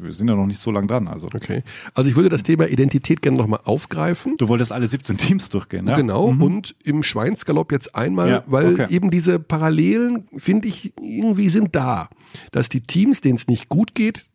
wir 0.00 0.12
sind 0.12 0.28
ja 0.28 0.34
noch 0.36 0.46
nicht 0.46 0.60
so 0.60 0.70
lang 0.70 0.86
dran. 0.86 1.08
Also. 1.08 1.26
Okay. 1.26 1.62
Also 1.94 2.08
ich 2.08 2.16
würde 2.16 2.28
das 2.28 2.42
Thema 2.44 2.68
Identität 2.68 3.20
gerne 3.22 3.36
nochmal 3.36 3.60
aufgreifen. 3.64 4.36
Du 4.38 4.48
wolltest 4.48 4.72
alle 4.72 4.86
17 4.86 5.16
Teams 5.16 5.50
durchgehen, 5.50 5.86
ja? 5.86 5.96
Genau, 5.96 6.26
und 6.26 6.74
im 6.84 7.02
Schweinsgalopp 7.02 7.72
jetzt 7.72 7.94
einmal, 7.94 8.28
Ja, 8.30 8.42
weil 8.46 8.74
okay. 8.74 8.86
eben 8.90 9.10
diese 9.10 9.38
Parallelen, 9.38 10.28
finde 10.36 10.68
ich, 10.68 10.92
irgendwie 11.00 11.48
sind 11.48 11.74
da. 11.74 12.08
Dass 12.52 12.68
die 12.68 12.80
Teams, 12.82 13.20
denen 13.20 13.36
es 13.36 13.48
nicht 13.48 13.68
gut 13.68 13.94
geht, 13.94 14.26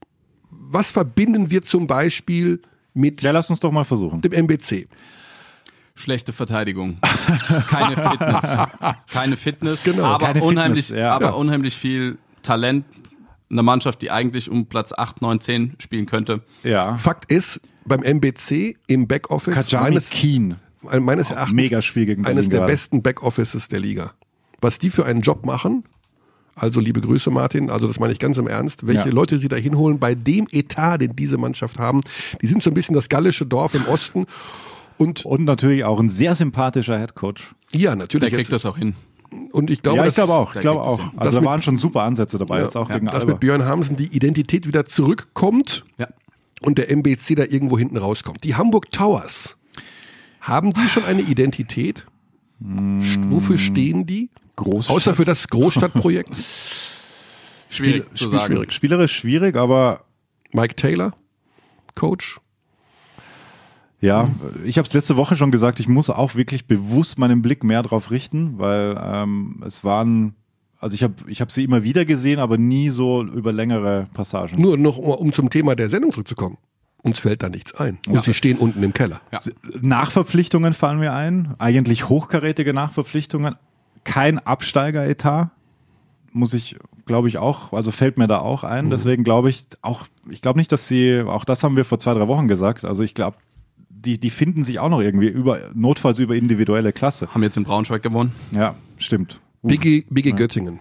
was 0.49 0.91
verbinden 0.91 1.49
wir 1.51 1.61
zum 1.61 1.87
Beispiel 1.87 2.61
mit 2.93 3.21
Ja, 3.21 3.31
lass 3.31 3.49
uns 3.49 3.59
doch 3.59 3.71
mal 3.71 3.85
versuchen. 3.85 4.21
dem 4.21 4.33
MBC? 4.33 4.87
Schlechte 5.95 6.33
Verteidigung. 6.33 6.97
Keine 7.69 7.95
Fitness. 7.95 8.57
Keine 9.11 9.37
Fitness, 9.37 9.83
Genau, 9.83 10.03
aber, 10.05 10.25
keine 10.25 10.43
unheimlich, 10.43 10.87
Fitness, 10.87 11.01
ja. 11.03 11.11
aber 11.15 11.25
Ja. 11.27 11.31
unheimlich 11.33 11.75
viel 11.77 12.17
Talent. 12.43 12.85
Eine 13.49 13.61
Mannschaft, 13.63 14.01
die 14.01 14.09
eigentlich 14.09 14.49
um 14.49 14.65
Platz 14.65 14.93
8, 14.93 15.21
9, 15.21 15.39
10 15.39 15.75
spielen 15.79 16.05
könnte. 16.07 16.41
Ja. 16.63 16.97
Fakt 16.97 17.31
ist, 17.31 17.61
beim 17.85 18.01
MBC 18.01 18.77
im 18.87 19.07
Backoffice 19.07 19.53
Kajami 19.53 19.83
meines, 19.91 20.09
Keen. 20.09 20.55
meines 20.99 21.29
Erachtens 21.31 21.53
Mega 21.55 21.81
Spiel 21.81 22.05
gegen 22.05 22.25
eines 22.25 22.49
der 22.49 22.61
besten 22.61 23.03
Backoffices 23.03 23.67
der 23.67 23.79
Liga. 23.79 24.13
Was 24.61 24.79
die 24.79 24.89
für 24.89 25.05
einen 25.05 25.21
Job 25.21 25.45
machen, 25.45 25.83
also 26.55 26.79
liebe 26.79 27.01
Grüße 27.01 27.29
Martin, 27.29 27.69
also 27.69 27.85
das 27.85 27.99
meine 27.99 28.13
ich 28.13 28.19
ganz 28.19 28.37
im 28.37 28.47
Ernst, 28.47 28.87
welche 28.87 29.09
Ja. 29.09 29.13
Leute 29.13 29.37
sie 29.37 29.49
da 29.49 29.55
hinholen 29.57 29.99
bei 29.99 30.15
dem 30.15 30.47
Etat, 30.51 30.97
den 30.99 31.15
diese 31.15 31.37
Mannschaft 31.37 31.77
haben, 31.79 32.01
die 32.41 32.47
sind 32.47 32.63
so 32.63 32.71
ein 32.71 32.73
bisschen 32.73 32.95
das 32.95 33.09
gallische 33.09 33.45
Dorf 33.45 33.75
im 33.75 33.85
Osten 33.87 34.25
und 34.97 35.25
Und 35.25 35.43
natürlich 35.45 35.83
auch 35.83 35.99
ein 35.99 36.09
sehr 36.09 36.33
sympathischer 36.35 36.97
Headcoach. 36.97 37.53
ja, 37.73 37.89
Der 37.91 37.95
natürlich 37.97 38.29
kriegt 38.29 38.39
jetzt, 38.43 38.53
das 38.53 38.65
auch 38.65 38.77
hin. 38.77 38.95
Und 39.51 39.69
ich 39.71 39.81
glaube, 39.81 39.97
ja, 39.99 40.03
ich 40.03 40.07
dass- 40.15 40.15
glaube 40.25 40.33
auch. 40.33 40.55
Ich 40.55 40.61
glaube 40.61 40.81
auch. 40.81 40.99
Also 40.99 41.11
Das 41.19 41.33
da 41.35 41.39
mit- 41.41 41.49
waren 41.49 41.61
schon 41.61 41.77
super 41.77 42.03
Ansätze 42.03 42.37
dabei, 42.37 42.57
Ja, 42.59 42.63
jetzt 42.65 42.75
auch 42.77 42.89
ja, 42.89 42.95
gegen 42.95 43.07
dass 43.07 43.21
Alba. 43.21 43.31
mit 43.33 43.39
Björn 43.39 43.65
Hamsen 43.65 43.95
die 43.95 44.07
Identität 44.15 44.67
wieder 44.67 44.85
zurückkommt 44.85 45.85
Ja. 45.97 46.07
und 46.61 46.77
der 46.77 46.89
MBC 46.91 47.35
da 47.35 47.43
irgendwo 47.43 47.77
hinten 47.77 47.97
rauskommt. 47.97 48.43
Die 48.43 48.55
Hamburg 48.55 48.91
Towers, 48.91 49.57
haben 50.41 50.71
die 50.71 50.89
schon 50.89 51.05
eine 51.05 51.21
Identität? 51.21 52.05
St- 52.61 53.31
Wofür 53.31 53.57
stehen 53.57 54.05
die? 54.05 54.29
Großstadt. 54.55 54.95
Außer 54.95 55.15
für 55.15 55.25
das 55.25 55.47
Großstadtprojekt. 55.47 56.29
Schwierig 57.69 58.05
zu 58.15 58.25
Spiel- 58.25 58.29
sagen. 58.29 58.53
schwierig. 58.53 58.71
Spielerisch 58.71 59.15
schwierig, 59.17 59.55
aber 59.55 60.05
Mike 60.51 60.75
Taylor, 60.75 61.13
Coach. 61.95 62.39
Ja, 64.03 64.29
ich 64.65 64.77
habe 64.77 64.85
es 64.85 64.93
letzte 64.93 65.15
Woche 65.15 65.37
schon 65.37 65.49
gesagt, 65.49 65.79
ich 65.79 65.87
muss 65.87 66.09
auch 66.09 66.35
wirklich 66.35 66.67
bewusst 66.67 67.17
meinen 67.17 67.41
Blick 67.41 67.63
mehr 67.63 67.81
drauf 67.83 68.11
richten, 68.11 68.59
weil 68.59 68.99
ähm, 69.01 69.63
es 69.65 69.85
waren, 69.85 70.35
also 70.77 70.93
ich 70.93 71.03
habe 71.03 71.13
ich 71.27 71.39
hab 71.39 71.51
sie 71.51 71.63
immer 71.63 71.83
wieder 71.83 72.03
gesehen, 72.03 72.39
aber 72.39 72.57
nie 72.57 72.89
so 72.89 73.23
über 73.23 73.53
längere 73.53 74.07
Passagen. 74.13 74.61
Nur 74.61 74.77
noch, 74.77 74.97
um 74.97 75.13
um 75.13 75.31
zum 75.31 75.49
Thema 75.49 75.75
der 75.75 75.87
Sendung 75.87 76.11
zurückzukommen. 76.11 76.57
Uns 77.01 77.19
fällt 77.19 77.43
da 77.43 77.49
nichts 77.49 77.73
ein. 77.75 77.97
Und 78.07 78.23
sie 78.23 78.33
stehen 78.33 78.57
unten 78.57 78.83
im 78.83 78.91
Keller. 78.91 79.21
Ja. 79.31 79.39
Nachverpflichtungen 79.81 80.73
fallen 80.73 80.99
mir 80.99 81.13
ein, 81.13 81.55
eigentlich 81.57 82.09
hochkarätige 82.09 82.73
Nachverpflichtungen, 82.73 83.55
kein 84.03 84.37
Absteiger-Etat, 84.39 85.51
muss 86.33 86.53
ich, 86.53 86.75
glaube 87.05 87.29
ich, 87.29 87.37
auch, 87.37 87.71
also 87.71 87.91
fällt 87.91 88.17
mir 88.17 88.27
da 88.27 88.39
auch 88.39 88.65
ein. 88.65 88.89
Deswegen 88.89 89.23
glaube 89.23 89.49
ich 89.49 89.65
auch, 89.81 90.07
ich 90.29 90.41
glaube 90.41 90.59
nicht, 90.59 90.71
dass 90.73 90.87
sie, 90.87 91.21
auch 91.21 91.45
das 91.45 91.63
haben 91.63 91.77
wir 91.77 91.85
vor 91.85 91.99
zwei, 91.99 92.13
drei 92.13 92.27
Wochen 92.27 92.49
gesagt, 92.49 92.83
also 92.83 93.03
ich 93.03 93.13
glaube, 93.13 93.37
die, 94.05 94.19
die 94.19 94.29
finden 94.29 94.63
sich 94.63 94.79
auch 94.79 94.89
noch 94.89 94.99
irgendwie 94.99 95.27
über, 95.27 95.71
notfalls 95.73 96.19
über 96.19 96.35
individuelle 96.35 96.93
Klasse. 96.93 97.33
Haben 97.33 97.43
jetzt 97.43 97.57
in 97.57 97.63
Braunschweig 97.63 98.03
gewonnen. 98.03 98.33
Ja, 98.51 98.75
stimmt. 98.97 99.39
BG, 99.61 100.05
BG 100.09 100.31
Göttingen. 100.31 100.79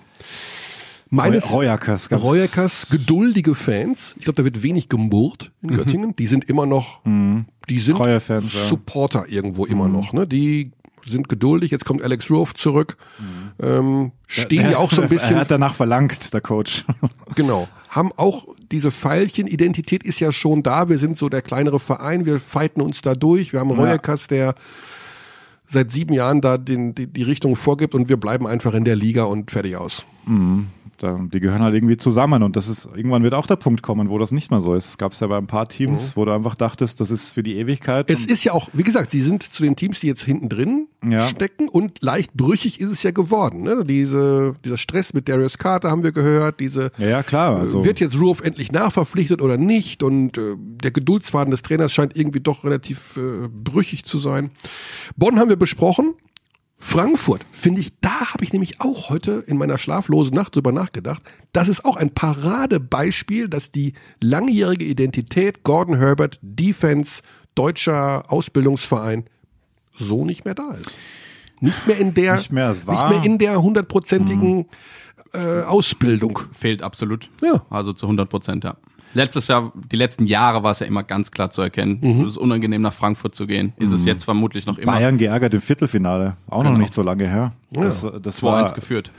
Meines 1.09 1.53
Reuerkers, 1.53 2.11
Reuerkers 2.11 2.89
geduldige 2.89 3.55
Fans. 3.55 4.15
Ich 4.19 4.25
glaube, 4.25 4.37
da 4.37 4.45
wird 4.45 4.63
wenig 4.63 4.89
gemurrt 4.89 5.53
in 5.61 5.75
Göttingen. 5.75 6.17
Die 6.17 6.27
sind 6.27 6.45
immer 6.49 6.65
noch, 6.65 7.01
die 7.05 7.79
sind 7.79 7.99
ja. 7.99 8.41
Supporter 8.41 9.27
irgendwo 9.29 9.67
immer 9.67 9.89
noch. 9.89 10.15
Ne? 10.15 10.27
Die 10.27 10.73
sind 11.05 11.29
geduldig. 11.29 11.71
Jetzt 11.71 11.85
kommt 11.85 12.03
Alex 12.03 12.31
Rove 12.31 12.55
zurück. 12.55 12.97
Ähm, 13.61 14.13
stehen 14.27 14.71
ja 14.71 14.79
auch 14.79 14.91
so 14.91 15.03
ein 15.03 15.09
bisschen 15.09 15.37
Er 15.37 15.41
hat 15.43 15.51
danach 15.51 15.75
verlangt, 15.75 16.33
der 16.35 16.41
Coach. 16.41 16.85
Genau. 17.35 17.67
Haben 17.89 18.13
auch 18.17 18.45
diese 18.71 18.91
Pfeilchen-Identität 18.91 20.03
ist 20.03 20.21
ja 20.21 20.33
schon 20.33 20.63
da. 20.63 20.91
Wir 20.91 20.99
sind 20.99 21.17
so 21.17 21.31
der 21.31 21.41
kleinere 21.41 21.79
Verein. 21.79 22.27
Wir 22.27 22.41
fighten 22.41 22.83
uns 22.83 23.01
da 23.01 23.15
durch. 23.15 23.55
Wir 23.55 23.61
haben 23.61 23.71
Reuerkas, 23.71 24.27
der 24.27 24.55
seit 25.67 25.91
sieben 25.91 26.13
Jahren 26.13 26.43
da 26.43 26.59
den, 26.59 26.95
die, 26.95 27.07
die 27.07 27.23
Richtung 27.23 27.57
vorgibt 27.57 27.95
und 27.95 28.11
wir 28.11 28.19
bleiben 28.19 28.47
einfach 28.47 28.75
in 28.75 28.85
der 28.85 28.97
Liga 28.97 29.25
und 29.25 29.51
fertig 29.51 29.77
aus. 29.77 30.05
da, 30.27 30.67
die 31.03 31.41
gehören 31.41 31.63
halt 31.63 31.75
irgendwie 31.75 31.97
zusammen 31.97 32.43
und 32.43 32.57
das 32.57 32.69
ist, 32.69 32.89
irgendwann 32.95 33.23
wird 33.23 33.35
auch 33.35 33.47
der 33.47 33.57
Punkt 33.57 33.83
kommen, 33.83 34.09
wo 34.09 34.19
das 34.19 34.33
nicht 34.33 34.51
mehr 34.51 34.61
so 34.61 34.75
ist. 34.75 34.91
Es 34.91 34.99
gab 34.99 35.13
es 35.13 35.21
ja 35.21 35.27
bei 35.27 35.37
ein 35.37 35.47
paar 35.47 35.69
Teams, 35.69 36.17
wo 36.17 36.25
du 36.25 36.33
einfach 36.33 36.55
dachtest, 36.55 37.01
das 37.01 37.11
ist 37.11 37.31
für 37.31 37.43
die 37.43 37.57
Ewigkeit. 37.57 38.09
Es 38.11 38.25
ist 38.25 38.45
ja 38.45 38.53
auch, 38.53 38.69
wie 38.73 38.83
gesagt, 38.83 39.11
sie 39.11 39.21
sind 39.21 39.43
zu 39.43 39.63
den 39.63 39.77
Teams, 39.77 40.01
die 40.01 40.07
jetzt 40.07 40.23
hinten 40.23 40.49
drin 40.49 40.89
Ja. 41.07 41.27
stecken 41.27 41.69
und 41.69 42.03
leicht 42.03 42.35
brüchig 42.35 42.81
ist 42.81 42.91
es 42.91 43.03
ja 43.03 43.11
geworden. 43.11 43.63
Ne? 43.63 43.85
Diese, 43.85 44.55
dieser 44.65 44.79
Stress 44.79 45.13
mit 45.15 45.29
Darius 45.29 45.59
Carter 45.59 45.91
haben 45.91 46.03
wir 46.03 46.13
gehört, 46.13 46.61
diese 46.61 46.93
ja, 46.99 47.07
ja, 47.09 47.23
klar. 47.23 47.57
Also, 47.59 47.85
wird 47.85 48.01
jetzt 48.01 48.21
Ruoff 48.21 48.41
endlich 48.41 48.71
nachverpflichtet 48.73 49.43
oder 49.43 49.57
nicht 49.57 50.03
und 50.03 50.39
äh, 50.39 50.57
der 50.59 50.91
Geduldsfaden 50.91 51.51
des 51.51 51.63
Trainers 51.63 51.93
scheint 51.93 52.17
irgendwie 52.17 52.41
doch 52.41 52.65
relativ 52.65 53.17
äh, 53.17 53.49
brüchig 53.49 54.05
zu 54.05 54.19
sein. 54.19 54.51
Bonn 55.17 55.39
haben 55.39 55.49
wir 55.49 55.57
besprochen. 55.57 56.15
Frankfurt, 56.85 57.47
finde 57.53 57.81
ich, 57.81 57.93
da 58.01 58.33
habe 58.33 58.45
ich 58.45 58.53
nämlich 58.53 58.81
auch 58.81 59.09
heute 59.09 59.45
in 59.47 59.57
meiner 59.57 59.79
schlaflosen 59.79 60.35
Nacht 60.35 60.57
drüber 60.57 60.73
nachgedacht. 60.73 61.23
Das 61.53 61.69
ist 61.69 61.85
auch 61.85 61.97
ein 61.97 62.11
Paradebeispiel, 62.11 63.49
dass 63.49 63.71
die 63.71 63.95
langjährige 64.21 64.85
Identität 64.85 65.63
Gordon 65.63 65.97
Herbert, 65.97 66.41
Defense, 66.43 67.23
deutscher 67.55 68.31
Ausbildungsverein 68.31 69.25
so 69.95 70.25
nicht 70.25 70.45
mehr 70.45 70.57
da 70.57 70.73
ist. 70.73 70.99
Nicht 71.61 71.87
mehr 71.87 71.99
in 71.99 72.15
der, 72.15 72.37
Nicht 72.37 72.53
mehr, 72.53 72.73
nicht 72.73 72.87
mehr 72.87 73.23
in 73.23 73.39
der 73.39 73.63
hundertprozentigen 73.63 74.67
äh, 75.33 75.63
Ausbildung. 75.63 76.41
Fehlt 76.53 76.83
absolut. 76.83 77.31
Ja. 77.43 77.65
Also 77.71 77.93
zu 77.93 78.07
100 78.07 78.29
Prozent, 78.29 78.65
ja. 78.65 78.77
Letztes 79.15 79.49
Jahr, 79.49 79.73
die 79.93 79.97
letzten 79.97 80.27
Jahre 80.27 80.63
war 80.63 80.71
es 80.73 80.81
ja 80.81 80.87
immer 80.87 81.03
ganz 81.03 81.31
klar 81.31 81.51
zu 81.51 81.63
erkennen. 81.63 81.99
Mhm. 82.01 82.21
Es 82.25 82.33
ist 82.33 82.37
unangenehm 82.39 82.81
nach 82.83 82.93
Frankfurt 82.93 83.35
zu 83.35 83.47
gehen. 83.47 83.73
Ist 83.79 83.93
es 83.93 84.05
jetzt 84.05 84.25
vermutlich 84.25 84.67
noch 84.67 84.79
immer 84.79 84.93
Bayern 84.93 85.19
geärgert 85.19 85.53
im 85.55 85.61
Viertelfinale. 85.61 86.37
Auch 86.49 86.63
noch 86.63 86.71
Genau. 86.71 86.79
nicht 86.79 86.95
so 86.95 87.03
lange 87.03 87.29
her. 87.29 87.53
Das, 87.71 88.01
das 88.23 88.41
2-1 88.41 88.43
war 88.43 88.73
geführt. 88.73 89.11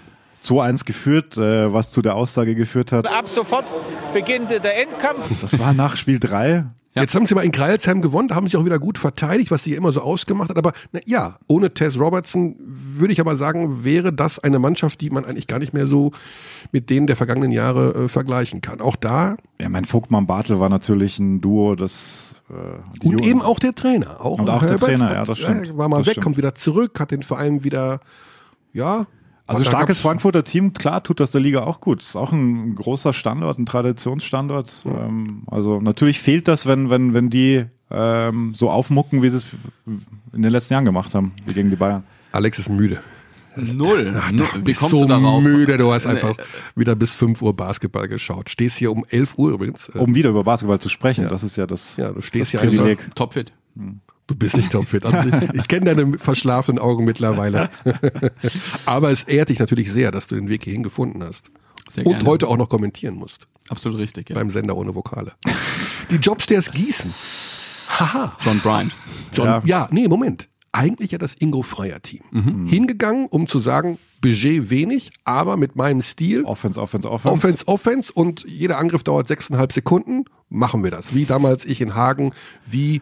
2-1 0.43 0.85
geführt, 0.85 1.37
äh, 1.37 1.71
was 1.71 1.91
zu 1.91 2.01
der 2.01 2.15
Aussage 2.15 2.55
geführt 2.55 2.91
hat. 2.91 3.07
Ab 3.11 3.27
sofort 3.29 3.65
beginnt 4.13 4.49
der 4.49 4.81
Endkampf. 4.81 5.29
Das 5.41 5.57
war 5.59 5.73
nach 5.73 5.95
Spiel 5.95 6.19
3. 6.19 6.61
Ja. 6.95 7.01
Jetzt 7.01 7.15
haben 7.15 7.25
sie 7.25 7.33
mal 7.33 7.41
in 7.43 7.51
Kreilsheim 7.51 8.03
gewonnen, 8.03 8.27
da 8.27 8.35
haben 8.35 8.47
sie 8.47 8.55
auch 8.55 8.65
wieder 8.65 8.77
gut 8.77 8.99
verteidigt, 8.99 9.49
was 9.49 9.63
sie 9.63 9.71
ja 9.71 9.77
immer 9.77 9.91
so 9.91 10.01
ausgemacht 10.01 10.49
hat. 10.51 10.57
Aber 10.59 10.73
na, 10.91 10.99
ja, 11.07 11.39
ohne 11.47 11.73
Tess 11.73 11.99
Robertson 11.99 12.55
würde 12.59 13.13
ich 13.13 13.19
aber 13.19 13.35
sagen, 13.35 13.83
wäre 13.83 14.13
das 14.13 14.37
eine 14.37 14.59
Mannschaft, 14.59 15.01
die 15.01 15.09
man 15.09 15.25
eigentlich 15.25 15.47
gar 15.47 15.57
nicht 15.57 15.73
mehr 15.73 15.87
so 15.87 16.11
mit 16.71 16.91
denen 16.91 17.07
der 17.07 17.15
vergangenen 17.15 17.51
Jahre 17.51 17.95
äh, 18.03 18.07
vergleichen 18.07 18.61
kann. 18.61 18.79
Auch 18.79 18.95
da 18.95 19.37
Ja, 19.59 19.69
mein 19.69 19.85
Vogtmann 19.85 20.27
Bartel 20.27 20.59
war 20.59 20.69
natürlich 20.69 21.17
ein 21.17 21.41
Duo, 21.41 21.73
das 21.73 22.35
äh, 22.51 22.53
die 23.01 23.07
und 23.07 23.13
Jungen- 23.13 23.23
eben 23.23 23.41
auch 23.41 23.57
der 23.57 23.73
Trainer. 23.73 24.23
Auch, 24.23 24.37
Und 24.37 24.47
auch 24.51 24.59
der 24.59 24.69
Herbert 24.73 24.89
Trainer, 24.89 25.05
hat, 25.09 25.15
ja, 25.15 25.23
das 25.23 25.39
stimmt. 25.39 25.67
äh, 25.69 25.77
War 25.79 25.89
mal 25.89 25.97
Das 25.97 26.05
weg, 26.05 26.11
stimmt. 26.11 26.23
kommt 26.25 26.37
wieder 26.37 26.53
zurück, 26.53 26.99
hat 26.99 27.09
den 27.09 27.23
Verein 27.23 27.63
wieder, 27.63 28.01
ja. 28.71 29.07
Also 29.45 29.63
starkes 29.65 29.99
Frankfurter 29.99 30.43
Team, 30.43 30.73
klar 30.73 31.03
tut 31.03 31.19
das 31.19 31.31
der 31.31 31.41
Liga 31.41 31.63
auch 31.63 31.81
gut. 31.81 32.01
Ist 32.01 32.15
auch 32.15 32.31
ein 32.31 32.75
großer 32.75 33.11
Standort, 33.13 33.59
ein 33.59 33.65
Traditionsstandort. 33.65 34.83
Ähm, 34.85 35.43
also 35.47 35.81
natürlich 35.81 36.19
fehlt 36.19 36.47
das, 36.47 36.65
wenn, 36.65 36.89
wenn, 36.89 37.13
wenn 37.13 37.29
die 37.29 37.65
ähm, 37.91 38.53
so 38.55 38.69
aufmucken, 38.69 39.21
wie 39.21 39.29
sie 39.29 39.37
es 39.37 39.45
in 40.31 40.41
den 40.41 40.51
letzten 40.51 40.73
Jahren 40.73 40.85
gemacht 40.85 41.13
haben, 41.13 41.33
wie 41.45 41.53
gegen 41.53 41.69
die 41.69 41.75
Bayern. 41.75 42.03
Alex 42.31 42.57
ist 42.59 42.69
müde. 42.69 43.01
Null. 43.55 44.11
Null. 44.31 44.47
Wie 44.55 44.61
bist 44.61 44.79
kommst 44.79 44.95
so 44.95 45.01
du 45.03 45.07
darauf? 45.09 45.43
müde, 45.43 45.77
du 45.77 45.93
hast 45.93 46.07
einfach 46.07 46.35
wieder 46.75 46.95
bis 46.95 47.13
5 47.13 47.39
Uhr 47.43 47.55
Basketball 47.55 48.07
geschaut. 48.07 48.49
Stehst 48.49 48.77
hier 48.77 48.91
um 48.91 49.05
11 49.07 49.37
Uhr 49.37 49.51
übrigens. 49.51 49.89
Um 49.89 50.15
wieder 50.15 50.31
über 50.31 50.43
Basketball 50.43 50.79
zu 50.79 50.89
sprechen, 50.89 51.27
das 51.29 51.43
ist 51.43 51.55
ja 51.55 51.67
das, 51.67 51.97
Ja, 51.97 52.11
du 52.11 52.21
stehst 52.21 52.51
das 52.51 52.61
hier 52.61 52.67
Privileg. 52.67 52.99
einfach. 52.99 53.13
Topfit. 53.13 53.53
Du 54.27 54.35
bist 54.35 54.55
nicht 54.55 54.71
topfit. 54.71 55.05
Also 55.05 55.29
ich 55.29 55.53
ich 55.53 55.67
kenne 55.67 55.93
deine 55.93 56.17
verschlafenen 56.17 56.79
Augen 56.79 57.03
mittlerweile. 57.03 57.69
Aber 58.85 59.11
es 59.11 59.23
ehrt 59.23 59.49
dich 59.49 59.59
natürlich 59.59 59.91
sehr, 59.91 60.11
dass 60.11 60.27
du 60.27 60.35
den 60.35 60.49
Weg 60.49 60.63
hierhin 60.63 60.83
gefunden 60.83 61.23
hast. 61.23 61.51
Sehr 61.91 62.05
Und 62.05 62.13
gerne. 62.19 62.25
heute 62.29 62.47
auch 62.47 62.57
noch 62.57 62.69
kommentieren 62.69 63.15
musst. 63.15 63.47
Absolut 63.69 63.97
richtig, 63.99 64.29
ja. 64.29 64.35
Beim 64.35 64.49
Sender 64.49 64.77
ohne 64.77 64.95
Vokale. 64.95 65.33
Die 66.09 66.15
Jobstairs 66.15 66.71
Gießen. 66.71 67.13
Haha. 67.99 68.37
John 68.41 68.59
Bryant. 68.59 68.95
John, 69.33 69.45
ja. 69.47 69.61
Ja. 69.65 69.87
nee, 69.91 70.07
Moment. 70.07 70.47
Eigentlich 70.71 71.11
ja 71.11 71.19
das 71.19 71.35
Ingo 71.35 71.61
Freier 71.61 72.01
Team. 72.01 72.21
Hingegangen, 72.67 73.27
um 73.27 73.45
zu 73.45 73.59
sagen, 73.59 73.99
Budget 74.21 74.71
wenig, 74.71 75.11
aber 75.23 75.55
mit 75.55 75.75
meinem 75.75 76.01
Stil. 76.01 76.45
Offense, 76.45 76.81
Offense, 76.81 77.07
Offense. 77.11 77.31
Offense, 77.35 77.67
Offense 77.67 78.11
und 78.13 78.43
jeder 78.47 78.79
Angriff 78.79 79.03
dauert 79.03 79.27
sechseinhalb 79.27 79.71
Sekunden, 79.71 80.25
machen 80.49 80.83
wir 80.83 80.89
das. 80.89 81.13
Wie 81.13 81.25
damals 81.25 81.65
ich 81.65 81.79
in 81.79 81.93
Hagen, 81.93 82.33
wie 82.65 83.01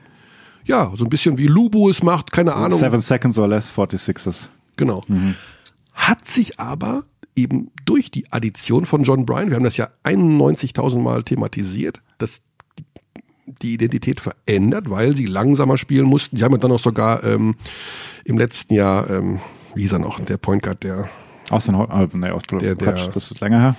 ja, 0.66 0.92
so 0.96 1.06
ein 1.06 1.10
bisschen 1.10 1.38
wie 1.38 1.48
Lubu 1.48 1.90
es 1.90 2.04
macht, 2.04 2.32
keine 2.32 2.54
Ahnung. 2.54 2.80
Seven 2.80 3.02
Seconds 3.02 3.38
or 3.38 3.48
Less 3.48 3.72
46ers. 3.72 4.48
Genau. 4.78 5.04
Mhm. 5.08 5.36
Hat 5.94 6.28
sich 6.28 6.60
aber 6.60 7.04
eben 7.36 7.72
durch 7.86 8.12
die 8.12 8.32
Addition 8.32 8.86
von 8.86 9.04
John 9.04 9.26
Bryan, 9.26 9.50
wir 9.50 9.56
haben 9.56 9.64
das 9.64 9.78
ja 9.78 9.90
91.000 10.04 11.00
Mal 11.00 11.24
thematisiert, 11.24 12.02
dass 12.18 12.44
die 13.62 13.74
Identität 13.74 14.22
verändert, 14.22 14.90
weil 14.90 15.16
sie 15.16 15.26
langsamer 15.26 15.78
spielen 15.78 16.06
mussten. 16.06 16.38
Die 16.38 16.44
haben 16.44 16.54
ja 16.54 16.58
dann 16.58 16.72
auch 16.72 16.80
sogar 16.80 17.24
ähm, 17.24 17.56
im 18.24 18.38
letzten 18.38 18.74
Jahr, 18.74 19.10
ähm, 19.10 19.40
wie 19.76 19.82
hieß 19.82 19.94
er 19.94 20.00
noch, 20.00 20.20
der 20.20 20.38
Point 20.38 20.64
Guard, 20.64 20.84
der 20.84 21.10
Austin 21.50 21.78
Hol 21.78 21.88
äh, 21.90 22.08
nee, 22.18 22.30
aus, 22.30 22.44
der, 22.44 22.76
Quatsch, 22.76 23.06
der, 23.06 23.08
das 23.10 23.32
ist 23.32 23.40
länger 23.42 23.60
her. 23.60 23.76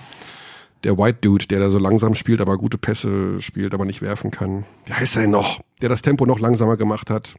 Der 0.85 0.99
White 0.99 1.19
Dude, 1.21 1.47
der 1.47 1.61
da 1.61 1.71
so 1.71 1.79
langsam 1.79 2.15
spielt, 2.15 2.41
aber 2.41 2.59
gute 2.59 2.77
Pässe 2.79 3.41
spielt, 3.41 3.73
aber 3.73 3.85
nicht 3.85 4.03
werfen 4.03 4.31
kann. 4.31 4.65
Wie 4.87 4.93
heißt 4.93 5.17
er 5.17 5.23
denn 5.23 5.31
noch? 5.31 5.61
Der 5.81 5.89
das 5.89 6.03
Tempo 6.03 6.27
noch 6.27 6.41
langsamer 6.41 6.77
gemacht 6.77 7.09
hat. 7.11 7.37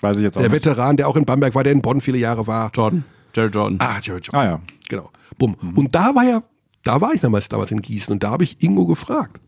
Weiß 0.00 0.16
ich 0.18 0.24
jetzt 0.24 0.36
auch 0.36 0.40
Der 0.40 0.50
nicht. 0.50 0.64
Veteran, 0.64 0.96
der 0.96 1.08
auch 1.08 1.16
in 1.16 1.24
Bamberg 1.24 1.54
war, 1.54 1.64
der 1.64 1.72
in 1.72 1.82
Bonn 1.82 2.00
viele 2.00 2.18
Jahre 2.18 2.46
war. 2.46 2.70
Jordan. 2.74 3.04
Jerry 3.34 3.50
Jordan. 3.50 3.78
Ah, 3.80 3.98
Jerry 4.02 4.20
Jordan. 4.20 4.40
Ah 4.40 4.44
ja. 4.44 4.60
Genau. 4.88 5.10
Bumm. 5.38 5.56
Mhm. 5.60 5.78
Und 5.78 5.94
da 5.94 6.14
war 6.14 6.24
ja, 6.24 6.42
da 6.84 7.00
war 7.00 7.14
ich 7.14 7.20
damals, 7.20 7.48
damals 7.48 7.70
in 7.70 7.82
Gießen 7.82 8.12
und 8.12 8.22
da 8.22 8.30
habe 8.30 8.44
ich 8.44 8.62
Ingo 8.62 8.86
gefragt. 8.86 9.40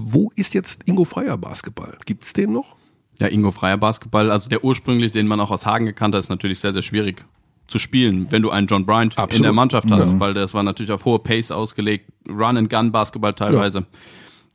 Wo 0.00 0.30
ist 0.36 0.54
jetzt 0.54 0.82
Ingo 0.86 1.04
Freier 1.04 1.36
Basketball? 1.36 1.98
Gibt's 2.06 2.32
den 2.32 2.52
noch? 2.52 2.76
Ja, 3.18 3.26
Ingo 3.26 3.50
Freier 3.50 3.76
Basketball, 3.76 4.30
also 4.30 4.48
der 4.48 4.64
ursprünglich, 4.64 5.12
den 5.12 5.26
man 5.26 5.40
auch 5.40 5.50
aus 5.50 5.66
Hagen 5.66 5.86
gekannt 5.86 6.14
hat, 6.14 6.20
ist 6.20 6.28
natürlich 6.30 6.60
sehr, 6.60 6.72
sehr 6.72 6.82
schwierig 6.82 7.24
zu 7.72 7.80
spielen, 7.80 8.26
wenn 8.30 8.42
du 8.42 8.50
einen 8.50 8.68
John 8.68 8.86
Bryant 8.86 9.18
Absolut. 9.18 9.38
in 9.38 9.42
der 9.42 9.52
Mannschaft 9.52 9.90
hast, 9.90 10.12
ja. 10.12 10.20
weil 10.20 10.34
das 10.34 10.54
war 10.54 10.62
natürlich 10.62 10.92
auf 10.92 11.04
hohe 11.04 11.18
Pace 11.18 11.50
ausgelegt, 11.50 12.12
Run-and-Gun-Basketball 12.28 13.34
teilweise. 13.34 13.80
Ja. 13.80 13.86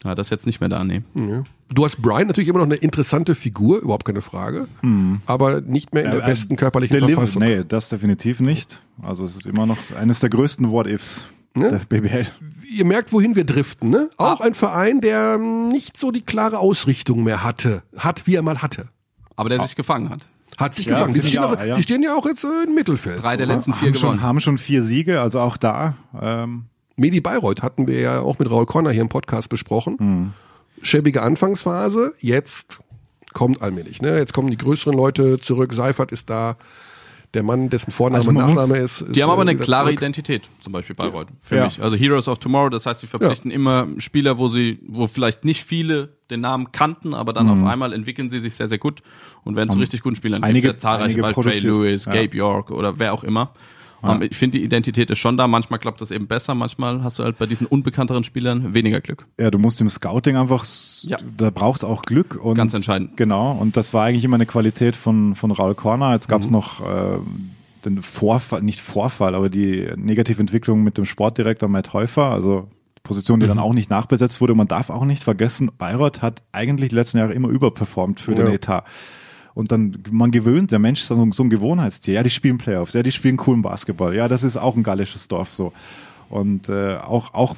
Ja, 0.04 0.14
das 0.14 0.28
ist 0.28 0.32
jetzt 0.32 0.46
nicht 0.46 0.60
mehr 0.60 0.70
da, 0.70 0.84
nee. 0.84 1.02
Ja. 1.16 1.42
Du 1.70 1.84
hast 1.84 2.02
Brian 2.02 2.28
natürlich 2.28 2.48
immer 2.48 2.60
noch 2.60 2.66
eine 2.66 2.76
interessante 2.76 3.34
Figur, 3.34 3.80
überhaupt 3.80 4.06
keine 4.06 4.22
Frage, 4.22 4.68
mhm. 4.84 5.22
aber 5.26 5.60
nicht 5.62 5.94
mehr 5.94 6.06
in 6.06 6.12
der 6.12 6.22
äh, 6.22 6.26
besten 6.26 6.56
körperlichen 6.56 7.00
Verfassung. 7.00 7.42
Nee, 7.42 7.64
das 7.68 7.90
definitiv 7.90 8.40
nicht. 8.40 8.80
Also 9.02 9.26
es 9.26 9.36
ist 9.36 9.48
immer 9.48 9.66
noch 9.66 9.78
eines 10.00 10.20
der 10.20 10.30
größten 10.30 10.70
What-Ifs 10.70 11.26
ne? 11.56 11.82
der 11.90 12.00
BBL. 12.00 12.28
Ihr 12.70 12.86
merkt, 12.86 13.12
wohin 13.12 13.36
wir 13.36 13.44
driften, 13.44 13.90
ne? 13.90 14.10
Auch 14.18 14.42
ah. 14.42 14.44
ein 14.44 14.54
Verein, 14.54 15.02
der 15.02 15.40
nicht 15.40 15.98
so 15.98 16.12
die 16.12 16.22
klare 16.22 16.60
Ausrichtung 16.60 17.24
mehr 17.24 17.44
hatte, 17.44 17.82
hat, 17.98 18.28
wie 18.28 18.36
er 18.36 18.44
mal 18.44 18.62
hatte. 18.62 18.90
Aber 19.36 19.50
der 19.50 19.62
ah. 19.62 19.64
sich 19.64 19.76
gefangen 19.76 20.10
hat. 20.10 20.28
Hat 20.58 20.74
sich 20.74 20.88
ja, 20.88 20.94
gefangen. 20.94 21.14
Sie 21.14 21.28
stehen, 21.28 21.44
auch, 21.44 21.64
ja. 21.64 21.74
Sie 21.74 21.84
stehen, 21.84 22.04
ja 22.04 22.16
auch 22.16 22.26
jetzt 22.26 22.44
äh, 22.44 22.64
im 22.66 22.74
Mittelfeld. 22.74 23.22
Drei 23.22 23.38
der 23.38 23.46
letzten 23.46 23.74
vier 23.74 23.90
haben 23.90 23.94
gewonnen. 23.94 24.18
Schon, 24.18 24.22
haben 24.22 24.40
schon 24.40 24.58
vier 24.58 24.82
Siege, 24.82 25.22
also 25.22 25.40
auch 25.40 25.56
da. 25.56 25.96
Ähm 26.20 26.66
Medi 26.96 27.22
Bayreuth 27.22 27.62
hatten 27.62 27.88
wir 27.88 28.00
ja 28.00 28.20
auch 28.22 28.40
mit 28.40 28.50
Raul 28.50 28.66
Conner 28.66 28.90
hier 28.90 29.04
im 29.04 29.10
Podcast 29.10 29.50
besprochen. 29.50 29.98
Mhm. 30.00 30.34
Schäbige 30.82 31.22
Anfangsphase, 31.22 32.14
jetzt 32.20 32.80
kommt 33.34 33.62
allmählich. 33.62 34.02
Ne? 34.02 34.18
Jetzt 34.18 34.34
kommen 34.34 34.50
die 34.50 34.58
größeren 34.58 34.94
Leute 34.94 35.40
zurück. 35.40 35.74
Seifert 35.74 36.12
ist 36.12 36.30
da. 36.30 36.58
Der 37.34 37.44
Mann, 37.44 37.70
dessen 37.70 37.92
Vorname 37.92 38.20
also 38.20 38.30
und 38.30 38.38
Nachname 38.38 38.78
ist, 38.78 39.02
ist. 39.02 39.16
Die 39.16 39.22
haben 39.22 39.30
aber 39.30 39.42
eine 39.42 39.56
klare 39.56 39.88
zurück. 39.88 40.00
Identität, 40.00 40.50
zum 40.62 40.72
Beispiel 40.72 40.96
Bayreuth, 40.96 41.28
für 41.40 41.58
ja. 41.58 41.66
mich. 41.66 41.82
Also 41.82 41.98
Heroes 41.98 42.28
of 42.28 42.40
Tomorrow, 42.40 42.70
das 42.70 42.86
heißt, 42.86 43.02
sie 43.02 43.08
verpflichten 43.08 43.52
ja. 43.52 43.56
immer 43.56 43.88
Spieler, 43.98 44.38
wo 44.38 44.48
sie, 44.48 44.80
wo 44.88 45.08
vielleicht 45.08 45.44
nicht 45.44 45.66
viele 45.66 46.18
den 46.30 46.40
Namen 46.42 46.72
kannten, 46.72 47.14
aber 47.14 47.34
dann 47.34 47.48
mhm. 47.48 47.64
auf 47.64 47.70
einmal 47.70 47.92
entwickeln 47.92 48.30
sie 48.30 48.40
sich 48.40 48.56
sehr, 48.56 48.70
sehr 48.70 48.78
gut 48.78 49.02
und 49.44 49.56
werden 49.56 49.70
zu 49.70 49.78
richtig 49.78 50.02
guten 50.02 50.16
Spielern. 50.16 50.42
Einige, 50.44 50.70
ja 50.70 50.78
zahlreiche, 50.78 51.22
weil 51.22 51.34
Trey 51.34 51.60
Lewis, 51.60 52.06
Gabe 52.06 52.36
York 52.36 52.72
oder 52.72 52.98
wer 52.98 53.14
auch 53.14 53.24
immer. 53.24 53.54
Ja. 54.04 54.22
Ich 54.22 54.38
finde, 54.38 54.58
die 54.58 54.64
Identität 54.64 55.10
ist 55.10 55.20
schon 55.20 55.38
da. 55.38 55.48
Manchmal 55.48 55.80
klappt 55.80 56.02
das 56.02 56.12
eben 56.12 56.28
besser. 56.28 56.56
Manchmal 56.56 57.04
hast 57.04 57.20
du 57.20 57.24
halt 57.24 57.38
bei 57.38 57.46
diesen 57.46 57.68
unbekannteren 57.68 58.24
Spielern 58.24 58.74
weniger 58.74 59.02
Glück. 59.02 59.26
Ja, 59.40 59.52
du 59.52 59.60
musst 59.60 59.82
im 59.82 59.90
Scouting 59.90 60.36
einfach, 60.36 60.66
ja. 61.02 61.18
da 61.38 61.50
brauchst 61.50 61.84
auch 61.84 62.04
Glück. 62.04 62.36
Und 62.36 62.56
Ganz 62.56 62.74
entscheidend. 62.74 63.18
Genau. 63.18 63.54
Und 63.54 63.78
das 63.78 63.94
war 63.94 64.06
eigentlich 64.06 64.24
immer 64.24 64.36
eine 64.36 64.46
Qualität 64.46 64.96
von, 64.96 65.36
von 65.36 65.52
Raul 65.52 65.76
Korner. 65.76 66.14
Jetzt 66.14 66.30
gab 66.30 66.42
es 66.42 66.48
mhm. 66.48 66.58
noch 66.58 66.82
äh, 66.82 67.20
den 67.86 68.02
Vorfall, 68.02 68.62
nicht 68.62 68.80
Vorfall, 68.80 69.36
aber 69.36 69.50
die 69.50 69.90
Negativentwicklung 69.96 70.84
mit 70.84 70.98
dem 70.98 71.06
Sportdirektor 71.06 71.70
Matt 71.70 71.94
Häufer. 71.94 72.32
Also 72.32 72.70
Position, 73.08 73.40
die 73.40 73.46
mhm. 73.46 73.50
dann 73.50 73.60
auch 73.60 73.74
nicht 73.74 73.90
nachbesetzt 73.90 74.42
wurde. 74.42 74.54
Man 74.54 74.68
darf 74.68 74.90
auch 74.90 75.06
nicht 75.06 75.24
vergessen, 75.24 75.72
Bayreuth 75.78 76.22
hat 76.22 76.44
eigentlich 76.52 76.90
die 76.90 76.96
letzten 76.96 77.18
Jahre 77.18 77.34
immer 77.34 77.48
überperformt 77.48 78.20
für 78.20 78.34
ja. 78.34 78.44
den 78.44 78.54
Etat. 78.54 78.84
Und 79.58 79.72
dann, 79.72 79.98
man 80.12 80.30
gewöhnt, 80.30 80.72
der 80.72 80.78
Mensch 80.78 81.02
ist 81.02 81.08
so, 81.08 81.32
so 81.32 81.42
ein 81.42 81.50
Gewohnheitstier. 81.50 82.14
Ja, 82.14 82.22
die 82.22 82.30
spielen 82.30 82.60
Playoffs, 82.60 82.94
ja, 82.94 83.02
die 83.02 83.12
spielen 83.12 83.38
coolen 83.38 83.64
Basketball. 83.64 84.14
Ja, 84.14 84.28
das 84.28 84.44
ist 84.44 84.56
auch 84.56 84.76
ein 84.76 84.84
gallisches 84.84 85.28
Dorf 85.30 85.52
so. 85.52 85.74
Und 86.30 86.70
äh, 86.70 86.98
auch, 86.98 87.34
auch 87.34 87.56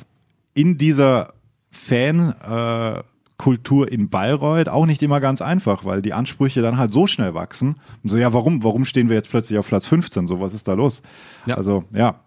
in 0.53 0.77
dieser 0.77 1.33
Fan, 1.71 2.33
äh, 2.41 3.03
Kultur 3.35 3.91
in 3.91 4.07
Bayreuth 4.07 4.69
auch 4.69 4.85
nicht 4.85 5.03
immer 5.03 5.19
ganz 5.19 5.41
einfach, 5.41 5.83
weil 5.83 6.01
die 6.01 6.13
Ansprüche 6.13 6.61
dann 6.61 6.77
halt 6.77 6.93
so 6.93 7.05
schnell 7.05 7.33
wachsen. 7.33 7.75
Und 8.01 8.11
so, 8.11 8.17
ja, 8.17 8.31
warum, 8.31 8.63
warum 8.63 8.85
stehen 8.85 9.09
wir 9.09 9.17
jetzt 9.17 9.29
plötzlich 9.29 9.59
auf 9.59 9.67
Platz 9.67 9.85
15? 9.85 10.25
So, 10.25 10.39
was 10.39 10.53
ist 10.53 10.69
da 10.69 10.75
los? 10.75 11.01
Ja. 11.47 11.55
Also, 11.55 11.83
ja. 11.91 12.21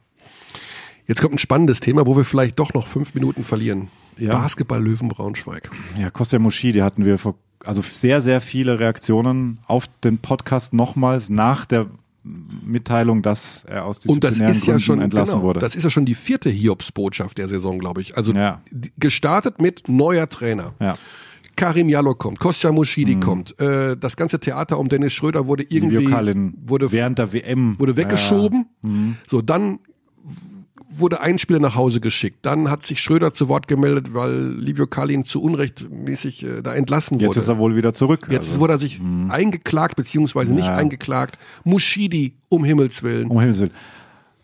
Jetzt 1.07 1.23
kommt 1.23 1.33
ein 1.33 1.39
spannendes 1.39 1.81
Thema, 1.81 2.07
wo 2.07 2.14
wir 2.14 2.27
vielleicht 2.27 2.59
doch 2.59 2.75
noch 2.75 2.87
fünf 2.87 3.14
Minuten 3.14 3.43
verlieren. 3.43 3.89
Ja. 4.18 4.33
Basketball 4.33 4.85
Löwen 4.85 5.09
Braunschweig. 5.09 5.70
Ja, 5.99 6.11
Kostja 6.11 6.39
Moschidi 6.39 6.81
hatten 6.81 7.07
wir 7.07 7.16
vor 7.16 7.37
also 7.65 7.83
sehr, 7.83 8.21
sehr 8.21 8.41
viele 8.41 8.79
Reaktionen 8.79 9.59
auf 9.67 9.89
den 10.05 10.19
Podcast 10.19 10.75
nochmals 10.75 11.31
nach 11.31 11.67
der 11.67 11.87
Mitteilung, 12.25 13.23
dass 13.23 13.65
er 13.65 13.85
aus 13.85 14.01
disziplinären 14.01 14.43
Und 14.43 14.51
das 14.51 14.57
ist 14.57 14.67
ja 14.67 14.79
schon, 14.79 15.01
entlassen 15.01 15.35
genau, 15.35 15.45
wurde. 15.45 15.61
Das 15.61 15.75
ist 15.75 15.83
ja 15.83 15.91
schon 15.91 16.05
die 16.05 16.15
vierte 16.15 16.51
Hiobs-Botschaft 16.51 17.39
der 17.39 17.49
Saison, 17.49 17.79
glaube 17.79 18.01
ich. 18.01 18.17
Also 18.17 18.33
ja. 18.33 18.63
gestartet 18.99 19.61
mit 19.61 19.89
neuer 19.89 20.29
Trainer. 20.29 20.75
Ja. 20.81 20.95
Karim 21.57 21.89
Jallo 21.89 22.15
kommt, 22.15 22.39
Kostja 22.39 22.73
Mushidi 22.73 23.17
mhm. 23.17 23.21
kommt. 23.21 23.61
Äh, 23.61 23.97
das 23.97 24.17
ganze 24.17 24.41
Theater 24.41 24.79
um 24.79 24.89
Dennis 24.89 25.13
Schröder 25.13 25.47
wurde 25.47 25.65
irgendwie 25.69 26.11
wurde 26.67 26.93
während 26.93 27.19
der 27.19 27.33
WM 27.33 27.79
wurde 27.79 27.97
weggeschoben. 27.97 28.67
Ja. 28.83 28.89
Mhm. 28.89 29.17
So 29.27 29.43
dann 29.43 29.81
wurde 30.99 31.20
ein 31.20 31.38
Spieler 31.38 31.59
nach 31.59 31.74
Hause 31.74 32.01
geschickt. 32.01 32.40
Dann 32.43 32.70
hat 32.70 32.82
sich 32.82 33.01
Schröder 33.01 33.32
zu 33.32 33.49
Wort 33.49 33.68
gemeldet, 33.68 34.14
weil 34.14 34.53
Livio 34.53 34.86
Kalin 34.86 35.24
zu 35.24 35.43
unrechtmäßig 35.43 36.45
äh, 36.45 36.62
da 36.62 36.74
entlassen 36.74 37.16
wurde. 37.16 37.26
Jetzt 37.26 37.36
ist 37.36 37.49
er 37.49 37.59
wohl 37.59 37.76
wieder 37.76 37.95
zurück. 37.95 38.28
Jetzt 38.30 38.49
also. 38.49 38.61
wurde 38.61 38.74
er 38.74 38.78
sich 38.78 39.01
mhm. 39.01 39.30
eingeklagt, 39.30 39.97
beziehungsweise 39.97 40.53
ja. 40.53 40.57
nicht 40.57 40.68
eingeklagt. 40.68 41.38
Mushidi, 41.64 42.34
um 42.49 42.64
Himmels 42.64 43.03
Willen. 43.03 43.28
Um 43.28 43.40
Himmels 43.40 43.61
Willen. 43.61 43.72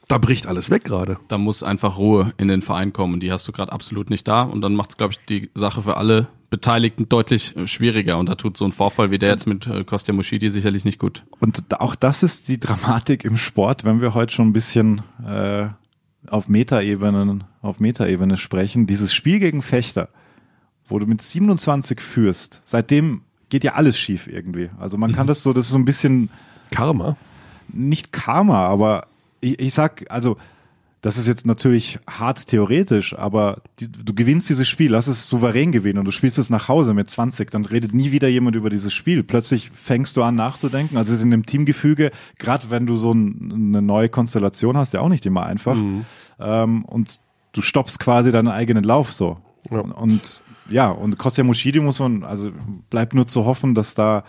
Da 0.09 0.17
bricht 0.17 0.47
alles 0.47 0.71
weg 0.71 0.85
gerade. 0.85 1.19
Da 1.29 1.37
muss 1.37 1.63
einfach 1.63 1.99
Ruhe 1.99 2.33
in 2.39 2.49
den 2.49 2.63
Verein 2.63 2.95
kommen. 2.95 3.21
Die 3.21 3.31
hast 3.31 3.47
du 3.47 3.53
gerade 3.53 3.73
absolut 3.73 4.09
nicht 4.09 4.27
da. 4.27 4.43
Und 4.43 4.63
dann 4.63 4.75
macht 4.75 4.91
es, 4.91 4.97
glaube 4.97 5.13
ich, 5.13 5.19
die 5.27 5.51
Sache 5.55 5.83
für 5.83 5.99
alle 5.99 6.29
Beteiligten 6.49 7.11
deutlich 7.11 7.55
äh, 7.57 7.67
schwieriger. 7.67 8.17
Und 8.17 8.31
da 8.31 8.35
tut 8.35 8.57
so 8.57 8.65
ein 8.65 8.73
Vorfall 8.73 9.11
wie 9.11 9.19
der 9.19 9.29
jetzt 9.29 9.47
mit 9.47 9.67
äh, 9.67 9.85
Kostja 9.85 10.15
Mushidi 10.15 10.51
sicherlich 10.51 10.87
nicht 10.87 10.99
gut. 10.99 11.25
Und 11.41 11.79
auch 11.79 11.95
das 11.95 12.23
ist 12.23 12.49
die 12.49 12.59
Dramatik 12.59 13.25
im 13.25 13.37
Sport, 13.37 13.85
wenn 13.85 14.01
wir 14.01 14.15
heute 14.15 14.35
schon 14.35 14.49
ein 14.49 14.53
bisschen 14.55 15.03
äh, 15.27 15.67
auf 16.27 16.49
Metaebenen, 16.49 17.45
auf 17.63 17.81
Metaebene 17.81 18.37
sprechen. 18.37 18.87
Dieses 18.87 19.15
Spiel 19.15 19.39
gegen 19.39 19.63
Fechter, 19.63 20.09
wo 20.89 20.99
du 20.99 21.07
mit 21.07 21.23
27 21.23 22.01
führst, 22.01 22.63
seitdem 22.65 23.23
geht 23.49 23.65
ja 23.65 23.75
alles 23.75 23.99
schief 23.99 24.27
irgendwie. 24.27 24.71
Also 24.79 24.99
man 24.99 25.13
kann 25.13 25.27
mhm. 25.27 25.29
das 25.29 25.43
so, 25.43 25.53
das 25.53 25.67
ist 25.67 25.73
so 25.73 25.79
ein 25.79 25.85
bisschen 25.85 26.31
Karma. 26.71 27.17
Nicht 27.69 28.13
Karma, 28.13 28.67
aber 28.67 29.07
ich, 29.41 29.61
ich 29.61 29.75
sag, 29.75 30.05
also 30.11 30.37
das 31.01 31.17
ist 31.17 31.29
jetzt 31.29 31.47
natürlich 31.47 31.99
hart 32.09 32.49
theoretisch, 32.49 33.17
aber 33.17 33.63
die, 33.79 33.91
du 33.91 34.15
gewinnst 34.15 34.49
dieses 34.49 34.69
Spiel, 34.69 34.91
lass 34.91 35.07
es 35.07 35.29
souverän 35.29 35.71
gewinnen 35.71 36.01
und 36.01 36.05
du 36.05 36.11
spielst 36.11 36.39
es 36.39 36.51
nach 36.51 36.69
Hause 36.69 36.93
mit 36.93 37.09
20, 37.09 37.51
dann 37.51 37.65
redet 37.65 37.95
nie 37.95 38.11
wieder 38.11 38.27
jemand 38.29 38.57
über 38.57 38.69
dieses 38.69 38.93
Spiel. 38.93 39.23
Plötzlich 39.23 39.71
fängst 39.73 40.17
du 40.17 40.25
an 40.25 40.35
nachzudenken. 40.35 40.97
Also 40.97 41.13
es 41.13 41.21
ist 41.21 41.25
in 41.25 41.31
dem 41.31 41.47
Teamgefüge, 41.47 42.11
gerade 42.39 42.71
wenn 42.71 42.87
du 42.87 42.97
so 42.97 43.13
ein, 43.13 43.53
eine 43.53 43.83
neue 43.83 44.09
Konstellation 44.09 44.77
hast, 44.77 44.93
ja 44.93 45.01
auch 45.01 45.09
nicht 45.09 45.25
immer 45.25 45.47
einfach. 45.47 45.77
Mhm. 45.77 46.05
Ähm, 46.41 46.85
und 46.85 47.21
du 47.53 47.63
stoppst 47.63 48.01
quasi 48.01 48.33
deinen 48.33 48.49
eigenen 48.49 48.83
Lauf 48.83 49.13
so. 49.13 49.39
Ja. 49.71 49.81
Und, 49.81 49.93
und 49.93 50.43
ja, 50.69 50.91
und 50.91 51.17
Kostja 51.17 51.45
Mushidi 51.45 51.81
muss 51.81 52.01
man, 52.01 52.25
also 52.25 52.51
bleibt 52.91 53.15
nur 53.15 53.27
zu 53.27 53.45
hoffen, 53.45 53.75
dass 53.75 53.95
da 53.95 54.25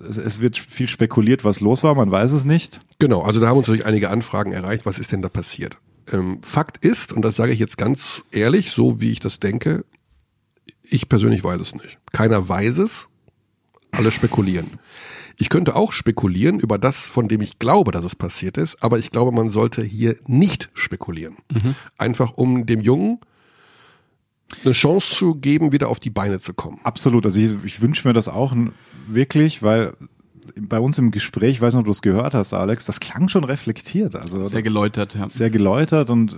es, 0.00 0.40
wird 0.40 0.58
viel 0.58 0.88
spekuliert, 0.88 1.44
was 1.44 1.60
los 1.60 1.82
war, 1.82 1.94
man 1.94 2.10
weiß 2.10 2.32
es 2.32 2.44
nicht. 2.44 2.78
Genau, 2.98 3.22
also 3.22 3.40
da 3.40 3.48
haben 3.48 3.58
uns 3.58 3.66
natürlich 3.66 3.86
einige 3.86 4.10
Anfragen 4.10 4.52
erreicht, 4.52 4.86
was 4.86 4.98
ist 4.98 5.12
denn 5.12 5.22
da 5.22 5.28
passiert? 5.28 5.78
Ähm, 6.12 6.40
Fakt 6.42 6.84
ist, 6.84 7.12
und 7.12 7.22
das 7.22 7.36
sage 7.36 7.52
ich 7.52 7.58
jetzt 7.58 7.78
ganz 7.78 8.22
ehrlich, 8.30 8.70
so 8.70 9.00
wie 9.00 9.10
ich 9.10 9.20
das 9.20 9.40
denke, 9.40 9.84
ich 10.82 11.08
persönlich 11.08 11.44
weiß 11.44 11.60
es 11.60 11.74
nicht. 11.74 11.98
Keiner 12.12 12.48
weiß 12.48 12.78
es, 12.78 13.08
alle 13.92 14.10
spekulieren. 14.10 14.78
Ich 15.36 15.50
könnte 15.50 15.76
auch 15.76 15.92
spekulieren 15.92 16.58
über 16.58 16.78
das, 16.78 17.06
von 17.06 17.28
dem 17.28 17.40
ich 17.40 17.58
glaube, 17.58 17.92
dass 17.92 18.04
es 18.04 18.16
passiert 18.16 18.58
ist, 18.58 18.82
aber 18.82 18.98
ich 18.98 19.10
glaube, 19.10 19.30
man 19.30 19.48
sollte 19.48 19.82
hier 19.82 20.16
nicht 20.26 20.68
spekulieren. 20.74 21.36
Mhm. 21.52 21.74
Einfach 21.96 22.32
um 22.32 22.66
dem 22.66 22.80
Jungen 22.80 23.20
eine 24.64 24.72
Chance 24.72 25.14
zu 25.14 25.34
geben, 25.36 25.72
wieder 25.72 25.88
auf 25.88 26.00
die 26.00 26.10
Beine 26.10 26.40
zu 26.40 26.54
kommen. 26.54 26.80
Absolut. 26.82 27.24
Also 27.24 27.38
ich, 27.38 27.52
ich 27.64 27.80
wünsche 27.80 28.08
mir 28.08 28.14
das 28.14 28.28
auch 28.28 28.54
wirklich, 29.06 29.62
weil 29.62 29.94
bei 30.56 30.78
uns 30.80 30.98
im 30.98 31.10
Gespräch, 31.10 31.56
ich 31.56 31.60
weiß 31.60 31.74
nicht, 31.74 31.80
ob 31.80 31.86
du 31.86 31.92
es 31.92 32.02
gehört 32.02 32.34
hast, 32.34 32.54
Alex, 32.54 32.86
das 32.86 33.00
klang 33.00 33.28
schon 33.28 33.44
reflektiert. 33.44 34.14
Also 34.14 34.42
sehr 34.42 34.62
geläutert, 34.62 35.14
ja. 35.14 35.28
Sehr 35.28 35.50
geläutert 35.50 36.10
und 36.10 36.36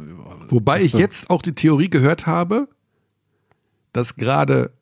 wobei 0.49 0.81
ich 0.81 0.93
jetzt 0.93 1.31
auch 1.31 1.43
die 1.43 1.53
Theorie 1.53 1.91
gehört 1.91 2.27
habe, 2.27 2.69
dass 3.93 4.17
gerade 4.17 4.73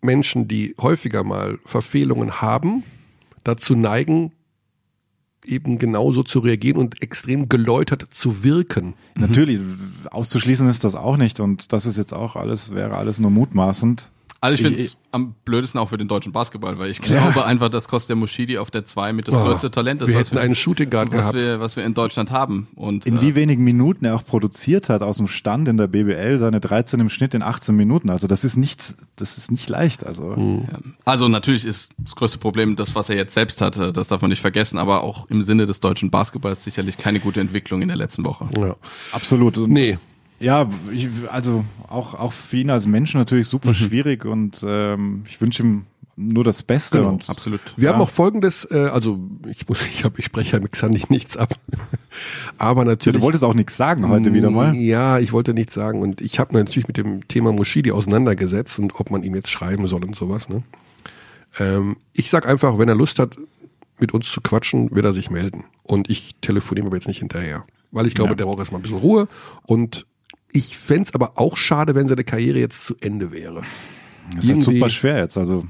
Menschen, 0.00 0.48
die 0.48 0.74
häufiger 0.80 1.24
mal 1.24 1.58
Verfehlungen 1.64 2.40
haben, 2.40 2.84
dazu 3.44 3.74
neigen, 3.74 4.32
eben 5.44 5.78
genauso 5.78 6.22
zu 6.22 6.40
reagieren 6.40 6.78
und 6.78 7.02
extrem 7.02 7.48
geläutert 7.48 8.04
zu 8.10 8.44
wirken. 8.44 8.94
Natürlich, 9.14 9.60
auszuschließen 10.10 10.68
ist 10.68 10.84
das 10.84 10.94
auch 10.94 11.16
nicht 11.16 11.40
und 11.40 11.72
das 11.72 11.86
ist 11.86 11.96
jetzt 11.96 12.12
auch 12.12 12.36
alles, 12.36 12.74
wäre 12.74 12.96
alles 12.96 13.18
nur 13.18 13.30
mutmaßend. 13.30 14.10
Also 14.40 14.54
ich 14.54 14.62
finde 14.62 14.80
es 14.80 14.96
am 15.10 15.34
blödesten 15.44 15.80
auch 15.80 15.88
für 15.88 15.98
den 15.98 16.06
deutschen 16.06 16.32
Basketball, 16.32 16.78
weil 16.78 16.90
ich 16.90 17.00
glaube 17.00 17.40
ja. 17.40 17.44
einfach, 17.44 17.70
dass 17.70 17.88
Kostja 17.88 18.14
Mushidi 18.14 18.58
auf 18.58 18.70
der 18.70 18.84
2 18.84 19.12
mit 19.12 19.26
das 19.26 19.34
oh, 19.34 19.42
größte 19.42 19.70
Talent 19.70 20.00
ist, 20.00 20.08
wir 20.08 20.20
was, 20.20 20.30
wir, 20.30 20.40
einen 20.40 20.54
Shooting 20.54 20.90
Guard 20.90 21.08
was, 21.08 21.18
gehabt. 21.18 21.36
Wir, 21.36 21.58
was 21.58 21.76
wir 21.76 21.84
in 21.84 21.94
Deutschland 21.94 22.30
haben. 22.30 22.68
Und, 22.76 23.04
in 23.06 23.18
äh, 23.18 23.22
wie 23.22 23.34
wenigen 23.34 23.64
Minuten 23.64 24.04
er 24.04 24.14
auch 24.14 24.24
produziert 24.24 24.90
hat 24.90 25.02
aus 25.02 25.16
dem 25.16 25.26
Stand 25.26 25.66
in 25.66 25.76
der 25.76 25.88
BBL, 25.88 26.38
seine 26.38 26.60
13 26.60 27.00
im 27.00 27.08
Schnitt 27.08 27.34
in 27.34 27.42
18 27.42 27.74
Minuten. 27.74 28.10
Also 28.10 28.28
das 28.28 28.44
ist 28.44 28.56
nicht, 28.56 28.94
das 29.16 29.38
ist 29.38 29.50
nicht 29.50 29.68
leicht. 29.68 30.06
Also, 30.06 30.36
mhm. 30.36 30.68
also 31.04 31.26
natürlich 31.26 31.64
ist 31.64 31.92
das 31.98 32.14
größte 32.14 32.38
Problem 32.38 32.76
das, 32.76 32.94
was 32.94 33.08
er 33.08 33.16
jetzt 33.16 33.34
selbst 33.34 33.60
hatte. 33.60 33.92
Das 33.92 34.06
darf 34.06 34.20
man 34.20 34.30
nicht 34.30 34.42
vergessen, 34.42 34.78
aber 34.78 35.02
auch 35.02 35.28
im 35.30 35.42
Sinne 35.42 35.66
des 35.66 35.80
deutschen 35.80 36.10
Basketballs 36.10 36.62
sicherlich 36.62 36.96
keine 36.96 37.18
gute 37.18 37.40
Entwicklung 37.40 37.82
in 37.82 37.88
der 37.88 37.96
letzten 37.96 38.24
Woche. 38.24 38.48
Ja. 38.56 38.76
Absolut. 39.10 39.56
Nee, 39.56 39.98
ja, 40.40 40.68
ich, 40.92 41.08
also 41.30 41.64
auch, 41.88 42.14
auch 42.14 42.32
für 42.32 42.58
ihn 42.58 42.70
als 42.70 42.86
Mensch 42.86 43.14
natürlich 43.14 43.48
super 43.48 43.70
mhm. 43.70 43.74
schwierig 43.74 44.24
und 44.24 44.64
ähm, 44.66 45.24
ich 45.28 45.40
wünsche 45.40 45.62
ihm 45.62 45.86
nur 46.18 46.42
das 46.42 46.64
Beste. 46.64 46.98
Genau, 46.98 47.10
und, 47.10 47.30
absolut. 47.30 47.60
Wir 47.76 47.86
ja. 47.86 47.94
haben 47.94 48.02
auch 48.02 48.10
folgendes, 48.10 48.68
äh, 48.70 48.90
also 48.92 49.20
ich 49.48 49.68
muss, 49.68 49.86
ich 49.86 50.04
habe, 50.04 50.18
ich 50.18 50.24
spreche 50.24 50.56
ja 50.56 50.62
mit 50.62 50.72
Xandi 50.72 51.02
nichts 51.08 51.36
ab, 51.36 51.54
aber 52.58 52.84
natürlich. 52.84 53.14
Ja, 53.14 53.20
du 53.20 53.24
wolltest 53.24 53.44
auch 53.44 53.54
nichts 53.54 53.76
sagen 53.76 54.08
heute 54.08 54.34
wieder 54.34 54.50
mal. 54.50 54.74
Ja, 54.74 55.18
ich 55.18 55.32
wollte 55.32 55.54
nichts 55.54 55.74
sagen 55.74 56.02
und 56.02 56.20
ich 56.20 56.40
habe 56.40 56.54
natürlich 56.54 56.88
mit 56.88 56.96
dem 56.96 57.26
Thema 57.28 57.52
Moschidi 57.52 57.92
auseinandergesetzt 57.92 58.78
und 58.78 58.98
ob 58.98 59.10
man 59.10 59.22
ihm 59.22 59.34
jetzt 59.34 59.50
schreiben 59.50 59.86
soll 59.86 60.04
und 60.04 60.16
sowas. 60.16 60.48
Ne? 60.48 60.62
Ähm, 61.60 61.96
ich 62.12 62.30
sag 62.30 62.48
einfach, 62.48 62.78
wenn 62.78 62.88
er 62.88 62.96
Lust 62.96 63.18
hat, 63.18 63.36
mit 64.00 64.12
uns 64.12 64.30
zu 64.30 64.40
quatschen, 64.40 64.94
wird 64.94 65.04
er 65.04 65.12
sich 65.12 65.30
melden 65.30 65.64
und 65.82 66.10
ich 66.10 66.34
telefoniere 66.40 66.86
aber 66.86 66.96
jetzt 66.96 67.08
nicht 67.08 67.18
hinterher, 67.18 67.64
weil 67.90 68.06
ich 68.06 68.14
glaube, 68.14 68.30
ja. 68.30 68.36
der 68.36 68.44
braucht 68.44 68.58
erstmal 68.58 68.80
ein 68.80 68.82
bisschen 68.82 68.98
Ruhe 68.98 69.28
und 69.66 70.06
ich 70.52 70.76
fände 70.76 71.10
aber 71.14 71.32
auch 71.36 71.56
schade, 71.56 71.94
wenn 71.94 72.06
seine 72.06 72.24
Karriere 72.24 72.58
jetzt 72.58 72.84
zu 72.84 72.96
Ende 73.00 73.32
wäre. 73.32 73.62
Das 74.34 74.44
ist 74.44 74.50
halt 74.50 74.62
super 74.62 74.90
schwer 74.90 75.18
jetzt, 75.18 75.36
also. 75.38 75.66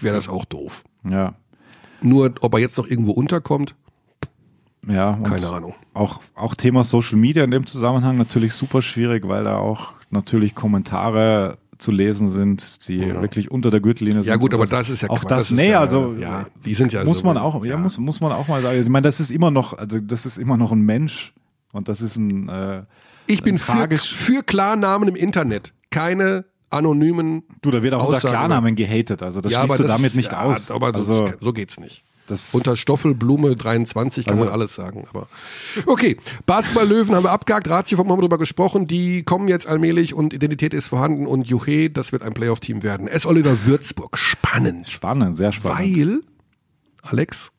Wäre 0.00 0.14
das 0.14 0.28
auch 0.28 0.44
doof. 0.44 0.84
Ja. 1.08 1.34
Nur, 2.00 2.32
ob 2.40 2.54
er 2.54 2.60
jetzt 2.60 2.78
noch 2.78 2.86
irgendwo 2.86 3.12
unterkommt, 3.12 3.74
ja, 4.88 5.18
keine 5.22 5.48
Ahnung. 5.48 5.74
Auch, 5.92 6.20
auch 6.34 6.54
Thema 6.54 6.84
Social 6.84 7.18
Media 7.18 7.44
in 7.44 7.50
dem 7.50 7.66
Zusammenhang 7.66 8.16
natürlich 8.16 8.54
super 8.54 8.80
schwierig, 8.80 9.28
weil 9.28 9.44
da 9.44 9.58
auch 9.58 9.92
natürlich 10.10 10.54
Kommentare 10.54 11.58
zu 11.76 11.92
lesen 11.92 12.28
sind, 12.28 12.88
die 12.88 12.98
ja. 12.98 13.20
wirklich 13.20 13.50
unter 13.50 13.70
der 13.70 13.80
Gürtellinie 13.80 14.22
sind. 14.22 14.30
Ja 14.30 14.36
gut, 14.36 14.54
aber 14.54 14.64
das, 14.64 14.70
das 14.70 14.90
ist 14.90 15.02
ja 15.02 15.10
auch 15.10 15.24
das, 15.24 15.48
das 15.48 15.50
nee, 15.50 15.70
ja, 15.70 15.80
also 15.80 16.14
ja, 16.18 16.46
die 16.64 16.74
sind 16.74 16.92
ja 16.92 17.04
muss 17.04 17.18
so, 17.18 17.24
man 17.24 17.36
auch, 17.36 17.64
ja, 17.64 17.76
muss 17.76 17.98
muss 17.98 18.20
man 18.20 18.32
auch 18.32 18.48
mal 18.48 18.62
sagen. 18.62 18.82
Ich 18.82 18.88
meine, 18.88 19.02
das 19.02 19.20
ist 19.20 19.30
immer 19.30 19.50
noch, 19.50 19.76
also 19.76 19.98
das 19.98 20.26
ist 20.26 20.38
immer 20.38 20.56
noch 20.56 20.72
ein 20.72 20.82
Mensch 20.82 21.32
und 21.72 21.88
das 21.88 22.02
ist 22.02 22.16
ein 22.16 22.48
äh, 22.48 22.82
ich 23.30 23.42
bin 23.42 23.58
für, 23.58 23.88
für 23.96 24.42
Klarnamen 24.42 25.08
im 25.08 25.16
Internet. 25.16 25.72
Keine 25.90 26.44
anonymen. 26.70 27.42
Du, 27.62 27.70
da 27.70 27.82
wird 27.82 27.94
auch 27.94 28.02
Aussagen. 28.02 28.16
unter 28.16 28.30
Klarnamen 28.30 28.76
gehatet. 28.76 29.22
Also 29.22 29.40
das 29.40 29.52
ja, 29.52 29.64
schließt 29.64 29.80
du 29.80 29.82
das, 29.84 29.96
damit 29.96 30.14
nicht 30.14 30.32
ja, 30.32 30.42
aus. 30.42 30.70
Aber 30.70 30.94
also, 30.94 31.26
das, 31.26 31.40
so 31.40 31.52
geht's 31.52 31.78
nicht. 31.78 32.04
Das 32.26 32.54
Unter 32.54 32.76
Stoffelblume 32.76 33.56
23 33.56 34.24
kann 34.24 34.34
also, 34.34 34.44
man 34.44 34.52
alles 34.52 34.74
sagen. 34.74 35.04
Aber 35.10 35.26
okay, 35.86 36.16
Basketball-Löwen 36.46 37.14
haben 37.16 37.24
wir 37.24 37.32
abgehakt, 37.32 37.68
Ratioform 37.68 38.08
haben 38.08 38.18
wir 38.18 38.22
darüber 38.22 38.38
gesprochen. 38.38 38.86
Die 38.86 39.24
kommen 39.24 39.48
jetzt 39.48 39.66
allmählich 39.66 40.14
und 40.14 40.32
Identität 40.32 40.72
ist 40.72 40.88
vorhanden 40.88 41.26
und 41.26 41.48
Juche, 41.48 41.90
das 41.90 42.12
wird 42.12 42.22
ein 42.22 42.32
Playoff-Team 42.32 42.84
werden. 42.84 43.08
S. 43.08 43.26
Oliver 43.26 43.66
Würzburg, 43.66 44.16
spannend. 44.16 44.88
Spannend, 44.88 45.36
sehr 45.36 45.50
spannend. 45.50 45.80
Weil, 45.80 46.20
Alex, 47.02 47.50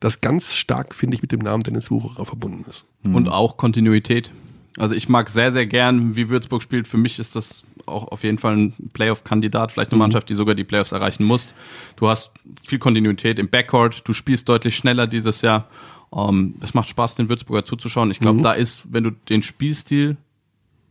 das 0.00 0.20
ganz 0.20 0.54
stark, 0.54 0.96
finde 0.96 1.14
ich, 1.14 1.22
mit 1.22 1.30
dem 1.30 1.38
Namen 1.38 1.62
Dennis 1.62 1.88
Wucherer 1.92 2.26
verbunden 2.26 2.64
ist. 2.68 2.84
Und 3.04 3.28
auch 3.28 3.56
Kontinuität. 3.56 4.32
Also 4.78 4.94
ich 4.94 5.08
mag 5.08 5.28
sehr, 5.28 5.52
sehr 5.52 5.66
gern, 5.66 6.16
wie 6.16 6.30
Würzburg 6.30 6.62
spielt. 6.62 6.88
Für 6.88 6.96
mich 6.96 7.18
ist 7.18 7.36
das 7.36 7.64
auch 7.86 8.08
auf 8.08 8.24
jeden 8.24 8.38
Fall 8.38 8.56
ein 8.56 8.74
Playoff-Kandidat, 8.92 9.72
vielleicht 9.72 9.90
eine 9.90 9.96
mhm. 9.96 10.02
Mannschaft, 10.02 10.28
die 10.28 10.34
sogar 10.34 10.54
die 10.54 10.64
Playoffs 10.64 10.92
erreichen 10.92 11.24
muss. 11.24 11.48
Du 11.96 12.08
hast 12.08 12.32
viel 12.62 12.78
Kontinuität 12.78 13.38
im 13.38 13.48
Backcourt, 13.48 14.06
du 14.06 14.12
spielst 14.12 14.48
deutlich 14.48 14.76
schneller 14.76 15.06
dieses 15.06 15.42
Jahr. 15.42 15.68
Um, 16.10 16.56
es 16.60 16.74
macht 16.74 16.90
Spaß, 16.90 17.14
den 17.14 17.30
Würzburger 17.30 17.64
zuzuschauen. 17.64 18.10
Ich 18.10 18.20
glaube, 18.20 18.40
mhm. 18.40 18.42
da 18.42 18.52
ist, 18.52 18.92
wenn 18.92 19.02
du 19.02 19.12
den 19.12 19.40
Spielstil 19.40 20.18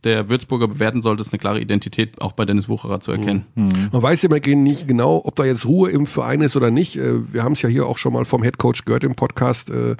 der 0.04 0.28
Würzburger 0.28 0.68
bewerten 0.68 1.02
sollte, 1.02 1.20
ist 1.20 1.32
eine 1.32 1.38
klare 1.38 1.60
Identität 1.60 2.20
auch 2.20 2.32
bei 2.32 2.44
Dennis 2.44 2.68
Wucherer 2.68 3.00
zu 3.00 3.12
erkennen. 3.12 3.46
Mhm. 3.54 3.88
Man 3.92 4.02
weiß 4.02 4.22
ja 4.22 4.28
immer 4.28 4.56
nicht 4.56 4.88
genau, 4.88 5.22
ob 5.24 5.36
da 5.36 5.44
jetzt 5.44 5.64
Ruhe 5.66 5.90
im 5.90 6.06
Verein 6.06 6.40
ist 6.40 6.56
oder 6.56 6.70
nicht. 6.70 6.96
Äh, 6.96 7.32
wir 7.32 7.42
haben 7.44 7.52
es 7.52 7.62
ja 7.62 7.68
hier 7.68 7.86
auch 7.86 7.98
schon 7.98 8.12
mal 8.12 8.24
vom 8.24 8.42
Headcoach 8.42 8.84
gehört 8.84 9.04
im 9.04 9.14
Podcast. 9.14 9.70
Äh, 9.70 9.96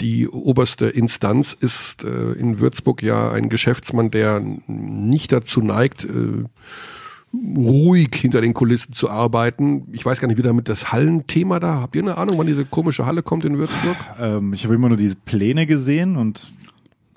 die 0.00 0.28
oberste 0.28 0.86
Instanz 0.86 1.56
ist 1.58 2.04
äh, 2.04 2.32
in 2.32 2.60
Würzburg 2.60 3.02
ja 3.02 3.30
ein 3.30 3.48
Geschäftsmann, 3.48 4.10
der 4.10 4.42
nicht 4.66 5.32
dazu 5.32 5.60
neigt, 5.60 6.06
ruhig 7.56 8.14
hinter 8.14 8.40
den 8.40 8.54
Kulissen 8.54 8.92
zu 8.92 9.10
arbeiten. 9.10 9.88
Ich 9.92 10.04
weiß 10.04 10.20
gar 10.20 10.28
nicht, 10.28 10.38
wie 10.38 10.42
damit 10.42 10.68
das 10.68 10.92
Hallenthema 10.92 11.60
da. 11.60 11.80
Habt 11.80 11.96
ihr 11.96 12.02
eine 12.02 12.16
Ahnung, 12.16 12.38
wann 12.38 12.46
diese 12.46 12.64
komische 12.64 13.06
Halle 13.06 13.22
kommt 13.22 13.44
in 13.44 13.58
Würzburg? 13.58 13.96
Ähm, 14.18 14.52
ich 14.52 14.64
habe 14.64 14.74
immer 14.74 14.88
nur 14.88 14.96
diese 14.96 15.16
Pläne 15.16 15.66
gesehen 15.66 16.16
und 16.16 16.50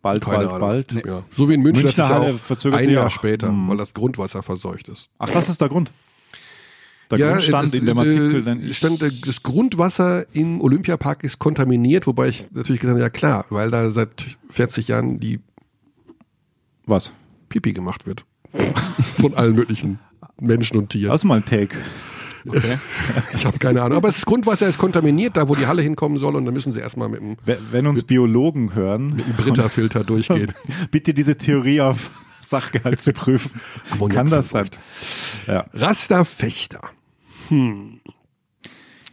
bald, 0.01 0.23
Keine 0.23 0.37
bald, 0.37 0.49
Ahnung. 0.49 0.59
bald. 0.59 0.91
Nee. 0.93 1.03
Ja. 1.05 1.23
So 1.31 1.49
wie 1.49 1.53
in 1.53 1.61
München, 1.61 1.83
Münchner 1.83 2.07
das 2.07 2.49
ist 2.49 2.63
ja 2.63 2.71
auch 2.71 2.77
ein 2.77 2.89
Jahr 2.89 3.07
auch. 3.07 3.11
später, 3.11 3.49
hm. 3.49 3.69
weil 3.69 3.77
das 3.77 3.93
Grundwasser 3.93 4.43
verseucht 4.43 4.89
ist. 4.89 5.09
Ach, 5.17 5.29
das 5.29 5.49
ist 5.49 5.61
der 5.61 5.69
Grund? 5.69 5.91
Der 7.11 7.17
ja, 7.17 7.31
Grund 7.31 7.43
stand 7.43 7.73
in 7.73 7.85
dem 7.85 7.97
Artikel. 7.97 8.47
Äh, 8.47 8.73
stand, 8.73 9.01
das 9.01 9.41
Grundwasser 9.41 10.25
im 10.33 10.61
Olympiapark 10.61 11.23
ist 11.23 11.39
kontaminiert, 11.39 12.05
wobei 12.05 12.27
ich 12.27 12.51
natürlich 12.51 12.81
gesagt 12.81 12.95
habe, 12.95 13.01
ja 13.01 13.09
klar, 13.09 13.45
weil 13.49 13.71
da 13.71 13.89
seit 13.89 14.37
40 14.49 14.89
Jahren 14.89 15.17
die 15.17 15.39
was? 16.85 17.13
Pipi 17.49 17.73
gemacht 17.73 18.05
wird. 18.05 18.25
Von 19.19 19.33
allen 19.35 19.55
möglichen 19.55 19.99
Menschen 20.39 20.77
und 20.77 20.89
Tieren. 20.89 21.11
Das 21.11 21.21
ist 21.21 21.25
mal 21.25 21.37
ein 21.37 21.45
Take. 21.45 21.77
Okay. 22.47 22.77
ich 23.33 23.45
habe 23.45 23.59
keine 23.59 23.81
Ahnung. 23.81 23.97
Aber 23.97 24.07
das 24.09 24.25
Grundwasser 24.25 24.67
ist 24.67 24.77
kontaminiert, 24.77 25.37
da 25.37 25.47
wo 25.47 25.55
die 25.55 25.67
Halle 25.67 25.81
hinkommen 25.81 26.17
soll 26.17 26.35
und 26.35 26.45
dann 26.45 26.53
müssen 26.53 26.73
sie 26.73 26.79
erstmal 26.79 27.09
mit 27.09 27.21
dem. 27.21 27.37
Wenn 27.71 27.87
uns 27.87 28.03
Biologen 28.03 28.73
hören. 28.75 29.15
Mit 29.15 29.27
dem 29.27 29.33
Britta-Filter 29.33 30.03
durchgehen. 30.05 30.53
Bitte 30.91 31.13
diese 31.13 31.37
Theorie 31.37 31.81
auf 31.81 32.11
Sachgehalt 32.41 33.01
zu 33.01 33.13
prüfen. 33.13 33.51
Kann 34.09 34.27
das 34.27 34.49
sein? 34.49 34.69
Ja. 35.47 35.65
Rasterfechter. 35.73 36.81
Hm. 37.49 37.99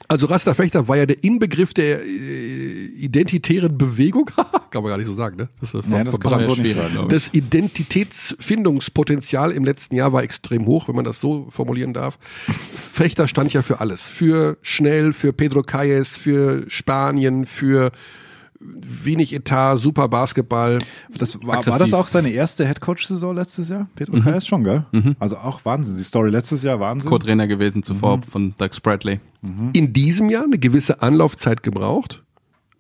Also 0.09 0.27
Rasterfechter 0.27 0.87
war 0.89 0.97
ja 0.97 1.07
der 1.07 1.23
Inbegriff 1.25 1.75
der 1.75 2.03
äh, 2.03 2.87
identitären 2.99 3.77
Bewegung. 3.77 4.31
Kann 4.71 4.83
man 4.83 4.91
gar 4.91 4.99
nicht 4.99 5.07
so 5.07 5.15
sagen, 5.15 5.37
ne? 5.37 5.49
Das, 5.61 5.73
ist 5.75 5.89
ja, 5.89 6.05
das, 6.05 6.21
kann 6.21 6.45
so 6.45 6.61
nicht 6.61 6.77
sagen, 6.77 7.09
das 7.09 7.33
Identitätsfindungspotenzial 7.33 9.53
im 9.53 9.65
letzten 9.65 9.97
Jahr 9.97 10.13
war 10.13 10.23
extrem 10.23 10.67
hoch, 10.67 10.89
wenn 10.89 10.97
man 10.97 11.05
das 11.05 11.21
so 11.21 11.49
formulieren 11.51 11.95
darf. 11.95 12.19
Fechter 12.19 13.29
stand 13.29 13.53
ja 13.53 13.63
für 13.63 13.79
alles. 13.81 14.09
Für 14.09 14.59
Schnell, 14.63 15.13
für 15.13 15.33
Pedro 15.33 15.63
Calles, 15.63 16.17
für 16.17 16.65
Spanien, 16.69 17.47
für 17.47 17.93
wenig 18.61 19.35
Etat, 19.35 19.77
super 19.77 20.09
Basketball. 20.09 20.79
Das 21.17 21.39
war, 21.43 21.67
war 21.67 21.79
das 21.79 21.93
auch 21.93 22.09
seine 22.09 22.31
erste 22.31 22.67
Headcoach-Saison 22.67 23.35
letztes 23.35 23.69
Jahr? 23.69 23.89
Pedro 23.95 24.17
mhm. 24.17 24.23
Calles 24.23 24.47
schon, 24.47 24.65
gell? 24.65 24.85
Mhm. 24.93 25.17
Also 25.19 25.37
auch 25.37 25.65
Wahnsinn. 25.65 25.97
Die 25.97 26.05
Story 26.05 26.31
letztes 26.31 26.63
Jahr 26.63 26.81
Wahnsinn. 26.81 27.09
Co-Trainer 27.09 27.47
gewesen 27.47 27.83
zuvor 27.83 28.19
mhm. 28.19 28.23
von 28.25 28.55
Doug 28.59 28.75
Spradley. 28.75 29.21
Mhm. 29.43 29.71
In 29.73 29.93
diesem 29.93 30.29
Jahr 30.29 30.45
eine 30.45 30.59
gewisse 30.59 31.03
Anlaufzeit 31.03 31.63
gebraucht. 31.63 32.23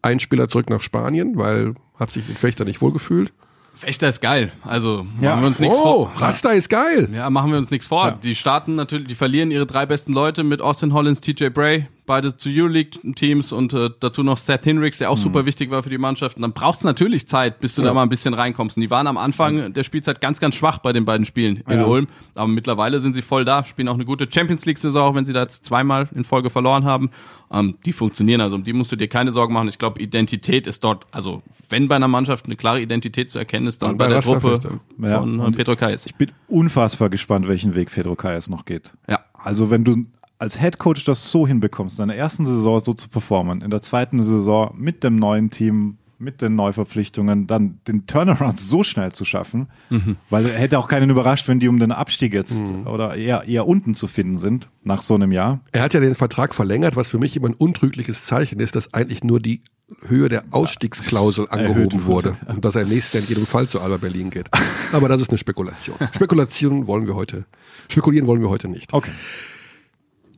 Ein 0.07 0.20
Spieler 0.20 0.48
zurück 0.48 0.70
nach 0.70 0.80
Spanien, 0.80 1.36
weil 1.36 1.74
hat 1.98 2.12
sich 2.12 2.28
in 2.28 2.36
Fechter 2.36 2.64
nicht 2.64 2.80
wohlgefühlt. 2.80 3.32
Fechter 3.74 4.09
ist 4.09 4.20
geil. 4.22 4.52
Also 4.62 5.06
ja. 5.20 5.31
machen 5.31 5.43
wir 5.43 5.48
uns 5.48 5.60
nichts 5.60 5.76
oh, 5.78 5.82
vor. 5.82 6.12
Rasta 6.16 6.51
ist 6.51 6.68
geil. 6.68 7.10
Ja, 7.12 7.28
machen 7.28 7.51
wir 7.51 7.59
uns 7.59 7.70
nichts 7.70 7.86
vor. 7.86 8.06
Ja. 8.06 8.10
Die 8.12 8.35
starten 8.35 8.74
natürlich, 8.74 9.09
die 9.09 9.14
verlieren 9.14 9.51
ihre 9.51 9.66
drei 9.66 9.85
besten 9.85 10.12
Leute 10.12 10.44
mit 10.44 10.62
Austin 10.62 10.94
Hollins, 10.94 11.20
TJ 11.20 11.48
Bray, 11.48 11.86
beide 12.07 12.37
zu 12.37 12.49
Euroleague-Teams 12.49 13.53
und 13.53 13.74
äh, 13.74 13.91
dazu 14.01 14.23
noch 14.23 14.39
Seth 14.39 14.65
Hinricks, 14.65 14.99
der 14.99 15.11
auch 15.11 15.16
mhm. 15.16 15.23
super 15.23 15.47
wichtig 15.47 15.70
war 15.70 15.83
für 15.83 15.91
die 15.91 15.99
Mannschaft. 15.99 16.37
Und 16.37 16.43
dann 16.43 16.53
braucht 16.53 16.78
es 16.78 16.85
natürlich 16.85 17.28
Zeit, 17.28 17.61
bis 17.61 17.74
du 17.74 17.83
ja. 17.83 17.89
da 17.89 17.95
mal 17.95 18.03
ein 18.03 18.09
bisschen 18.09 18.35
reinkommst. 18.35 18.77
Und 18.77 18.83
die 18.83 18.91
waren 18.91 19.07
am 19.07 19.16
Anfang 19.16 19.73
der 19.73 19.83
Spielzeit 19.83 20.20
ganz, 20.20 20.41
ganz 20.41 20.55
schwach 20.55 20.78
bei 20.78 20.93
den 20.93 21.05
beiden 21.05 21.27
Spielen 21.27 21.62
in 21.69 21.81
ja. 21.81 21.85
Ulm. 21.85 22.09
Aber 22.35 22.49
mittlerweile 22.49 23.01
sind 23.01 23.15
sie 23.15 23.23
voll 23.23 23.45
da, 23.45 23.65
spielen 23.65 23.89
auch 23.89 23.95
eine 23.95 24.05
gute 24.05 24.28
Champions 24.33 24.65
League-Saison, 24.65 25.03
auch 25.03 25.15
wenn 25.15 25.27
sie 25.27 25.33
da 25.33 25.43
jetzt 25.43 25.65
zweimal 25.65 26.09
in 26.15 26.24
Folge 26.24 26.51
verloren 26.51 26.85
haben. 26.85 27.11
Ähm, 27.51 27.77
die 27.85 27.93
funktionieren, 27.93 28.41
also 28.41 28.57
um 28.57 28.65
die 28.65 28.73
musst 28.73 28.91
du 28.91 28.97
dir 28.97 29.09
keine 29.09 29.33
Sorgen 29.33 29.55
machen. 29.55 29.69
Ich 29.69 29.78
glaube, 29.78 30.01
Identität 30.01 30.66
ist 30.66 30.83
dort, 30.83 31.07
also 31.12 31.43
wenn 31.69 31.87
bei 31.87 31.97
einer 31.97 32.09
Mannschaft 32.09 32.47
eine 32.47 32.57
klare 32.57 32.81
Identität 32.81 33.31
zu 33.31 33.39
erkennen 33.39 33.69
ist, 33.69 33.83
dann, 33.83 33.91
dann 33.91 33.99
bei, 33.99 34.07
bei 34.07 34.15
der 34.15 34.23
Truppe 34.23 34.59
ja. 35.01 35.20
von 35.20 35.39
und 35.39 35.57
Pedro 35.57 35.77
Kayes. 35.77 36.07
Ich 36.07 36.16
bin 36.16 36.33
unfassbar 36.49 37.09
gespannt, 37.09 37.47
welchen 37.47 37.74
Weg 37.74 37.93
Pedro 37.93 38.16
Kayes 38.16 38.51
noch 38.51 38.65
geht. 38.65 38.93
Ja. 39.09 39.20
Also 39.35 39.70
wenn 39.70 39.85
du 39.85 40.07
als 40.38 40.60
Head 40.60 40.78
Coach 40.78 41.04
das 41.04 41.30
so 41.30 41.46
hinbekommst, 41.46 41.98
in 42.00 42.08
der 42.08 42.16
ersten 42.16 42.46
Saison 42.46 42.80
so 42.80 42.94
zu 42.94 43.08
performen, 43.08 43.62
in 43.62 43.70
der 43.70 43.82
zweiten 43.82 44.22
Saison 44.22 44.74
mit 44.76 45.04
dem 45.04 45.16
neuen 45.16 45.50
Team 45.50 45.98
mit 46.18 46.40
den 46.40 46.56
Neuverpflichtungen 46.56 47.46
dann 47.46 47.80
den 47.86 48.06
Turnaround 48.06 48.58
so 48.58 48.82
schnell 48.82 49.12
zu 49.12 49.24
schaffen, 49.24 49.68
mhm. 49.90 50.16
weil 50.30 50.46
er 50.46 50.58
hätte 50.58 50.78
auch 50.78 50.88
keinen 50.88 51.10
überrascht, 51.10 51.46
wenn 51.48 51.60
die 51.60 51.68
um 51.68 51.78
den 51.78 51.92
Abstieg 51.92 52.32
jetzt 52.32 52.62
mhm. 52.62 52.86
oder 52.86 53.16
eher, 53.16 53.44
eher 53.46 53.66
unten 53.66 53.94
zu 53.94 54.06
finden 54.06 54.38
sind 54.38 54.68
nach 54.82 55.02
so 55.02 55.14
einem 55.14 55.32
Jahr. 55.32 55.60
Er 55.72 55.82
hat 55.82 55.94
ja 55.94 56.00
den 56.00 56.14
Vertrag 56.14 56.54
verlängert, 56.54 56.96
was 56.96 57.08
für 57.08 57.18
mich 57.18 57.36
immer 57.36 57.48
ein 57.48 57.54
untrügliches 57.54 58.22
Zeichen 58.22 58.60
ist, 58.60 58.76
dass 58.76 58.94
eigentlich 58.94 59.24
nur 59.24 59.40
die 59.40 59.62
Höhe 60.06 60.28
der 60.28 60.44
Ausstiegsklausel 60.50 61.48
angehoben 61.48 62.06
wurde 62.06 62.36
und 62.48 62.64
dass 62.64 62.74
er 62.74 62.86
nächstes 62.86 63.12
Jahr 63.12 63.22
in 63.22 63.28
jedem 63.28 63.46
Fall 63.46 63.68
zu 63.68 63.80
Alba 63.80 63.98
Berlin 63.98 64.30
geht. 64.30 64.48
Aber 64.92 65.08
das 65.08 65.20
ist 65.20 65.30
eine 65.30 65.38
Spekulation. 65.38 65.96
Spekulation 66.12 66.86
wollen 66.86 67.06
wir 67.06 67.14
heute, 67.14 67.44
spekulieren 67.88 68.26
wollen 68.26 68.40
wir 68.40 68.48
heute 68.48 68.68
nicht. 68.68 68.92
Okay. 68.92 69.12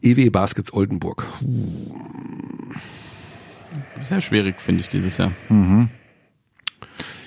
EW 0.03 0.31
Baskets 0.31 0.73
Oldenburg. 0.73 1.25
Sehr 4.01 4.21
schwierig, 4.21 4.61
finde 4.61 4.81
ich, 4.81 4.89
dieses 4.89 5.17
Jahr. 5.19 5.33
Mhm. 5.49 5.89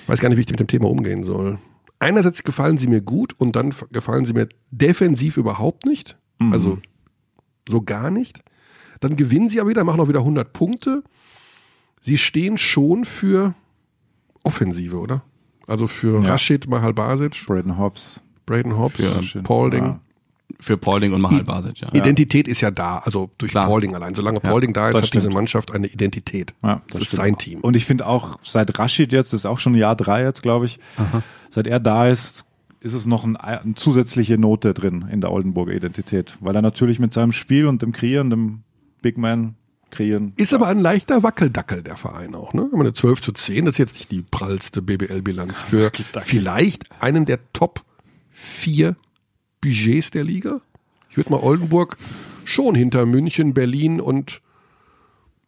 Ich 0.02 0.08
weiß 0.08 0.20
gar 0.20 0.28
nicht, 0.28 0.38
wie 0.38 0.42
ich 0.42 0.50
mit 0.50 0.60
dem 0.60 0.66
Thema 0.66 0.88
umgehen 0.88 1.24
soll. 1.24 1.58
Einerseits 1.98 2.42
gefallen 2.42 2.78
sie 2.78 2.88
mir 2.88 3.00
gut 3.00 3.34
und 3.38 3.54
dann 3.54 3.72
gefallen 3.92 4.24
sie 4.24 4.32
mir 4.32 4.48
defensiv 4.70 5.36
überhaupt 5.36 5.86
nicht. 5.86 6.16
Mhm. 6.38 6.52
Also 6.52 6.78
so 7.68 7.82
gar 7.82 8.10
nicht. 8.10 8.42
Dann 9.00 9.16
gewinnen 9.16 9.48
sie 9.48 9.60
aber 9.60 9.70
wieder, 9.70 9.84
machen 9.84 10.00
auch 10.00 10.08
wieder 10.08 10.20
100 10.20 10.52
Punkte. 10.52 11.02
Sie 12.00 12.18
stehen 12.18 12.58
schon 12.58 13.04
für 13.04 13.54
Offensive, 14.42 14.98
oder? 14.98 15.22
Also 15.66 15.86
für 15.86 16.20
ja. 16.22 16.30
Rashid 16.30 16.68
Mahalbasic. 16.68 17.46
Braden 17.46 17.78
Hobbs. 17.78 18.22
Braden 18.46 18.76
Hobbs, 18.76 18.98
ja, 18.98 19.42
Paulding. 19.42 19.84
Ja. 19.84 20.00
Für 20.60 20.76
Paulding 20.76 21.12
und 21.12 21.20
Mahal 21.20 21.44
Basic, 21.44 21.80
ja. 21.80 21.88
Identität 21.92 22.48
ist 22.48 22.60
ja 22.60 22.70
da, 22.70 22.98
also 22.98 23.30
durch 23.38 23.52
Klar. 23.52 23.66
Paulding 23.66 23.94
allein. 23.94 24.14
Solange 24.14 24.40
ja, 24.42 24.50
Paulding 24.50 24.72
da 24.72 24.88
ist, 24.88 24.96
hat 24.96 25.06
stimmt. 25.06 25.24
diese 25.24 25.32
Mannschaft 25.32 25.72
eine 25.72 25.86
Identität. 25.86 26.54
Ja, 26.62 26.82
das, 26.88 27.00
das 27.00 27.12
ist 27.12 27.16
sein 27.16 27.38
Team. 27.38 27.60
Und 27.60 27.76
ich 27.76 27.84
finde 27.84 28.06
auch, 28.06 28.38
seit 28.42 28.78
Rashid 28.78 29.12
jetzt, 29.12 29.32
das 29.32 29.40
ist 29.40 29.46
auch 29.46 29.58
schon 29.58 29.74
Jahr 29.74 29.96
drei 29.96 30.22
jetzt, 30.22 30.42
glaube 30.42 30.66
ich, 30.66 30.78
Aha. 30.96 31.22
seit 31.50 31.66
er 31.66 31.80
da 31.80 32.08
ist, 32.08 32.46
ist 32.80 32.94
es 32.94 33.06
noch 33.06 33.24
ein, 33.24 33.36
eine 33.36 33.74
zusätzliche 33.74 34.38
Note 34.38 34.74
drin 34.74 35.06
in 35.10 35.20
der 35.20 35.30
Oldenburger 35.30 35.72
Identität. 35.72 36.36
Weil 36.40 36.54
er 36.56 36.62
natürlich 36.62 36.98
mit 36.98 37.12
seinem 37.12 37.32
Spiel 37.32 37.66
und 37.66 37.82
dem 37.82 37.92
Kreieren, 37.92 38.30
dem 38.30 38.62
Big 39.02 39.18
Man 39.18 39.56
kreieren. 39.92 40.32
Ist 40.36 40.52
aber 40.52 40.66
ein 40.66 40.80
leichter 40.80 41.22
Wackeldackel, 41.22 41.82
der 41.82 41.96
Verein 41.96 42.34
auch. 42.34 42.54
Ne? 42.54 42.68
Eine 42.74 42.92
12 42.92 43.20
zu 43.20 43.32
10, 43.32 43.66
das 43.66 43.74
ist 43.74 43.78
jetzt 43.78 43.94
nicht 43.94 44.10
die 44.10 44.22
prallste 44.22 44.82
BBL-Bilanz 44.82 45.60
für 45.60 45.90
vielleicht 46.18 46.86
einen 47.00 47.26
der 47.26 47.38
Top 47.52 47.84
4 48.30 48.96
Budgets 49.62 50.10
der 50.10 50.24
Liga. 50.24 50.60
Ich 51.10 51.16
würde 51.16 51.30
mal 51.30 51.40
Oldenburg 51.40 51.96
schon 52.44 52.74
hinter 52.74 53.06
München, 53.06 53.54
Berlin 53.54 54.00
und 54.00 54.42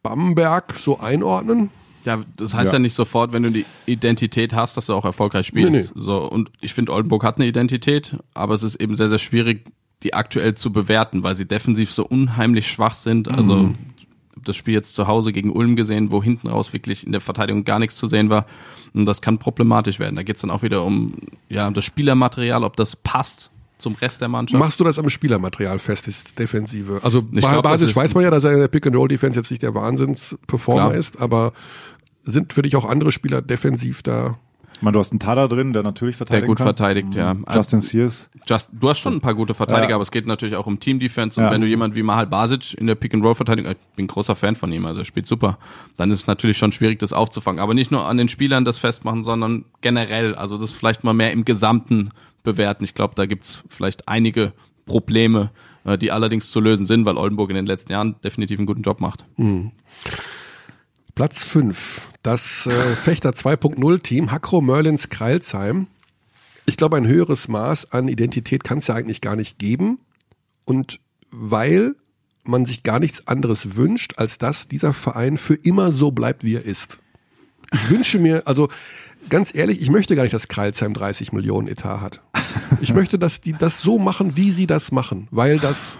Bamberg 0.02 0.74
so 0.78 1.00
einordnen. 1.00 1.70
Ja, 2.04 2.22
das 2.36 2.54
heißt 2.54 2.72
ja. 2.72 2.76
ja. 2.76 2.78
nicht 2.80 2.94
sofort, 2.94 3.32
wenn 3.32 3.42
du 3.42 3.50
die 3.50 3.64
Identität 3.86 4.54
hast, 4.54 4.76
dass 4.76 4.86
du 4.86 4.94
auch 4.94 5.04
erfolgreich 5.04 5.46
spielst. 5.46 5.72
Nee, 5.72 5.78
nee. 5.94 6.00
So 6.00 6.18
und 6.30 6.50
ich 6.60 6.74
finde 6.74 6.92
Oldenburg 6.92 7.24
hat 7.24 7.36
eine 7.36 7.46
Identität, 7.46 8.16
aber 8.34 8.54
es 8.54 8.62
ist 8.62 8.76
eben 8.76 8.94
sehr 8.96 9.08
sehr 9.08 9.18
schwierig, 9.18 9.66
die 10.02 10.12
aktuell 10.12 10.54
zu 10.54 10.70
bewerten, 10.70 11.22
weil 11.22 11.34
sie 11.34 11.48
defensiv 11.48 11.90
so 11.90 12.06
unheimlich 12.06 12.68
schwach 12.68 12.94
sind. 12.94 13.28
Also 13.28 13.56
mhm. 13.56 13.74
das 14.44 14.54
Spiel 14.54 14.74
jetzt 14.74 14.94
zu 14.94 15.06
Hause 15.06 15.32
gegen 15.32 15.50
Ulm 15.50 15.76
gesehen, 15.76 16.12
wo 16.12 16.22
hinten 16.22 16.48
raus 16.48 16.74
wirklich 16.74 17.06
in 17.06 17.12
der 17.12 17.22
Verteidigung 17.22 17.64
gar 17.64 17.78
nichts 17.78 17.96
zu 17.96 18.06
sehen 18.06 18.28
war. 18.28 18.44
Und 18.92 19.06
das 19.06 19.22
kann 19.22 19.38
problematisch 19.38 19.98
werden. 19.98 20.16
Da 20.16 20.22
geht 20.22 20.36
es 20.36 20.42
dann 20.42 20.50
auch 20.50 20.62
wieder 20.62 20.84
um 20.84 21.14
ja 21.48 21.70
das 21.70 21.84
Spielermaterial, 21.86 22.64
ob 22.64 22.76
das 22.76 22.96
passt 22.96 23.50
zum 23.78 23.94
Rest 23.94 24.20
der 24.20 24.28
Mannschaft. 24.28 24.58
Machst 24.58 24.80
du 24.80 24.84
das 24.84 24.98
am 24.98 25.08
Spielermaterial 25.08 25.78
fest, 25.78 26.08
ist 26.08 26.38
Defensive? 26.38 27.00
Also 27.02 27.22
ich 27.32 27.42
bei 27.42 27.60
Basis 27.60 27.94
weiß 27.94 28.14
man 28.14 28.24
ja, 28.24 28.30
dass 28.30 28.44
er 28.44 28.52
in 28.52 28.60
der 28.60 28.68
Pick-and-Roll-Defense 28.68 29.38
jetzt 29.38 29.50
nicht 29.50 29.62
der 29.62 29.74
Wahnsinns-Performer 29.74 30.94
ist, 30.94 31.20
aber 31.20 31.52
sind 32.22 32.52
für 32.52 32.62
dich 32.62 32.76
auch 32.76 32.84
andere 32.84 33.12
Spieler 33.12 33.42
defensiv 33.42 34.02
da? 34.02 34.38
Ich 34.76 34.82
meine, 34.82 34.94
du 34.94 34.98
hast 34.98 35.12
einen 35.12 35.20
Tada 35.20 35.46
drin, 35.46 35.72
der 35.72 35.82
natürlich 35.82 36.16
verteidigt. 36.16 36.42
Der 36.42 36.48
gut 36.48 36.58
kann. 36.58 36.66
verteidigt, 36.66 37.14
ja. 37.14 37.34
Mhm. 37.34 37.44
Justin 37.54 37.80
Sears. 37.80 38.28
Just, 38.46 38.72
du 38.72 38.88
hast 38.88 38.98
schon 38.98 39.14
ein 39.14 39.20
paar 39.20 39.34
gute 39.34 39.54
Verteidiger, 39.54 39.90
ja. 39.90 39.94
aber 39.94 40.02
es 40.02 40.10
geht 40.10 40.26
natürlich 40.26 40.56
auch 40.56 40.66
um 40.66 40.80
Team-Defense. 40.80 41.40
Und 41.40 41.46
ja. 41.46 41.52
wenn 41.52 41.60
du 41.60 41.66
jemand 41.66 41.94
wie 41.94 42.02
Mahal 42.02 42.26
Basic 42.26 42.74
in 42.74 42.88
der 42.88 42.96
Pick-and-Roll-Verteidigung, 42.96 43.72
ich 43.72 43.78
bin 43.94 44.06
ein 44.06 44.08
großer 44.08 44.34
Fan 44.34 44.56
von 44.56 44.72
ihm, 44.72 44.84
also 44.84 45.00
er 45.00 45.04
spielt 45.04 45.26
super, 45.26 45.58
dann 45.96 46.10
ist 46.10 46.20
es 46.20 46.26
natürlich 46.26 46.58
schon 46.58 46.72
schwierig, 46.72 46.98
das 46.98 47.12
aufzufangen. 47.12 47.60
Aber 47.60 47.72
nicht 47.72 47.92
nur 47.92 48.04
an 48.04 48.16
den 48.16 48.28
Spielern 48.28 48.64
das 48.64 48.78
festmachen, 48.78 49.24
sondern 49.24 49.64
generell. 49.80 50.34
Also 50.34 50.58
das 50.58 50.72
vielleicht 50.72 51.04
mal 51.04 51.14
mehr 51.14 51.30
im 51.32 51.44
Gesamten 51.44 52.10
bewerten. 52.44 52.84
Ich 52.84 52.94
glaube, 52.94 53.14
da 53.16 53.26
gibt's 53.26 53.64
vielleicht 53.68 54.06
einige 54.06 54.52
Probleme, 54.86 55.50
äh, 55.84 55.98
die 55.98 56.12
allerdings 56.12 56.50
zu 56.50 56.60
lösen 56.60 56.86
sind, 56.86 57.04
weil 57.06 57.16
Oldenburg 57.16 57.50
in 57.50 57.56
den 57.56 57.66
letzten 57.66 57.90
Jahren 57.90 58.14
definitiv 58.22 58.58
einen 58.58 58.66
guten 58.66 58.82
Job 58.82 59.00
macht. 59.00 59.24
Mhm. 59.36 59.72
Platz 61.14 61.44
5, 61.44 62.10
das 62.22 62.66
äh, 62.66 62.94
Fechter 62.96 63.30
2.0 63.30 64.02
Team, 64.02 64.30
Hakro 64.30 64.60
Merlins 64.60 65.08
Kreilsheim. 65.08 65.86
Ich 66.66 66.76
glaube, 66.76 66.96
ein 66.96 67.06
höheres 67.06 67.48
Maß 67.48 67.92
an 67.92 68.08
Identität 68.08 68.64
kann 68.64 68.78
es 68.78 68.86
ja 68.86 68.94
eigentlich 68.94 69.20
gar 69.20 69.36
nicht 69.36 69.58
geben. 69.58 69.98
Und 70.64 71.00
weil 71.30 71.94
man 72.42 72.64
sich 72.64 72.82
gar 72.82 72.98
nichts 72.98 73.28
anderes 73.28 73.76
wünscht, 73.76 74.14
als 74.16 74.38
dass 74.38 74.68
dieser 74.68 74.92
Verein 74.92 75.38
für 75.38 75.54
immer 75.54 75.92
so 75.92 76.10
bleibt, 76.10 76.44
wie 76.44 76.54
er 76.54 76.64
ist. 76.64 76.98
Ich 77.72 77.90
wünsche 77.90 78.18
mir, 78.18 78.46
also 78.46 78.68
ganz 79.28 79.54
ehrlich, 79.54 79.80
ich 79.80 79.90
möchte 79.90 80.16
gar 80.16 80.22
nicht, 80.22 80.34
dass 80.34 80.48
Kreilsheim 80.48 80.94
30 80.94 81.32
Millionen 81.32 81.68
Etat 81.68 82.00
hat. 82.00 82.20
Ich 82.80 82.92
möchte, 82.94 83.18
dass 83.18 83.40
die 83.40 83.52
das 83.52 83.80
so 83.80 83.98
machen, 83.98 84.36
wie 84.36 84.50
sie 84.50 84.66
das 84.66 84.92
machen, 84.92 85.28
weil 85.30 85.58
das 85.58 85.98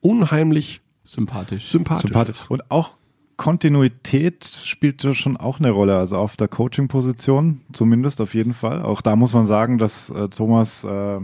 unheimlich 0.00 0.80
sympathisch, 1.04 1.68
sympathisch, 1.68 2.02
sympathisch. 2.02 2.40
ist. 2.40 2.50
Und 2.50 2.70
auch 2.70 2.96
Kontinuität 3.36 4.44
spielt 4.44 5.02
schon 5.14 5.36
auch 5.36 5.58
eine 5.58 5.70
Rolle, 5.70 5.96
also 5.96 6.16
auf 6.16 6.36
der 6.36 6.48
Coaching-Position 6.48 7.60
zumindest 7.72 8.20
auf 8.20 8.34
jeden 8.34 8.54
Fall. 8.54 8.82
Auch 8.82 9.02
da 9.02 9.14
muss 9.14 9.34
man 9.34 9.46
sagen, 9.46 9.78
dass 9.78 10.10
äh, 10.10 10.28
Thomas 10.28 10.84
äh, 10.84 11.18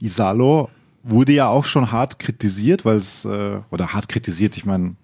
Isalo 0.00 0.70
wurde 1.02 1.32
ja 1.32 1.48
auch 1.48 1.64
schon 1.64 1.90
hart 1.90 2.18
kritisiert, 2.18 2.84
weil 2.84 2.98
es 2.98 3.24
äh, 3.24 3.58
oder 3.70 3.92
hart 3.92 4.08
kritisiert. 4.08 4.56
Ich 4.56 4.64
meine, 4.64 4.94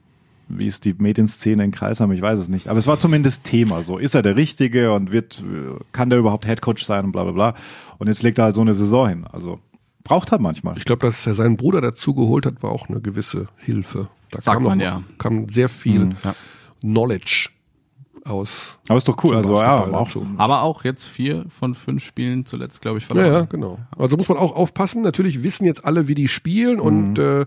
wie 0.49 0.67
ist 0.67 0.85
die 0.85 0.95
Medienszene 0.97 1.65
in 1.65 1.71
Kreisheim, 1.73 2.13
ich 2.13 2.23
weiß 2.23 2.39
es 2.39 2.49
nicht. 2.49 2.69
Aber 2.69 2.79
es 2.79 2.87
war 2.87 2.99
zumindest 2.99 3.45
Thema. 3.45 3.83
So, 3.83 3.99
ist 3.99 4.15
er 4.15 4.23
der 4.23 4.37
Richtige 4.37 4.93
und 4.93 5.13
wird, 5.13 5.43
kann 5.93 6.11
der 6.11 6.19
überhaupt 6.19 6.47
Headcoach 6.47 6.85
sein 6.85 7.05
und 7.07 7.13
bla 7.13 7.25
bla 7.25 7.33
bla. 7.33 7.55
Und 7.99 8.09
jetzt 8.09 8.23
legt 8.23 8.39
er 8.39 8.45
halt 8.45 8.55
so 8.55 8.61
eine 8.61 8.75
Saison 8.75 9.09
hin. 9.09 9.27
Also 9.31 9.59
braucht 10.05 10.33
er 10.33 10.41
manchmal. 10.41 10.77
Ich 10.77 10.85
glaube, 10.85 11.05
dass 11.05 11.27
er 11.27 11.35
seinen 11.35 11.57
Bruder 11.57 11.81
dazu 11.81 12.15
geholt 12.15 12.47
hat, 12.47 12.63
war 12.63 12.71
auch 12.71 12.89
eine 12.89 13.01
gewisse 13.01 13.49
Hilfe. 13.57 14.09
Da 14.31 14.41
Sagt 14.41 14.57
kam, 14.57 14.65
man, 14.65 14.79
noch, 14.79 14.85
ja. 14.85 15.03
kam 15.19 15.49
sehr 15.49 15.69
viel 15.69 16.07
mhm, 16.07 16.17
ja. 16.23 16.35
Knowledge 16.81 17.51
aus. 18.25 18.79
Aber 18.89 18.99
ist 18.99 19.09
doch 19.09 19.23
cool. 19.25 19.37
Also 19.37 19.57
ja, 19.57 19.85
auch, 19.85 20.17
aber 20.37 20.63
auch 20.63 20.85
jetzt 20.85 21.07
vier 21.07 21.45
von 21.49 21.75
fünf 21.75 22.05
Spielen 22.05 22.45
zuletzt, 22.45 22.83
glaube 22.83 22.99
ich, 22.99 23.07
verloren. 23.07 23.27
Ja, 23.27 23.39
ja, 23.41 23.45
genau. 23.45 23.79
Also 23.97 24.17
muss 24.17 24.29
man 24.29 24.39
auch 24.39 24.55
aufpassen. 24.55 25.03
Natürlich 25.03 25.43
wissen 25.43 25.65
jetzt 25.65 25.85
alle, 25.85 26.09
wie 26.09 26.15
die 26.15 26.29
spielen 26.29 26.77
mhm. 26.77 26.83
und 26.83 27.19
äh, 27.19 27.47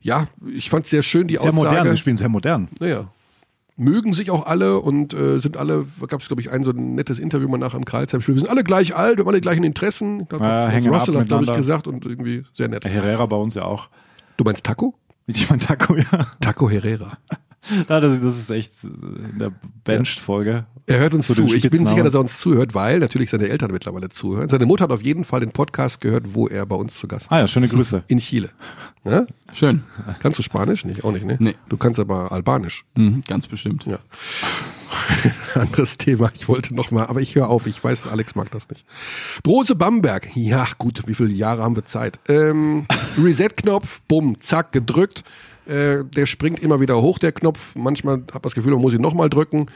ja, 0.00 0.26
ich 0.54 0.70
fand 0.70 0.84
es 0.84 0.90
sehr 0.90 1.02
schön, 1.02 1.28
die 1.28 1.36
sehr 1.36 1.50
Aussage. 1.50 1.68
Sehr 1.68 1.70
modern, 1.70 1.90
sie 1.90 1.98
spielen 1.98 2.16
sehr 2.16 2.28
modern. 2.28 2.68
Naja. 2.80 3.08
Mögen 3.76 4.12
sich 4.12 4.30
auch 4.30 4.46
alle 4.46 4.78
und 4.80 5.14
äh, 5.14 5.38
sind 5.38 5.56
alle, 5.56 5.86
gab 6.06 6.20
es 6.20 6.26
glaube 6.26 6.42
ich 6.42 6.50
ein 6.50 6.62
so 6.62 6.70
ein 6.70 6.94
nettes 6.94 7.18
Interview 7.18 7.48
mal 7.48 7.56
nach 7.56 7.74
im 7.74 7.84
Kreisheim-Spiel. 7.84 8.34
Wir 8.34 8.40
sind 8.40 8.50
alle 8.50 8.62
gleich 8.62 8.94
alt, 8.94 9.16
wir 9.16 9.24
haben 9.24 9.28
alle 9.28 9.40
gleichen 9.40 9.64
Interessen. 9.64 10.20
Ich 10.20 10.28
glaub, 10.28 10.42
ja, 10.42 10.68
Russell 10.68 11.16
hat, 11.16 11.28
glaube 11.28 11.44
ich, 11.44 11.52
gesagt 11.52 11.86
und 11.86 12.04
irgendwie 12.04 12.44
sehr 12.52 12.68
nett. 12.68 12.84
Herrera 12.84 13.24
bei 13.26 13.36
uns 13.36 13.54
ja 13.54 13.64
auch. 13.64 13.88
Du 14.36 14.44
meinst 14.44 14.64
Taco? 14.66 14.94
Ich 15.26 15.48
meine 15.48 15.62
Taco, 15.62 15.96
ja. 15.96 16.26
Taco 16.40 16.68
Herrera. 16.68 17.18
Ja, 17.88 18.00
das, 18.00 18.20
das 18.20 18.38
ist 18.38 18.50
echt 18.50 18.72
in 18.84 19.38
der 19.38 19.52
Benched-Folge. 19.84 20.66
Er 20.86 20.98
hört 20.98 21.14
uns 21.14 21.26
zu. 21.28 21.44
Ich 21.54 21.70
bin 21.70 21.86
sicher, 21.86 22.02
dass 22.02 22.14
er 22.14 22.20
uns 22.20 22.38
zuhört, 22.38 22.74
weil 22.74 22.98
natürlich 22.98 23.30
seine 23.30 23.48
Eltern 23.48 23.70
mittlerweile 23.70 24.08
zuhören. 24.08 24.48
Seine 24.48 24.66
Mutter 24.66 24.84
hat 24.84 24.90
auf 24.90 25.02
jeden 25.02 25.24
Fall 25.24 25.40
den 25.40 25.52
Podcast 25.52 26.00
gehört, 26.00 26.34
wo 26.34 26.48
er 26.48 26.66
bei 26.66 26.74
uns 26.74 26.98
zu 26.98 27.06
Gast 27.06 27.30
war. 27.30 27.38
Ah 27.38 27.40
ja, 27.42 27.46
schöne 27.46 27.68
Grüße. 27.68 28.02
In 28.08 28.18
Chile. 28.18 28.50
Ja? 29.04 29.26
Schön. 29.52 29.84
Kannst 30.20 30.38
du 30.38 30.42
Spanisch? 30.42 30.84
Nicht, 30.84 31.04
auch 31.04 31.12
nicht, 31.12 31.24
ne? 31.24 31.36
Nee. 31.38 31.54
Du 31.68 31.76
kannst 31.76 32.00
aber 32.00 32.32
Albanisch. 32.32 32.84
Mhm, 32.96 33.22
ganz 33.26 33.46
bestimmt. 33.46 33.86
Ja. 33.86 33.98
Anderes 35.54 35.96
Thema. 35.96 36.30
Ich 36.34 36.48
wollte 36.48 36.74
noch 36.74 36.90
mal, 36.90 37.06
aber 37.06 37.20
ich 37.20 37.34
höre 37.34 37.48
auf. 37.48 37.66
Ich 37.66 37.82
weiß, 37.82 38.08
Alex 38.08 38.34
mag 38.34 38.50
das 38.50 38.68
nicht. 38.68 38.84
Brose 39.42 39.76
Bamberg. 39.76 40.34
Ja, 40.34 40.66
gut. 40.78 41.02
Wie 41.06 41.14
viele 41.14 41.30
Jahre 41.30 41.62
haben 41.62 41.76
wir 41.76 41.84
Zeit? 41.84 42.18
Ähm, 42.28 42.86
Reset-Knopf. 43.22 44.02
Bumm. 44.08 44.40
Zack. 44.40 44.72
Gedrückt. 44.72 45.24
Äh, 45.70 46.04
der 46.04 46.26
springt 46.26 46.58
immer 46.60 46.80
wieder 46.80 47.00
hoch, 47.00 47.20
der 47.20 47.30
Knopf. 47.30 47.76
Manchmal 47.76 48.16
hat 48.16 48.34
man 48.34 48.42
das 48.42 48.54
Gefühl, 48.56 48.72
man 48.72 48.80
muss 48.80 48.92
ihn 48.92 49.00
nochmal 49.00 49.30
drücken. 49.30 49.66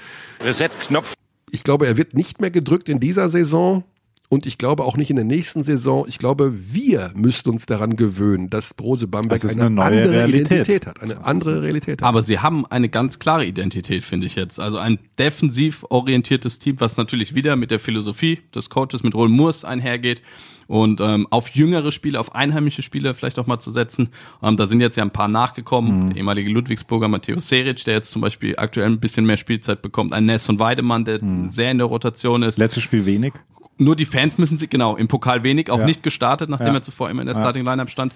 Reset-Knopf. 0.41 1.15
Ich 1.53 1.63
glaube, 1.63 1.87
er 1.87 1.97
wird 1.97 2.15
nicht 2.15 2.41
mehr 2.41 2.51
gedrückt 2.51 2.89
in 2.89 2.99
dieser 2.99 3.29
Saison. 3.29 3.85
Und 4.31 4.47
ich 4.47 4.59
glaube 4.59 4.85
auch 4.85 4.97
nicht 4.97 5.11
in 5.11 5.17
der 5.17 5.25
nächsten 5.25 5.63
Saison. 5.63 6.07
Ich 6.09 6.19
glaube, 6.19 6.53
wir 6.73 7.13
müssten 7.15 7.51
uns 7.51 7.67
daran 7.67 7.95
gewöhnen, 7.95 8.51
dass 8.51 8.75
Brose 8.75 9.07
Bamberg 9.07 9.45
eine, 9.45 9.67
eine 9.67 9.83
andere 9.83 10.11
Realität. 10.11 10.51
Identität 10.51 10.87
hat. 10.87 11.03
Eine 11.03 11.25
andere 11.25 11.63
Realität 11.63 12.03
hat. 12.03 12.09
Aber 12.09 12.23
sie 12.23 12.39
haben 12.39 12.67
eine 12.67 12.89
ganz 12.89 13.19
klare 13.19 13.45
Identität, 13.45 14.03
finde 14.03 14.27
ich 14.27 14.35
jetzt. 14.35 14.59
Also 14.59 14.79
ein 14.79 14.99
defensiv 15.19 15.85
orientiertes 15.91 16.59
Team, 16.59 16.81
was 16.81 16.97
natürlich 16.97 17.35
wieder 17.35 17.55
mit 17.57 17.71
der 17.71 17.79
Philosophie 17.79 18.41
des 18.55 18.71
Coaches, 18.71 19.03
mit 19.03 19.15
Roll 19.15 19.29
Moors 19.29 19.65
einhergeht 19.65 20.23
und 20.67 21.01
ähm, 21.01 21.27
auf 21.31 21.51
jüngere 21.51 21.91
Spieler, 21.91 22.21
auf 22.21 22.35
einheimische 22.35 22.83
Spieler 22.83 23.15
vielleicht 23.15 23.39
auch 23.39 23.47
mal 23.47 23.59
zu 23.59 23.71
setzen. 23.71 24.09
Ähm, 24.43 24.57
da 24.57 24.67
sind 24.67 24.81
jetzt 24.81 24.97
ja 24.97 25.05
ein 25.05 25.11
paar 25.11 25.29
nachgekommen. 25.29 26.07
Mhm. 26.07 26.09
Der 26.09 26.17
ehemalige 26.19 26.51
Ludwigsburger 26.51 27.09
Matthäus 27.09 27.49
Seric, 27.49 27.85
der 27.85 27.95
jetzt 27.95 28.11
zum 28.11 28.23
Beispiel 28.23 28.57
aktuell 28.57 28.87
ein 28.87 29.01
bisschen 29.01 29.27
mehr 29.27 29.37
Spielzeit 29.37 29.83
bekommt. 29.83 30.13
Ein 30.13 30.25
Ness 30.25 30.47
von 30.47 30.59
Weidemann, 30.59 31.05
der 31.05 31.23
mhm. 31.23 31.51
sehr 31.51 31.71
in 31.71 31.79
der 31.79 31.87
Rotation 31.87 32.43
ist. 32.43 32.59
Letztes 32.59 32.83
Spiel 32.83 33.07
wenig. 33.07 33.35
Nur 33.77 33.97
die 33.97 34.05
Fans 34.05 34.39
müssen 34.39 34.57
sich, 34.57 34.71
genau, 34.71 34.97
im 34.97 35.09
Pokal 35.09 35.43
wenig, 35.43 35.71
auch 35.71 35.81
ja. 35.81 35.85
nicht 35.85 36.03
gestartet, 36.03 36.49
nachdem 36.49 36.69
ja. 36.69 36.75
er 36.75 36.83
zuvor 36.83 37.11
immer 37.11 37.23
in 37.23 37.27
der 37.27 37.35
Starting 37.35 37.65
Lineup 37.65 37.91
stand. 37.91 38.13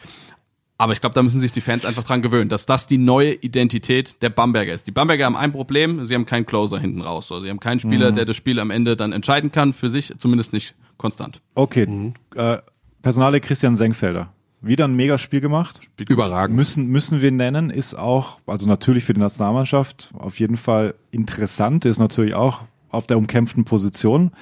Aber 0.80 0.92
ich 0.92 1.00
glaube, 1.00 1.14
da 1.14 1.22
müssen 1.22 1.40
sich 1.40 1.50
die 1.50 1.60
Fans 1.60 1.84
einfach 1.84 2.04
dran 2.04 2.22
gewöhnen, 2.22 2.48
dass 2.48 2.64
das 2.64 2.86
die 2.86 2.98
neue 2.98 3.34
Identität 3.34 4.22
der 4.22 4.30
Bamberger 4.30 4.72
ist. 4.72 4.86
Die 4.86 4.92
Bamberger 4.92 5.26
haben 5.26 5.36
ein 5.36 5.50
Problem, 5.50 6.06
sie 6.06 6.14
haben 6.14 6.24
keinen 6.24 6.46
Closer 6.46 6.78
hinten 6.78 7.00
raus. 7.00 7.32
Also 7.32 7.42
sie 7.42 7.50
haben 7.50 7.58
keinen 7.58 7.80
Spieler, 7.80 8.12
mhm. 8.12 8.14
der 8.14 8.24
das 8.24 8.36
Spiel 8.36 8.60
am 8.60 8.70
Ende 8.70 8.96
dann 8.96 9.10
entscheiden 9.10 9.50
kann, 9.50 9.72
für 9.72 9.90
sich 9.90 10.14
zumindest 10.18 10.52
nicht 10.52 10.76
konstant. 10.96 11.42
Okay, 11.56 11.86
mhm. 11.86 12.14
äh, 12.36 12.58
Personale 13.02 13.40
Christian 13.40 13.74
Senkfelder. 13.74 14.32
Wieder 14.60 14.86
ein 14.86 14.94
Megaspiel 14.94 15.40
gemacht. 15.40 15.80
Überragend. 16.08 16.56
Müssen, 16.56 16.86
müssen 16.86 17.22
wir 17.22 17.30
nennen, 17.30 17.70
ist 17.70 17.94
auch, 17.94 18.40
also 18.46 18.68
natürlich 18.68 19.04
für 19.04 19.14
die 19.14 19.20
Nationalmannschaft 19.20 20.10
auf 20.14 20.38
jeden 20.40 20.56
Fall 20.56 20.94
interessant, 21.10 21.84
ist 21.84 21.98
natürlich 21.98 22.34
auch 22.34 22.62
auf 22.90 23.06
der 23.06 23.18
umkämpften 23.18 23.64
Position. 23.64 24.32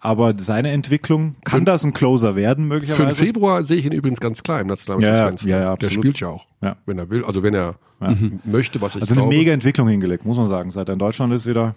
Aber 0.00 0.34
seine 0.38 0.70
Entwicklung, 0.70 1.36
kann 1.44 1.60
für, 1.60 1.64
das 1.66 1.84
ein 1.84 1.92
Closer 1.92 2.34
werden 2.34 2.66
möglicherweise? 2.66 3.02
Für 3.02 3.14
den 3.14 3.26
Februar 3.26 3.62
sehe 3.62 3.76
ich 3.76 3.84
ihn 3.84 3.92
übrigens 3.92 4.18
ganz 4.18 4.42
klar 4.42 4.60
im 4.60 4.66
Nationalmannschaftsfenster. 4.66 5.48
Ja, 5.48 5.58
ja, 5.58 5.64
ja, 5.64 5.76
Der 5.76 5.90
spielt 5.90 6.20
ja 6.20 6.28
auch, 6.28 6.46
ja. 6.62 6.76
wenn 6.86 6.98
er 6.98 7.10
will. 7.10 7.24
Also 7.24 7.42
wenn 7.42 7.54
er 7.54 7.74
ja. 8.00 8.16
möchte, 8.44 8.80
was 8.80 8.96
ich 8.96 9.02
Also 9.02 9.14
glaube. 9.14 9.28
eine 9.28 9.38
mega 9.38 9.52
Entwicklung 9.52 9.88
hingelegt, 9.88 10.24
muss 10.24 10.38
man 10.38 10.46
sagen. 10.46 10.70
Seit 10.70 10.88
er 10.88 10.94
in 10.94 10.98
Deutschland 10.98 11.34
ist 11.34 11.44
wieder, 11.44 11.74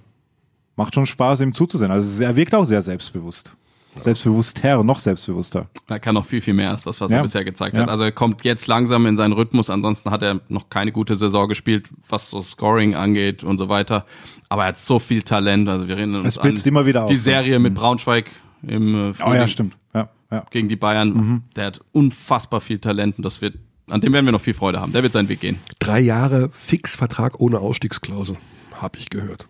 macht 0.78 0.95
schon 0.95 1.06
Spaß, 1.06 1.41
ihm 1.41 1.54
zuzusehen. 1.54 1.91
Also 1.91 2.24
er 2.24 2.36
wirkt 2.38 2.56
auch 2.56 2.64
sehr 2.66 2.82
selbstbewusst. 2.82 3.54
Selbstbewusster, 3.95 4.84
noch 4.84 4.99
selbstbewusster. 4.99 5.68
Er 5.88 5.99
kann 5.99 6.15
noch 6.15 6.26
viel, 6.26 6.41
viel 6.41 6.53
mehr 6.53 6.72
als 6.72 6.84
das, 6.84 6.99
was 7.02 7.11
ja. 7.11 7.18
er 7.18 7.24
bisher 7.24 7.44
gezeigt 7.44 7.78
ja. 7.78 7.84
hat. 7.84 7.90
Also 7.90 8.03
er 8.03 8.11
kommt 8.11 8.44
jetzt 8.44 8.68
langsam 8.68 9.06
in 9.06 9.18
seinen 9.18 9.34
Rhythmus. 9.34 9.70
Ansonsten 9.70 10.10
hat 10.11 10.24
er 10.24 10.41
noch 10.49 10.70
keine 10.70 10.91
gute 10.91 11.15
Saison 11.15 11.48
gespielt, 11.48 11.90
was 12.10 12.30
so 12.30 12.41
Scoring 12.41 12.95
angeht 12.95 13.44
und 13.44 13.57
so 13.57 13.70
weiter. 13.70 14.06
Aber 14.49 14.64
er 14.64 14.70
hat 14.70 14.80
so 14.80 14.99
viel 14.99 15.22
Talent. 15.22 15.70
Also 15.70 15.88
wir 15.88 15.98
reden 15.98 16.15
uns 16.15 16.38
an 16.38 16.56
immer 16.65 16.86
wieder 16.86 17.06
die 17.07 17.15
auf, 17.15 17.22
Serie 17.22 17.53
ja. 17.53 17.60
mit 17.60 17.74
mhm. 17.74 17.78
Braunschweig 17.78 18.32
im 18.64 19.11
äh, 19.11 19.14
oh, 19.24 19.34
ja, 19.34 19.48
stimmt. 19.48 19.76
Ja, 19.94 20.10
ja. 20.32 20.45
gegen 20.49 20.70
die 20.70 20.76
Bayern. 20.76 21.14
Mhm. 21.14 21.44
Der 21.56 21.68
hat 21.68 21.82
unfassbar 21.91 22.61
viel 22.61 22.80
Talent 22.80 23.18
und 23.18 23.26
das 23.26 23.41
wird, 23.41 23.56
an 23.90 24.02
dem 24.02 24.14
werden 24.14 24.26
wir 24.26 24.32
noch 24.32 24.41
viel 24.41 24.53
Freude 24.53 24.80
haben. 24.82 24.91
Der 24.91 25.03
wird 25.03 25.14
seinen 25.14 25.30
Weg 25.30 25.41
gehen. 25.41 25.60
Drei 25.80 25.99
Jahre 25.99 26.49
Fixvertrag 26.52 27.40
ohne 27.40 27.60
Ausstiegsklausel, 27.60 28.38
habe 28.76 28.98
ich 28.98 29.10
gehört. 29.10 29.48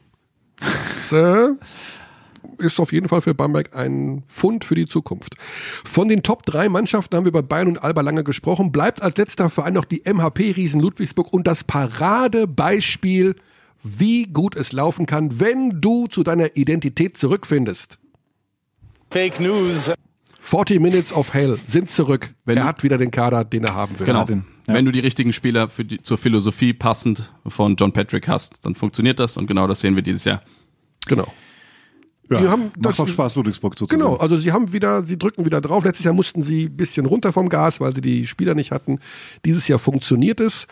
Das, 0.59 1.11
äh, 1.13 1.49
ist 2.57 2.79
auf 2.79 2.93
jeden 2.93 3.07
Fall 3.07 3.21
für 3.21 3.33
Bamberg 3.33 3.75
ein 3.75 4.23
Fund 4.27 4.65
für 4.65 4.75
die 4.75 4.85
Zukunft. 4.85 5.35
Von 5.83 6.09
den 6.09 6.23
Top 6.23 6.45
3 6.45 6.69
Mannschaften 6.69 7.15
haben 7.15 7.25
wir 7.25 7.31
bei 7.31 7.41
Bayern 7.41 7.67
und 7.67 7.83
Alba 7.83 8.01
lange 8.01 8.23
gesprochen. 8.23 8.71
Bleibt 8.71 9.01
als 9.01 9.17
letzter 9.17 9.49
Verein 9.49 9.73
noch 9.73 9.85
die 9.85 10.03
MHP 10.05 10.55
Riesen 10.55 10.81
Ludwigsburg 10.81 11.31
und 11.31 11.47
das 11.47 11.63
Paradebeispiel, 11.63 13.35
wie 13.83 14.25
gut 14.25 14.55
es 14.55 14.71
laufen 14.71 15.05
kann, 15.05 15.39
wenn 15.39 15.81
du 15.81 16.07
zu 16.07 16.23
deiner 16.23 16.55
Identität 16.55 17.17
zurückfindest. 17.17 17.99
Fake 19.09 19.39
News. 19.39 19.91
40 20.39 20.79
Minutes 20.81 21.13
of 21.13 21.33
Hell 21.33 21.57
sind 21.65 21.89
zurück. 21.89 22.29
Wenn 22.45 22.57
er 22.57 22.65
hat 22.65 22.83
wieder 22.83 22.97
den 22.97 23.11
Kader, 23.11 23.45
den 23.45 23.63
er 23.63 23.75
haben 23.75 23.97
will. 23.97 24.05
Genau. 24.05 24.27
Ja. 24.27 24.73
Wenn 24.73 24.85
du 24.85 24.91
die 24.91 24.99
richtigen 24.99 25.33
Spieler 25.33 25.69
für 25.69 25.85
die, 25.85 26.01
zur 26.01 26.17
Philosophie 26.17 26.73
passend 26.73 27.33
von 27.47 27.75
John 27.75 27.91
Patrick 27.91 28.27
hast, 28.27 28.55
dann 28.61 28.75
funktioniert 28.75 29.19
das 29.19 29.37
und 29.37 29.47
genau 29.47 29.67
das 29.67 29.79
sehen 29.81 29.95
wir 29.95 30.03
dieses 30.03 30.25
Jahr. 30.25 30.41
Genau. 31.07 31.31
Ja, 32.29 32.39
die 32.39 32.47
haben 32.47 32.71
das 32.79 32.97
macht 32.97 33.09
Spaß, 33.09 33.35
Ludwigsburg 33.35 33.77
zu 33.77 33.85
Genau, 33.85 34.15
also 34.15 34.37
sie 34.37 34.51
haben 34.51 34.71
wieder, 34.71 35.03
sie 35.03 35.17
drücken 35.17 35.45
wieder 35.45 35.61
drauf. 35.61 35.83
Letztes 35.83 36.05
Jahr 36.05 36.13
mussten 36.13 36.41
sie 36.41 36.65
ein 36.65 36.77
bisschen 36.77 37.05
runter 37.05 37.33
vom 37.33 37.49
Gas, 37.49 37.81
weil 37.81 37.93
sie 37.93 38.01
die 38.01 38.25
Spieler 38.25 38.55
nicht 38.55 38.71
hatten. 38.71 38.99
Dieses 39.45 39.67
Jahr 39.67 39.79
funktioniert 39.79 40.39
es. 40.39 40.67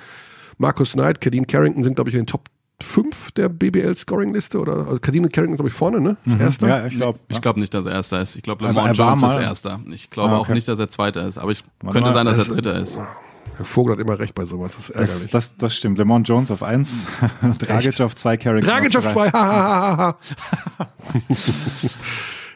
Markus 0.57 0.93
Knight, 0.93 1.19
Kadeen 1.19 1.47
Carrington 1.47 1.83
sind, 1.83 1.95
glaube 1.95 2.09
ich, 2.09 2.15
in 2.15 2.21
den 2.21 2.27
Top 2.27 2.45
5 2.81 3.31
der 3.31 3.49
BBL-Scoring-Liste 3.49 4.59
oder 4.59 4.87
also 4.87 4.99
Kadeen 4.99 5.29
Carrington, 5.29 5.57
glaube 5.57 5.69
ich, 5.69 5.73
vorne, 5.73 6.01
ne? 6.01 6.17
Mhm. 6.25 6.41
Erster? 6.41 6.67
Ja, 6.67 6.87
ich 6.87 6.95
glaube. 6.95 7.19
Ich 7.29 7.41
glaube 7.41 7.59
nicht, 7.59 7.73
dass 7.73 7.85
er 7.85 7.93
Erster 7.93 8.21
ist. 8.21 8.35
Ich 8.35 8.43
glaube, 8.43 8.65
Lamont 8.65 8.97
Jones 8.97 9.23
ist 9.23 9.37
Erster. 9.37 9.79
Ich 9.91 10.09
glaube 10.09 10.31
ah, 10.33 10.39
okay. 10.39 10.51
auch 10.51 10.55
nicht, 10.55 10.67
dass 10.67 10.79
er 10.79 10.89
Zweiter 10.89 11.27
ist. 11.27 11.37
Aber 11.37 11.51
ich 11.51 11.63
Warte 11.81 11.93
könnte 11.93 12.09
mal. 12.09 12.13
sein, 12.13 12.25
dass 12.25 12.47
er 12.47 12.53
Dritter 12.55 12.79
ist. 12.79 12.97
Herr 13.57 13.65
Vogel 13.65 13.93
hat 13.93 13.99
immer 13.99 14.17
recht 14.19 14.33
bei 14.35 14.45
sowas, 14.45 14.75
das 14.75 14.89
ist 14.89 14.95
ärgerlich. 14.95 15.29
Das, 15.31 15.49
das, 15.49 15.57
das 15.57 15.75
stimmt. 15.75 15.97
Lemon 15.97 16.23
Jones 16.23 16.51
auf 16.51 16.63
1, 16.63 16.89
Dragic 17.59 17.99
auf 18.01 18.15
2, 18.15 18.37
Carrick 18.37 18.63
Dragic 18.63 18.95
auf 18.95 19.11
2, 19.11 19.29
hahaha. 19.31 20.17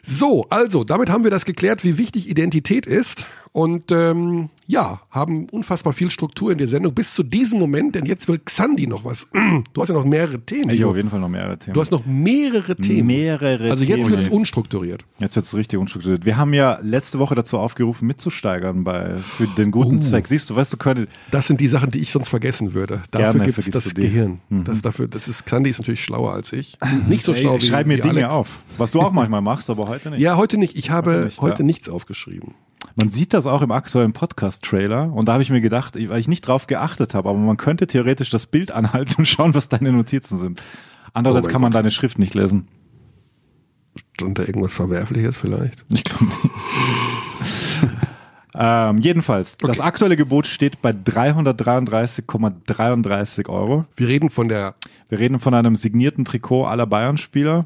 so, 0.01 0.45
also, 0.49 0.84
damit 0.84 1.09
haben 1.09 1.23
wir 1.23 1.31
das 1.31 1.45
geklärt, 1.45 1.84
wie 1.84 1.97
wichtig 1.97 2.30
Identität 2.30 2.85
ist. 2.85 3.26
Und 3.56 3.90
ähm, 3.94 4.49
ja, 4.68 4.99
haben 5.10 5.48
unfassbar 5.48 5.94
viel 5.94 6.10
Struktur 6.10 6.52
in 6.52 6.57
der 6.57 6.68
Sendung 6.68 6.94
bis 6.94 7.14
zu 7.14 7.23
diesem 7.23 7.57
Moment, 7.57 7.95
denn 7.95 8.06
jetzt 8.06 8.27
will 8.27 8.38
Xandi 8.38 8.86
noch 8.86 9.06
was. 9.06 9.30
Du 9.73 9.82
hast 9.82 9.88
ja 9.88 9.95
noch 9.95 10.03
mehrere 10.03 10.41
Themen. 10.41 10.69
Ich 10.72 10.84
auf 10.84 10.98
jeden 10.98 11.10
Fall 11.10 11.22
noch 11.22 11.30
mehrere 11.30 11.57
Themen. 11.57 11.73
Du 11.73 11.80
hast 11.80 11.90
noch 11.90 12.06
mehrere 12.06 12.76
Themen. 12.76 13.07
Mehrere 13.07 13.72
Also 13.72 13.86
jetzt 13.86 14.10
wird 14.10 14.19
es 14.19 14.27
unstrukturiert. 14.27 15.06
Jetzt 15.19 15.38
wird 15.38 15.45
es 15.45 15.56
richtig 15.56 15.80
unstrukturiert. 15.80 16.26
Wir 16.26 16.36
haben 16.36 16.53
ja 16.53 16.80
letzte 16.82 17.18
Woche 17.18 17.34
dazu 17.36 17.57
aufgerufen, 17.57 18.06
mitzusteigern 18.07 18.84
bei 18.84 19.15
für 19.19 19.48
den 19.48 19.72
guten 19.72 19.99
oh. 19.99 20.02
Zweck. 20.02 20.27
Siehst 20.27 20.49
du, 20.49 20.57
weißt 20.57 20.73
du, 20.73 20.77
Körne. 20.77 21.07
Das 21.32 21.48
sind 21.48 21.61
die 21.61 21.69
Sachen, 21.69 21.91
die 21.91 21.99
ich 21.99 22.11
sonst 22.11 22.27
vergessen 22.27 22.73
würde. 22.73 23.03
Dafür 23.11 23.40
gibt 23.40 23.57
es 23.57 23.69
das 23.69 23.94
Gehirn. 23.94 24.41
Mhm. 24.49 24.65
Das, 24.65 24.82
dafür, 24.82 25.07
das 25.07 25.30
ist, 25.30 25.45
Xandi 25.45 25.69
ist 25.69 25.77
natürlich 25.77 26.03
schlauer 26.03 26.34
als 26.34 26.52
ich. 26.52 26.77
Nicht 27.07 27.23
so 27.23 27.34
schlau 27.34 27.53
Ey, 27.53 27.61
wie 27.61 27.65
Schreib 27.65 27.88
mir 27.88 27.99
wie 27.99 28.02
Dinge 28.02 28.26
Alex. 28.26 28.34
auf. 28.34 28.60
Was 28.77 28.91
du 28.91 28.99
auch 28.99 29.14
manchmal 29.14 29.41
machst, 29.41 29.69
aber 29.69 29.88
heute 29.88 30.10
nicht. 30.10 30.19
Ja, 30.19 30.36
heute 30.36 30.57
nicht. 30.57 30.76
Ich 30.76 30.90
habe 30.90 31.26
nicht, 31.26 31.40
heute 31.40 31.64
ja. 31.64 31.65
nichts 31.65 31.88
aufgeschrieben. 31.88 32.53
Man 32.97 33.09
sieht 33.09 33.34
das 33.34 33.45
auch 33.45 33.61
im 33.61 33.72
aktuellen 33.72 34.13
Podcast-Trailer 34.13 35.11
und 35.11 35.26
da 35.26 35.34
habe 35.34 35.43
ich 35.43 35.49
mir 35.49 35.59
gedacht, 35.59 35.95
weil 35.95 36.19
ich 36.19 36.30
nicht 36.30 36.47
drauf 36.47 36.65
geachtet 36.65 37.13
habe, 37.13 37.27
aber 37.27 37.38
man 37.38 37.57
könnte 37.57 37.88
theoretisch 37.88 38.30
das 38.30 38.45
Bild 38.45 38.72
anhalten 38.72 39.15
und 39.17 39.26
schauen, 39.26 39.53
was 39.53 39.67
deine 39.67 39.91
Notizen 39.91 40.39
sind. 40.39 40.61
Andererseits 41.13 41.47
oh 41.47 41.51
kann 41.51 41.61
man 41.61 41.72
Gott. 41.72 41.80
deine 41.80 41.91
Schrift 41.91 42.19
nicht 42.19 42.35
lesen. 42.35 42.69
Stand 44.13 44.39
da 44.39 44.43
irgendwas 44.43 44.73
Verwerfliches 44.73 45.38
vielleicht? 45.38 45.84
Ich 45.89 46.05
glaube 46.05 46.26
nicht. 46.26 46.39
ähm, 48.55 48.99
jedenfalls, 48.99 49.55
okay. 49.55 49.67
das 49.67 49.81
aktuelle 49.81 50.15
Gebot 50.15 50.47
steht 50.47 50.81
bei 50.81 50.91
333,33 50.91 53.49
Euro. 53.49 53.84
Wir 53.97 54.07
reden 54.07 54.30
von 54.30 54.47
der. 54.47 54.76
Wir 55.09 55.19
reden 55.19 55.39
von 55.39 55.53
einem 55.53 55.76
signierten 55.76 56.23
Trikot 56.23 56.63
aller 56.65 56.88
Bayern-Spieler. 56.88 57.65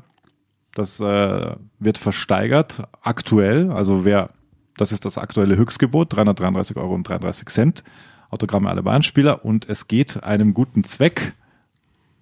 Das 0.73 0.99
äh, 0.99 1.55
wird 1.79 1.99
versteigert 1.99 2.87
aktuell. 3.01 3.71
Also 3.71 4.05
wer 4.05 4.31
das 4.79 4.91
ist 4.93 5.03
das 5.03 5.17
aktuelle 5.17 5.57
Höchstgebot, 5.57 6.13
333 6.13 6.77
Euro 6.77 6.95
und 6.95 7.07
33 7.07 7.49
Cent. 7.49 7.83
Autogramme 8.29 8.69
aller 8.69 8.83
Bahnspieler 8.83 9.43
und 9.43 9.67
es 9.67 9.87
geht 9.87 10.23
einem 10.23 10.53
guten 10.53 10.83
Zweck. 10.83 11.33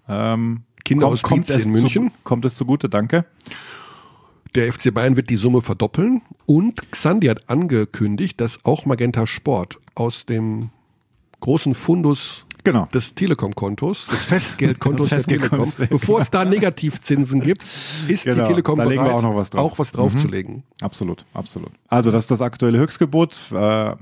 Ähm, 0.08 0.64
Kinderhospiz 0.84 1.50
in 1.50 1.72
München. 1.72 2.10
Zu, 2.10 2.18
kommt 2.24 2.46
es 2.46 2.56
zugute, 2.56 2.90
danke. 2.90 3.26
Der 4.56 4.74
FC 4.74 4.92
Bayern 4.92 5.18
wird 5.18 5.30
die 5.30 5.36
Summe 5.36 5.62
verdoppeln 5.62 6.24
und 6.46 6.92
Xandi 6.92 7.28
hat 7.28 7.50
angekündigt, 7.50 8.42
dass 8.42 8.66
auch 8.66 8.86
Magenta 8.86 9.28
Sport 9.28 9.78
aus 9.94 10.26
dem 10.26 10.70
großen 11.42 11.76
Fundus 11.76 12.47
genau. 12.72 12.88
des 12.94 13.16
Telekom-Kontos, 13.16 14.08
des 14.08 14.26
Festgeldkontos 14.26 15.10
der 15.10 15.24
Telekom, 15.24 15.72
bevor 15.90 16.20
es 16.20 16.30
da 16.30 16.46
Negativzinsen 16.46 17.42
gibt, 17.42 17.64
ist 17.64 18.26
genau, 18.26 18.44
die 18.44 18.50
Telekom 18.50 18.78
bereit, 18.78 19.00
auch, 19.00 19.22
noch 19.22 19.36
was, 19.36 19.50
drauf. 19.50 19.74
auch 19.74 19.80
was 19.80 19.92
draufzulegen. 19.92 20.56
Mhm. 20.56 20.64
Absolut, 20.82 21.26
absolut. 21.34 21.72
Also 21.88 22.12
das 22.12 22.26
ist 22.26 22.32
das 22.32 22.42
aktuelle 22.42 22.78
Höchstgebot. 22.78 23.52
Äh, 23.52 23.96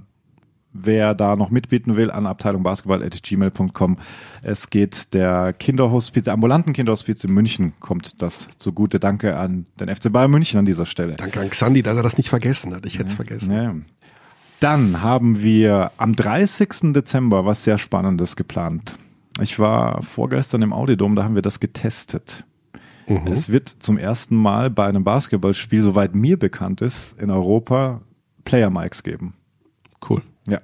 wer 0.76 1.14
da 1.14 1.36
noch 1.36 1.52
mitbieten 1.52 1.96
will, 1.96 2.12
an 2.12 2.26
Abteilung 2.26 2.64
Basketball.gmail.com. 2.64 3.98
Es 4.42 4.70
geht 4.70 5.14
der 5.14 5.54
Kinderhospiz, 5.54 6.26
der 6.26 6.34
ambulanten 6.34 6.74
Kinderhospiz 6.74 7.24
in 7.24 7.32
München 7.32 7.74
kommt 7.80 8.22
das 8.22 8.50
zugute. 8.58 9.00
Danke 9.00 9.38
an 9.38 9.66
den 9.80 9.94
FC 9.94 10.12
Bayern 10.12 10.32
München 10.32 10.60
an 10.60 10.66
dieser 10.66 10.86
Stelle. 10.86 11.14
Danke 11.14 11.40
an 11.40 11.50
Xandi, 11.50 11.82
dass 11.82 11.98
er 11.98 12.04
das 12.04 12.18
nicht 12.18 12.30
vergessen 12.30 12.74
hat. 12.74 12.86
Ich 12.86 12.96
hätte 13.00 13.10
es 13.10 13.16
vergessen. 13.16 13.54
Ja. 13.54 13.74
Dann 14.66 15.04
haben 15.04 15.44
wir 15.44 15.92
am 15.98 16.16
30. 16.16 16.92
Dezember 16.92 17.46
was 17.46 17.64
sehr 17.64 17.78
Spannendes 17.78 18.36
geplant. 18.36 18.96
Ich 19.40 19.60
war 19.60 20.02
vorgestern 20.02 20.64
im 20.64 20.74
Audidom, 20.74 21.16
da 21.16 21.24
haben 21.24 21.36
wir 21.36 21.44
das 21.44 21.60
getestet. 21.60 22.46
Mhm. 23.06 23.28
Es 23.28 23.52
wird 23.52 23.70
zum 23.70 24.00
ersten 24.00 24.36
Mal 24.36 24.72
bei 24.72 24.88
einem 24.88 25.04
Basketballspiel, 25.04 25.84
soweit 25.84 26.16
mir 26.16 26.40
bekannt 26.40 26.82
ist, 26.82 27.14
in 27.22 27.30
Europa 27.30 28.02
Player 28.44 28.72
Mics 28.72 29.04
geben. 29.04 29.36
Cool. 30.10 30.24
Ja. 30.48 30.62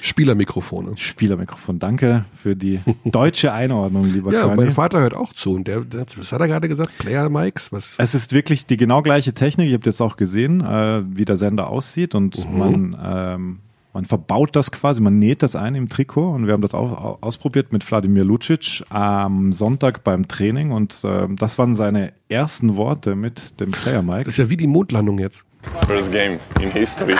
Spielermikrofone. 0.00 0.96
Spielermikrofon. 0.96 1.78
Danke 1.78 2.24
für 2.36 2.54
die 2.56 2.80
deutsche 3.04 3.52
Einordnung, 3.52 4.04
lieber 4.04 4.32
Ja, 4.32 4.42
Körny. 4.42 4.56
mein 4.64 4.70
Vater 4.72 5.00
hört 5.00 5.14
auch 5.16 5.32
zu. 5.32 5.54
Und 5.54 5.66
der, 5.68 5.80
der, 5.80 6.06
was 6.16 6.32
hat 6.32 6.40
er 6.40 6.48
gerade 6.48 6.68
gesagt? 6.68 6.96
Player 6.98 7.28
Mics? 7.28 7.72
Was? 7.72 7.94
Es 7.98 8.14
ist 8.14 8.32
wirklich 8.32 8.66
die 8.66 8.76
genau 8.76 9.02
gleiche 9.02 9.32
Technik. 9.34 9.68
Ihr 9.68 9.74
habt 9.74 9.86
jetzt 9.86 10.00
auch 10.00 10.16
gesehen, 10.16 10.60
äh, 10.60 11.02
wie 11.08 11.24
der 11.24 11.36
Sender 11.36 11.68
aussieht 11.68 12.14
und 12.14 12.48
Mhm. 12.50 12.58
man, 12.58 12.96
ähm, 13.04 13.58
man 13.94 14.04
verbaut 14.04 14.54
das 14.54 14.70
quasi, 14.70 15.00
man 15.00 15.18
näht 15.18 15.42
das 15.42 15.56
ein 15.56 15.74
im 15.74 15.88
Trikot 15.88 16.30
und 16.32 16.46
wir 16.46 16.52
haben 16.52 16.62
das 16.62 16.74
auch 16.74 16.92
au- 16.92 17.18
ausprobiert 17.20 17.72
mit 17.72 17.88
Wladimir 17.90 18.22
Lucic 18.24 18.84
am 18.90 19.52
Sonntag 19.52 20.04
beim 20.04 20.28
Training 20.28 20.70
und 20.70 21.00
ähm, 21.04 21.36
das 21.36 21.58
waren 21.58 21.74
seine 21.74 22.12
ersten 22.28 22.76
Worte 22.76 23.16
mit 23.16 23.58
dem 23.60 23.70
Player 23.72 24.02
Mic. 24.02 24.24
Das 24.24 24.34
ist 24.34 24.38
ja 24.38 24.50
wie 24.50 24.56
die 24.56 24.66
Mondlandung 24.68 25.18
jetzt. 25.18 25.44
First 25.86 26.12
game 26.12 26.38
in 26.60 26.70
history. 26.70 27.16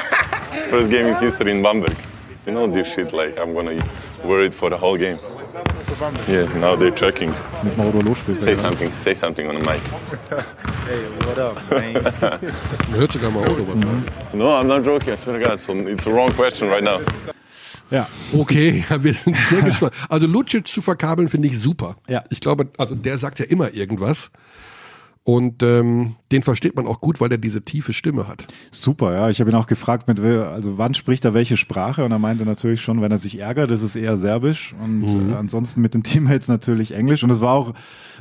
First 0.71 0.91
game 0.91 1.09
in 1.09 1.19
history 1.19 1.51
in 1.51 1.63
Bamberg. 1.63 1.97
You 2.49 2.55
know 2.55 2.67
this 2.67 2.95
shit, 2.95 3.13
like 3.13 3.37
I'm 3.39 3.53
gonna 3.53 3.77
wear 4.25 4.43
it 4.43 4.55
for 4.55 4.71
the 4.71 4.79
whole 4.79 4.97
game. 4.97 5.19
Yeah, 6.27 6.45
now 6.59 6.77
they're 6.77 6.91
checking. 6.91 7.35
Say 8.41 8.55
something, 8.55 8.91
say 8.99 9.13
something 9.13 9.47
on 9.51 9.57
the 9.57 9.61
mic. 9.61 9.83
Man 12.89 13.01
hört 13.01 13.13
sogar 13.13 13.31
mal 13.31 13.43
Odo 13.43 13.65
was 13.65 13.81
sagen. 13.83 14.07
No, 14.33 14.57
I'm 14.57 14.67
not 14.67 14.83
joking, 14.83 15.13
I 15.13 15.17
swear 15.17 15.39
to 15.39 15.45
God. 15.45 15.61
So 15.61 15.75
it's 15.75 16.07
a 16.07 16.11
wrong 16.11 16.33
question 16.33 16.71
right 16.71 16.83
now. 16.83 17.01
Ja, 17.91 18.07
Okay, 18.33 18.83
ja, 18.89 18.97
wir 19.05 19.13
sind 19.13 19.37
sehr 19.37 19.61
gespannt. 19.61 19.93
Also 20.09 20.27
Lucic 20.27 20.67
zu 20.69 20.81
verkabeln 20.81 21.29
finde 21.29 21.49
ich 21.49 21.59
super. 21.61 21.97
Ja. 22.09 22.25
Ich 22.31 22.41
glaube, 22.41 22.69
also 22.79 22.95
der 22.95 23.19
sagt 23.19 23.41
ja 23.41 23.45
immer 23.45 23.75
irgendwas. 23.75 24.31
Und 25.23 25.63
ähm, 25.63 26.17
den 26.33 26.43
versteht 26.43 26.77
man 26.77 26.87
auch 26.87 27.01
gut, 27.01 27.21
weil 27.21 27.29
der 27.29 27.39
diese 27.39 27.63
tiefe 27.63 27.93
Stimme 27.93 28.29
hat. 28.29 28.47
super, 28.71 29.15
ja. 29.15 29.31
Ich 29.31 29.41
habe 29.41 29.51
ihn 29.51 29.57
auch 29.57 29.67
gefragt, 29.67 30.09
mit 30.09 30.21
also 30.21 30.77
wann 30.79 30.95
spricht 30.95 31.25
er 31.25 31.33
welche 31.35 31.57
Sprache 31.57 32.05
und 32.05 32.13
er 32.13 32.19
meinte 32.19 32.45
natürlich 32.45 32.83
schon, 32.83 33.01
wenn 33.01 33.11
er 33.11 33.19
sich 33.19 33.39
ärgert, 33.39 33.71
ist 33.71 33.83
es 33.83 33.97
eher 33.97 34.17
Serbisch 34.17 34.75
und 34.83 35.01
Mhm. 35.01 35.31
äh, 35.31 35.35
ansonsten 35.35 35.81
mit 35.81 35.95
den 35.95 36.03
Teammates 36.05 36.49
natürlich 36.49 36.93
Englisch 36.93 37.23
und 37.25 37.31
es 37.31 37.41
war 37.41 37.53
auch 37.55 37.75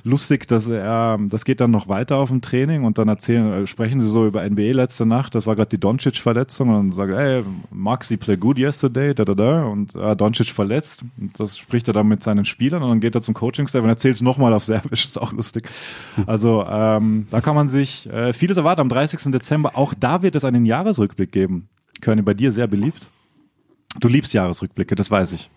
lustig, 0.03 0.47
dass 0.47 0.67
er, 0.67 1.17
das 1.27 1.43
geht 1.43 1.59
dann 1.59 1.71
noch 1.71 1.87
weiter 1.89 2.17
auf 2.17 2.29
dem 2.29 2.41
Training 2.41 2.83
und 2.85 2.97
dann 2.97 3.07
erzählen, 3.09 3.51
äh, 3.63 3.67
sprechen 3.67 3.99
sie 3.99 4.07
so 4.07 4.25
über 4.25 4.47
NBA 4.47 4.71
letzte 4.73 5.05
Nacht, 5.05 5.35
das 5.35 5.47
war 5.47 5.55
gerade 5.55 5.69
die 5.69 5.79
Doncic-Verletzung 5.79 6.69
und 6.69 6.91
sagen, 6.93 7.13
hey, 7.15 7.43
Maxi 7.71 8.15
play 8.15 8.37
good 8.37 8.57
yesterday, 8.57 9.13
da 9.13 9.25
da 9.25 9.33
da 9.35 9.63
und 9.65 9.95
äh, 9.95 10.15
Doncic 10.15 10.49
verletzt 10.49 11.01
und 11.19 11.37
das 11.39 11.57
spricht 11.57 11.87
er 11.89 11.93
dann 11.93 12.07
mit 12.07 12.23
seinen 12.23 12.45
Spielern 12.45 12.83
und 12.83 12.89
dann 12.89 12.99
geht 12.99 13.15
er 13.15 13.21
zum 13.21 13.33
Coaching-Staff 13.33 13.83
und 13.83 13.89
erzählt 13.89 14.15
es 14.15 14.21
nochmal 14.21 14.53
auf 14.53 14.63
Serbisch, 14.63 15.03
ist 15.05 15.19
auch 15.19 15.33
lustig. 15.33 15.67
Also 16.25 16.65
ähm, 16.69 17.27
da 17.31 17.41
kann 17.41 17.55
man 17.55 17.67
sich 17.67 17.96
äh, 18.05 18.33
vieles 18.33 18.57
erwarten 18.57 18.81
am 18.81 18.89
30. 18.89 19.31
Dezember, 19.31 19.75
auch 19.75 19.93
da 19.93 20.21
wird 20.21 20.35
es 20.35 20.45
einen 20.45 20.65
Jahresrückblick 20.65 21.31
geben. 21.31 21.69
Körny, 22.01 22.21
bei 22.21 22.33
dir 22.33 22.51
sehr 22.51 22.67
beliebt. 22.67 23.07
Du 23.99 24.07
liebst 24.07 24.33
Jahresrückblicke, 24.33 24.95
das 24.95 25.09
weiß 25.09 25.33
ich. 25.33 25.49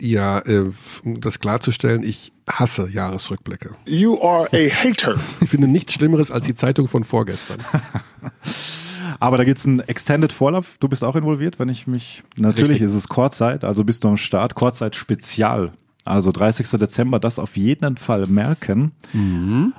Ja, 0.00 0.40
äh, 0.40 0.70
um 1.04 1.20
das 1.20 1.38
klarzustellen, 1.38 2.02
ich 2.02 2.32
hasse 2.48 2.88
Jahresrückblicke. 2.88 3.74
You 3.86 4.20
are 4.22 4.48
a 4.52 4.68
hater. 4.70 5.16
Ich 5.40 5.50
finde 5.50 5.68
nichts 5.68 5.92
Schlimmeres 5.92 6.30
als 6.30 6.46
die 6.46 6.54
Zeitung 6.54 6.88
von 6.88 7.04
vorgestern. 7.04 7.58
Aber 9.20 9.38
da 9.38 9.44
gibt's 9.44 9.66
einen 9.66 9.80
Extended 9.80 10.32
Vorlauf. 10.32 10.76
Du 10.80 10.88
bist 10.88 11.04
auch 11.04 11.16
involviert, 11.16 11.58
wenn 11.58 11.68
ich 11.68 11.86
mich. 11.86 12.22
Natürlich 12.36 12.72
Richtig. 12.72 12.90
ist 12.90 12.94
es 12.96 13.08
Kurzzeit, 13.08 13.64
also 13.64 13.84
bist 13.84 14.04
du 14.04 14.08
am 14.08 14.16
Start. 14.16 14.54
Kurzzeit 14.54 14.96
Spezial. 14.96 15.72
Also 16.04 16.32
30. 16.32 16.68
Dezember, 16.78 17.18
das 17.18 17.38
auf 17.38 17.56
jeden 17.56 17.96
Fall 17.96 18.26
merken. 18.26 18.92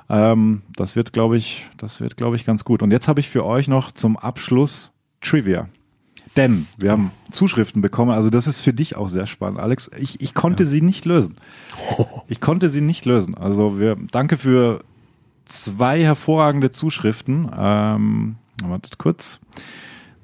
Ähm, 0.08 0.62
das 0.74 0.96
wird, 0.96 1.12
glaube 1.12 1.36
ich, 1.36 1.66
das 1.76 2.00
wird, 2.00 2.16
glaube 2.16 2.34
ich, 2.34 2.44
ganz 2.44 2.64
gut. 2.64 2.82
Und 2.82 2.90
jetzt 2.90 3.06
habe 3.06 3.20
ich 3.20 3.28
für 3.28 3.44
euch 3.44 3.68
noch 3.68 3.92
zum 3.92 4.16
Abschluss 4.16 4.92
Trivia. 5.20 5.68
Denn 6.36 6.66
wir 6.76 6.90
haben 6.90 7.12
Zuschriften 7.30 7.80
bekommen, 7.80 8.10
also 8.10 8.28
das 8.28 8.46
ist 8.46 8.60
für 8.60 8.74
dich 8.74 8.96
auch 8.96 9.08
sehr 9.08 9.26
spannend, 9.26 9.60
Alex. 9.60 9.88
Ich, 9.98 10.20
ich 10.20 10.34
konnte 10.34 10.66
sie 10.66 10.82
nicht 10.82 11.04
lösen. 11.04 11.36
Ich 12.28 12.40
konnte 12.40 12.68
sie 12.70 12.80
nicht 12.80 13.04
lösen. 13.04 13.36
Also 13.36 13.78
wir 13.78 13.96
danke 14.10 14.36
für 14.36 14.82
zwei 15.44 16.02
hervorragende 16.02 16.72
Zuschriften. 16.72 17.48
Ähm, 17.56 18.34
wartet 18.64 18.98
kurz. 18.98 19.38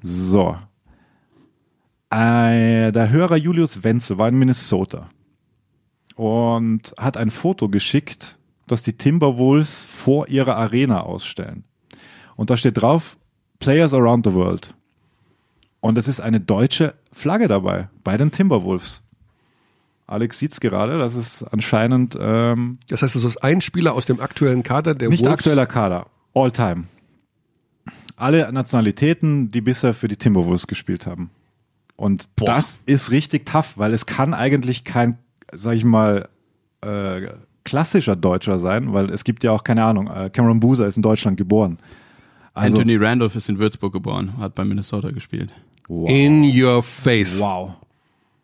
So. 0.01 0.57
Äh, 2.09 2.91
der 2.91 3.09
Hörer 3.09 3.37
Julius 3.37 3.85
Wenzel 3.85 4.17
war 4.17 4.27
in 4.27 4.37
Minnesota 4.37 5.07
und 6.15 6.93
hat 6.97 7.17
ein 7.17 7.29
Foto 7.29 7.69
geschickt, 7.69 8.37
das 8.67 8.83
die 8.83 8.93
Timberwolves 8.93 9.85
vor 9.85 10.27
ihrer 10.29 10.55
Arena 10.55 11.01
ausstellen. 11.01 11.63
Und 12.35 12.49
da 12.49 12.57
steht 12.57 12.81
drauf, 12.81 13.17
Players 13.59 13.93
around 13.93 14.25
the 14.25 14.33
world. 14.33 14.73
Und 15.79 15.97
es 15.97 16.07
ist 16.07 16.19
eine 16.19 16.39
deutsche 16.39 16.95
Flagge 17.11 17.47
dabei, 17.47 17.89
bei 18.03 18.17
den 18.17 18.31
Timberwolves. 18.31 19.01
Alex 20.07 20.39
sieht's 20.39 20.59
gerade, 20.59 20.97
das 20.99 21.15
ist 21.15 21.43
anscheinend 21.43 22.17
ähm, 22.19 22.77
Das 22.89 23.01
heißt, 23.01 23.15
das 23.15 23.23
ist 23.23 23.43
ein 23.43 23.61
Spieler 23.61 23.93
aus 23.93 24.05
dem 24.05 24.19
aktuellen 24.19 24.63
Kader, 24.63 24.95
der 24.95 25.09
nicht 25.09 25.23
Wolves- 25.23 25.33
aktueller 25.33 25.65
Kader, 25.65 26.07
all 26.33 26.51
time. 26.51 26.85
Alle 28.15 28.51
Nationalitäten, 28.51 29.51
die 29.51 29.61
bisher 29.61 29.93
für 29.93 30.07
die 30.07 30.17
Timberwolves 30.17 30.67
gespielt 30.67 31.05
haben. 31.05 31.29
Und 31.95 32.29
das 32.35 32.79
ist 32.85 33.11
richtig 33.11 33.45
tough, 33.45 33.77
weil 33.77 33.93
es 33.93 34.05
kann 34.05 34.33
eigentlich 34.33 34.83
kein, 34.83 35.17
sag 35.55 35.75
ich 35.75 35.83
mal, 35.83 36.27
äh, 36.81 37.27
klassischer 37.63 38.15
Deutscher 38.15 38.59
sein, 38.59 38.93
weil 38.93 39.09
es 39.09 39.23
gibt 39.23 39.43
ja 39.43 39.51
auch, 39.51 39.63
keine 39.63 39.83
Ahnung, 39.83 40.07
äh, 40.07 40.29
Cameron 40.29 40.59
Boozer 40.59 40.85
ist 40.87 40.97
in 40.97 41.03
Deutschland 41.03 41.37
geboren. 41.37 41.77
Also, 42.53 42.77
Anthony 42.77 42.97
Randolph 42.97 43.35
ist 43.35 43.49
in 43.49 43.57
Würzburg 43.57 43.93
geboren, 43.93 44.33
hat 44.37 44.53
bei 44.55 44.63
Minnesota 44.65 45.11
gespielt. 45.11 45.49
wow. 45.87 46.09
In 46.09 46.43
your 46.43 46.83
face. 46.83 47.39
wow. 47.39 47.71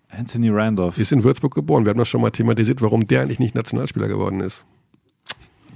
Anthony 0.10 0.50
Randolph. 0.50 0.98
Ist 0.98 1.12
in 1.12 1.24
Würzburg 1.24 1.54
geboren. 1.54 1.86
Wir 1.86 1.92
haben 1.92 2.00
das 2.00 2.10
schon 2.10 2.22
mal 2.22 2.32
thematisiert, 2.32 2.82
warum 2.82 3.06
der 3.06 3.22
eigentlich 3.22 3.38
nicht 3.40 3.54
Nationalspieler 3.54 4.08
geworden 4.08 4.42
ist. 4.42 4.66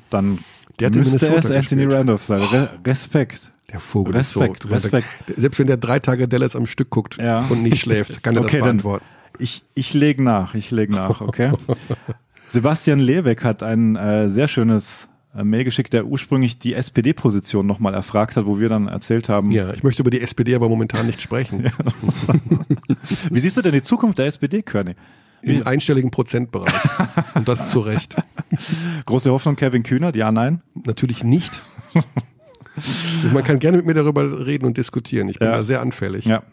Dann 0.09 0.39
Der 0.79 0.87
hat 0.87 0.95
müsste 0.95 1.17
es 1.17 1.21
Minnesota 1.21 1.55
Anthony 1.55 1.81
gespielt. 1.83 1.93
Randolph 1.99 2.23
sein. 2.23 2.41
Re 2.41 2.69
Respekt. 2.85 3.51
Der 3.71 3.79
Vogel 3.79 4.15
Respekt, 4.15 4.63
ist 4.65 4.69
so. 4.69 4.69
Respekt. 4.75 5.07
Selbst 5.37 5.59
wenn 5.59 5.67
der 5.67 5.77
drei 5.77 5.99
Tage 5.99 6.27
Dallas 6.27 6.55
am 6.55 6.65
Stück 6.67 6.89
guckt 6.89 7.17
Ja. 7.17 7.45
und 7.49 7.63
nicht 7.63 7.79
schläft, 7.79 8.21
kann 8.23 8.35
er 8.35 8.41
Okay, 8.43 8.57
das 8.57 8.59
dann- 8.67 8.77
beantworten. 8.77 9.05
Ich, 9.39 9.63
ich 9.75 9.93
lege 9.93 10.21
nach, 10.23 10.55
ich 10.55 10.71
lege 10.71 10.93
nach, 10.93 11.21
okay? 11.21 11.51
Sebastian 12.45 12.99
Lebeck 12.99 13.43
hat 13.43 13.63
ein 13.63 13.95
äh, 13.95 14.29
sehr 14.29 14.47
schönes 14.47 15.09
äh, 15.35 15.43
Mail 15.43 15.63
geschickt, 15.63 15.93
der 15.93 16.05
ursprünglich 16.05 16.59
die 16.59 16.73
SPD-Position 16.75 17.65
nochmal 17.65 17.93
erfragt 17.93 18.37
hat, 18.37 18.45
wo 18.45 18.59
wir 18.59 18.69
dann 18.69 18.87
erzählt 18.87 19.29
haben, 19.29 19.49
Ja, 19.51 19.73
ich 19.73 19.83
möchte 19.83 20.03
über 20.03 20.11
die 20.11 20.21
SPD 20.21 20.53
aber 20.53 20.69
momentan 20.69 21.07
nicht 21.07 21.21
sprechen. 21.21 21.71
wie 23.31 23.39
siehst 23.39 23.57
du 23.57 23.61
denn 23.61 23.73
die 23.73 23.81
Zukunft 23.81 24.19
der 24.19 24.27
SPD, 24.27 24.61
Körny? 24.61 24.95
Im 25.41 25.67
einstelligen 25.67 26.09
Prozentbereich. 26.09 26.73
Und 27.35 27.49
das 27.49 27.69
zu 27.69 27.79
Recht. 27.81 28.15
Große 29.05 29.29
Hoffnung, 29.29 29.57
Kevin 29.57 29.83
Kühnert, 29.83 30.15
ja, 30.15 30.31
nein? 30.31 30.61
Natürlich 30.85 31.25
nicht. 31.25 31.61
Man 33.33 33.43
kann 33.43 33.59
gerne 33.59 33.77
mit 33.77 33.85
mir 33.85 33.93
darüber 33.93 34.45
reden 34.45 34.65
und 34.65 34.77
diskutieren. 34.77 35.27
Ich 35.27 35.39
bin 35.39 35.49
Ja. 35.49 35.55
da 35.57 35.63
sehr 35.63 35.81
anfällig. 35.81 36.25
Ja. 36.25 36.43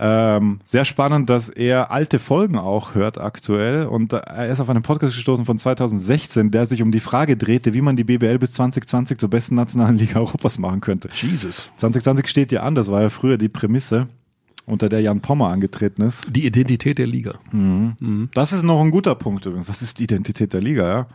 Ähm, 0.00 0.60
sehr 0.62 0.84
spannend, 0.84 1.28
dass 1.28 1.48
er 1.48 1.90
alte 1.90 2.20
Folgen 2.20 2.56
auch 2.56 2.94
hört 2.94 3.18
aktuell 3.18 3.86
und 3.86 4.12
er 4.12 4.48
ist 4.48 4.60
auf 4.60 4.70
einen 4.70 4.82
Podcast 4.82 5.16
gestoßen 5.16 5.44
von 5.44 5.58
2016, 5.58 6.52
der 6.52 6.66
sich 6.66 6.82
um 6.82 6.92
die 6.92 7.00
Frage 7.00 7.36
drehte, 7.36 7.74
wie 7.74 7.80
man 7.80 7.96
die 7.96 8.04
BBL 8.04 8.38
bis 8.38 8.52
2020 8.52 9.18
zur 9.18 9.28
besten 9.28 9.56
nationalen 9.56 9.96
Liga 9.96 10.20
Europas 10.20 10.58
machen 10.58 10.80
könnte. 10.80 11.08
Jesus. 11.12 11.72
2020 11.78 12.28
steht 12.28 12.52
ja 12.52 12.62
an, 12.62 12.76
das 12.76 12.88
war 12.88 13.02
ja 13.02 13.08
früher 13.08 13.38
die 13.38 13.48
Prämisse, 13.48 14.06
unter 14.66 14.88
der 14.88 15.00
Jan 15.00 15.20
Pommer 15.20 15.48
angetreten 15.48 16.02
ist. 16.02 16.24
Die 16.30 16.46
Identität 16.46 16.98
der 16.98 17.06
Liga. 17.06 17.34
Das 18.34 18.52
ist 18.52 18.62
noch 18.62 18.80
ein 18.80 18.92
guter 18.92 19.16
Punkt 19.16 19.46
übrigens. 19.46 19.68
Was 19.68 19.82
ist 19.82 19.98
die 19.98 20.04
Identität 20.04 20.52
der 20.52 20.60
Liga, 20.60 20.88
ja? 20.88 21.06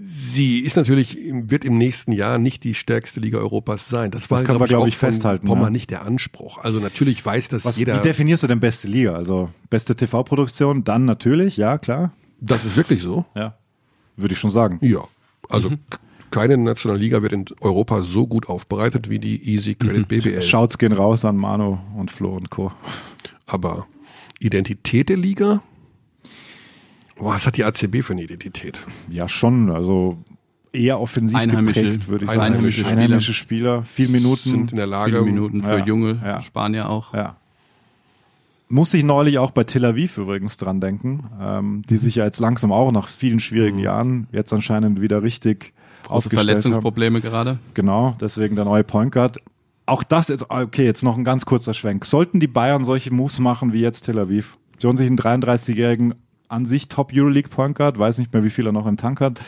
Sie 0.00 0.60
ist 0.60 0.76
natürlich, 0.76 1.18
wird 1.32 1.64
im 1.64 1.76
nächsten 1.76 2.12
Jahr 2.12 2.38
nicht 2.38 2.62
die 2.62 2.74
stärkste 2.74 3.18
Liga 3.18 3.38
Europas 3.38 3.88
sein. 3.88 4.10
Das 4.12 4.30
war, 4.30 4.38
kann 4.38 4.46
glaub 4.46 4.60
man, 4.60 4.68
glaub 4.68 4.86
ich, 4.88 4.96
festhalten, 4.96 5.46
Pommer 5.46 5.64
ja. 5.64 5.70
nicht 5.70 5.90
der 5.90 6.02
Anspruch. 6.06 6.58
Also 6.58 6.78
natürlich 6.78 7.24
weiß 7.24 7.48
das 7.48 7.64
Was, 7.64 7.78
jeder. 7.78 7.98
wie 7.98 8.02
definierst 8.02 8.44
du 8.44 8.46
denn 8.46 8.60
beste 8.60 8.86
Liga? 8.86 9.14
Also 9.14 9.50
beste 9.70 9.96
TV-Produktion, 9.96 10.84
dann 10.84 11.04
natürlich, 11.04 11.56
ja 11.56 11.78
klar. 11.78 12.12
Das 12.40 12.64
ist 12.64 12.76
wirklich 12.76 13.02
so. 13.02 13.24
Ja. 13.34 13.56
Würde 14.16 14.34
ich 14.34 14.38
schon 14.38 14.50
sagen. 14.50 14.78
Ja. 14.82 15.00
Also 15.48 15.70
k- 15.70 15.76
keine 16.30 16.56
nationale 16.58 17.00
Liga 17.00 17.22
wird 17.22 17.32
in 17.32 17.46
Europa 17.60 18.02
so 18.02 18.26
gut 18.28 18.48
aufbereitet 18.48 19.10
wie 19.10 19.18
die 19.18 19.42
Easy 19.52 19.74
Credit 19.74 20.06
BBL. 20.06 20.42
Shouts 20.42 20.78
gehen 20.78 20.92
raus 20.92 21.24
an 21.24 21.36
Manu 21.36 21.78
und 21.96 22.10
Flo 22.12 22.36
und 22.36 22.50
Co. 22.50 22.70
Aber 23.46 23.86
Identität 24.38 25.08
der 25.08 25.16
Liga? 25.16 25.62
Boah, 27.18 27.34
was 27.34 27.46
hat 27.46 27.56
die 27.56 27.64
ACB 27.64 28.02
für 28.02 28.12
eine 28.12 28.22
Identität? 28.22 28.80
Ja, 29.08 29.28
schon. 29.28 29.70
Also 29.70 30.18
eher 30.72 31.00
offensiv 31.00 31.36
Einheimische- 31.36 31.82
geprägt, 31.82 32.08
würde 32.08 32.24
ich 32.24 32.30
sagen. 32.30 32.40
einheimische 32.42 32.80
Spieler. 32.80 32.96
Einheimische 33.02 33.34
Spieler. 33.34 33.82
Viel 33.82 34.08
Minuten. 34.08 34.50
Sind 34.50 34.70
in 34.72 34.76
der 34.76 34.86
Lage, 34.86 35.12
Viele 35.12 35.24
Minuten 35.24 35.62
für 35.62 35.78
ja, 35.78 35.84
junge 35.84 36.20
ja. 36.24 36.40
Spanier 36.40 36.88
auch. 36.88 37.14
Ja. 37.14 37.36
Muss 38.70 38.92
ich 38.92 39.02
neulich 39.02 39.38
auch 39.38 39.50
bei 39.50 39.64
Tel 39.64 39.84
Aviv 39.86 40.18
übrigens 40.18 40.58
dran 40.58 40.80
denken, 40.80 41.24
ähm, 41.40 41.82
die 41.88 41.96
sich 41.96 42.16
ja 42.16 42.24
jetzt 42.26 42.38
langsam 42.38 42.70
auch 42.70 42.92
nach 42.92 43.08
vielen 43.08 43.40
schwierigen 43.40 43.78
Jahren 43.78 44.26
jetzt 44.30 44.52
anscheinend 44.52 45.00
wieder 45.00 45.22
richtig 45.22 45.72
Große 46.02 46.14
aufgestellt 46.14 46.38
haben. 46.40 46.46
Verletzungsprobleme 46.48 47.20
gerade. 47.22 47.58
Genau, 47.72 48.14
deswegen 48.20 48.56
der 48.56 48.66
neue 48.66 48.84
Point 48.84 49.12
Guard. 49.12 49.38
auch 49.86 50.02
das 50.02 50.28
jetzt, 50.28 50.50
okay, 50.50 50.84
jetzt 50.84 51.02
noch 51.02 51.16
ein 51.16 51.24
ganz 51.24 51.46
kurzer 51.46 51.72
Schwenk. 51.72 52.04
Sollten 52.04 52.40
die 52.40 52.46
Bayern 52.46 52.84
solche 52.84 53.10
Moves 53.10 53.38
machen 53.40 53.72
wie 53.72 53.80
jetzt 53.80 54.02
Tel 54.02 54.18
Aviv? 54.18 54.58
Sie 54.78 54.86
holen 54.86 54.98
sich 54.98 55.06
einen 55.06 55.18
33-jährigen, 55.18 56.14
an 56.48 56.66
sich 56.66 56.88
Top 56.88 57.10
Euroleague 57.14 57.48
Point 57.50 57.76
Guard, 57.76 57.98
weiß 57.98 58.18
nicht 58.18 58.32
mehr, 58.32 58.44
wie 58.44 58.50
viel 58.50 58.66
er 58.66 58.72
noch 58.72 58.86
im 58.86 58.96
Tank 58.96 59.20
hat, 59.20 59.40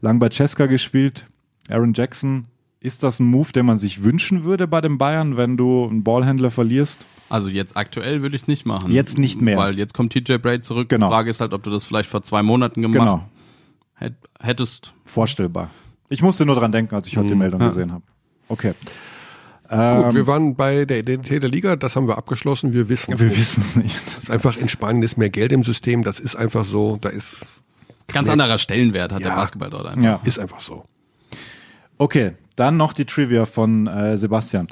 lang 0.00 0.18
bei 0.18 0.28
Cesca 0.30 0.66
gespielt, 0.66 1.26
Aaron 1.70 1.92
Jackson. 1.94 2.46
Ist 2.82 3.02
das 3.02 3.20
ein 3.20 3.26
Move, 3.26 3.52
den 3.52 3.66
man 3.66 3.76
sich 3.76 4.02
wünschen 4.02 4.42
würde 4.44 4.66
bei 4.66 4.80
den 4.80 4.96
Bayern, 4.96 5.36
wenn 5.36 5.58
du 5.58 5.86
einen 5.86 6.02
Ballhändler 6.02 6.50
verlierst? 6.50 7.04
Also 7.28 7.48
jetzt 7.50 7.76
aktuell 7.76 8.22
würde 8.22 8.34
ich 8.36 8.42
es 8.42 8.48
nicht 8.48 8.64
machen. 8.64 8.90
Jetzt 8.90 9.18
nicht 9.18 9.42
mehr. 9.42 9.58
Weil 9.58 9.78
jetzt 9.78 9.92
kommt 9.92 10.12
TJ 10.14 10.36
Braid 10.38 10.64
zurück. 10.64 10.88
Genau. 10.88 11.06
Die 11.08 11.12
Frage 11.12 11.28
ist 11.30 11.40
halt, 11.42 11.52
ob 11.52 11.62
du 11.62 11.70
das 11.70 11.84
vielleicht 11.84 12.08
vor 12.08 12.22
zwei 12.22 12.42
Monaten 12.42 12.80
gemacht 12.80 12.98
Genau. 12.98 13.28
hätt- 13.98 14.14
hättest. 14.40 14.94
Vorstellbar. 15.04 15.68
Ich 16.08 16.22
musste 16.22 16.46
nur 16.46 16.54
dran 16.54 16.72
denken, 16.72 16.94
als 16.94 17.06
ich 17.06 17.18
heute 17.18 17.28
die 17.28 17.34
Meldung 17.34 17.60
ja. 17.60 17.66
gesehen 17.68 17.92
habe. 17.92 18.02
Okay. 18.48 18.72
Gut, 19.70 20.14
wir 20.14 20.26
waren 20.26 20.56
bei 20.56 20.84
der 20.84 20.98
Identität 20.98 21.42
der 21.44 21.50
Liga, 21.50 21.76
das 21.76 21.94
haben 21.94 22.08
wir 22.08 22.18
abgeschlossen, 22.18 22.72
wir 22.72 22.88
wissen 22.88 23.12
es 23.12 23.20
Wir 23.20 23.28
nicht. 23.28 23.38
wissen 23.38 23.62
es 23.62 23.76
nicht. 23.76 24.06
Das 24.06 24.18
ist 24.24 24.30
einfach 24.30 24.56
in 24.56 24.68
Spanien 24.68 25.02
ist 25.02 25.16
mehr 25.16 25.30
Geld 25.30 25.52
im 25.52 25.62
System, 25.62 26.02
das 26.02 26.18
ist 26.18 26.34
einfach 26.36 26.64
so, 26.64 26.96
da 27.00 27.08
ist, 27.08 27.46
Ganz 28.08 28.28
anderer 28.28 28.58
Stellenwert 28.58 29.12
hat 29.12 29.20
Ja. 29.20 29.28
der 29.28 29.36
Basketball 29.36 29.70
dort 29.70 29.86
einfach. 29.86 30.02
Ja. 30.02 30.20
ist 30.24 30.40
einfach 30.40 30.58
so. 30.58 30.84
Okay, 31.98 32.32
dann 32.56 32.76
noch 32.76 32.92
die 32.92 33.04
Trivia 33.04 33.46
von 33.46 33.86
äh, 33.86 34.16
Sebastian. 34.18 34.66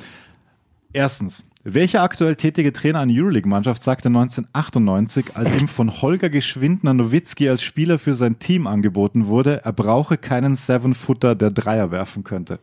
Erstens, 0.92 1.44
welcher 1.62 2.02
aktuell 2.02 2.34
tätige 2.34 2.72
Trainer 2.72 3.00
einer 3.00 3.12
Euroleague-Mannschaft 3.14 3.82
sagte 3.84 4.08
1998, 4.08 5.36
als 5.36 5.52
ihm 5.60 5.68
von 5.68 5.92
Holger 6.02 6.30
Geschwindner 6.30 6.94
Nowitzki 6.94 7.48
als 7.48 7.62
Spieler 7.62 7.98
für 7.98 8.14
sein 8.14 8.38
Team 8.40 8.66
angeboten 8.66 9.26
wurde, 9.26 9.64
er 9.64 9.72
brauche 9.72 10.16
keinen 10.16 10.56
Seven-Footer, 10.56 11.34
der 11.36 11.50
Dreier 11.50 11.90
werfen 11.90 12.24
könnte? 12.24 12.58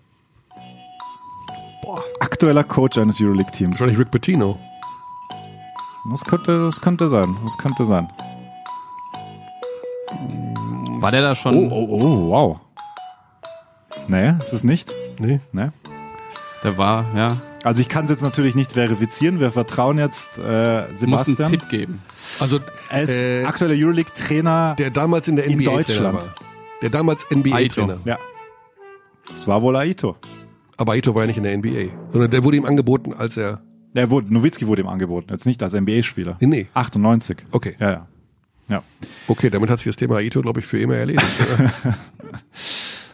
Boah, 1.86 2.04
aktueller 2.20 2.64
Coach 2.64 2.98
eines 2.98 3.22
Euroleague-Teams. 3.22 3.72
Wahrscheinlich 3.72 4.00
Rick 4.00 4.12
Pitino. 4.12 4.58
Das 6.12 6.24
könnte, 6.26 6.66
das 6.66 6.82
könnte 6.82 7.10
sein. 7.10 7.36
Das 7.44 7.58
könnte 7.58 7.86
sein. 7.86 8.08
War 11.02 11.12
der 11.12 11.22
da 11.22 11.36
schon? 11.36 11.56
Oh, 11.56 11.88
oh, 11.90 12.00
oh, 12.02 12.30
wow. 12.30 12.60
Nee, 14.08 14.30
ist 14.40 14.54
es 14.54 14.64
nicht? 14.64 14.92
Nee. 15.20 15.40
Nee. 15.52 15.70
Der 16.64 16.78
war, 16.78 17.06
ja. 17.16 17.38
Also 17.64 17.82
ich 17.82 17.90
kann 17.90 18.06
es 18.06 18.12
jetzt 18.12 18.22
natürlich 18.22 18.54
nicht 18.56 18.74
verifizieren. 18.74 19.40
Wir 19.40 19.50
vertrauen 19.52 19.98
jetzt 19.98 20.38
äh, 20.38 20.42
Du 21.00 21.08
musst 21.08 21.28
einen 21.28 21.36
Sebastian. 21.36 21.50
Tipp 21.50 21.70
geben. 21.70 22.02
Also 22.40 22.60
Er 22.90 23.02
ist 23.04 23.10
äh, 23.10 23.44
aktueller 23.46 23.74
Euroleague-Trainer. 23.76 24.76
der 24.78 24.92
damals 24.92 25.28
in 25.28 25.36
der 25.36 25.46
in 25.46 25.54
NBA 25.60 25.64
Trainer 25.64 25.78
Deutschland. 25.84 26.14
war. 26.16 26.36
Der 26.82 26.90
damals 26.90 27.26
NBA 27.34 27.68
Trainer. 27.68 27.98
Ja. 28.06 28.18
Das 29.32 29.48
war 29.48 29.62
wohl 29.62 29.76
Aito. 29.76 30.16
Aber 30.78 30.94
Aito 30.94 31.14
war 31.16 31.22
ja 31.24 31.28
nicht 31.28 31.38
in 31.38 31.44
der 31.44 31.58
NBA, 31.58 31.92
sondern 32.12 32.32
der 32.32 32.44
wurde 32.44 32.58
ihm 32.58 32.66
angeboten, 32.66 33.14
als 33.14 33.38
er 33.38 33.62
Der 33.94 34.10
wurde, 34.10 34.34
Nowitzki 34.34 34.68
wurde 34.68 34.82
ihm 34.82 34.88
angeboten, 34.88 35.28
jetzt 35.32 35.46
nicht 35.46 35.62
als 35.64 35.74
NBA-Spieler. 35.74 36.38
Nee, 36.42 36.48
nee. 36.48 36.68
98. 36.74 37.38
Okay. 37.52 37.76
Ja, 37.80 37.92
ja. 37.92 38.08
Ja. 38.68 38.84
Okay, 39.28 39.50
damit 39.52 39.70
hat 39.70 39.78
sich 39.80 39.86
das 39.88 39.96
Thema 39.96 40.16
Aito, 40.18 40.42
glaube 40.42 40.60
ich, 40.60 40.66
für 40.66 40.80
immer 40.80 40.96
erledigt. 40.96 41.24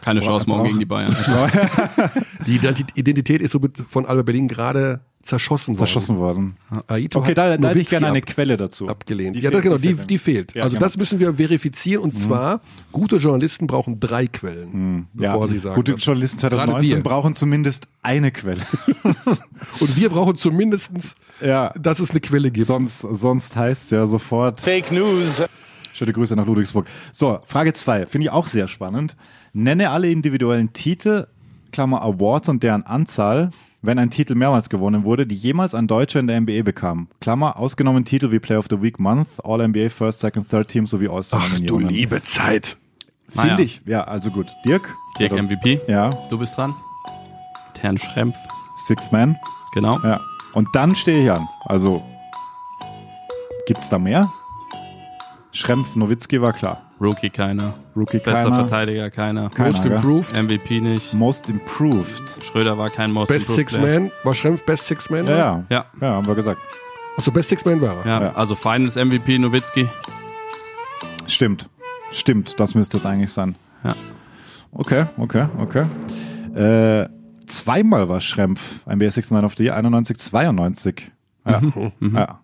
Keine 0.00 0.20
Chance 0.20 0.48
morgen 0.48 0.64
gegen 0.64 0.78
die 0.80 0.84
Bayern. 0.86 1.14
Die 2.46 2.58
Identi- 2.58 2.86
Identität 2.96 3.40
ist 3.40 3.52
somit 3.52 3.76
von 3.78 4.04
Alba 4.06 4.22
Berlin 4.22 4.48
gerade 4.48 5.00
zerschossen 5.22 5.78
worden. 5.78 5.78
Zerschossen 5.78 6.18
worden. 6.18 6.56
Aito 6.88 7.20
Okay, 7.20 7.34
da, 7.34 7.56
da 7.56 7.68
hätte 7.68 7.80
ich 7.80 7.88
gerne 7.88 8.08
eine 8.08 8.18
ab, 8.18 8.26
Quelle 8.26 8.56
dazu. 8.56 8.88
abgelehnt. 8.88 9.36
Die 9.36 9.40
ja, 9.40 9.50
fehlt, 9.50 9.54
das, 9.54 9.62
genau, 9.62 9.78
die 9.78 10.06
die, 10.06 10.18
fehlt. 10.18 10.54
Ja, 10.54 10.64
also 10.64 10.74
genau. 10.74 10.84
das 10.84 10.96
müssen 10.96 11.18
wir 11.20 11.34
verifizieren 11.34 12.02
und 12.02 12.16
zwar, 12.16 12.60
gute 12.90 13.16
Journalisten 13.16 13.66
brauchen 13.66 14.00
drei 14.00 14.26
Quellen, 14.26 15.06
bevor 15.14 15.42
ja. 15.42 15.46
sie 15.48 15.58
sagen. 15.58 15.76
Gute 15.76 15.92
das. 15.92 16.04
Journalisten 16.04 16.38
Gerade 16.40 16.56
2019 16.56 16.96
wir. 16.96 17.02
brauchen 17.02 17.34
zumindest 17.34 17.88
eine 18.02 18.30
Quelle. 18.30 18.60
Und 19.80 19.96
wir 19.96 20.10
brauchen 20.10 20.36
zumindestens, 20.36 21.14
ja. 21.40 21.70
dass 21.80 22.00
es 22.00 22.10
eine 22.10 22.20
Quelle 22.20 22.50
gibt. 22.50 22.66
Sonst, 22.66 23.00
sonst 23.00 23.56
heißt 23.56 23.92
ja 23.92 24.06
sofort 24.06 24.60
Fake 24.60 24.90
news. 24.90 25.42
Schöne 25.92 26.12
Grüße 26.12 26.34
nach 26.34 26.46
Ludwigsburg. 26.46 26.86
So, 27.12 27.40
Frage 27.44 27.72
zwei 27.74 28.06
Finde 28.06 28.26
ich 28.26 28.30
auch 28.30 28.46
sehr 28.46 28.66
spannend. 28.66 29.16
Nenne 29.52 29.90
alle 29.90 30.10
individuellen 30.10 30.72
Titel, 30.72 31.26
Klammer 31.70 32.02
Awards 32.02 32.48
und 32.48 32.62
deren 32.62 32.82
Anzahl, 32.82 33.50
wenn 33.82 33.98
ein 33.98 34.10
Titel 34.10 34.34
mehrmals 34.34 34.68
gewonnen 34.70 35.04
wurde, 35.04 35.26
die 35.26 35.34
jemals 35.34 35.74
ein 35.74 35.88
Deutscher 35.88 36.20
in 36.20 36.26
der 36.28 36.40
NBA 36.40 36.62
bekam. 36.62 37.08
Klammer, 37.20 37.58
ausgenommen 37.58 38.04
Titel 38.04 38.30
wie 38.30 38.38
Player 38.38 38.58
of 38.60 38.66
the 38.70 38.80
Week 38.80 38.98
Month, 39.00 39.44
All-NBA 39.44 39.90
First, 39.90 40.20
Second, 40.20 40.48
Third 40.48 40.68
Team 40.68 40.86
sowie 40.86 41.08
Ach 41.08 41.58
du 41.60 41.78
liebe 41.78 42.22
Zeit. 42.22 42.76
Finde 43.28 43.48
Naja. 43.48 43.58
ich. 43.60 43.80
Ja, 43.86 44.04
also 44.04 44.30
gut. 44.30 44.50
Dirk? 44.64 44.94
Dirk 45.18 45.32
Oder- 45.32 45.42
MVP. 45.42 45.80
Ja, 45.88 46.10
Du 46.30 46.38
bist 46.38 46.56
dran. 46.56 46.74
Herrn 47.80 47.98
Schrempf. 47.98 48.36
Sixth 48.86 49.10
Man. 49.10 49.36
Genau. 49.74 49.98
Ja. 50.04 50.20
Und 50.54 50.68
dann 50.74 50.94
stehe 50.94 51.24
ich 51.24 51.30
an. 51.32 51.48
Also, 51.64 52.02
gibt's 53.66 53.88
da 53.88 53.98
mehr? 53.98 54.30
Schrempf, 55.50 55.96
Nowitzki 55.96 56.40
war 56.40 56.52
klar. 56.52 56.82
Rookie 57.02 57.30
keiner. 57.30 57.74
Rookie 57.96 58.18
Bester 58.18 58.44
keiner. 58.50 58.56
Verteidiger 58.64 59.10
keiner. 59.10 59.50
Keiner, 59.50 59.68
Most? 59.72 59.84
Improved. 59.84 60.36
MVP 60.42 60.80
nicht. 60.80 61.14
Most 61.14 61.50
Improved. 61.50 62.38
Schröder 62.44 62.78
war 62.78 62.90
kein 62.90 63.10
Most 63.12 63.28
Best 63.28 63.48
Improved 63.48 63.68
Six 63.70 63.78
Player. 63.82 64.00
Man. 64.00 64.10
War 64.22 64.34
Schrempf 64.34 64.64
Best 64.64 64.86
Six 64.86 65.10
Man? 65.10 65.26
Ja, 65.26 65.36
ja. 65.36 65.64
Ja, 65.68 65.84
Ja, 66.00 66.08
haben 66.14 66.26
wir 66.26 66.34
gesagt. 66.34 66.60
Achso, 67.16 67.30
Best 67.32 67.48
Six 67.48 67.64
Man 67.64 67.80
war 67.80 67.96
er. 68.04 68.06
ja, 68.06 68.22
Ja. 68.22 68.32
also 68.34 68.54
Finals 68.54 68.96
MVP 68.96 69.38
Nowitzki. 69.38 69.88
Stimmt. 71.26 71.68
Stimmt, 72.10 72.60
das 72.60 72.74
müsste 72.74 72.96
es 72.98 73.06
eigentlich 73.06 73.32
sein. 73.32 73.54
Ja. 73.84 73.94
Okay, 74.72 75.04
okay, 75.18 75.46
okay. 75.58 75.86
Äh, 76.54 77.08
zweimal 77.46 78.08
war 78.08 78.20
Schrempf 78.20 78.86
ein 78.86 78.98
BS 78.98 79.16
69 79.16 79.44
of 79.44 79.54
the 79.56 79.64
Year, 79.64 79.76
91, 79.76 80.18
92. 80.18 81.10
Ja. 81.46 81.60
Mhm. 81.60 82.16
ja. 82.16 82.38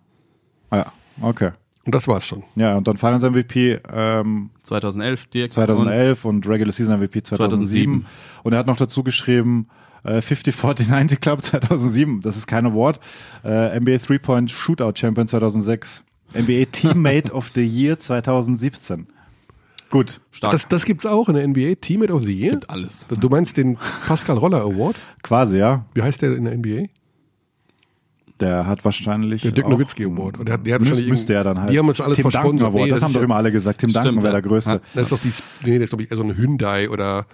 Ja, 0.71 0.85
okay. 1.21 1.51
Und 1.89 1.95
das 1.95 2.07
war's 2.07 2.23
schon. 2.23 2.43
Ja, 2.55 2.77
und 2.77 2.87
dann 2.87 2.97
Finals 2.97 3.23
MVP 3.23 3.79
ähm, 3.91 4.51
2011 4.61 5.25
Dirk. 5.25 5.51
2011 5.53 6.23
und, 6.23 6.47
Regular 6.47 6.71
Season 6.71 6.99
MVP 6.99 7.23
2007. 7.23 8.03
2007. 8.03 8.05
Und 8.43 8.53
er 8.53 8.59
hat 8.59 8.67
noch 8.67 8.77
dazu 8.77 9.01
geschrieben, 9.01 9.69
äh, 10.03 10.21
50, 10.21 10.53
40, 10.53 10.87
90 10.89 11.19
Club 11.19 11.41
2007. 11.43 12.21
Das 12.21 12.37
ist 12.37 12.45
kein 12.45 12.67
Award. 12.67 12.99
Äh, 13.43 13.79
NBA 13.79 13.97
Three-Point 13.97 14.51
Shootout 14.51 14.99
Champion 14.99 15.27
2006. 15.27 16.03
NBA 16.37 16.65
Teammate 16.71 17.33
of 17.33 17.49
the 17.55 17.65
Year 17.65 17.97
2017. 17.97 19.07
Gut. 19.89 20.19
Und 20.19 20.19
stark. 20.29 20.51
Das, 20.51 20.67
das 20.67 20.85
gibt's 20.85 21.07
auch 21.07 21.27
in 21.27 21.33
der 21.37 21.47
NBA. 21.47 21.73
Teammate 21.81 22.13
of 22.13 22.23
the 22.23 22.31
Year. 22.31 22.51
gibt 22.51 22.69
alles. 22.69 23.07
Du 23.09 23.29
meinst 23.29 23.57
den 23.57 23.79
Pascal 24.05 24.37
Roller 24.37 24.61
Award? 24.61 24.95
Quasi, 25.23 25.57
ja. 25.57 25.85
Wie 25.95 26.03
heißt 26.03 26.21
der 26.21 26.35
in 26.35 26.45
der 26.45 26.55
NBA? 26.55 26.83
Der 28.39 28.65
hat 28.67 28.85
wahrscheinlich. 28.85 29.41
Der 29.41 29.51
Dirk 29.51 29.67
Nowitzki 29.67 30.05
Award. 30.05 30.37
Und 30.39 30.47
der, 30.47 30.57
der 30.57 30.75
hat 30.75 30.81
wahrscheinlich 30.81 31.07
müsste 31.09 31.33
er 31.33 31.43
dann 31.43 31.59
halt. 31.59 31.71
Die 31.71 31.77
haben 31.79 31.87
uns 31.89 31.99
alles 31.99 32.15
Tim 32.17 32.31
versponsert. 32.31 32.69
Award, 32.69 32.83
Nee, 32.85 32.89
das, 32.89 33.01
haben 33.01 33.07
ist 33.07 33.15
doch 33.15 33.21
ja- 33.21 33.25
immer 33.25 33.35
alle 33.35 33.51
gesagt. 33.51 33.81
Tim 33.81 33.91
Duncan 33.91 34.21
wäre 34.23 34.33
der 34.33 34.41
Größte. 34.41 34.71
Ja. 34.71 34.79
Das 34.93 35.11
ist 35.11 35.11
doch 35.11 35.19
die, 35.63 35.69
nee, 35.69 35.77
das 35.77 35.83
ist 35.85 35.89
glaube 35.89 36.03
ich 36.03 36.11
eher 36.11 36.17
so 36.17 36.23
ein 36.23 36.35
Hyundai 36.37 36.89
oder 36.89 37.25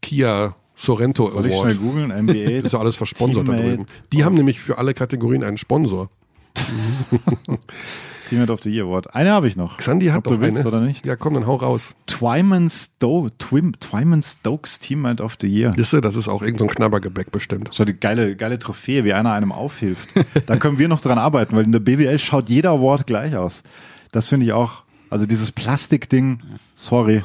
Kia 0.00 0.54
Sorrento 0.74 1.30
Soll 1.30 1.46
ich 1.46 1.54
Award. 1.54 1.72
schnell 1.72 1.82
googeln? 1.82 2.24
NBA. 2.26 2.32
Das 2.56 2.64
ist 2.66 2.72
ja 2.72 2.78
alles 2.80 2.96
versponsert 2.96 3.48
da 3.48 3.52
drüben. 3.52 3.86
Die 4.12 4.24
haben 4.24 4.34
nämlich 4.34 4.60
für 4.60 4.78
alle 4.78 4.94
Kategorien 4.94 5.42
einen 5.44 5.56
Sponsor. 5.58 6.10
Teammate 8.26 8.52
of 8.52 8.62
the 8.62 8.70
Year 8.70 8.84
Award. 8.84 9.14
Eine 9.14 9.32
habe 9.32 9.46
ich 9.46 9.56
noch. 9.56 9.76
Xandi 9.78 10.06
hat 10.06 10.18
Ob 10.18 10.24
doch 10.24 10.30
du 10.32 10.40
willst 10.42 10.58
eine. 10.60 10.68
oder 10.68 10.80
nicht? 10.80 11.06
Ja, 11.06 11.16
komm, 11.16 11.34
dann 11.34 11.46
hau 11.46 11.56
raus. 11.56 11.94
Twyman, 12.06 12.68
Sto 12.68 13.28
Twim 13.38 13.72
Twyman 13.80 14.22
Stokes 14.22 14.78
Teammate 14.78 15.22
of 15.22 15.36
the 15.40 15.46
Year. 15.48 15.72
Wisst 15.76 15.94
ihr, 15.94 16.00
das 16.00 16.16
ist 16.16 16.28
auch 16.28 16.42
irgendein 16.42 16.68
so 16.68 16.74
Knabbergebäck 16.74 17.32
bestimmt. 17.32 17.72
So 17.72 17.84
die 17.84 17.94
geile, 17.94 18.36
geile 18.36 18.58
Trophäe, 18.58 19.04
wie 19.04 19.12
einer 19.12 19.32
einem 19.32 19.52
aufhilft. 19.52 20.10
da 20.46 20.56
können 20.56 20.78
wir 20.78 20.88
noch 20.88 21.00
dran 21.00 21.18
arbeiten, 21.18 21.56
weil 21.56 21.64
in 21.64 21.72
der 21.72 21.80
BBL 21.80 22.18
schaut 22.18 22.48
jeder 22.50 22.70
Award 22.70 23.06
gleich 23.06 23.36
aus. 23.36 23.62
Das 24.12 24.28
finde 24.28 24.46
ich 24.46 24.52
auch. 24.52 24.82
Also 25.08 25.26
dieses 25.26 25.52
Plastikding, 25.52 26.40
sorry. 26.74 27.22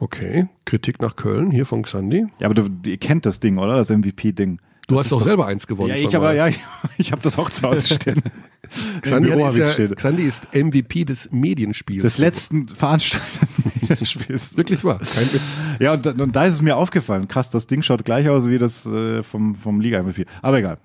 Okay, 0.00 0.48
Kritik 0.64 1.00
nach 1.00 1.16
Köln, 1.16 1.50
hier 1.50 1.64
von 1.66 1.82
Xandi. 1.82 2.26
Ja, 2.40 2.46
aber 2.48 2.54
du, 2.54 2.68
ihr 2.90 2.96
kennt 2.98 3.24
das 3.26 3.40
Ding, 3.40 3.58
oder? 3.58 3.76
Das 3.76 3.88
MVP-Ding. 3.90 4.58
Du 4.86 4.98
hast 4.98 5.10
doch 5.12 5.22
selber 5.22 5.46
eins 5.46 5.66
gewonnen. 5.66 5.90
Ja, 5.90 5.96
ich 5.96 6.12
mal. 6.12 6.36
ja, 6.36 6.48
ich, 6.48 6.60
ich 6.98 7.12
habe 7.12 7.22
das 7.22 7.38
auch 7.38 7.48
zu 7.48 7.62
Hause 7.62 7.94
stehen. 7.94 8.22
Xandi, 9.02 9.30
ist 9.30 9.60
hab 9.60 9.78
ja. 9.78 9.94
Xandi 9.94 10.22
ist 10.22 10.54
MVP 10.54 11.04
des 11.04 11.30
Medienspiels. 11.32 12.02
Des 12.02 12.18
letzten 12.18 12.68
veranstalteten 12.68 14.06
Spiels. 14.06 14.56
Wirklich 14.56 14.84
wahr, 14.84 14.98
kein 14.98 15.32
Witz. 15.32 15.58
Ja, 15.80 15.92
und, 15.94 16.04
da- 16.06 16.10
und 16.12 16.34
da 16.36 16.44
ist 16.46 16.54
es 16.54 16.62
mir 16.62 16.76
aufgefallen. 16.76 17.28
Krass, 17.28 17.50
das 17.50 17.66
Ding 17.66 17.82
schaut 17.82 18.04
gleich 18.04 18.28
aus 18.28 18.48
wie 18.48 18.58
das 18.58 18.84
äh, 18.86 19.22
vom, 19.22 19.54
vom 19.54 19.80
Liga-MVP. 19.80 20.26
Aber 20.42 20.58
egal. 20.58 20.78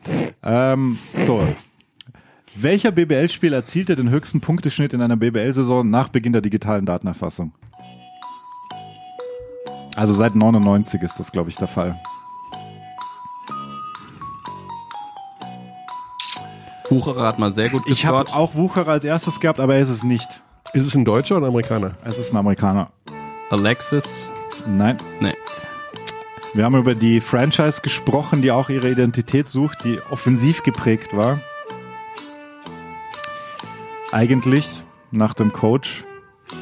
Ähm, 0.44 0.98
so. 1.26 1.46
Welcher 2.56 2.92
BBL-Spieler 2.92 3.58
erzielte 3.58 3.96
den 3.96 4.10
höchsten 4.10 4.42
Punkteschnitt 4.42 4.94
in 4.94 5.02
einer 5.02 5.18
BBL-Saison 5.18 5.90
nach 5.90 6.10
Beginn 6.10 6.34
der 6.34 6.42
digitalen 6.42 6.86
Datenerfassung? 6.86 7.54
Also 9.96 10.14
seit 10.14 10.36
99 10.36 11.02
ist 11.02 11.20
das, 11.20 11.32
glaube 11.32 11.50
ich, 11.50 11.56
der 11.58 11.68
Fall. 11.68 12.00
Wucherer 16.90 17.28
hat 17.28 17.40
mal 17.40 17.54
sehr 17.54 17.70
gut 17.70 17.84
Ich 17.88 18.06
habe 18.06 18.24
gescored. 18.24 18.36
auch 18.40 18.56
Wucherer 18.56 18.92
als 18.92 19.04
erstes 19.04 19.40
gehabt, 19.40 19.60
aber 19.60 19.76
er 19.76 19.82
ist 19.82 19.90
es 19.90 20.04
nicht. 20.04 20.42
Ist 20.74 20.86
es 20.88 20.96
ein 20.96 21.06
Deutscher 21.06 21.38
oder 21.38 21.48
ein 21.48 21.50
Amerikaner? 21.50 21.96
Es 22.04 22.18
ist 22.20 22.32
ein 22.34 22.38
Amerikaner. 22.38 22.92
Alexis. 23.50 24.30
Nein. 24.68 24.98
Nee. 25.20 25.36
Wir 26.54 26.64
haben 26.66 26.76
über 26.76 26.96
die 26.96 27.20
Franchise 27.22 27.82
gesprochen, 27.82 28.42
die 28.42 28.52
auch 28.52 28.70
ihre 28.70 28.90
Identität 28.90 29.48
sucht, 29.48 29.84
die 29.84 30.00
offensiv 30.10 30.64
geprägt 30.64 31.16
war. 31.16 31.40
Eigentlich 34.12 34.84
nach 35.12 35.34
dem 35.34 35.54
Coach. 35.54 36.04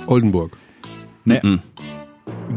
Oldenburg. 0.08 0.58
Ne. 1.24 1.62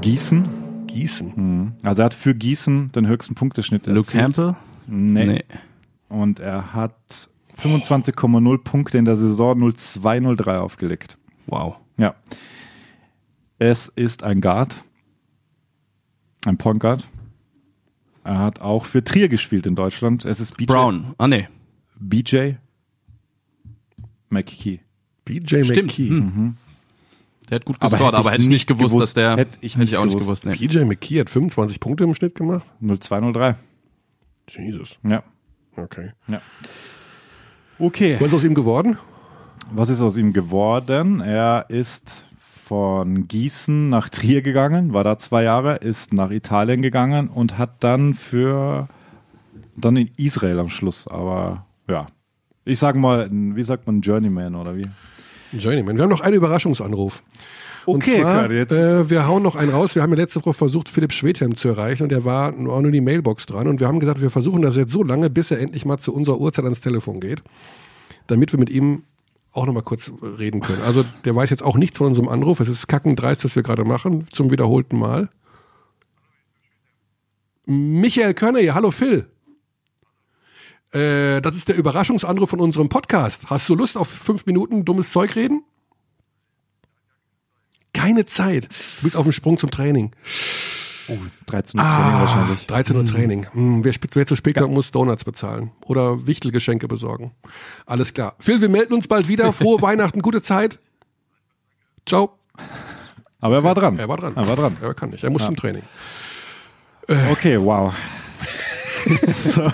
Gießen. 0.00 0.86
Gießen. 0.88 1.32
Mhm. 1.36 1.72
Also 1.84 2.02
er 2.02 2.06
hat 2.06 2.14
für 2.14 2.34
Gießen 2.34 2.90
den 2.92 3.06
höchsten 3.06 3.34
Punkteschnitt 3.36 3.86
Luke 3.86 3.98
erzielt. 3.98 4.22
Campbell? 4.22 4.56
Nee. 4.86 5.24
Nee. 5.26 5.44
Und 6.08 6.40
er 6.40 6.74
hat 6.74 7.28
25,0 7.60 8.58
Punkte 8.58 8.98
in 8.98 9.04
der 9.04 9.16
Saison 9.16 9.58
0203 9.72 10.58
aufgelegt. 10.58 11.18
Wow. 11.46 11.76
Ja. 11.96 12.14
Es 13.58 13.88
ist 13.88 14.22
ein 14.22 14.40
Guard. 14.40 14.82
Ein 16.46 16.56
Point 16.56 16.80
Guard. 16.80 17.08
Er 18.24 18.38
hat 18.38 18.60
auch 18.60 18.84
für 18.84 19.04
Trier 19.04 19.28
gespielt 19.28 19.66
in 19.66 19.74
Deutschland. 19.74 20.24
Es 20.24 20.40
ist 20.40 20.56
BJ. 20.56 20.66
Brown. 20.66 21.14
Ah, 21.18 21.28
nee. 21.28 21.48
BJ 21.98 22.52
McKee. 24.30 24.80
BJ 25.24 25.64
Stimmt. 25.64 25.88
McKee. 25.88 26.08
Hm. 26.08 26.56
Der 27.48 27.56
hat 27.56 27.64
gut 27.64 27.76
Aber 27.80 27.90
gescored, 27.90 28.08
hätte 28.12 28.18
aber 28.18 28.28
ich 28.28 28.32
hätte 28.34 28.42
ich 28.42 28.48
nicht 28.48 28.68
nicht 28.70 28.78
gewusst, 28.78 28.94
gewusst. 28.94 29.02
dass 29.08 29.14
der. 29.14 29.36
Hätte 29.36 29.58
ich 29.60 29.72
hätte 29.72 29.80
nicht 29.80 29.92
ich 29.92 29.98
auch 29.98 30.04
nicht 30.04 30.18
gewusst. 30.18 30.42
gewusst. 30.44 30.60
Nee. 30.60 30.66
BJ 30.66 30.84
McKee 30.84 31.20
hat 31.20 31.30
25 31.30 31.80
Punkte 31.80 32.04
im 32.04 32.14
Schnitt 32.14 32.34
gemacht. 32.34 32.70
0203. 32.80 33.56
Jesus. 34.48 34.98
Ja. 35.02 35.22
Okay. 35.76 36.12
ja. 36.28 36.40
Okay. 37.80 38.16
Was 38.20 38.28
ist 38.28 38.34
aus 38.34 38.44
ihm 38.44 38.54
geworden? 38.54 38.98
Was 39.72 39.88
ist 39.88 40.02
aus 40.02 40.18
ihm 40.18 40.34
geworden? 40.34 41.20
Er 41.22 41.64
ist 41.68 42.26
von 42.66 43.26
Gießen 43.26 43.88
nach 43.88 44.10
Trier 44.10 44.42
gegangen, 44.42 44.92
war 44.92 45.02
da 45.02 45.16
zwei 45.16 45.44
Jahre, 45.44 45.76
ist 45.76 46.12
nach 46.12 46.30
Italien 46.30 46.82
gegangen 46.82 47.28
und 47.28 47.56
hat 47.56 47.82
dann 47.82 48.12
für 48.12 48.86
dann 49.76 49.96
in 49.96 50.10
Israel 50.18 50.58
am 50.58 50.68
Schluss. 50.68 51.08
Aber 51.08 51.64
ja, 51.88 52.06
ich 52.66 52.78
sag 52.78 52.96
mal, 52.96 53.28
wie 53.30 53.62
sagt 53.62 53.86
man 53.86 54.02
Journeyman 54.02 54.54
oder 54.54 54.76
wie? 54.76 54.86
Journeyman. 55.52 55.96
Wir 55.96 56.02
haben 56.02 56.10
noch 56.10 56.20
einen 56.20 56.36
Überraschungsanruf. 56.36 57.22
Und 57.94 58.02
Okay, 58.02 58.20
zwar, 58.20 58.40
Kurt, 58.42 58.52
jetzt- 58.52 58.72
Äh, 58.72 59.10
wir 59.10 59.26
hauen 59.26 59.42
noch 59.42 59.56
einen 59.56 59.70
raus. 59.70 59.94
Wir 59.94 60.02
haben 60.02 60.10
ja 60.12 60.16
letzte 60.18 60.40
Woche 60.44 60.54
versucht, 60.54 60.88
Philipp 60.88 61.12
Schwedhelm 61.12 61.54
zu 61.54 61.68
erreichen 61.68 62.04
und 62.04 62.08
der 62.12 62.24
war 62.24 62.52
nur 62.52 62.80
nur 62.80 62.90
die 62.90 63.00
Mailbox 63.00 63.46
dran. 63.46 63.66
Und 63.68 63.80
wir 63.80 63.88
haben 63.88 64.00
gesagt, 64.00 64.20
wir 64.20 64.30
versuchen 64.30 64.62
das 64.62 64.76
jetzt 64.76 64.92
so 64.92 65.02
lange, 65.02 65.30
bis 65.30 65.50
er 65.50 65.58
endlich 65.60 65.84
mal 65.84 65.98
zu 65.98 66.14
unserer 66.14 66.38
Uhrzeit 66.40 66.64
ans 66.64 66.80
Telefon 66.80 67.20
geht, 67.20 67.42
damit 68.26 68.52
wir 68.52 68.58
mit 68.58 68.70
ihm 68.70 69.02
auch 69.52 69.66
noch 69.66 69.72
mal 69.72 69.82
kurz 69.82 70.12
reden 70.22 70.60
können. 70.60 70.82
Also 70.82 71.04
der 71.24 71.34
weiß 71.34 71.50
jetzt 71.50 71.62
auch 71.64 71.76
nichts 71.76 71.98
von 71.98 72.06
unserem 72.06 72.28
Anruf. 72.28 72.60
Es 72.60 72.68
ist 72.68 72.86
kackendreist, 72.86 73.44
was 73.44 73.56
wir 73.56 73.62
gerade 73.64 73.84
machen, 73.84 74.26
zum 74.32 74.50
wiederholten 74.50 74.98
Mal. 74.98 75.28
Michael 77.66 78.34
Körner 78.34 78.60
hier. 78.60 78.74
Hallo 78.74 78.90
Phil. 78.90 79.26
Äh, 80.92 81.40
das 81.40 81.54
ist 81.56 81.68
der 81.68 81.76
Überraschungsanruf 81.76 82.50
von 82.50 82.60
unserem 82.60 82.88
Podcast. 82.88 83.48
Hast 83.50 83.68
du 83.68 83.74
Lust 83.74 83.96
auf 83.96 84.08
fünf 84.08 84.46
Minuten 84.46 84.84
dummes 84.84 85.10
Zeug 85.12 85.36
reden? 85.36 85.62
Keine 87.92 88.24
Zeit. 88.24 88.68
Du 88.98 89.04
bist 89.04 89.16
auf 89.16 89.24
dem 89.24 89.32
Sprung 89.32 89.58
zum 89.58 89.70
Training. 89.70 90.12
Oh, 91.08 91.16
13 91.46 91.80
Uhr 91.80 91.86
Training 91.86 92.20
wahrscheinlich. 92.20 92.66
13 92.66 92.96
Uhr 92.96 93.04
Training. 93.04 93.46
Hm, 93.52 93.84
wer, 93.84 94.26
zu 94.26 94.36
spät 94.36 94.56
kommt, 94.56 94.72
muss 94.72 94.90
Donuts 94.92 95.24
bezahlen. 95.24 95.72
Oder 95.86 96.26
Wichtelgeschenke 96.26 96.86
besorgen. 96.86 97.32
Alles 97.86 98.14
klar. 98.14 98.36
Phil, 98.38 98.60
wir 98.60 98.68
melden 98.68 98.94
uns 98.94 99.08
bald 99.08 99.26
wieder. 99.28 99.52
Frohe 99.52 99.82
Weihnachten, 99.82 100.22
gute 100.22 100.40
Zeit. 100.40 100.78
Ciao. 102.06 102.38
Aber 103.40 103.56
er 103.56 103.64
war 103.64 103.74
dran. 103.74 103.98
Er 103.98 104.08
war 104.08 104.18
dran. 104.18 104.36
Er 104.36 104.46
war 104.46 104.56
dran. 104.56 104.76
Er 104.80 104.94
kann 104.94 105.10
nicht. 105.10 105.24
Er 105.24 105.30
muss 105.30 105.44
zum 105.44 105.56
Training. 105.56 105.82
Okay, 107.32 107.58
wow. 107.60 107.92
so, 109.32 109.70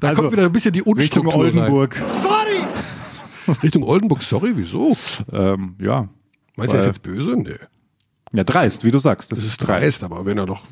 Da 0.00 0.08
Also, 0.08 0.22
kommt 0.22 0.32
wieder 0.32 0.44
ein 0.44 0.52
bisschen 0.52 0.72
die 0.72 0.80
Richtung 0.80 1.26
Unstruktur 1.26 1.36
Oldenburg. 1.36 2.00
Rein. 2.00 3.56
Richtung 3.62 3.82
Oldenburg, 3.82 4.22
sorry, 4.22 4.52
wieso? 4.54 4.96
Ähm, 5.32 5.74
ja. 5.80 6.08
Meinst 6.56 6.72
du 6.74 6.76
das 6.78 6.86
jetzt 6.86 7.02
böse? 7.02 7.36
Nee. 7.36 7.56
Ja, 8.32 8.44
dreist, 8.44 8.84
wie 8.84 8.90
du 8.90 8.98
sagst. 8.98 9.30
Das, 9.32 9.40
Das 9.40 9.48
ist 9.48 9.58
dreist, 9.58 10.02
aber 10.04 10.24
wenn 10.26 10.38
er 10.38 10.46
doch 10.46 10.62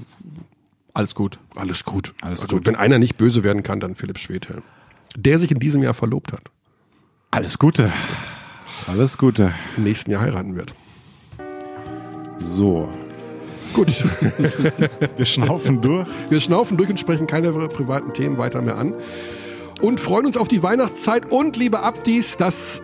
Alles 0.95 1.15
gut. 1.15 1.39
alles 1.57 1.85
gut. 1.85 2.15
Alles 2.23 2.43
also 2.43 2.57
gut. 2.57 2.67
wenn 2.67 2.77
einer 2.77 2.99
nicht 2.99 3.17
böse 3.17 3.45
werden 3.45 3.63
kann, 3.63 3.81
dann 3.81 3.95
Philipp 3.97 4.19
Schwedhelm. 4.19 4.63
Der 5.17 5.39
sich 5.39 5.51
in 5.51 5.59
diesem 5.59 5.83
Jahr 5.83 5.95
verlobt 5.95 6.33
hat. 6.33 6.43
Alles 7.31 7.59
Gute. 7.59 7.93
Alles 8.87 9.19
Gute. 9.19 9.53
Im 9.77 9.85
nächsten 9.85 10.11
Jahr 10.11 10.23
heiraten 10.23 10.57
wird. 10.57 10.75
So. 12.39 12.89
Gut. 13.73 13.89
Wir 15.17 15.27
schnaufen 15.27 15.81
durch. 15.81 16.09
Wir 16.29 16.41
schnaufen 16.41 16.77
durch 16.77 16.91
und 16.91 16.99
sprechen 16.99 17.27
keine 17.27 17.53
privaten 17.69 18.13
Themen 18.13 18.39
weiter 18.39 18.63
mehr 18.63 18.77
an. 18.77 18.95
Und 19.81 20.01
freuen 20.01 20.27
uns 20.27 20.37
auf 20.37 20.49
die 20.49 20.63
Weihnachtszeit. 20.63 21.31
Und 21.31 21.57
liebe 21.57 21.81
Abdis, 21.81 22.37
das 22.37 22.83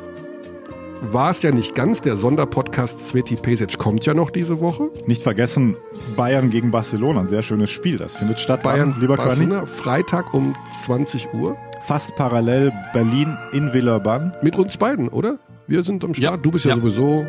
war 1.03 1.31
es 1.31 1.43
ja 1.43 1.51
nicht 1.53 1.75
ganz. 1.75 2.01
Der 2.01 2.17
Sonderpodcast 2.17 3.01
Sveti 3.05 3.37
Pesic 3.37 3.79
kommt 3.79 4.07
ja 4.07 4.15
noch 4.15 4.31
diese 4.31 4.61
Woche. 4.61 4.91
Nicht 5.07 5.23
vergessen, 5.23 5.77
Bayern 6.17 6.51
gegen 6.51 6.71
Barcelona. 6.71 7.21
Ein 7.21 7.29
sehr 7.29 7.43
schönes 7.43 7.71
Spiel. 7.71 7.99
Das 7.99 8.17
findet 8.17 8.39
statt. 8.41 8.63
Bayern, 8.63 8.93
Wann, 8.95 9.01
lieber. 9.01 9.17
Barcelona, 9.17 9.67
Freitag 9.67 10.33
um 10.35 10.55
20 10.85 11.33
Uhr. 11.35 11.57
Fast 11.83 12.17
parallel 12.17 12.73
Berlin 12.93 13.37
in 13.53 13.73
Villeurbanne. 13.73 14.33
Mit 14.43 14.57
uns 14.57 14.77
beiden, 14.77 15.09
oder? 15.09 15.39
Wir 15.67 15.83
sind 15.83 16.05
am 16.05 16.15
Start. 16.15 16.35
Ja. 16.35 16.37
Du 16.37 16.51
bist 16.51 16.65
ja, 16.65 16.71
Ja. 16.71 16.77
sowieso 16.77 17.27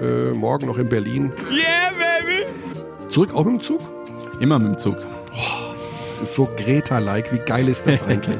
äh, 0.00 0.32
morgen 0.32 0.66
noch 0.66 0.78
in 0.78 0.88
Berlin. 0.88 1.32
Yeah, 1.50 1.90
baby! 1.98 3.08
Zurück 3.08 3.34
auch 3.34 3.44
mit 3.44 3.54
dem 3.54 3.60
Zug? 3.60 3.80
Immer 4.40 4.58
mit 4.58 4.68
dem 4.72 4.78
Zug. 4.78 4.96
Das 6.20 6.30
ist 6.30 6.34
so 6.34 6.48
Greta-like. 6.56 7.32
Wie 7.32 7.38
geil 7.38 7.68
ist 7.68 7.86
das 7.86 8.02
eigentlich? 8.08 8.38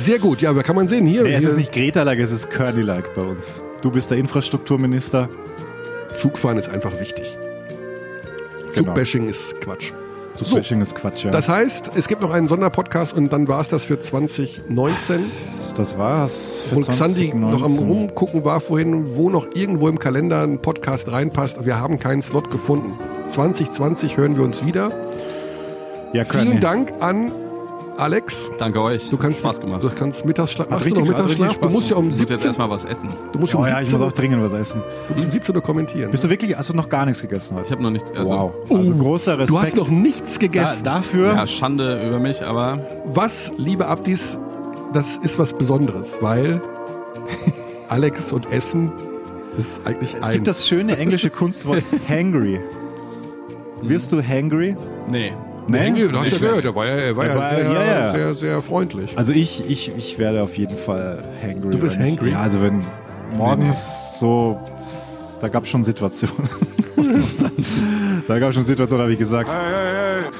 Sehr 0.00 0.18
gut. 0.18 0.40
Ja, 0.40 0.50
aber 0.50 0.62
kann 0.62 0.76
man 0.76 0.88
sehen 0.88 1.06
hier. 1.06 1.24
Nee, 1.24 1.34
es 1.34 1.40
hier 1.40 1.50
ist 1.50 1.56
nicht 1.56 1.72
Greta-like, 1.72 2.18
es 2.18 2.32
ist 2.32 2.48
Körny-like 2.50 3.14
bei 3.14 3.22
uns. 3.22 3.62
Du 3.82 3.90
bist 3.90 4.10
der 4.10 4.16
Infrastrukturminister. 4.18 5.28
Zugfahren 6.14 6.56
ist 6.56 6.68
einfach 6.68 6.98
wichtig. 7.00 7.38
Genau. 8.58 8.72
Zugbashing 8.72 9.28
ist 9.28 9.60
Quatsch. 9.60 9.92
So. 10.34 10.44
So, 10.44 10.56
ist 10.58 10.94
Quatsch, 10.94 11.24
ja. 11.24 11.32
das 11.32 11.48
heißt, 11.48 11.90
es 11.96 12.08
gibt 12.08 12.22
noch 12.22 12.30
einen 12.30 12.46
Sonderpodcast 12.46 13.14
und 13.14 13.32
dann 13.32 13.46
war 13.48 13.60
es 13.60 13.68
das 13.68 13.84
für 13.84 14.00
2019. 14.00 15.30
das 15.76 15.98
war's. 15.98 16.64
für 16.68 16.76
Wo 16.76 16.80
Xandi 16.80 17.34
noch 17.34 17.62
am 17.62 17.76
2019. 17.76 17.88
Rumgucken 17.88 18.44
war 18.44 18.60
vorhin, 18.60 19.16
wo 19.16 19.28
noch 19.28 19.48
irgendwo 19.54 19.88
im 19.88 19.98
Kalender 19.98 20.42
ein 20.42 20.62
Podcast 20.62 21.10
reinpasst. 21.12 21.66
Wir 21.66 21.78
haben 21.78 21.98
keinen 21.98 22.22
Slot 22.22 22.50
gefunden. 22.50 22.98
2020 23.26 24.16
hören 24.16 24.36
wir 24.36 24.44
uns 24.44 24.64
wieder. 24.64 24.92
Ja. 26.14 26.24
Vielen 26.24 26.60
Dank 26.60 26.92
an 27.00 27.32
Alex. 28.00 28.50
Danke 28.58 28.80
euch. 28.82 29.10
Du 29.10 29.16
kannst, 29.16 29.40
Spaß 29.40 29.60
gemacht. 29.60 29.82
Du 29.82 29.90
kannst 29.90 30.24
Mittagsschlaf. 30.24 30.68
Machst 30.70 30.84
du 30.86 30.88
richtig- 30.88 31.04
noch 31.04 31.10
Mittagsschlaf? 31.10 31.58
Du 31.58 31.68
musst 31.70 31.90
ja 31.90 31.96
um 31.96 32.04
Ich 32.06 32.10
muss 32.10 32.18
jetzt 32.20 32.28
17, 32.28 32.46
erstmal 32.48 32.70
was 32.70 32.84
essen. 32.84 33.10
du 33.32 33.38
musst 33.38 33.54
um 33.54 33.62
Oh 33.62 33.66
ja, 33.66 33.72
ich 33.80 33.90
muss 33.92 34.00
17, 34.00 34.06
auch 34.08 34.12
dringend 34.12 34.42
was 34.42 34.52
essen. 34.52 34.82
du 35.08 35.14
musst 35.14 35.26
um 35.26 35.32
17 35.32 35.56
Uhr 35.56 35.62
kommentieren. 35.62 36.10
Bist 36.10 36.24
du 36.24 36.30
wirklich, 36.30 36.56
hast 36.56 36.70
du 36.70 36.74
noch 36.76 36.88
gar 36.88 37.04
nichts 37.06 37.20
gegessen 37.22 37.54
heute? 37.56 37.66
Ich 37.66 37.72
habe 37.72 37.82
noch 37.82 37.90
nichts. 37.90 38.10
Also, 38.12 38.32
wow. 38.32 38.52
Also 38.74 38.94
großer 38.94 39.32
Respekt. 39.38 39.50
Du 39.50 39.60
hast 39.60 39.76
noch 39.76 39.88
nichts 39.90 40.34
da, 40.34 40.38
gegessen. 40.40 40.84
dafür. 40.84 41.26
Ja, 41.28 41.46
Schande 41.46 42.06
über 42.06 42.18
mich, 42.18 42.42
aber 42.42 42.78
Was, 43.04 43.52
liebe 43.56 43.86
Abdis, 43.86 44.38
das 44.92 45.16
ist 45.18 45.38
was 45.38 45.54
Besonderes, 45.54 46.18
weil 46.20 46.60
Alex 47.88 48.32
und 48.32 48.50
Essen 48.52 48.92
ist 49.58 49.86
eigentlich 49.86 50.14
es 50.14 50.22
eins. 50.22 50.32
gibt 50.32 50.46
das 50.46 50.66
schöne 50.66 50.96
englische 50.96 51.28
Kunstwort 51.30 51.82
hangry. 52.08 52.60
Wirst 53.82 54.12
du 54.12 54.22
hangry? 54.22 54.76
nee. 55.10 55.32
Nee, 55.68 55.78
Henry, 55.78 56.08
du 56.08 56.18
hast 56.18 56.32
ja 56.32 56.38
gehört, 56.38 56.64
er 56.64 56.74
war 56.74 56.86
ja, 56.86 56.94
er 56.94 57.16
war 57.16 57.24
Er 57.26 57.30
ja, 57.34 57.36
war- 57.38 57.48
sehr, 57.50 57.62
ja, 57.72 57.84
ja. 57.84 58.10
sehr, 58.10 58.34
sehr 58.34 58.62
freundlich. 58.62 59.16
Also 59.16 59.32
ich, 59.32 59.68
ich, 59.68 59.92
ich 59.96 60.18
werde 60.18 60.42
auf 60.42 60.56
jeden 60.58 60.76
Fall 60.76 61.22
hangry. 61.42 61.70
Du 61.70 61.78
bist 61.78 61.98
hangry? 61.98 62.30
Ja, 62.32 62.40
also 62.40 62.60
wenn 62.60 62.84
morgens 63.36 64.18
so, 64.18 64.58
da 65.40 65.48
gab 65.48 65.64
es 65.64 65.68
schon 65.70 65.84
Situationen. 65.84 66.48
da 68.26 68.38
gab 68.38 68.48
es 68.50 68.54
schon 68.56 68.64
Situationen, 68.64 69.02
habe 69.02 69.12
ich 69.12 69.18
gesagt. 69.18 69.50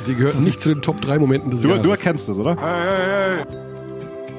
Die 0.06 0.14
gehörten 0.14 0.42
nicht 0.42 0.60
zu 0.60 0.70
den 0.70 0.82
Top 0.82 1.00
3 1.00 1.18
Momenten 1.18 1.50
des 1.50 1.62
Du, 1.62 1.68
Jahres. 1.68 1.82
du 1.82 1.90
erkennst 1.90 2.28
das, 2.28 2.36
oder? 2.38 2.56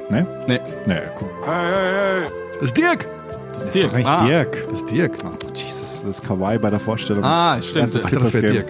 Ne? 0.10 0.28
Nee. 0.48 0.60
Nee, 0.86 1.00
guck. 1.16 1.30
das 1.46 2.64
ist 2.70 2.78
Dirk! 2.78 3.08
Das 3.54 3.70
ist 3.76 3.84
doch 3.84 3.96
nicht 3.96 4.10
Ah. 4.10 4.26
Dirk. 4.26 4.68
Das 4.70 4.80
ist 4.82 4.90
Dirk. 4.92 5.14
Ach, 5.26 5.56
Jesus, 5.56 6.02
das 6.06 6.20
ist 6.20 6.28
Kawaii 6.28 6.58
bei 6.58 6.70
der 6.70 6.80
Vorstellung. 6.80 7.24
Ah, 7.24 7.62
stimmt. 7.62 7.78
Erstes 7.84 8.06
Ach, 8.06 8.10
das 8.12 8.34
wäre 8.34 8.48
Clippers-Game. 8.48 8.52
Dirk. 8.54 8.68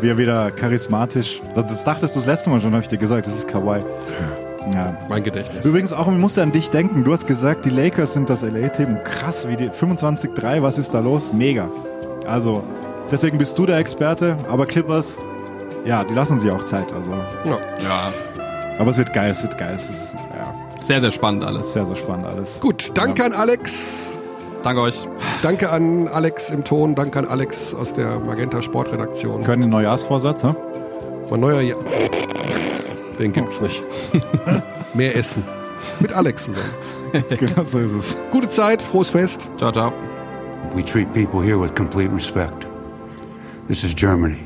Wie 0.00 0.08
er 0.08 0.18
wieder 0.18 0.50
charismatisch. 0.50 1.40
Das, 1.54 1.66
das 1.66 1.84
dachtest 1.84 2.14
du 2.14 2.20
das 2.20 2.26
letzte 2.26 2.50
Mal 2.50 2.60
schon, 2.60 2.72
habe 2.72 2.82
ich 2.82 2.88
dir 2.88 2.98
gesagt. 2.98 3.26
Das 3.26 3.34
ist 3.34 3.48
Kawaii. 3.48 3.82
Ja. 4.72 4.96
Mein 5.08 5.22
Gedächtnis. 5.22 5.64
Übrigens 5.64 5.92
auch, 5.92 6.06
man 6.06 6.20
musste 6.20 6.42
an 6.42 6.50
dich 6.50 6.70
denken. 6.70 7.04
Du 7.04 7.12
hast 7.12 7.26
gesagt, 7.28 7.64
die 7.64 7.70
Lakers 7.70 8.14
sind 8.14 8.28
das 8.28 8.42
LA-Team. 8.42 8.98
Krass, 9.04 9.46
wie 9.48 9.56
die 9.56 9.70
25-3, 9.70 10.60
was 10.60 10.76
ist 10.76 10.92
da 10.92 10.98
los? 11.00 11.32
Mega. 11.32 11.68
Also, 12.26 12.64
deswegen 13.12 13.38
bist 13.38 13.56
du 13.58 13.64
der 13.64 13.78
Experte, 13.78 14.36
aber 14.48 14.66
Clippers, 14.66 15.22
ja, 15.84 16.02
die 16.02 16.14
lassen 16.14 16.40
sich 16.40 16.50
auch 16.50 16.64
Zeit. 16.64 16.92
Also, 16.92 17.12
Ja. 17.44 17.58
Ja. 17.84 18.12
aber 18.80 18.90
es 18.90 18.98
wird 18.98 19.12
geil, 19.12 19.30
es 19.30 19.42
wird 19.44 19.56
geil. 19.56 19.74
Es 19.76 19.88
ist 19.88 20.14
ja, 20.14 20.52
Sehr, 20.84 21.00
sehr 21.00 21.12
spannend 21.12 21.44
alles. 21.44 21.72
sehr, 21.72 21.86
sehr 21.86 21.94
spannend 21.96 22.24
alles. 22.24 22.58
Gut, 22.58 22.90
danke 22.94 23.24
an 23.24 23.32
Alex. 23.34 24.18
Danke 24.66 24.80
euch. 24.80 25.06
Danke 25.42 25.70
an 25.70 26.08
Alex 26.08 26.50
im 26.50 26.64
Ton. 26.64 26.96
Danke 26.96 27.20
an 27.20 27.28
Alex 27.28 27.72
aus 27.72 27.92
der 27.92 28.18
Magenta 28.18 28.60
Sportredaktion. 28.60 29.44
Können 29.44 29.62
den 29.62 29.70
Neujahrsvorsatz, 29.70 30.42
ne? 30.42 30.56
Mein 31.30 31.38
neuer 31.38 31.60
Jahr. 31.60 31.78
Den 33.16 33.32
gibt's 33.32 33.60
nicht. 33.60 33.80
Mehr 34.94 35.14
Essen. 35.14 35.44
Mit 36.00 36.12
Alex 36.12 36.46
zusammen. 36.46 36.74
genau 37.38 37.62
so 37.62 37.78
ist 37.78 37.92
es. 37.92 38.16
Gute 38.32 38.48
Zeit, 38.48 38.82
frohes 38.82 39.10
Fest. 39.10 39.48
Ciao, 39.56 39.70
ciao. 39.70 39.92
We 40.74 40.84
treat 40.84 41.12
people 41.12 41.40
here 41.40 41.60
with 41.60 41.72
complete 41.76 42.12
respect. 42.12 42.66
This 43.68 43.84
is 43.84 43.94
Germany. 43.94 44.40